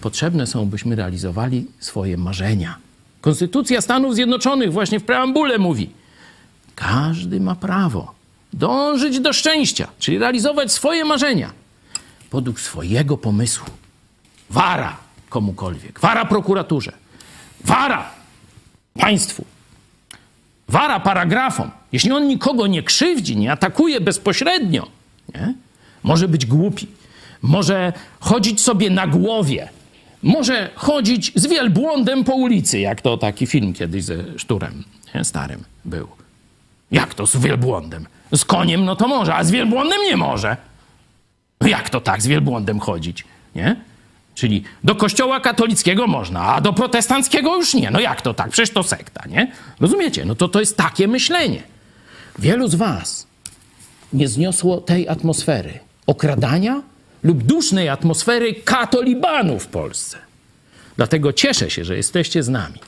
potrzebne 0.01 0.47
są, 0.47 0.65
byśmy 0.65 0.95
realizowali 0.95 1.67
swoje 1.79 2.17
marzenia. 2.17 2.77
Konstytucja 3.21 3.81
Stanów 3.81 4.15
Zjednoczonych 4.15 4.73
właśnie 4.73 4.99
w 4.99 5.03
preambule 5.03 5.57
mówi: 5.57 5.89
każdy 6.75 7.39
ma 7.39 7.55
prawo 7.55 8.13
dążyć 8.53 9.19
do 9.19 9.33
szczęścia, 9.33 9.87
czyli 9.99 10.17
realizować 10.17 10.71
swoje 10.71 11.05
marzenia 11.05 11.51
według 12.31 12.59
swojego 12.59 13.17
pomysłu. 13.17 13.65
Wara 14.49 14.97
komukolwiek, 15.29 15.99
wara 15.99 16.25
prokuraturze, 16.25 16.91
wara 17.63 18.11
państwu, 18.93 19.45
wara 20.71 20.99
paragrafom, 20.99 21.71
jeśli 21.91 22.11
on 22.11 22.27
nikogo 22.27 22.67
nie 22.67 22.83
krzywdzi, 22.83 23.37
nie 23.37 23.51
atakuje 23.51 24.01
bezpośrednio, 24.01 24.87
nie? 25.35 25.53
może 26.03 26.27
być 26.27 26.45
głupi, 26.45 26.87
może 27.41 27.93
chodzić 28.19 28.61
sobie 28.61 28.89
na 28.89 29.07
głowie, 29.07 29.69
może 30.23 30.69
chodzić 30.75 31.31
z 31.35 31.47
wielbłądem 31.47 32.23
po 32.23 32.35
ulicy, 32.35 32.79
jak 32.79 33.01
to 33.01 33.17
taki 33.17 33.47
film 33.47 33.73
kiedyś 33.73 34.03
ze 34.03 34.39
Szturem 34.39 34.83
nie? 35.15 35.23
starym 35.23 35.63
był. 35.85 36.07
Jak 36.91 37.13
to 37.13 37.27
z 37.27 37.37
wielbłądem? 37.37 38.07
Z 38.35 38.45
koniem 38.45 38.85
no 38.85 38.95
to 38.95 39.07
może, 39.07 39.35
a 39.35 39.43
z 39.43 39.51
wielbłądem 39.51 39.99
nie 40.07 40.17
może. 40.17 40.57
Jak 41.61 41.89
to 41.89 42.01
tak 42.01 42.21
z 42.21 42.27
wielbłądem 42.27 42.79
chodzić, 42.79 43.23
nie? 43.55 43.75
Czyli 44.41 44.63
do 44.83 44.95
kościoła 44.95 45.39
katolickiego 45.39 46.07
można, 46.07 46.41
a 46.41 46.61
do 46.61 46.73
protestanckiego 46.73 47.55
już 47.55 47.73
nie. 47.73 47.91
No 47.91 47.99
jak 47.99 48.21
to 48.21 48.33
tak? 48.33 48.49
Przecież 48.49 48.69
to 48.69 48.83
sekta, 48.83 49.23
nie? 49.29 49.51
Rozumiecie? 49.79 50.25
No 50.25 50.35
to 50.35 50.47
to 50.47 50.59
jest 50.59 50.77
takie 50.77 51.07
myślenie. 51.07 51.63
Wielu 52.39 52.67
z 52.67 52.75
was 52.75 53.27
nie 54.13 54.27
zniosło 54.27 54.81
tej 54.81 55.09
atmosfery 55.09 55.79
okradania 56.07 56.81
lub 57.23 57.43
dusznej 57.43 57.89
atmosfery 57.89 58.53
katolibanu 58.53 59.59
w 59.59 59.67
Polsce. 59.67 60.17
Dlatego 60.97 61.33
cieszę 61.33 61.69
się, 61.69 61.85
że 61.85 61.97
jesteście 61.97 62.43
z 62.43 62.49
nami. 62.49 62.79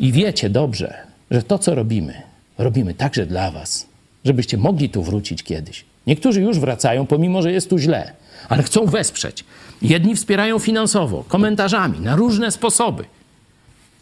I 0.00 0.12
wiecie 0.12 0.50
dobrze, 0.50 0.94
że 1.30 1.42
to, 1.42 1.58
co 1.58 1.74
robimy, 1.74 2.22
robimy 2.58 2.94
także 2.94 3.26
dla 3.26 3.50
was, 3.50 3.86
żebyście 4.24 4.56
mogli 4.56 4.90
tu 4.90 5.02
wrócić 5.02 5.42
kiedyś. 5.42 5.84
Niektórzy 6.06 6.40
już 6.40 6.58
wracają, 6.58 7.06
pomimo 7.06 7.42
że 7.42 7.52
jest 7.52 7.70
tu 7.70 7.78
źle, 7.78 8.12
ale 8.48 8.62
chcą 8.62 8.86
wesprzeć. 8.86 9.44
Jedni 9.82 10.16
wspierają 10.16 10.58
finansowo, 10.58 11.24
komentarzami, 11.28 12.00
na 12.00 12.16
różne 12.16 12.50
sposoby. 12.50 13.04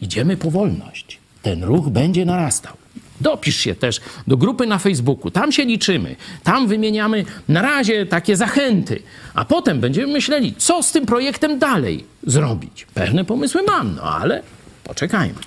Idziemy 0.01 0.37
po 0.37 0.51
wolność. 0.51 1.19
Ten 1.43 1.65
ruch 1.65 1.89
będzie 1.89 2.25
narastał. 2.25 2.73
Dopisz 3.21 3.57
się 3.57 3.75
też 3.75 4.01
do 4.27 4.37
grupy 4.37 4.67
na 4.67 4.79
Facebooku, 4.79 5.31
tam 5.31 5.53
się 5.53 5.65
liczymy, 5.65 6.17
tam 6.43 6.69
wymieniamy 6.69 7.25
na 7.49 7.63
razie 7.63 8.07
takie 8.07 8.37
zachęty, 8.37 9.03
a 9.35 9.45
potem 9.45 9.81
będziemy 9.81 10.13
myśleli, 10.13 10.55
co 10.59 10.83
z 10.83 10.93
tym 10.93 11.07
projektem 11.07 11.59
dalej 11.59 12.05
zrobić. 12.27 12.87
Pewne 12.95 13.25
pomysły 13.25 13.63
mam, 13.63 13.95
no 13.95 14.03
ale 14.03 14.43
poczekajmy. 14.85 15.39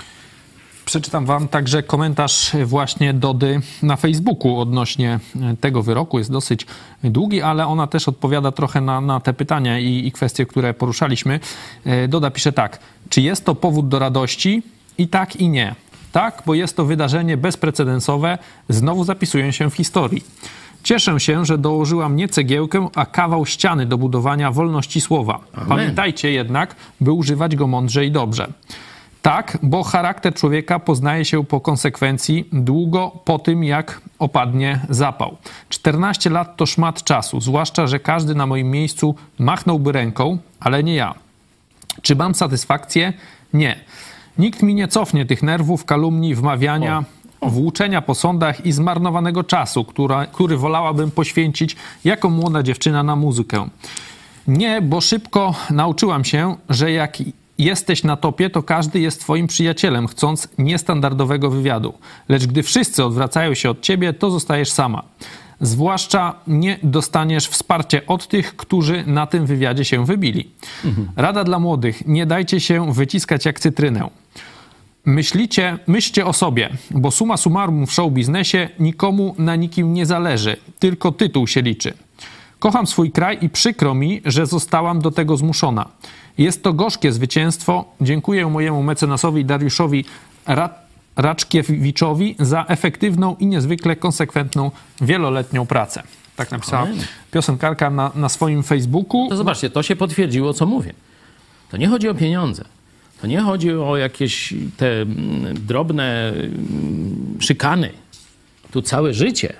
Przeczytam 0.91 1.25
wam 1.25 1.47
także 1.47 1.83
komentarz 1.83 2.51
właśnie 2.65 3.13
Dody 3.13 3.61
na 3.83 3.95
Facebooku 3.95 4.59
odnośnie 4.59 5.19
tego 5.61 5.83
wyroku. 5.83 6.17
Jest 6.17 6.31
dosyć 6.31 6.65
długi, 7.03 7.41
ale 7.41 7.67
ona 7.67 7.87
też 7.87 8.07
odpowiada 8.07 8.51
trochę 8.51 8.81
na, 8.81 9.01
na 9.01 9.19
te 9.19 9.33
pytania 9.33 9.79
i, 9.79 10.07
i 10.07 10.11
kwestie, 10.11 10.45
które 10.45 10.73
poruszaliśmy. 10.73 11.39
E, 11.85 12.07
Doda 12.07 12.31
pisze 12.31 12.51
tak. 12.51 12.79
Czy 13.09 13.21
jest 13.21 13.45
to 13.45 13.55
powód 13.55 13.87
do 13.87 13.99
radości? 13.99 14.63
I 14.97 15.07
tak, 15.07 15.35
i 15.35 15.49
nie. 15.49 15.75
Tak, 16.11 16.43
bo 16.45 16.53
jest 16.53 16.77
to 16.77 16.85
wydarzenie 16.85 17.37
bezprecedensowe, 17.37 18.37
znowu 18.69 19.03
zapisuję 19.03 19.53
się 19.53 19.69
w 19.69 19.75
historii. 19.75 20.23
Cieszę 20.83 21.19
się, 21.19 21.45
że 21.45 21.57
dołożyłam 21.57 22.15
nie 22.15 22.27
cegiełkę, 22.27 22.87
a 22.95 23.05
kawał 23.05 23.45
ściany 23.45 23.85
do 23.85 23.97
budowania 23.97 24.51
wolności 24.51 25.01
słowa. 25.01 25.39
Amen. 25.53 25.67
Pamiętajcie 25.67 26.31
jednak, 26.31 26.75
by 27.01 27.11
używać 27.11 27.55
go 27.55 27.67
mądrze 27.67 28.05
i 28.05 28.11
dobrze. 28.11 28.47
Tak, 29.21 29.57
bo 29.63 29.83
charakter 29.83 30.33
człowieka 30.33 30.79
poznaje 30.79 31.25
się 31.25 31.45
po 31.45 31.61
konsekwencji 31.61 32.49
długo 32.51 33.11
po 33.25 33.39
tym, 33.39 33.63
jak 33.63 34.01
opadnie 34.19 34.79
zapał. 34.89 35.37
14 35.69 36.29
lat 36.29 36.57
to 36.57 36.65
szmat 36.65 37.03
czasu, 37.03 37.41
zwłaszcza, 37.41 37.87
że 37.87 37.99
każdy 37.99 38.35
na 38.35 38.47
moim 38.47 38.71
miejscu 38.71 39.15
machnąłby 39.39 39.91
ręką, 39.91 40.37
ale 40.59 40.83
nie 40.83 40.95
ja. 40.95 41.15
Czy 42.01 42.15
mam 42.15 42.35
satysfakcję? 42.35 43.13
Nie. 43.53 43.75
Nikt 44.37 44.63
mi 44.63 44.75
nie 44.75 44.87
cofnie 44.87 45.25
tych 45.25 45.43
nerwów, 45.43 45.85
kalumni, 45.85 46.35
wmawiania, 46.35 47.03
o. 47.41 47.49
włóczenia 47.49 48.01
po 48.01 48.15
sądach 48.15 48.65
i 48.65 48.71
zmarnowanego 48.71 49.43
czasu, 49.43 49.85
która, 49.85 50.25
który 50.25 50.57
wolałabym 50.57 51.11
poświęcić 51.11 51.75
jako 52.03 52.29
młoda 52.29 52.63
dziewczyna 52.63 53.03
na 53.03 53.15
muzykę. 53.15 53.69
Nie, 54.47 54.81
bo 54.81 55.01
szybko 55.01 55.55
nauczyłam 55.69 56.25
się, 56.25 56.55
że 56.69 56.91
jak 56.91 57.17
jesteś 57.63 58.03
na 58.03 58.15
topie, 58.15 58.49
to 58.49 58.63
każdy 58.63 58.99
jest 58.99 59.21
twoim 59.21 59.47
przyjacielem, 59.47 60.07
chcąc 60.07 60.47
niestandardowego 60.57 61.49
wywiadu. 61.49 61.93
Lecz 62.29 62.45
gdy 62.45 62.63
wszyscy 62.63 63.05
odwracają 63.05 63.53
się 63.53 63.69
od 63.69 63.81
ciebie, 63.81 64.13
to 64.13 64.31
zostajesz 64.31 64.71
sama. 64.71 65.03
Zwłaszcza 65.61 66.35
nie 66.47 66.79
dostaniesz 66.83 67.47
wsparcia 67.47 67.99
od 68.07 68.27
tych, 68.27 68.55
którzy 68.55 69.03
na 69.07 69.27
tym 69.27 69.45
wywiadzie 69.45 69.85
się 69.85 70.05
wybili. 70.05 70.49
Mhm. 70.85 71.07
Rada 71.15 71.43
dla 71.43 71.59
młodych: 71.59 72.07
nie 72.07 72.25
dajcie 72.25 72.59
się 72.59 72.93
wyciskać 72.93 73.45
jak 73.45 73.59
cytrynę. 73.59 74.09
Myślicie, 75.05 75.77
myślcie 75.87 76.25
o 76.25 76.33
sobie, 76.33 76.69
bo 76.91 77.11
suma 77.11 77.37
summarum 77.37 77.87
w 77.87 77.93
show 77.93 78.11
biznesie 78.11 78.69
nikomu 78.79 79.35
na 79.37 79.55
nikim 79.55 79.93
nie 79.93 80.05
zależy, 80.05 80.57
tylko 80.79 81.11
tytuł 81.11 81.47
się 81.47 81.61
liczy. 81.61 81.93
Kocham 82.59 82.87
swój 82.87 83.11
kraj 83.11 83.37
i 83.41 83.49
przykro 83.49 83.93
mi, 83.93 84.21
że 84.25 84.45
zostałam 84.45 85.01
do 85.01 85.11
tego 85.11 85.37
zmuszona. 85.37 85.85
Jest 86.41 86.63
to 86.63 86.73
gorzkie 86.73 87.11
zwycięstwo. 87.11 87.85
Dziękuję 88.01 88.47
mojemu 88.47 88.83
mecenasowi 88.83 89.45
Dariuszowi 89.45 90.05
Ra 90.47 90.69
Raczkiewiczowi 91.15 92.35
za 92.39 92.65
efektywną 92.67 93.35
i 93.39 93.45
niezwykle 93.45 93.95
konsekwentną 93.95 94.71
wieloletnią 95.01 95.65
pracę. 95.65 96.03
Tak 96.35 96.51
napisała 96.51 96.83
Amen. 96.83 96.97
piosenkarka 97.31 97.89
na, 97.89 98.11
na 98.15 98.29
swoim 98.29 98.63
Facebooku. 98.63 99.29
To 99.29 99.37
zobaczcie, 99.37 99.69
to 99.69 99.83
się 99.83 99.95
potwierdziło, 99.95 100.53
co 100.53 100.65
mówię. 100.65 100.93
To 101.71 101.77
nie 101.77 101.87
chodzi 101.87 102.09
o 102.09 102.15
pieniądze. 102.15 102.65
To 103.21 103.27
nie 103.27 103.41
chodzi 103.41 103.71
o 103.71 103.97
jakieś 103.97 104.53
te 104.77 105.01
mm, 105.01 105.65
drobne 105.67 106.29
mm, 106.29 107.37
szykany. 107.39 107.89
Tu 108.71 108.81
całe 108.81 109.13
życie 109.13 109.53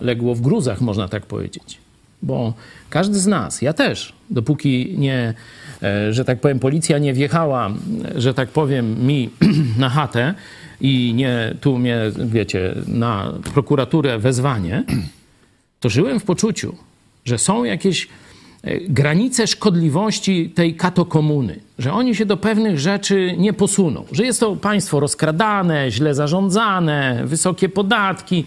legło 0.00 0.34
w 0.34 0.40
gruzach, 0.40 0.80
można 0.80 1.08
tak 1.08 1.26
powiedzieć. 1.26 1.78
Bo 2.22 2.54
każdy 2.90 3.20
z 3.20 3.26
nas, 3.26 3.62
ja 3.62 3.72
też, 3.72 4.12
dopóki 4.32 4.94
nie, 4.98 5.34
e, 5.82 6.12
że 6.12 6.24
tak 6.24 6.40
powiem, 6.40 6.58
policja 6.58 6.98
nie 6.98 7.14
wjechała, 7.14 7.70
że 8.16 8.34
tak 8.34 8.48
powiem, 8.48 9.06
mi 9.06 9.30
na 9.78 9.88
chatę 9.88 10.34
i 10.80 11.12
nie 11.14 11.54
tu 11.60 11.78
mnie, 11.78 12.00
wiecie, 12.24 12.74
na 12.86 13.32
prokuraturę 13.54 14.18
wezwanie, 14.18 14.84
to 15.80 15.88
żyłem 15.88 16.20
w 16.20 16.24
poczuciu, 16.24 16.76
że 17.24 17.38
są 17.38 17.64
jakieś 17.64 18.08
granice 18.88 19.46
szkodliwości 19.46 20.52
tej 20.54 20.74
katokomuny, 20.74 21.60
że 21.78 21.92
oni 21.92 22.14
się 22.14 22.26
do 22.26 22.36
pewnych 22.36 22.78
rzeczy 22.78 23.34
nie 23.38 23.52
posuną, 23.52 24.04
że 24.12 24.24
jest 24.24 24.40
to 24.40 24.56
państwo 24.56 25.00
rozkradane, 25.00 25.90
źle 25.90 26.14
zarządzane, 26.14 27.22
wysokie 27.26 27.68
podatki, 27.68 28.44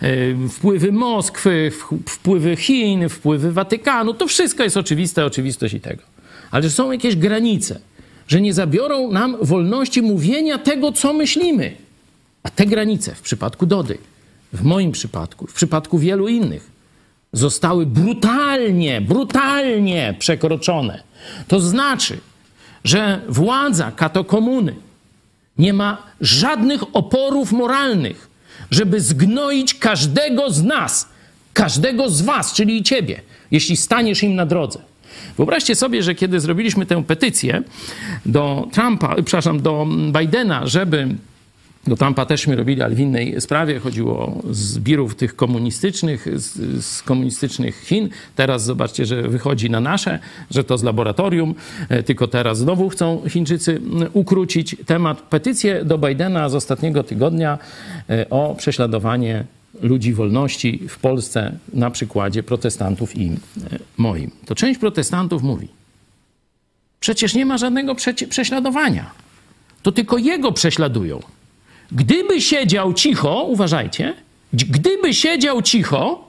e, 0.00 0.48
wpływy 0.48 0.92
Moskwy, 0.92 1.72
wpływy 2.08 2.56
Chin, 2.56 3.08
wpływy 3.08 3.52
Watykanu, 3.52 4.14
to 4.14 4.26
wszystko 4.26 4.62
jest 4.62 4.76
oczywiste, 4.76 5.24
oczywistość 5.24 5.74
i 5.74 5.80
tego. 5.80 6.02
Ale 6.50 6.62
że 6.62 6.70
są 6.70 6.92
jakieś 6.92 7.16
granice, 7.16 7.80
że 8.28 8.40
nie 8.40 8.54
zabiorą 8.54 9.12
nam 9.12 9.36
wolności 9.42 10.02
mówienia 10.02 10.58
tego, 10.58 10.92
co 10.92 11.12
myślimy. 11.12 11.72
A 12.42 12.50
te 12.50 12.66
granice 12.66 13.14
w 13.14 13.20
przypadku 13.20 13.66
Dody, 13.66 13.98
w 14.52 14.62
moim 14.62 14.92
przypadku, 14.92 15.46
w 15.46 15.52
przypadku 15.52 15.98
wielu 15.98 16.28
innych, 16.28 16.73
zostały 17.34 17.86
brutalnie, 17.86 19.00
brutalnie 19.00 20.14
przekroczone. 20.18 21.02
To 21.48 21.60
znaczy, 21.60 22.18
że 22.84 23.20
władza 23.28 23.92
katokomuny 23.92 24.74
nie 25.58 25.72
ma 25.72 26.02
żadnych 26.20 26.82
oporów 26.96 27.52
moralnych, 27.52 28.30
żeby 28.70 29.00
zgnoić 29.00 29.74
każdego 29.74 30.50
z 30.50 30.62
nas, 30.62 31.08
każdego 31.52 32.10
z 32.10 32.22
was, 32.22 32.52
czyli 32.52 32.76
i 32.76 32.82
ciebie, 32.82 33.20
jeśli 33.50 33.76
staniesz 33.76 34.22
im 34.22 34.34
na 34.34 34.46
drodze. 34.46 34.78
Wyobraźcie 35.36 35.74
sobie, 35.74 36.02
że 36.02 36.14
kiedy 36.14 36.40
zrobiliśmy 36.40 36.86
tę 36.86 37.04
petycję 37.04 37.62
do 38.26 38.68
Trumpa, 38.72 39.14
przepraszam, 39.14 39.62
do 39.62 39.86
Bidena, 40.20 40.66
żeby 40.66 41.08
do 41.86 41.96
Trumpa 41.96 42.26
teżśmy 42.26 42.56
robili, 42.56 42.82
ale 42.82 42.94
w 42.94 43.00
innej 43.00 43.40
sprawie. 43.40 43.80
Chodziło 43.80 44.18
o 44.18 44.42
zbirów 44.50 45.14
tych 45.14 45.36
komunistycznych, 45.36 46.26
z, 46.40 46.84
z 46.84 47.02
komunistycznych 47.02 47.80
Chin. 47.80 48.08
Teraz 48.36 48.64
zobaczcie, 48.64 49.06
że 49.06 49.22
wychodzi 49.22 49.70
na 49.70 49.80
nasze, 49.80 50.18
że 50.50 50.64
to 50.64 50.78
z 50.78 50.82
laboratorium, 50.82 51.54
e, 51.88 52.02
tylko 52.02 52.28
teraz 52.28 52.58
znowu 52.58 52.88
chcą 52.88 53.22
Chińczycy 53.28 53.72
m, 53.72 54.08
ukrócić 54.12 54.76
temat. 54.86 55.20
Petycję 55.22 55.84
do 55.84 55.98
Bidena 55.98 56.48
z 56.48 56.54
ostatniego 56.54 57.02
tygodnia 57.02 57.58
e, 58.10 58.30
o 58.30 58.54
prześladowanie 58.58 59.44
ludzi 59.82 60.12
wolności 60.12 60.82
w 60.88 60.98
Polsce 60.98 61.52
na 61.72 61.90
przykładzie 61.90 62.42
protestantów 62.42 63.16
i 63.16 63.26
e, 63.26 63.34
moim. 63.96 64.30
To 64.46 64.54
część 64.54 64.80
protestantów 64.80 65.42
mówi, 65.42 65.68
przecież 67.00 67.34
nie 67.34 67.46
ma 67.46 67.58
żadnego 67.58 67.94
prześladowania. 68.28 69.10
To 69.82 69.92
tylko 69.92 70.18
jego 70.18 70.52
prześladują. 70.52 71.20
Gdyby 71.92 72.40
siedział 72.40 72.94
cicho, 72.94 73.42
uważajcie, 73.42 74.14
gdyby 74.52 75.14
siedział 75.14 75.62
cicho, 75.62 76.28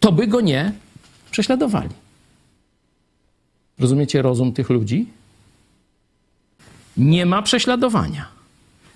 to 0.00 0.12
by 0.12 0.26
go 0.26 0.40
nie 0.40 0.72
prześladowali. 1.30 1.88
Rozumiecie 3.78 4.22
rozum 4.22 4.52
tych 4.52 4.70
ludzi? 4.70 5.06
Nie 6.96 7.26
ma 7.26 7.42
prześladowania. 7.42 8.28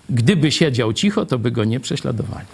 Gdyby 0.09 0.51
siedział 0.51 0.93
cicho, 0.93 1.25
to 1.25 1.39
by 1.39 1.51
go 1.51 1.63
nie 1.63 1.79
prześladowali. 1.79 2.47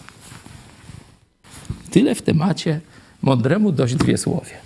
Tyle 1.92 2.16
w 2.16 2.22
temacie. 2.22 2.80
Mądremu 3.22 3.72
dość 3.72 3.96
dwie 3.96 4.18
słowie. 4.18 4.58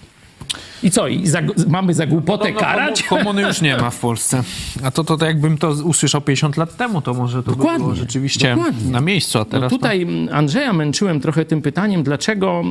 I 0.84 0.92
co? 0.92 1.08
I 1.08 1.28
za, 1.28 1.40
mamy 1.68 1.94
za 1.94 2.08
głupotę 2.08 2.44
Podobno 2.44 2.60
karać? 2.62 3.04
komu- 3.04 3.18
Komuny 3.24 3.42
już 3.42 3.62
nie 3.62 3.78
ma 3.78 3.90
w 3.90 4.00
Polsce. 4.08 4.44
A 4.84 4.92
to, 4.92 5.04
to, 5.04 5.18
to 5.18 5.26
jakbym 5.26 5.58
to 5.58 5.70
usłyszał 5.70 6.22
50 6.22 6.58
lat 6.58 6.78
temu, 6.78 7.02
to 7.02 7.14
może 7.14 7.44
to 7.44 7.52
by 7.52 7.58
było 7.58 7.72
Dokładnie, 7.74 7.96
rzeczywiście 7.96 8.56
dokładnie. 8.56 8.92
na 8.92 9.02
miejscu, 9.02 9.40
a 9.40 9.46
teraz 9.46 9.72
No 9.72 9.78
tutaj 9.78 10.02
mm, 10.02 10.30
Andrzeja 10.36 10.74
męczyłem 10.74 11.20
trochę 11.22 11.46
tym 11.46 11.62
pytaniem, 11.62 12.04
dlaczego 12.04 12.64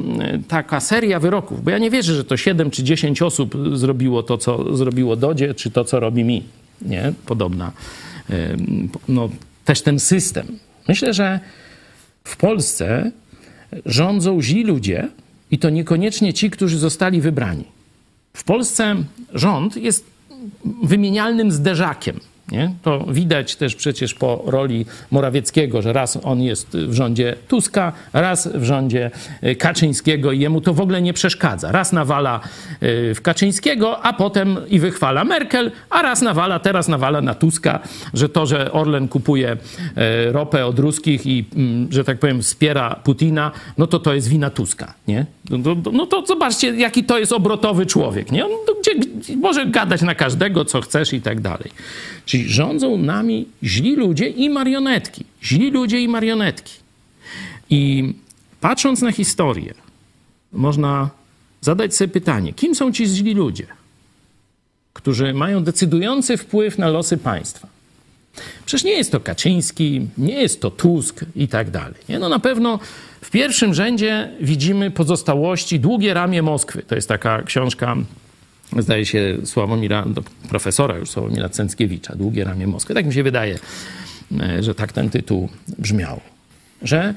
taka 0.49 0.81
seria 0.81 1.21
wyroków, 1.21 1.65
bo 1.65 1.71
ja 1.71 1.79
nie 1.79 1.91
wierzę, 1.91 2.15
że 2.15 2.25
to 2.25 2.37
7 2.37 2.71
czy 2.71 2.83
10 2.85 3.23
osób 3.23 3.55
zrobiło 3.75 4.23
to, 4.23 4.39
co 4.39 4.77
zrobiło 4.77 5.17
Dodzie, 5.17 5.55
czy 5.55 5.71
to, 5.71 5.85
co 5.85 6.01
robi 6.01 6.25
mi. 6.25 6.43
Nie? 6.83 7.13
Podobna. 7.27 7.73
No, 9.09 9.29
też 9.65 9.83
ten 9.83 9.99
system. 10.01 10.47
Myślę, 10.89 11.15
że 11.15 11.41
w 12.25 12.37
Polsce 12.37 13.11
rządzą 13.87 14.43
źli 14.43 14.65
ludzie 14.65 15.09
i 15.51 15.59
to 15.59 15.71
niekoniecznie 15.71 16.33
ci, 16.35 16.51
którzy 16.51 16.79
zostali 16.79 17.21
wybrani. 17.21 17.65
W 18.37 18.45
Polsce 18.45 18.97
rząd 19.35 19.77
jest 19.77 20.07
wymienialnym 20.83 21.53
zderzakiem. 21.53 22.21
Nie? 22.53 22.75
To 22.83 23.07
widać 23.09 23.57
też 23.57 23.75
przecież 23.75 24.15
po 24.15 24.43
roli 24.47 24.87
Morawieckiego, 25.11 25.83
że 25.83 25.93
raz 25.93 26.19
on 26.23 26.43
jest 26.43 26.77
w 26.77 26.93
rządzie 26.93 27.37
Tuska, 27.49 27.93
raz 28.13 28.49
w 28.49 28.65
rządzie 28.65 29.11
e, 29.43 29.55
Kaczyńskiego 29.55 30.33
i 30.33 30.41
jemu 30.41 30.61
to 30.61 30.75
w 30.75 30.81
ogóle 30.81 31.03
nie 31.03 31.13
przeszkadza. 31.13 31.73
Raz 31.73 31.93
nawala 31.93 32.41
e, 32.41 33.15
w 33.15 33.23
Kaczyńskiego, 33.23 34.03
a 34.03 34.13
potem 34.13 34.57
i 34.69 34.79
wychwala 34.79 35.25
Merkel, 35.25 35.73
a 35.91 36.03
raz 36.03 36.23
nawala, 36.23 36.59
teraz 36.59 36.89
nawala 36.89 37.21
na 37.21 37.35
Tuska, 37.35 37.81
że 38.15 38.29
to, 38.29 38.47
że 38.47 38.73
Orlen 38.73 39.09
kupuje 39.09 39.57
e, 39.97 40.33
ropę 40.33 40.67
od 40.67 40.79
ruskich 40.79 41.27
i, 41.27 41.45
mm, 41.57 41.93
że 41.93 42.05
tak 42.05 42.19
powiem, 42.19 42.43
wspiera 42.43 43.01
Putina, 43.05 43.53
no 43.79 43.87
to 43.87 43.99
to 43.99 44.15
jest 44.15 44.29
wina 44.29 44.51
Tuska, 44.51 44.95
nie? 45.09 45.27
No, 45.51 45.77
to- 45.77 45.93
no 45.93 46.07
to 46.07 46.27
zobaczcie, 46.27 46.69
jaki 46.77 47.05
to 47.05 47.19
jest 47.19 47.33
obrotowy 47.33 47.87
człowiek, 47.87 48.33
nie? 48.33 48.45
On 48.47 48.51
to 48.67 48.75
gdzie, 48.81 48.95
gdzie 48.95 49.37
może 49.37 49.67
gadać 49.67 50.03
na 50.03 50.15
każdego, 50.15 50.65
co 50.65 50.81
chcesz 50.81 51.13
i 51.13 51.21
tak 51.21 51.41
dalej. 51.41 51.71
Czyli 52.27 52.49
rządzą 52.49 52.97
nami 52.99 53.47
źli 53.65 53.97
ludzie 53.97 54.29
i 54.29 54.51
marionetki. 54.51 55.25
Źli 55.43 55.71
ludzie 55.71 56.01
i 56.01 56.09
marionetki. 56.09 56.73
I 57.71 58.13
patrząc 58.61 59.03
na 59.03 59.13
historię, 59.13 59.75
można 60.53 61.11
zadać 61.61 61.95
sobie 61.97 62.09
pytanie, 62.09 62.53
kim 62.53 62.75
są 62.75 62.93
ci 62.93 63.07
źli 63.07 63.35
ludzie, 63.35 63.67
którzy 64.93 65.35
mają 65.35 65.65
decydujący 65.65 66.37
wpływ 66.37 66.79
na 66.79 66.89
losy 66.89 67.17
państwa? 67.17 67.69
Przecież 68.67 68.85
nie 68.85 68.93
jest 68.93 69.13
to 69.13 69.21
Kaczyński, 69.21 70.07
nie 70.19 70.41
jest 70.43 70.61
to 70.61 70.71
Tusk 70.71 71.21
i 71.37 71.49
tak 71.49 71.71
dalej. 71.71 71.95
Nie? 72.09 72.19
No 72.19 72.29
na 72.29 72.39
pewno 72.39 72.79
w 73.27 73.31
pierwszym 73.31 73.75
rzędzie 73.75 74.29
widzimy 74.41 74.91
pozostałości, 74.91 75.81
długie 75.81 76.15
ramię 76.15 76.43
Moskwy. 76.43 76.83
To 76.83 76.95
jest 76.95 77.09
taka 77.09 77.43
książka, 77.43 77.97
zdaje 78.79 79.07
się, 79.07 79.39
Sławomira, 79.45 80.05
profesora 80.49 80.97
już 80.97 81.11
Sławomira 81.11 81.49
Cęckiewicza, 81.49 82.17
Długie 82.17 82.45
ramię 82.45 82.67
Moskwy. 82.67 82.95
Tak 82.95 83.07
mi 83.07 83.15
się 83.15 83.23
wydaje, 83.23 83.59
e, 84.41 84.63
że 84.63 84.75
tak 84.75 84.93
ten 84.93 85.11
tytuł 85.11 85.49
brzmiał. 85.79 86.21
Że 86.83 87.15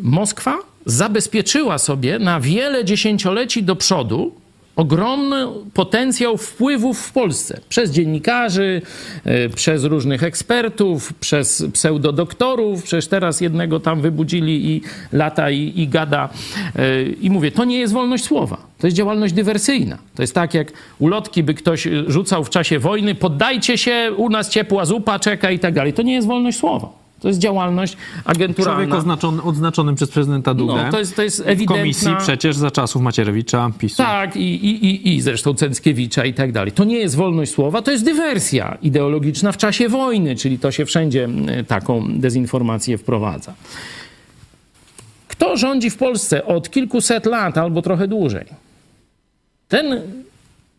Moskwa 0.00 0.58
zabezpieczyła 0.86 1.78
sobie 1.78 2.18
na 2.18 2.40
wiele 2.40 2.84
dziesięcioleci 2.84 3.62
do 3.62 3.76
przodu 3.76 4.34
ogromny 4.76 5.46
potencjał 5.74 6.36
wpływów 6.36 6.98
w 6.98 7.12
Polsce 7.12 7.60
przez 7.68 7.90
dziennikarzy, 7.90 8.82
e, 9.24 9.48
przez 9.48 9.84
różnych 9.84 10.22
ekspertów, 10.22 11.12
przez 11.12 11.64
pseudodoktorów. 11.72 12.82
Przecież 12.82 13.06
teraz 13.06 13.40
jednego 13.40 13.80
tam 13.80 14.00
wybudzili 14.00 14.70
i 14.70 14.82
lata 15.12 15.50
i, 15.50 15.72
i 15.76 15.88
gada. 15.88 16.28
E, 16.76 17.02
I 17.02 17.30
mówię, 17.30 17.50
to 17.50 17.64
nie 17.64 17.78
jest 17.78 17.92
wolność 17.92 18.24
słowa. 18.24 18.56
To 18.78 18.86
jest 18.86 18.96
działalność 18.96 19.34
dywersyjna. 19.34 19.98
To 20.14 20.22
jest 20.22 20.34
tak, 20.34 20.54
jak 20.54 20.72
ulotki 20.98 21.42
by 21.42 21.54
ktoś 21.54 21.88
rzucał 22.06 22.44
w 22.44 22.50
czasie 22.50 22.78
wojny, 22.78 23.14
poddajcie 23.14 23.78
się, 23.78 24.12
u 24.16 24.28
nas 24.28 24.48
ciepła 24.48 24.84
zupa 24.84 25.18
czeka 25.18 25.50
i 25.50 25.58
tak 25.58 25.74
dalej. 25.74 25.92
To 25.92 26.02
nie 26.02 26.14
jest 26.14 26.26
wolność 26.26 26.58
słowa. 26.58 27.01
To 27.22 27.28
jest 27.28 27.40
działalność 27.40 27.96
agenturalna. 28.24 28.80
Człowiek 28.80 28.94
oznaczony, 28.94 29.42
odznaczony 29.42 29.94
przez 29.94 30.10
prezydenta 30.10 30.54
Dudę. 30.54 30.84
No, 30.84 30.90
to 30.90 30.98
jest, 30.98 31.16
to 31.16 31.22
jest 31.22 31.42
w 31.42 31.48
ewidentna... 31.48 31.76
komisji 31.76 32.10
przecież 32.18 32.56
za 32.56 32.70
czasów 32.70 33.02
Macierewicza, 33.02 33.70
PiSu. 33.78 33.96
Tak, 33.96 34.36
i, 34.36 34.40
i, 34.40 34.86
i, 34.86 35.14
i 35.14 35.20
zresztą 35.20 35.54
Cęckiewicza 35.54 36.24
i 36.24 36.34
tak 36.34 36.52
dalej. 36.52 36.72
To 36.72 36.84
nie 36.84 36.98
jest 36.98 37.16
wolność 37.16 37.52
słowa, 37.52 37.82
to 37.82 37.90
jest 37.90 38.04
dywersja 38.04 38.78
ideologiczna 38.82 39.52
w 39.52 39.56
czasie 39.56 39.88
wojny, 39.88 40.36
czyli 40.36 40.58
to 40.58 40.70
się 40.70 40.84
wszędzie 40.84 41.28
taką 41.68 42.04
dezinformację 42.08 42.98
wprowadza. 42.98 43.54
Kto 45.28 45.56
rządzi 45.56 45.90
w 45.90 45.96
Polsce 45.96 46.44
od 46.44 46.70
kilkuset 46.70 47.26
lat 47.26 47.58
albo 47.58 47.82
trochę 47.82 48.08
dłużej? 48.08 48.46
Ten 49.68 50.00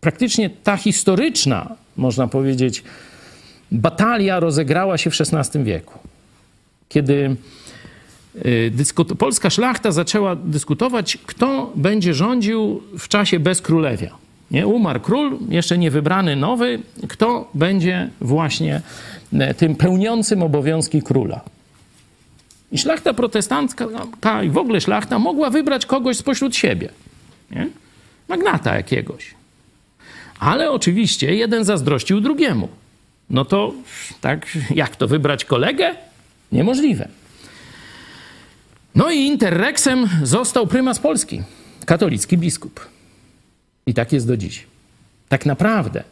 praktycznie 0.01 0.49
ta 0.49 0.77
historyczna, 0.77 1.75
można 1.97 2.27
powiedzieć, 2.27 2.83
batalia 3.71 4.39
rozegrała 4.39 4.97
się 4.97 5.09
w 5.09 5.13
XVI 5.21 5.63
wieku, 5.63 5.99
kiedy 6.93 7.35
y, 8.45 9.15
polska 9.17 9.49
szlachta 9.49 9.91
zaczęła 9.91 10.35
dyskutować, 10.35 11.17
kto 11.25 11.71
będzie 11.75 12.13
rządził 12.13 12.83
w 12.99 13.07
czasie 13.07 13.39
bez 13.39 13.61
królewia. 13.61 14.23
Nie? 14.51 14.67
Umarł 14.67 14.99
król, 14.99 15.37
jeszcze 15.49 15.77
nie 15.77 15.91
wybrany 15.91 16.35
nowy, 16.35 16.79
kto 17.09 17.49
będzie 17.53 18.09
właśnie 18.21 18.81
e, 19.33 19.53
tym 19.53 19.75
pełniącym 19.75 20.43
obowiązki 20.43 21.01
króla. 21.01 21.41
I 22.71 22.77
szlachta 22.77 23.13
protestancka 23.13 23.87
i 24.43 24.49
w 24.49 24.57
ogóle 24.57 24.81
szlachta 24.81 25.19
mogła 25.19 25.49
wybrać 25.49 25.85
kogoś 25.85 26.17
spośród 26.17 26.55
siebie. 26.55 26.89
Nie? 27.51 27.67
Magnata 28.27 28.75
jakiegoś. 28.75 29.33
Ale 30.39 30.71
oczywiście 30.71 31.35
jeden 31.35 31.63
zazdrościł 31.63 32.21
drugiemu. 32.21 32.69
No 33.29 33.45
to 33.45 33.73
tak, 34.21 34.57
jak 34.75 34.95
to 34.95 35.07
wybrać 35.07 35.45
kolegę? 35.45 35.95
Niemożliwe. 36.53 37.07
No 38.95 39.11
i 39.11 39.17
interreksem 39.17 40.09
został 40.23 40.67
prymas 40.67 40.99
Polski, 40.99 41.41
katolicki 41.85 42.37
biskup. 42.37 42.79
I 43.85 43.93
tak 43.93 44.11
jest 44.11 44.27
do 44.27 44.37
dziś. 44.37 44.65
Tak 45.29 45.45
naprawdę 45.45 46.03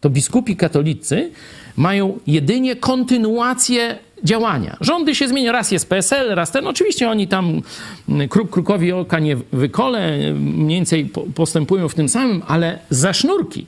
to 0.00 0.10
biskupi 0.10 0.56
katolicy 0.56 1.30
mają 1.76 2.18
jedynie 2.26 2.76
kontynuację 2.76 3.98
działania. 4.24 4.76
Rządy 4.80 5.14
się 5.14 5.28
zmieniają. 5.28 5.52
Raz 5.52 5.70
jest 5.70 5.88
PSL, 5.88 6.34
raz 6.34 6.50
ten. 6.50 6.66
Oczywiście 6.66 7.10
oni 7.10 7.28
tam 7.28 7.62
mm, 8.08 8.28
kruk 8.28 8.50
krukowi 8.50 8.92
oka 8.92 9.18
nie 9.18 9.36
wykole, 9.36 10.32
mniej 10.34 10.78
więcej 10.78 11.10
postępują 11.34 11.88
w 11.88 11.94
tym 11.94 12.08
samym, 12.08 12.42
ale 12.46 12.78
za 12.90 13.12
sznurki 13.12 13.66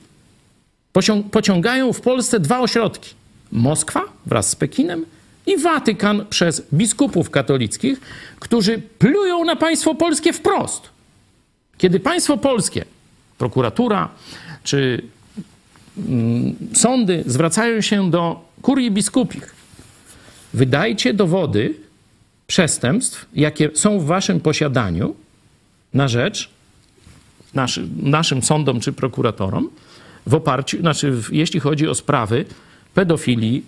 pociągają 1.31 1.93
w 1.93 2.01
Polsce 2.01 2.39
dwa 2.39 2.59
ośrodki. 2.59 3.13
Moskwa 3.51 4.01
wraz 4.25 4.49
z 4.49 4.55
Pekinem 4.55 5.05
i 5.49 5.57
Watykan 5.57 6.25
przez 6.29 6.61
biskupów 6.73 7.29
katolickich, 7.29 8.01
którzy 8.39 8.81
plują 8.99 9.45
na 9.45 9.55
państwo 9.55 9.95
polskie 9.95 10.33
wprost. 10.33 10.89
Kiedy 11.77 11.99
państwo 11.99 12.37
polskie, 12.37 12.85
prokuratura 13.37 14.09
czy 14.63 15.01
mm, 15.97 16.55
sądy 16.73 17.23
zwracają 17.25 17.81
się 17.81 18.11
do 18.11 18.45
kurii 18.61 18.91
biskupich, 18.91 19.55
wydajcie 20.53 21.13
dowody 21.13 21.73
przestępstw, 22.47 23.25
jakie 23.33 23.69
są 23.73 23.99
w 23.99 24.05
waszym 24.05 24.39
posiadaniu 24.39 25.15
na 25.93 26.07
rzecz 26.07 26.49
naszy, 27.53 27.87
naszym 27.97 28.41
sądom 28.41 28.79
czy 28.79 28.93
prokuratorom, 28.93 29.69
w 30.27 30.33
oparciu, 30.33 30.79
znaczy 30.79 31.11
w, 31.11 31.33
jeśli 31.33 31.59
chodzi 31.59 31.87
o 31.87 31.95
sprawy 31.95 32.45
pedofilii 32.93 33.63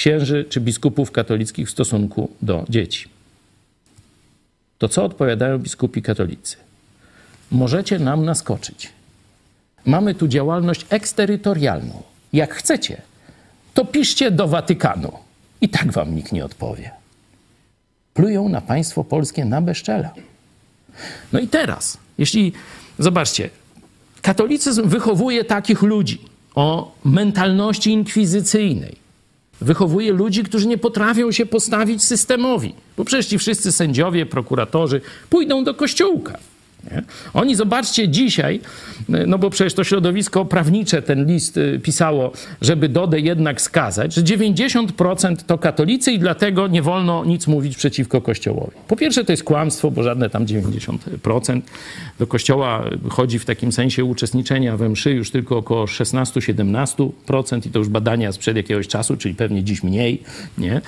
księży 0.00 0.44
czy 0.48 0.60
biskupów 0.60 1.12
katolickich 1.12 1.68
w 1.68 1.70
stosunku 1.70 2.30
do 2.42 2.64
dzieci. 2.68 3.08
To 4.78 4.88
co 4.88 5.04
odpowiadają 5.04 5.58
biskupi 5.58 6.02
katolicy? 6.02 6.56
Możecie 7.50 7.98
nam 7.98 8.24
naskoczyć. 8.24 8.92
Mamy 9.84 10.14
tu 10.14 10.28
działalność 10.28 10.86
eksterytorialną. 10.90 12.02
Jak 12.32 12.54
chcecie, 12.54 13.02
to 13.74 13.84
piszcie 13.84 14.30
do 14.30 14.48
Watykanu. 14.48 15.12
I 15.60 15.68
tak 15.68 15.92
wam 15.92 16.14
nikt 16.14 16.32
nie 16.32 16.44
odpowie. 16.44 16.90
Plują 18.14 18.48
na 18.48 18.60
państwo 18.60 19.04
polskie 19.04 19.44
na 19.44 19.60
bezczela. 19.60 20.10
No 21.32 21.40
i 21.40 21.48
teraz, 21.48 21.98
jeśli, 22.18 22.52
zobaczcie, 22.98 23.50
katolicyzm 24.22 24.88
wychowuje 24.88 25.44
takich 25.44 25.82
ludzi 25.82 26.18
o 26.54 26.94
mentalności 27.04 27.90
inkwizycyjnej. 27.90 28.99
Wychowuje 29.60 30.12
ludzi, 30.12 30.44
którzy 30.44 30.66
nie 30.66 30.78
potrafią 30.78 31.32
się 31.32 31.46
postawić 31.46 32.04
systemowi, 32.04 32.74
bo 32.96 33.04
przecież 33.04 33.26
ci 33.26 33.38
wszyscy 33.38 33.72
sędziowie, 33.72 34.26
prokuratorzy 34.26 35.00
pójdą 35.30 35.64
do 35.64 35.74
kościółka. 35.74 36.38
Nie? 36.84 37.02
Oni, 37.34 37.54
zobaczcie, 37.54 38.08
dzisiaj, 38.08 38.60
no 39.08 39.38
bo 39.38 39.50
przecież 39.50 39.74
to 39.74 39.84
środowisko 39.84 40.44
prawnicze 40.44 41.02
ten 41.02 41.26
list 41.26 41.56
y, 41.56 41.80
pisało, 41.82 42.32
żeby 42.60 42.88
Dodę 42.88 43.20
jednak 43.20 43.60
skazać, 43.60 44.14
że 44.14 44.22
90% 44.22 45.36
to 45.46 45.58
katolicy 45.58 46.12
i 46.12 46.18
dlatego 46.18 46.68
nie 46.68 46.82
wolno 46.82 47.24
nic 47.24 47.46
mówić 47.46 47.76
przeciwko 47.76 48.20
Kościołowi. 48.20 48.76
Po 48.88 48.96
pierwsze, 48.96 49.24
to 49.24 49.32
jest 49.32 49.44
kłamstwo, 49.44 49.90
bo 49.90 50.02
żadne 50.02 50.30
tam 50.30 50.46
90%. 50.46 51.60
Do 52.18 52.26
Kościoła 52.26 52.84
chodzi 53.08 53.38
w 53.38 53.44
takim 53.44 53.72
sensie 53.72 54.04
uczestniczenia 54.04 54.76
we 54.76 54.88
mszy 54.88 55.10
już 55.10 55.30
tylko 55.30 55.56
około 55.56 55.84
16-17% 55.84 57.66
i 57.66 57.70
to 57.70 57.78
już 57.78 57.88
badania 57.88 58.32
sprzed 58.32 58.56
jakiegoś 58.56 58.88
czasu, 58.88 59.16
czyli 59.16 59.34
pewnie 59.34 59.64
dziś 59.64 59.82
mniej. 59.82 60.22
Nie? 60.58 60.80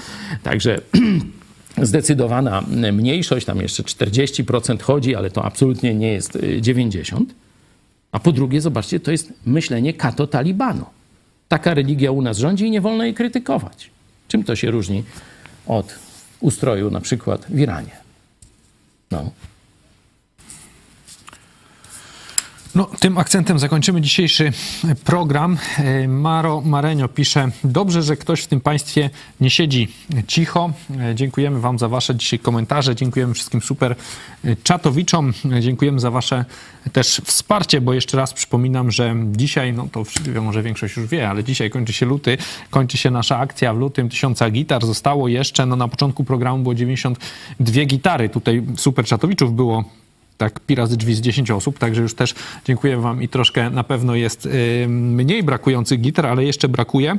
Także 0.43 0.81
zdecydowana 1.83 2.63
mniejszość, 2.93 3.47
tam 3.47 3.61
jeszcze 3.61 3.83
40% 3.83 4.83
chodzi, 4.83 5.17
ale 5.17 5.31
to 5.31 5.45
absolutnie 5.45 5.95
nie 5.95 6.13
jest 6.13 6.33
90%. 6.61 7.21
Y, 7.23 7.27
A 8.13 8.19
po 8.19 8.33
drugie, 8.33 8.61
zobaczcie, 8.61 9.01
to 9.01 9.11
jest 9.11 9.33
myślenie 9.47 9.95
kato-talibanu. 9.95 10.85
Taka 11.49 11.75
religia 11.75 12.11
u 12.11 12.23
nas 12.23 12.39
rządzi 12.39 12.67
i 12.67 12.71
nie 12.71 12.81
wolno 12.81 13.05
jej 13.05 13.15
krytykować. 13.15 13.91
Czym 14.29 14.45
to 14.45 14.57
się 14.57 14.71
różni 14.71 15.05
od 15.67 15.95
ustroju 16.41 16.91
na 16.91 17.01
przykład 17.01 17.47
w 17.49 17.59
Iranie? 17.59 17.97
No. 19.11 19.31
No, 22.75 22.89
tym 23.01 23.19
akcentem 23.19 23.59
zakończymy 23.59 24.01
dzisiejszy 24.01 24.53
program. 25.05 25.59
Maro 26.09 26.61
Marenio 26.61 27.09
pisze, 27.09 27.51
dobrze, 27.65 28.03
że 28.03 28.17
ktoś 28.17 28.41
w 28.41 28.47
tym 28.47 28.61
państwie 28.61 29.11
nie 29.41 29.51
siedzi 29.51 29.89
cicho. 30.27 30.73
Dziękujemy 31.15 31.61
wam 31.61 31.79
za 31.79 31.89
wasze 31.89 32.17
dzisiaj 32.17 32.39
komentarze, 32.39 32.97
dziękujemy 32.97 33.35
wszystkim 33.35 33.61
super 33.61 33.97
czatowiczom, 34.63 35.33
dziękujemy 35.61 36.01
za 36.01 36.11
wasze 36.11 36.45
też 36.93 37.23
wsparcie, 37.25 37.81
bo 37.81 37.95
jeszcze 37.95 38.17
raz 38.17 38.33
przypominam, 38.33 38.91
że 38.91 39.15
dzisiaj, 39.33 39.73
no 39.73 39.89
to 39.93 40.05
może 40.43 40.63
większość 40.63 40.97
już 40.97 41.07
wie, 41.07 41.29
ale 41.29 41.45
dzisiaj 41.45 41.71
kończy 41.71 41.93
się 41.93 42.07
luty, 42.07 42.39
kończy 42.71 42.99
się 42.99 43.11
nasza 43.11 43.39
akcja 43.39 43.75
w 43.75 43.79
lutym 43.79 44.09
tysiąca 44.09 44.51
gitar. 44.51 44.87
Zostało 44.87 45.29
jeszcze, 45.29 45.67
no 45.67 45.77
na 45.77 45.89
początku 45.89 46.25
programu 46.25 46.63
było 46.63 46.75
92 46.75 47.85
gitary. 47.85 48.29
Tutaj 48.29 48.63
super 48.77 49.05
czatowiczów 49.05 49.57
było 49.57 49.85
tak 50.43 50.61
pi 50.61 50.75
razy 50.75 50.97
drzwi 50.97 51.15
z 51.15 51.21
10 51.21 51.51
osób, 51.51 51.79
także 51.79 52.03
już 52.03 52.15
też 52.15 52.35
dziękuję 52.65 52.97
wam 52.97 53.23
i 53.23 53.29
troszkę 53.29 53.71
na 53.71 53.85
pewno 53.85 54.15
jest 54.15 54.49
mniej 54.89 55.43
brakujących 55.43 56.01
gitar, 56.01 56.27
ale 56.27 56.45
jeszcze 56.45 56.69
brakuje. 56.69 57.19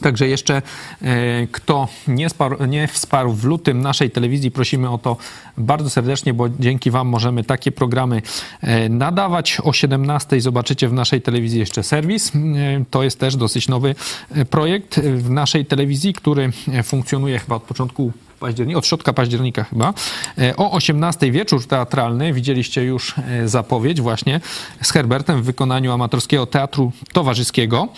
Także 0.00 0.28
jeszcze 0.28 0.62
e, 1.02 1.46
kto 1.46 1.88
nie, 2.08 2.30
sparł, 2.30 2.66
nie 2.66 2.88
wsparł 2.88 3.32
w 3.32 3.44
lutym 3.44 3.80
naszej 3.80 4.10
telewizji, 4.10 4.50
prosimy 4.50 4.90
o 4.90 4.98
to 4.98 5.16
bardzo 5.58 5.90
serdecznie, 5.90 6.34
bo 6.34 6.48
dzięki 6.48 6.90
Wam 6.90 7.08
możemy 7.08 7.44
takie 7.44 7.72
programy 7.72 8.22
e, 8.60 8.88
nadawać. 8.88 9.58
O 9.62 9.72
17 9.72 10.40
zobaczycie 10.40 10.88
w 10.88 10.92
naszej 10.92 11.22
telewizji 11.22 11.60
jeszcze 11.60 11.82
serwis. 11.82 12.32
To 12.90 13.02
jest 13.02 13.18
też 13.18 13.36
dosyć 13.36 13.68
nowy 13.68 13.94
projekt 14.50 15.00
w 15.00 15.30
naszej 15.30 15.66
telewizji, 15.66 16.12
który 16.12 16.52
funkcjonuje 16.82 17.38
chyba 17.38 17.56
od 17.56 17.62
początku 17.62 18.12
października, 18.40 18.78
od 18.78 18.86
środka 18.86 19.12
października 19.12 19.64
chyba. 19.64 19.94
O 20.56 20.72
18 20.72 21.32
wieczór 21.32 21.66
teatralny, 21.66 22.32
widzieliście 22.32 22.84
już 22.84 23.14
zapowiedź 23.44 24.00
właśnie 24.00 24.40
z 24.82 24.92
Herbertem 24.92 25.42
w 25.42 25.44
wykonaniu 25.44 25.92
amatorskiego 25.92 26.46
teatru 26.46 26.92
towarzyskiego. 27.12 27.88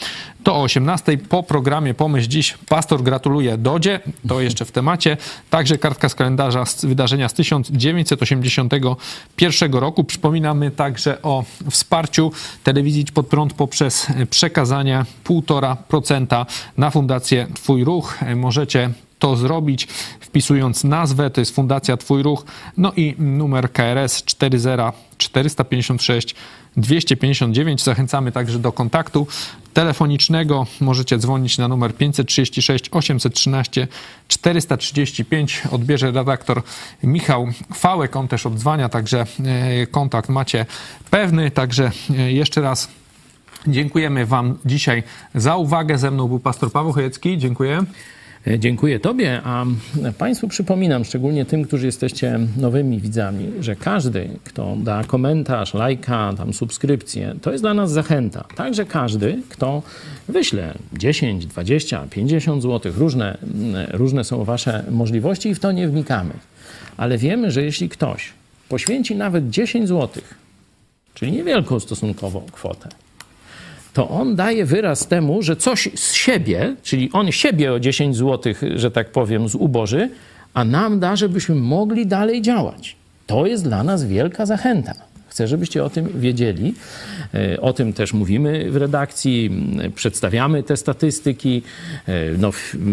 To 0.45 0.57
o 0.57 0.63
18 0.63 1.19
po 1.19 1.43
programie 1.43 1.95
Pomyśl 1.95 2.29
Dziś 2.29 2.55
pastor 2.69 3.03
gratuluje 3.03 3.59
Dodzie, 3.59 4.01
to 4.29 4.41
jeszcze 4.41 4.65
w 4.65 4.73
temacie. 4.73 5.17
Także 5.51 5.79
kartka 5.79 6.09
z 6.09 6.15
kalendarza 6.15 6.67
z 6.67 6.85
wydarzenia 6.85 7.29
z 7.29 7.35
1981 7.35 9.75
roku. 9.75 10.05
Przypominamy 10.05 10.71
także 10.71 11.23
o 11.23 11.45
wsparciu 11.71 12.33
telewizji 12.65 13.05
pod 13.15 13.27
prąd 13.27 13.53
poprzez 13.53 14.07
przekazania 14.31 15.07
1,5% 15.25 16.47
na 16.77 16.91
Fundację 16.91 17.47
Twój 17.55 17.85
Ruch. 17.85 18.19
Możecie 18.37 18.91
to 19.19 19.37
zrobić, 19.37 19.89
wpisując 20.21 20.85
nazwę, 20.85 21.31
to 21.31 21.41
jest 21.41 21.55
Fundacja 21.55 21.97
Twój 21.97 22.23
Ruch, 22.23 22.45
no 22.77 22.93
i 22.97 23.15
numer 23.19 23.73
KRS 23.73 24.25
40456 24.25 26.35
259. 26.77 27.83
Zachęcamy 27.83 28.33
także 28.33 28.59
do 28.59 28.73
kontaktu 28.73 29.27
telefonicznego. 29.75 30.67
Możecie 30.81 31.19
dzwonić 31.19 31.59
na 31.59 31.69
numer 31.69 31.95
536 31.95 32.89
813 32.91 33.89
435. 34.29 35.63
Odbierze 35.71 36.07
redaktor 36.07 36.63
Michał 37.03 37.49
Fałek. 37.75 38.17
On 38.17 38.29
też 38.29 38.47
odzwania, 38.47 38.89
także 38.89 39.27
e, 39.45 39.87
kontakt 39.87 40.29
macie 40.29 40.67
pewny. 41.11 41.51
Także 41.51 41.91
e, 42.11 42.33
jeszcze 42.33 42.61
raz 42.61 42.89
Dziękujemy 43.67 44.27
Wam 44.27 44.59
dzisiaj 44.65 45.03
za 45.35 45.57
uwagę. 45.57 45.99
Ze 45.99 46.11
mną 46.11 46.29
był 46.29 46.41
pastor 46.41 46.73
Paweł 46.73 46.93
Chojecki. 46.93 47.39
Dziękuję. 47.39 47.85
E, 48.47 48.59
dziękuję 48.59 49.01
Tobie, 49.01 49.41
a 49.45 49.65
Państwu 50.19 50.49
przypominam, 50.49 51.05
szczególnie 51.05 51.45
tym, 51.45 51.65
którzy 51.65 51.87
jesteście 51.87 52.39
nowymi 52.57 53.01
widzami, 53.01 53.53
że 53.61 53.77
każdy, 53.77 54.29
kto 54.45 54.77
da 54.77 55.05
komentarz, 55.05 55.75
lajka, 55.75 56.35
tam 56.37 56.53
subskrypcję, 56.55 57.35
to 57.43 57.53
jest 57.53 57.65
dla 57.65 57.75
nas 57.75 57.93
zachęta. 57.93 58.45
Także 58.57 58.85
każdy, 58.85 59.43
kto 59.49 59.83
wyśle 60.29 60.75
10, 60.93 61.47
20, 61.47 62.07
50 62.11 62.63
zł, 62.63 62.93
różne, 62.97 63.39
różne 63.91 64.25
są 64.25 64.45
Wasze 64.45 64.85
możliwości 64.91 65.49
i 65.49 65.55
w 65.55 65.61
to 65.61 65.73
nie 65.73 65.89
wnikamy. 65.89 66.33
Ale 66.97 67.19
wiemy, 67.19 67.51
że 67.51 67.63
jeśli 67.63 67.89
ktoś 67.89 68.33
poświęci 68.69 69.17
nawet 69.17 69.51
10 69.51 69.89
zł, 69.89 70.23
czyli 71.15 71.33
niewielką 71.33 71.81
stosunkowo 71.81 72.43
kwotę, 72.53 72.89
to 73.97 74.09
on 74.09 74.37
daje 74.37 74.65
wyraz 74.65 75.07
temu, 75.07 75.43
że 75.43 75.57
coś 75.57 75.89
z 75.95 76.13
siebie, 76.13 76.77
czyli 76.83 77.11
on 77.13 77.33
siebie 77.33 77.73
o 77.73 77.81
10 77.81 78.17
zł, 78.17 78.55
że 78.75 78.91
tak 78.91 79.11
powiem, 79.11 79.49
zuboży, 79.49 80.11
a 80.55 80.65
nam 80.65 81.01
da, 81.01 81.17
żebyśmy 81.17 81.55
mogli 81.55 82.07
dalej 82.07 82.43
działać. 82.43 82.97
To 83.27 83.47
jest 83.47 83.65
dla 83.65 83.85
nas 83.85 84.05
wielka 84.05 84.47
zachęta. 84.47 84.95
Chcę, 85.37 85.49
żebyście 85.49 85.85
o 85.85 85.91
tym 85.91 86.09
wiedzieli. 86.21 86.75
E, 87.35 87.61
o 87.61 87.73
tym 87.73 87.93
też 87.93 88.13
mówimy 88.13 88.71
w 88.71 88.77
redakcji, 88.77 89.51
przedstawiamy 89.95 90.63
te 90.63 90.77
statystyki, 90.77 91.63
e, 92.09 92.13
no, 92.39 92.51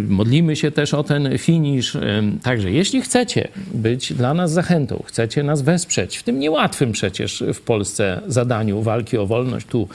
modlimy 0.09 0.55
się 0.55 0.71
też 0.71 0.93
o 0.93 1.03
ten 1.03 1.37
finisz. 1.37 1.95
E, 1.95 2.23
także 2.43 2.71
jeśli 2.71 3.01
chcecie 3.01 3.47
być 3.73 4.13
dla 4.13 4.33
nas 4.33 4.51
zachętą, 4.51 5.03
chcecie 5.07 5.43
nas 5.43 5.61
wesprzeć 5.61 6.17
w 6.17 6.23
tym 6.23 6.39
niełatwym 6.39 6.91
przecież 6.91 7.43
w 7.53 7.61
Polsce 7.61 8.21
zadaniu 8.27 8.81
walki 8.81 9.17
o 9.17 9.25
wolność, 9.25 9.65
tu 9.65 9.87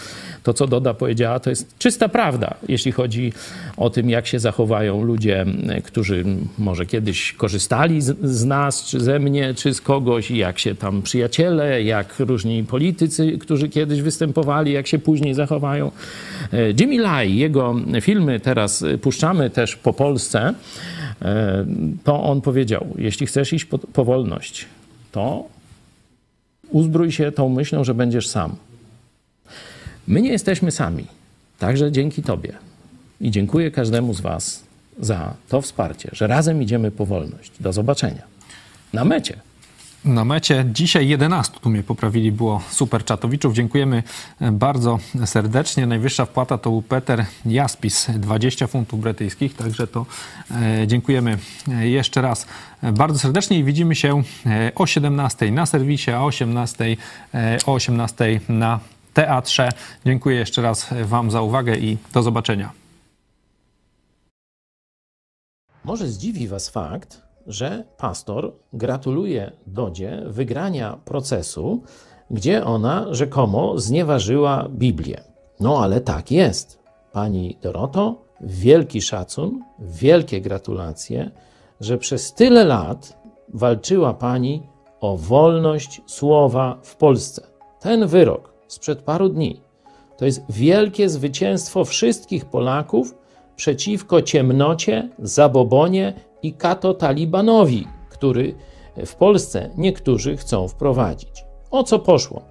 to, 0.42 0.54
co 0.54 0.66
Doda 0.66 0.94
powiedziała, 0.94 1.40
to 1.40 1.50
jest 1.50 1.78
czysta 1.78 2.08
prawda, 2.08 2.54
jeśli 2.68 2.92
chodzi 2.92 3.32
o 3.76 3.90
tym, 3.90 4.10
jak 4.10 4.26
się 4.26 4.38
zachowają 4.38 5.02
ludzie, 5.02 5.46
którzy 5.84 6.24
może 6.58 6.86
kiedyś 6.86 7.32
korzystali 7.32 8.00
z, 8.02 8.18
z 8.22 8.44
nas, 8.44 8.84
czy 8.84 9.00
ze 9.00 9.18
mnie, 9.18 9.54
czy 9.54 9.74
z 9.74 9.80
kogoś, 9.80 10.30
jak 10.30 10.58
się 10.58 10.74
tam 10.74 11.02
przyjaciele, 11.02 11.82
jak 11.82 12.22
różni 12.38 12.64
politycy, 12.64 13.38
którzy 13.38 13.68
kiedyś 13.68 14.02
występowali, 14.02 14.72
jak 14.72 14.86
się 14.86 14.98
później 14.98 15.34
zachowają. 15.34 15.90
E, 16.52 16.70
Jimmy 16.80 16.98
Lai, 16.98 17.36
jego 17.36 17.74
filmy 18.00 18.40
teraz 18.40 18.84
puszczamy 19.02 19.50
też 19.50 19.76
po 19.76 19.92
Polsce, 19.92 20.54
e, 21.22 21.66
to 22.04 22.22
on 22.22 22.40
powiedział, 22.40 22.86
jeśli 22.98 23.26
chcesz 23.26 23.52
iść 23.52 23.64
po, 23.64 23.78
po 23.78 24.04
wolność, 24.04 24.66
to 25.12 25.44
uzbrój 26.70 27.12
się 27.12 27.32
tą 27.32 27.48
myślą, 27.48 27.84
że 27.84 27.94
będziesz 27.94 28.28
sam. 28.28 28.56
My 30.06 30.22
nie 30.22 30.30
jesteśmy 30.30 30.70
sami, 30.70 31.06
także 31.58 31.92
dzięki 31.92 32.22
Tobie. 32.22 32.52
I 33.20 33.30
dziękuję 33.30 33.70
każdemu 33.70 34.14
z 34.14 34.20
Was 34.20 34.62
za 35.00 35.34
to 35.48 35.60
wsparcie, 35.60 36.10
że 36.12 36.26
razem 36.26 36.62
idziemy 36.62 36.90
po 36.90 37.06
wolność. 37.06 37.52
Do 37.60 37.72
zobaczenia. 37.72 38.22
Na 38.92 39.04
mecie. 39.04 39.47
Na 40.04 40.24
mecie 40.24 40.64
dzisiaj 40.72 41.08
11, 41.08 41.60
tu 41.60 41.70
mnie 41.70 41.82
poprawili, 41.82 42.32
było 42.32 42.62
super 42.70 43.04
czatowiczów. 43.04 43.54
Dziękujemy 43.54 44.02
bardzo 44.52 44.98
serdecznie. 45.24 45.86
Najwyższa 45.86 46.24
wpłata 46.24 46.58
to 46.58 46.70
był 46.70 46.82
Peter 46.82 47.26
Jaspis, 47.46 48.06
20 48.14 48.66
funtów 48.66 49.00
brytyjskich, 49.00 49.54
także 49.54 49.86
to 49.86 50.06
e, 50.50 50.86
dziękujemy 50.86 51.38
jeszcze 51.80 52.22
raz 52.22 52.46
bardzo 52.82 53.18
serdecznie 53.18 53.58
i 53.58 53.64
widzimy 53.64 53.94
się 53.94 54.22
e, 54.46 54.72
o 54.74 54.86
17 54.86 55.50
na 55.50 55.66
serwisie, 55.66 56.10
a 56.10 56.20
o 56.20 56.24
18, 56.24 56.96
e, 57.34 57.58
o 57.66 57.74
18 57.74 58.40
na 58.48 58.80
teatrze. 59.14 59.68
Dziękuję 60.06 60.36
jeszcze 60.36 60.62
raz 60.62 60.86
Wam 61.04 61.30
za 61.30 61.42
uwagę 61.42 61.76
i 61.76 61.98
do 62.12 62.22
zobaczenia. 62.22 62.72
Może 65.84 66.08
zdziwi 66.08 66.48
Was 66.48 66.68
fakt, 66.68 67.27
że 67.48 67.84
pastor 67.96 68.52
gratuluje 68.72 69.52
Dodzie 69.66 70.22
wygrania 70.26 70.98
procesu, 71.04 71.82
gdzie 72.30 72.64
ona 72.64 73.06
rzekomo 73.14 73.78
znieważyła 73.78 74.68
Biblię. 74.70 75.20
No 75.60 75.82
ale 75.82 76.00
tak 76.00 76.30
jest. 76.30 76.78
Pani 77.12 77.58
Doroto, 77.62 78.22
wielki 78.40 79.02
szacun, 79.02 79.64
wielkie 79.78 80.40
gratulacje, 80.40 81.30
że 81.80 81.98
przez 81.98 82.34
tyle 82.34 82.64
lat 82.64 83.22
walczyła 83.54 84.14
Pani 84.14 84.62
o 85.00 85.16
wolność 85.16 86.00
słowa 86.06 86.78
w 86.82 86.96
Polsce. 86.96 87.46
Ten 87.80 88.06
wyrok 88.06 88.52
sprzed 88.66 89.02
paru 89.02 89.28
dni 89.28 89.60
to 90.16 90.24
jest 90.24 90.42
wielkie 90.50 91.08
zwycięstwo 91.08 91.84
wszystkich 91.84 92.44
Polaków 92.44 93.14
przeciwko 93.56 94.22
ciemnocie, 94.22 95.08
zabobonie 95.18 96.12
i 96.42 96.52
kato-talibanowi, 96.52 97.86
który 98.10 98.54
w 99.06 99.14
Polsce 99.14 99.70
niektórzy 99.76 100.36
chcą 100.36 100.68
wprowadzić. 100.68 101.44
O 101.70 101.82
co 101.82 101.98
poszło? 101.98 102.42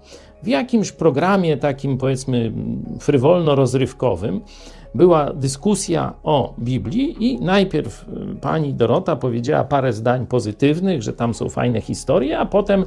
W 0.43 0.47
jakimś 0.47 0.91
programie 0.91 1.57
takim 1.57 1.97
powiedzmy 1.97 2.51
frywolno-rozrywkowym 2.99 4.41
była 4.95 5.33
dyskusja 5.33 6.13
o 6.23 6.53
Biblii 6.59 7.15
i 7.19 7.39
najpierw 7.39 8.05
y, 8.33 8.35
pani 8.35 8.73
Dorota 8.73 9.15
powiedziała 9.15 9.63
parę 9.63 9.93
zdań 9.93 10.27
pozytywnych, 10.27 11.03
że 11.03 11.13
tam 11.13 11.33
są 11.33 11.49
fajne 11.49 11.81
historie, 11.81 12.39
a 12.39 12.45
potem 12.45 12.85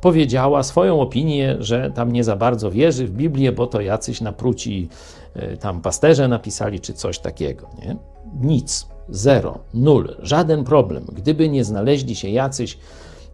powiedziała 0.00 0.62
swoją 0.62 1.00
opinię, 1.00 1.56
że 1.58 1.90
tam 1.94 2.12
nie 2.12 2.24
za 2.24 2.36
bardzo 2.36 2.70
wierzy 2.70 3.06
w 3.06 3.10
Biblię, 3.10 3.52
bo 3.52 3.66
to 3.66 3.80
jacyś 3.80 4.20
napruci 4.20 4.88
y, 5.36 5.56
tam 5.56 5.80
pasterze 5.80 6.28
napisali, 6.28 6.80
czy 6.80 6.92
coś 6.92 7.18
takiego. 7.18 7.68
Nie? 7.86 7.96
Nic, 8.40 8.91
zero, 9.08 9.58
nul, 9.74 10.16
żaden 10.22 10.64
problem. 10.64 11.04
Gdyby 11.12 11.48
nie 11.48 11.64
znaleźli 11.64 12.14
się 12.14 12.28
jacyś 12.28 12.78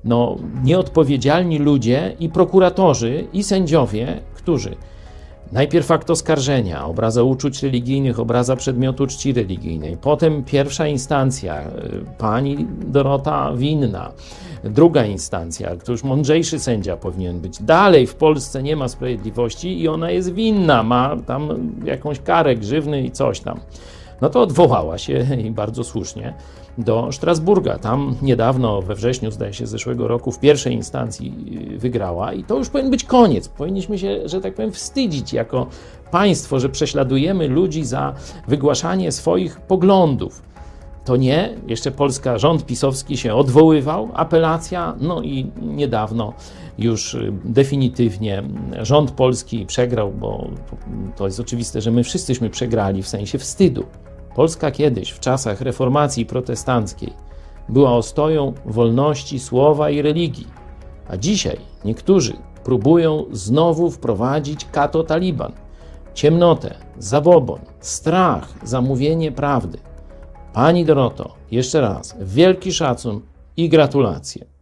no, 0.04 0.36
nieodpowiedzialni 0.64 1.58
ludzie 1.58 2.16
i 2.20 2.28
prokuratorzy, 2.28 3.26
i 3.32 3.42
sędziowie, 3.42 4.20
którzy 4.34 4.76
najpierw 5.52 5.90
akt 5.90 6.10
oskarżenia, 6.10 6.86
obraza 6.86 7.22
uczuć 7.22 7.62
religijnych, 7.62 8.20
obraza 8.20 8.56
przedmiotu 8.56 9.06
czci 9.06 9.32
religijnej, 9.32 9.96
potem 9.96 10.44
pierwsza 10.44 10.86
instancja, 10.86 11.62
y, 11.62 11.70
pani 12.18 12.66
Dorota 12.86 13.52
winna, 13.56 14.12
druga 14.64 15.04
instancja, 15.04 15.76
to 15.76 15.92
już 15.92 16.04
mądrzejszy 16.04 16.58
sędzia 16.58 16.96
powinien 16.96 17.40
być. 17.40 17.62
Dalej 17.62 18.06
w 18.06 18.14
Polsce 18.14 18.62
nie 18.62 18.76
ma 18.76 18.88
sprawiedliwości 18.88 19.80
i 19.80 19.88
ona 19.88 20.10
jest 20.10 20.34
winna, 20.34 20.82
ma 20.82 21.16
tam 21.26 21.72
jakąś 21.84 22.20
karę 22.20 22.56
grzywny 22.56 23.02
i 23.02 23.10
coś 23.10 23.40
tam. 23.40 23.60
No 24.20 24.30
to 24.30 24.42
odwołała 24.42 24.98
się 24.98 25.26
i 25.46 25.50
bardzo 25.50 25.84
słusznie 25.84 26.34
do 26.78 27.12
Strasburga. 27.12 27.78
Tam 27.78 28.16
niedawno, 28.22 28.82
we 28.82 28.94
wrześniu, 28.94 29.30
zdaje 29.30 29.52
się, 29.52 29.66
zeszłego 29.66 30.08
roku, 30.08 30.32
w 30.32 30.40
pierwszej 30.40 30.74
instancji 30.74 31.34
wygrała 31.78 32.32
i 32.32 32.44
to 32.44 32.58
już 32.58 32.68
powinien 32.68 32.90
być 32.90 33.04
koniec. 33.04 33.48
Powinniśmy 33.48 33.98
się, 33.98 34.28
że 34.28 34.40
tak 34.40 34.54
powiem, 34.54 34.72
wstydzić 34.72 35.32
jako 35.32 35.66
państwo, 36.10 36.60
że 36.60 36.68
prześladujemy 36.68 37.48
ludzi 37.48 37.84
za 37.84 38.14
wygłaszanie 38.48 39.12
swoich 39.12 39.60
poglądów. 39.60 40.42
To 41.04 41.16
nie, 41.16 41.54
jeszcze 41.66 41.90
Polska, 41.90 42.38
rząd 42.38 42.66
pisowski 42.66 43.16
się 43.16 43.34
odwoływał, 43.34 44.08
apelacja, 44.14 44.94
no 45.00 45.22
i 45.22 45.50
niedawno 45.62 46.32
już 46.78 47.16
definitywnie 47.44 48.42
rząd 48.82 49.10
polski 49.10 49.66
przegrał, 49.66 50.12
bo 50.12 50.48
to 51.16 51.24
jest 51.26 51.40
oczywiste, 51.40 51.80
że 51.80 51.90
my 51.90 52.04
wszyscyśmy 52.04 52.50
przegrali 52.50 53.02
w 53.02 53.08
sensie 53.08 53.38
wstydu. 53.38 53.84
Polska 54.38 54.70
kiedyś, 54.70 55.10
w 55.10 55.20
czasach 55.20 55.60
reformacji 55.60 56.26
protestanckiej, 56.26 57.12
była 57.68 57.96
ostoją 57.96 58.52
wolności 58.66 59.38
słowa 59.38 59.90
i 59.90 60.02
religii, 60.02 60.46
a 61.08 61.16
dzisiaj 61.16 61.58
niektórzy 61.84 62.36
próbują 62.64 63.24
znowu 63.32 63.90
wprowadzić 63.90 64.66
kato-taliban, 64.72 65.52
ciemnotę, 66.14 66.74
zabobon, 66.98 67.60
strach, 67.80 68.48
zamówienie 68.62 69.32
prawdy. 69.32 69.78
Pani 70.52 70.84
Doroto, 70.84 71.34
jeszcze 71.50 71.80
raz 71.80 72.16
wielki 72.20 72.72
szacun 72.72 73.20
i 73.56 73.68
gratulacje. 73.68 74.57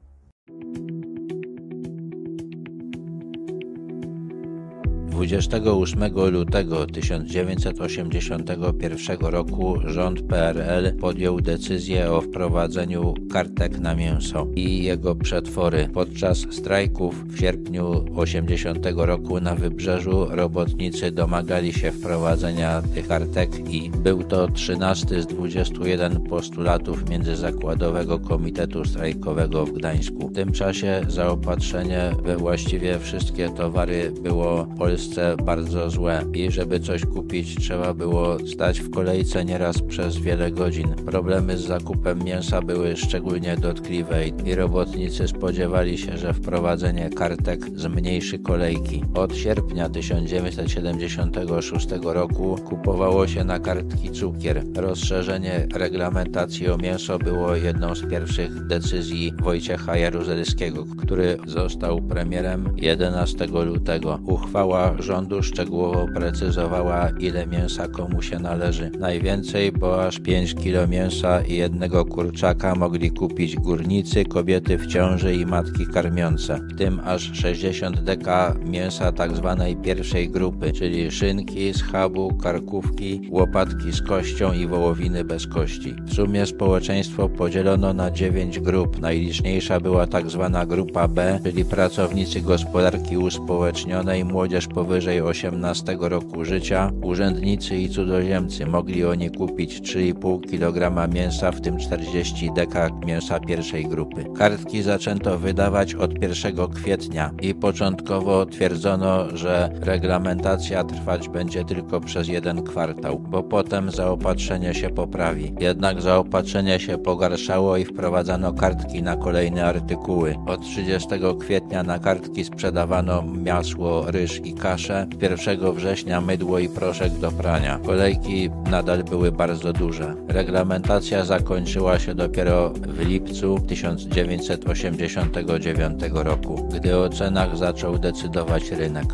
28 5.16 6.00
lutego 6.30 6.86
1981 6.86 9.18
roku 9.20 9.76
rząd 9.84 10.22
PRL 10.22 10.96
podjął 10.96 11.40
decyzję 11.40 12.12
o 12.12 12.20
wprowadzeniu 12.20 13.14
kartek 13.32 13.78
na 13.78 13.94
mięso 13.94 14.46
i 14.54 14.82
jego 14.82 15.14
przetwory. 15.14 15.88
Podczas 15.94 16.46
strajków 16.50 17.24
w 17.28 17.38
sierpniu 17.38 18.04
80 18.16 18.86
roku 18.96 19.40
na 19.40 19.54
wybrzeżu 19.54 20.26
robotnicy 20.30 21.10
domagali 21.10 21.72
się 21.72 21.92
wprowadzenia 21.92 22.82
tych 22.94 23.08
kartek 23.08 23.50
i 23.70 23.90
był 23.90 24.22
to 24.22 24.48
13 24.48 25.22
z 25.22 25.26
21 25.26 26.20
postulatów 26.20 27.10
Międzyzakładowego 27.10 28.18
Komitetu 28.18 28.84
Strajkowego 28.84 29.66
w 29.66 29.72
Gdańsku. 29.72 30.28
W 30.28 30.34
tym 30.34 30.52
czasie 30.52 31.00
zaopatrzenie 31.08 32.12
we 32.24 32.36
właściwie 32.36 32.98
wszystkie 32.98 33.48
towary 33.48 34.12
było 34.22 34.66
polskie 34.78 35.05
Polsce 35.06 35.36
bardzo 35.44 35.90
złe 35.90 36.24
i 36.34 36.50
żeby 36.50 36.80
coś 36.80 37.04
kupić 37.04 37.56
trzeba 37.56 37.94
było 37.94 38.38
stać 38.46 38.80
w 38.80 38.90
kolejce 38.90 39.44
nieraz 39.44 39.82
przez 39.82 40.18
wiele 40.18 40.50
godzin. 40.50 40.94
Problemy 40.94 41.58
z 41.58 41.60
zakupem 41.60 42.24
mięsa 42.24 42.62
były 42.62 42.96
szczególnie 42.96 43.56
dotkliwe 43.56 44.28
i 44.28 44.54
robotnicy 44.54 45.28
spodziewali 45.28 45.98
się, 45.98 46.16
że 46.16 46.34
wprowadzenie 46.34 47.10
kartek 47.10 47.78
zmniejszy 47.78 48.38
kolejki. 48.38 49.02
Od 49.14 49.36
sierpnia 49.36 49.88
1976 49.88 51.88
roku 52.02 52.56
kupowało 52.64 53.26
się 53.26 53.44
na 53.44 53.58
kartki 53.58 54.10
cukier. 54.10 54.62
Rozszerzenie 54.76 55.66
reglamentacji 55.74 56.70
o 56.70 56.78
mięso 56.78 57.18
było 57.18 57.56
jedną 57.56 57.94
z 57.94 58.10
pierwszych 58.10 58.66
decyzji 58.66 59.32
Wojciecha 59.42 59.96
Jaruzelskiego, 59.96 60.84
który 60.98 61.36
został 61.46 62.02
premierem 62.02 62.68
11 62.76 63.46
lutego. 63.46 64.18
Uchwała 64.26 64.95
rządu 65.02 65.42
szczegółowo 65.42 66.06
precyzowała, 66.14 67.10
ile 67.20 67.46
mięsa 67.46 67.88
komu 67.88 68.22
się 68.22 68.38
należy. 68.38 68.90
Najwięcej, 68.98 69.72
bo 69.72 70.06
aż 70.06 70.18
5 70.18 70.54
kg 70.54 70.90
mięsa 70.90 71.40
i 71.40 71.56
jednego 71.56 72.04
kurczaka 72.04 72.74
mogli 72.74 73.10
kupić 73.10 73.56
górnicy, 73.56 74.24
kobiety 74.24 74.78
w 74.78 74.86
ciąży 74.86 75.34
i 75.34 75.46
matki 75.46 75.86
karmiące, 75.86 76.60
w 76.72 76.78
tym 76.78 77.00
aż 77.04 77.30
60 77.32 78.00
deka 78.00 78.54
mięsa 78.64 79.12
tzw. 79.12 79.64
pierwszej 79.82 80.28
grupy, 80.28 80.72
czyli 80.72 81.10
szynki, 81.10 81.74
schabu, 81.74 82.34
karkówki, 82.34 83.28
łopatki 83.30 83.92
z 83.92 84.02
kością 84.02 84.52
i 84.52 84.66
wołowiny 84.66 85.24
bez 85.24 85.46
kości. 85.46 85.94
W 86.06 86.14
sumie 86.14 86.46
społeczeństwo 86.46 87.28
podzielono 87.28 87.92
na 87.92 88.10
9 88.10 88.60
grup. 88.60 89.00
Najliczniejsza 89.00 89.80
była 89.80 90.06
tzw. 90.06 90.64
grupa 90.66 91.08
B, 91.08 91.40
czyli 91.42 91.64
pracownicy 91.64 92.40
gospodarki 92.40 93.16
uspołecznionej, 93.16 94.24
młodzież 94.24 94.66
powyżej 94.86 95.20
18 95.20 95.96
roku 96.00 96.44
życia, 96.44 96.92
urzędnicy 97.02 97.76
i 97.76 97.88
cudzoziemcy. 97.88 98.66
Mogli 98.66 99.04
oni 99.04 99.30
kupić 99.30 99.80
3,5 99.80 100.40
kg 100.50 101.08
mięsa, 101.14 101.52
w 101.52 101.60
tym 101.60 101.78
40 101.78 102.50
deka 102.54 102.90
mięsa 103.06 103.40
pierwszej 103.40 103.84
grupy. 103.84 104.24
Kartki 104.38 104.82
zaczęto 104.82 105.38
wydawać 105.38 105.94
od 105.94 106.22
1 106.22 106.68
kwietnia 106.74 107.30
i 107.42 107.54
początkowo 107.54 108.46
twierdzono, 108.46 109.36
że 109.36 109.70
reglamentacja 109.80 110.84
trwać 110.84 111.28
będzie 111.28 111.64
tylko 111.64 112.00
przez 112.00 112.28
jeden 112.28 112.62
kwartał, 112.62 113.18
bo 113.18 113.42
potem 113.42 113.90
zaopatrzenie 113.90 114.74
się 114.74 114.90
poprawi. 114.90 115.54
Jednak 115.60 116.02
zaopatrzenie 116.02 116.80
się 116.80 116.98
pogarszało 116.98 117.76
i 117.76 117.84
wprowadzano 117.84 118.52
kartki 118.52 119.02
na 119.02 119.16
kolejne 119.16 119.64
artykuły. 119.64 120.34
Od 120.46 120.60
30 120.60 121.08
kwietnia 121.40 121.82
na 121.82 121.98
kartki 121.98 122.44
sprzedawano 122.44 123.22
masło, 123.22 124.10
ryż 124.10 124.40
i 124.44 124.54
kaszę, 124.76 125.06
1 125.22 125.72
września 125.72 126.20
mydło 126.20 126.58
i 126.58 126.68
proszek 126.68 127.12
do 127.12 127.32
prania. 127.32 127.78
Kolejki 127.86 128.50
nadal 128.70 129.04
były 129.04 129.32
bardzo 129.32 129.72
duże. 129.72 130.14
Reglamentacja 130.28 131.24
zakończyła 131.24 131.98
się 131.98 132.14
dopiero 132.14 132.70
w 132.70 133.06
lipcu 133.06 133.60
1989 133.68 136.02
roku, 136.12 136.68
gdy 136.74 136.98
o 136.98 137.08
cenach 137.08 137.56
zaczął 137.56 137.98
decydować 137.98 138.70
rynek. 138.70 139.06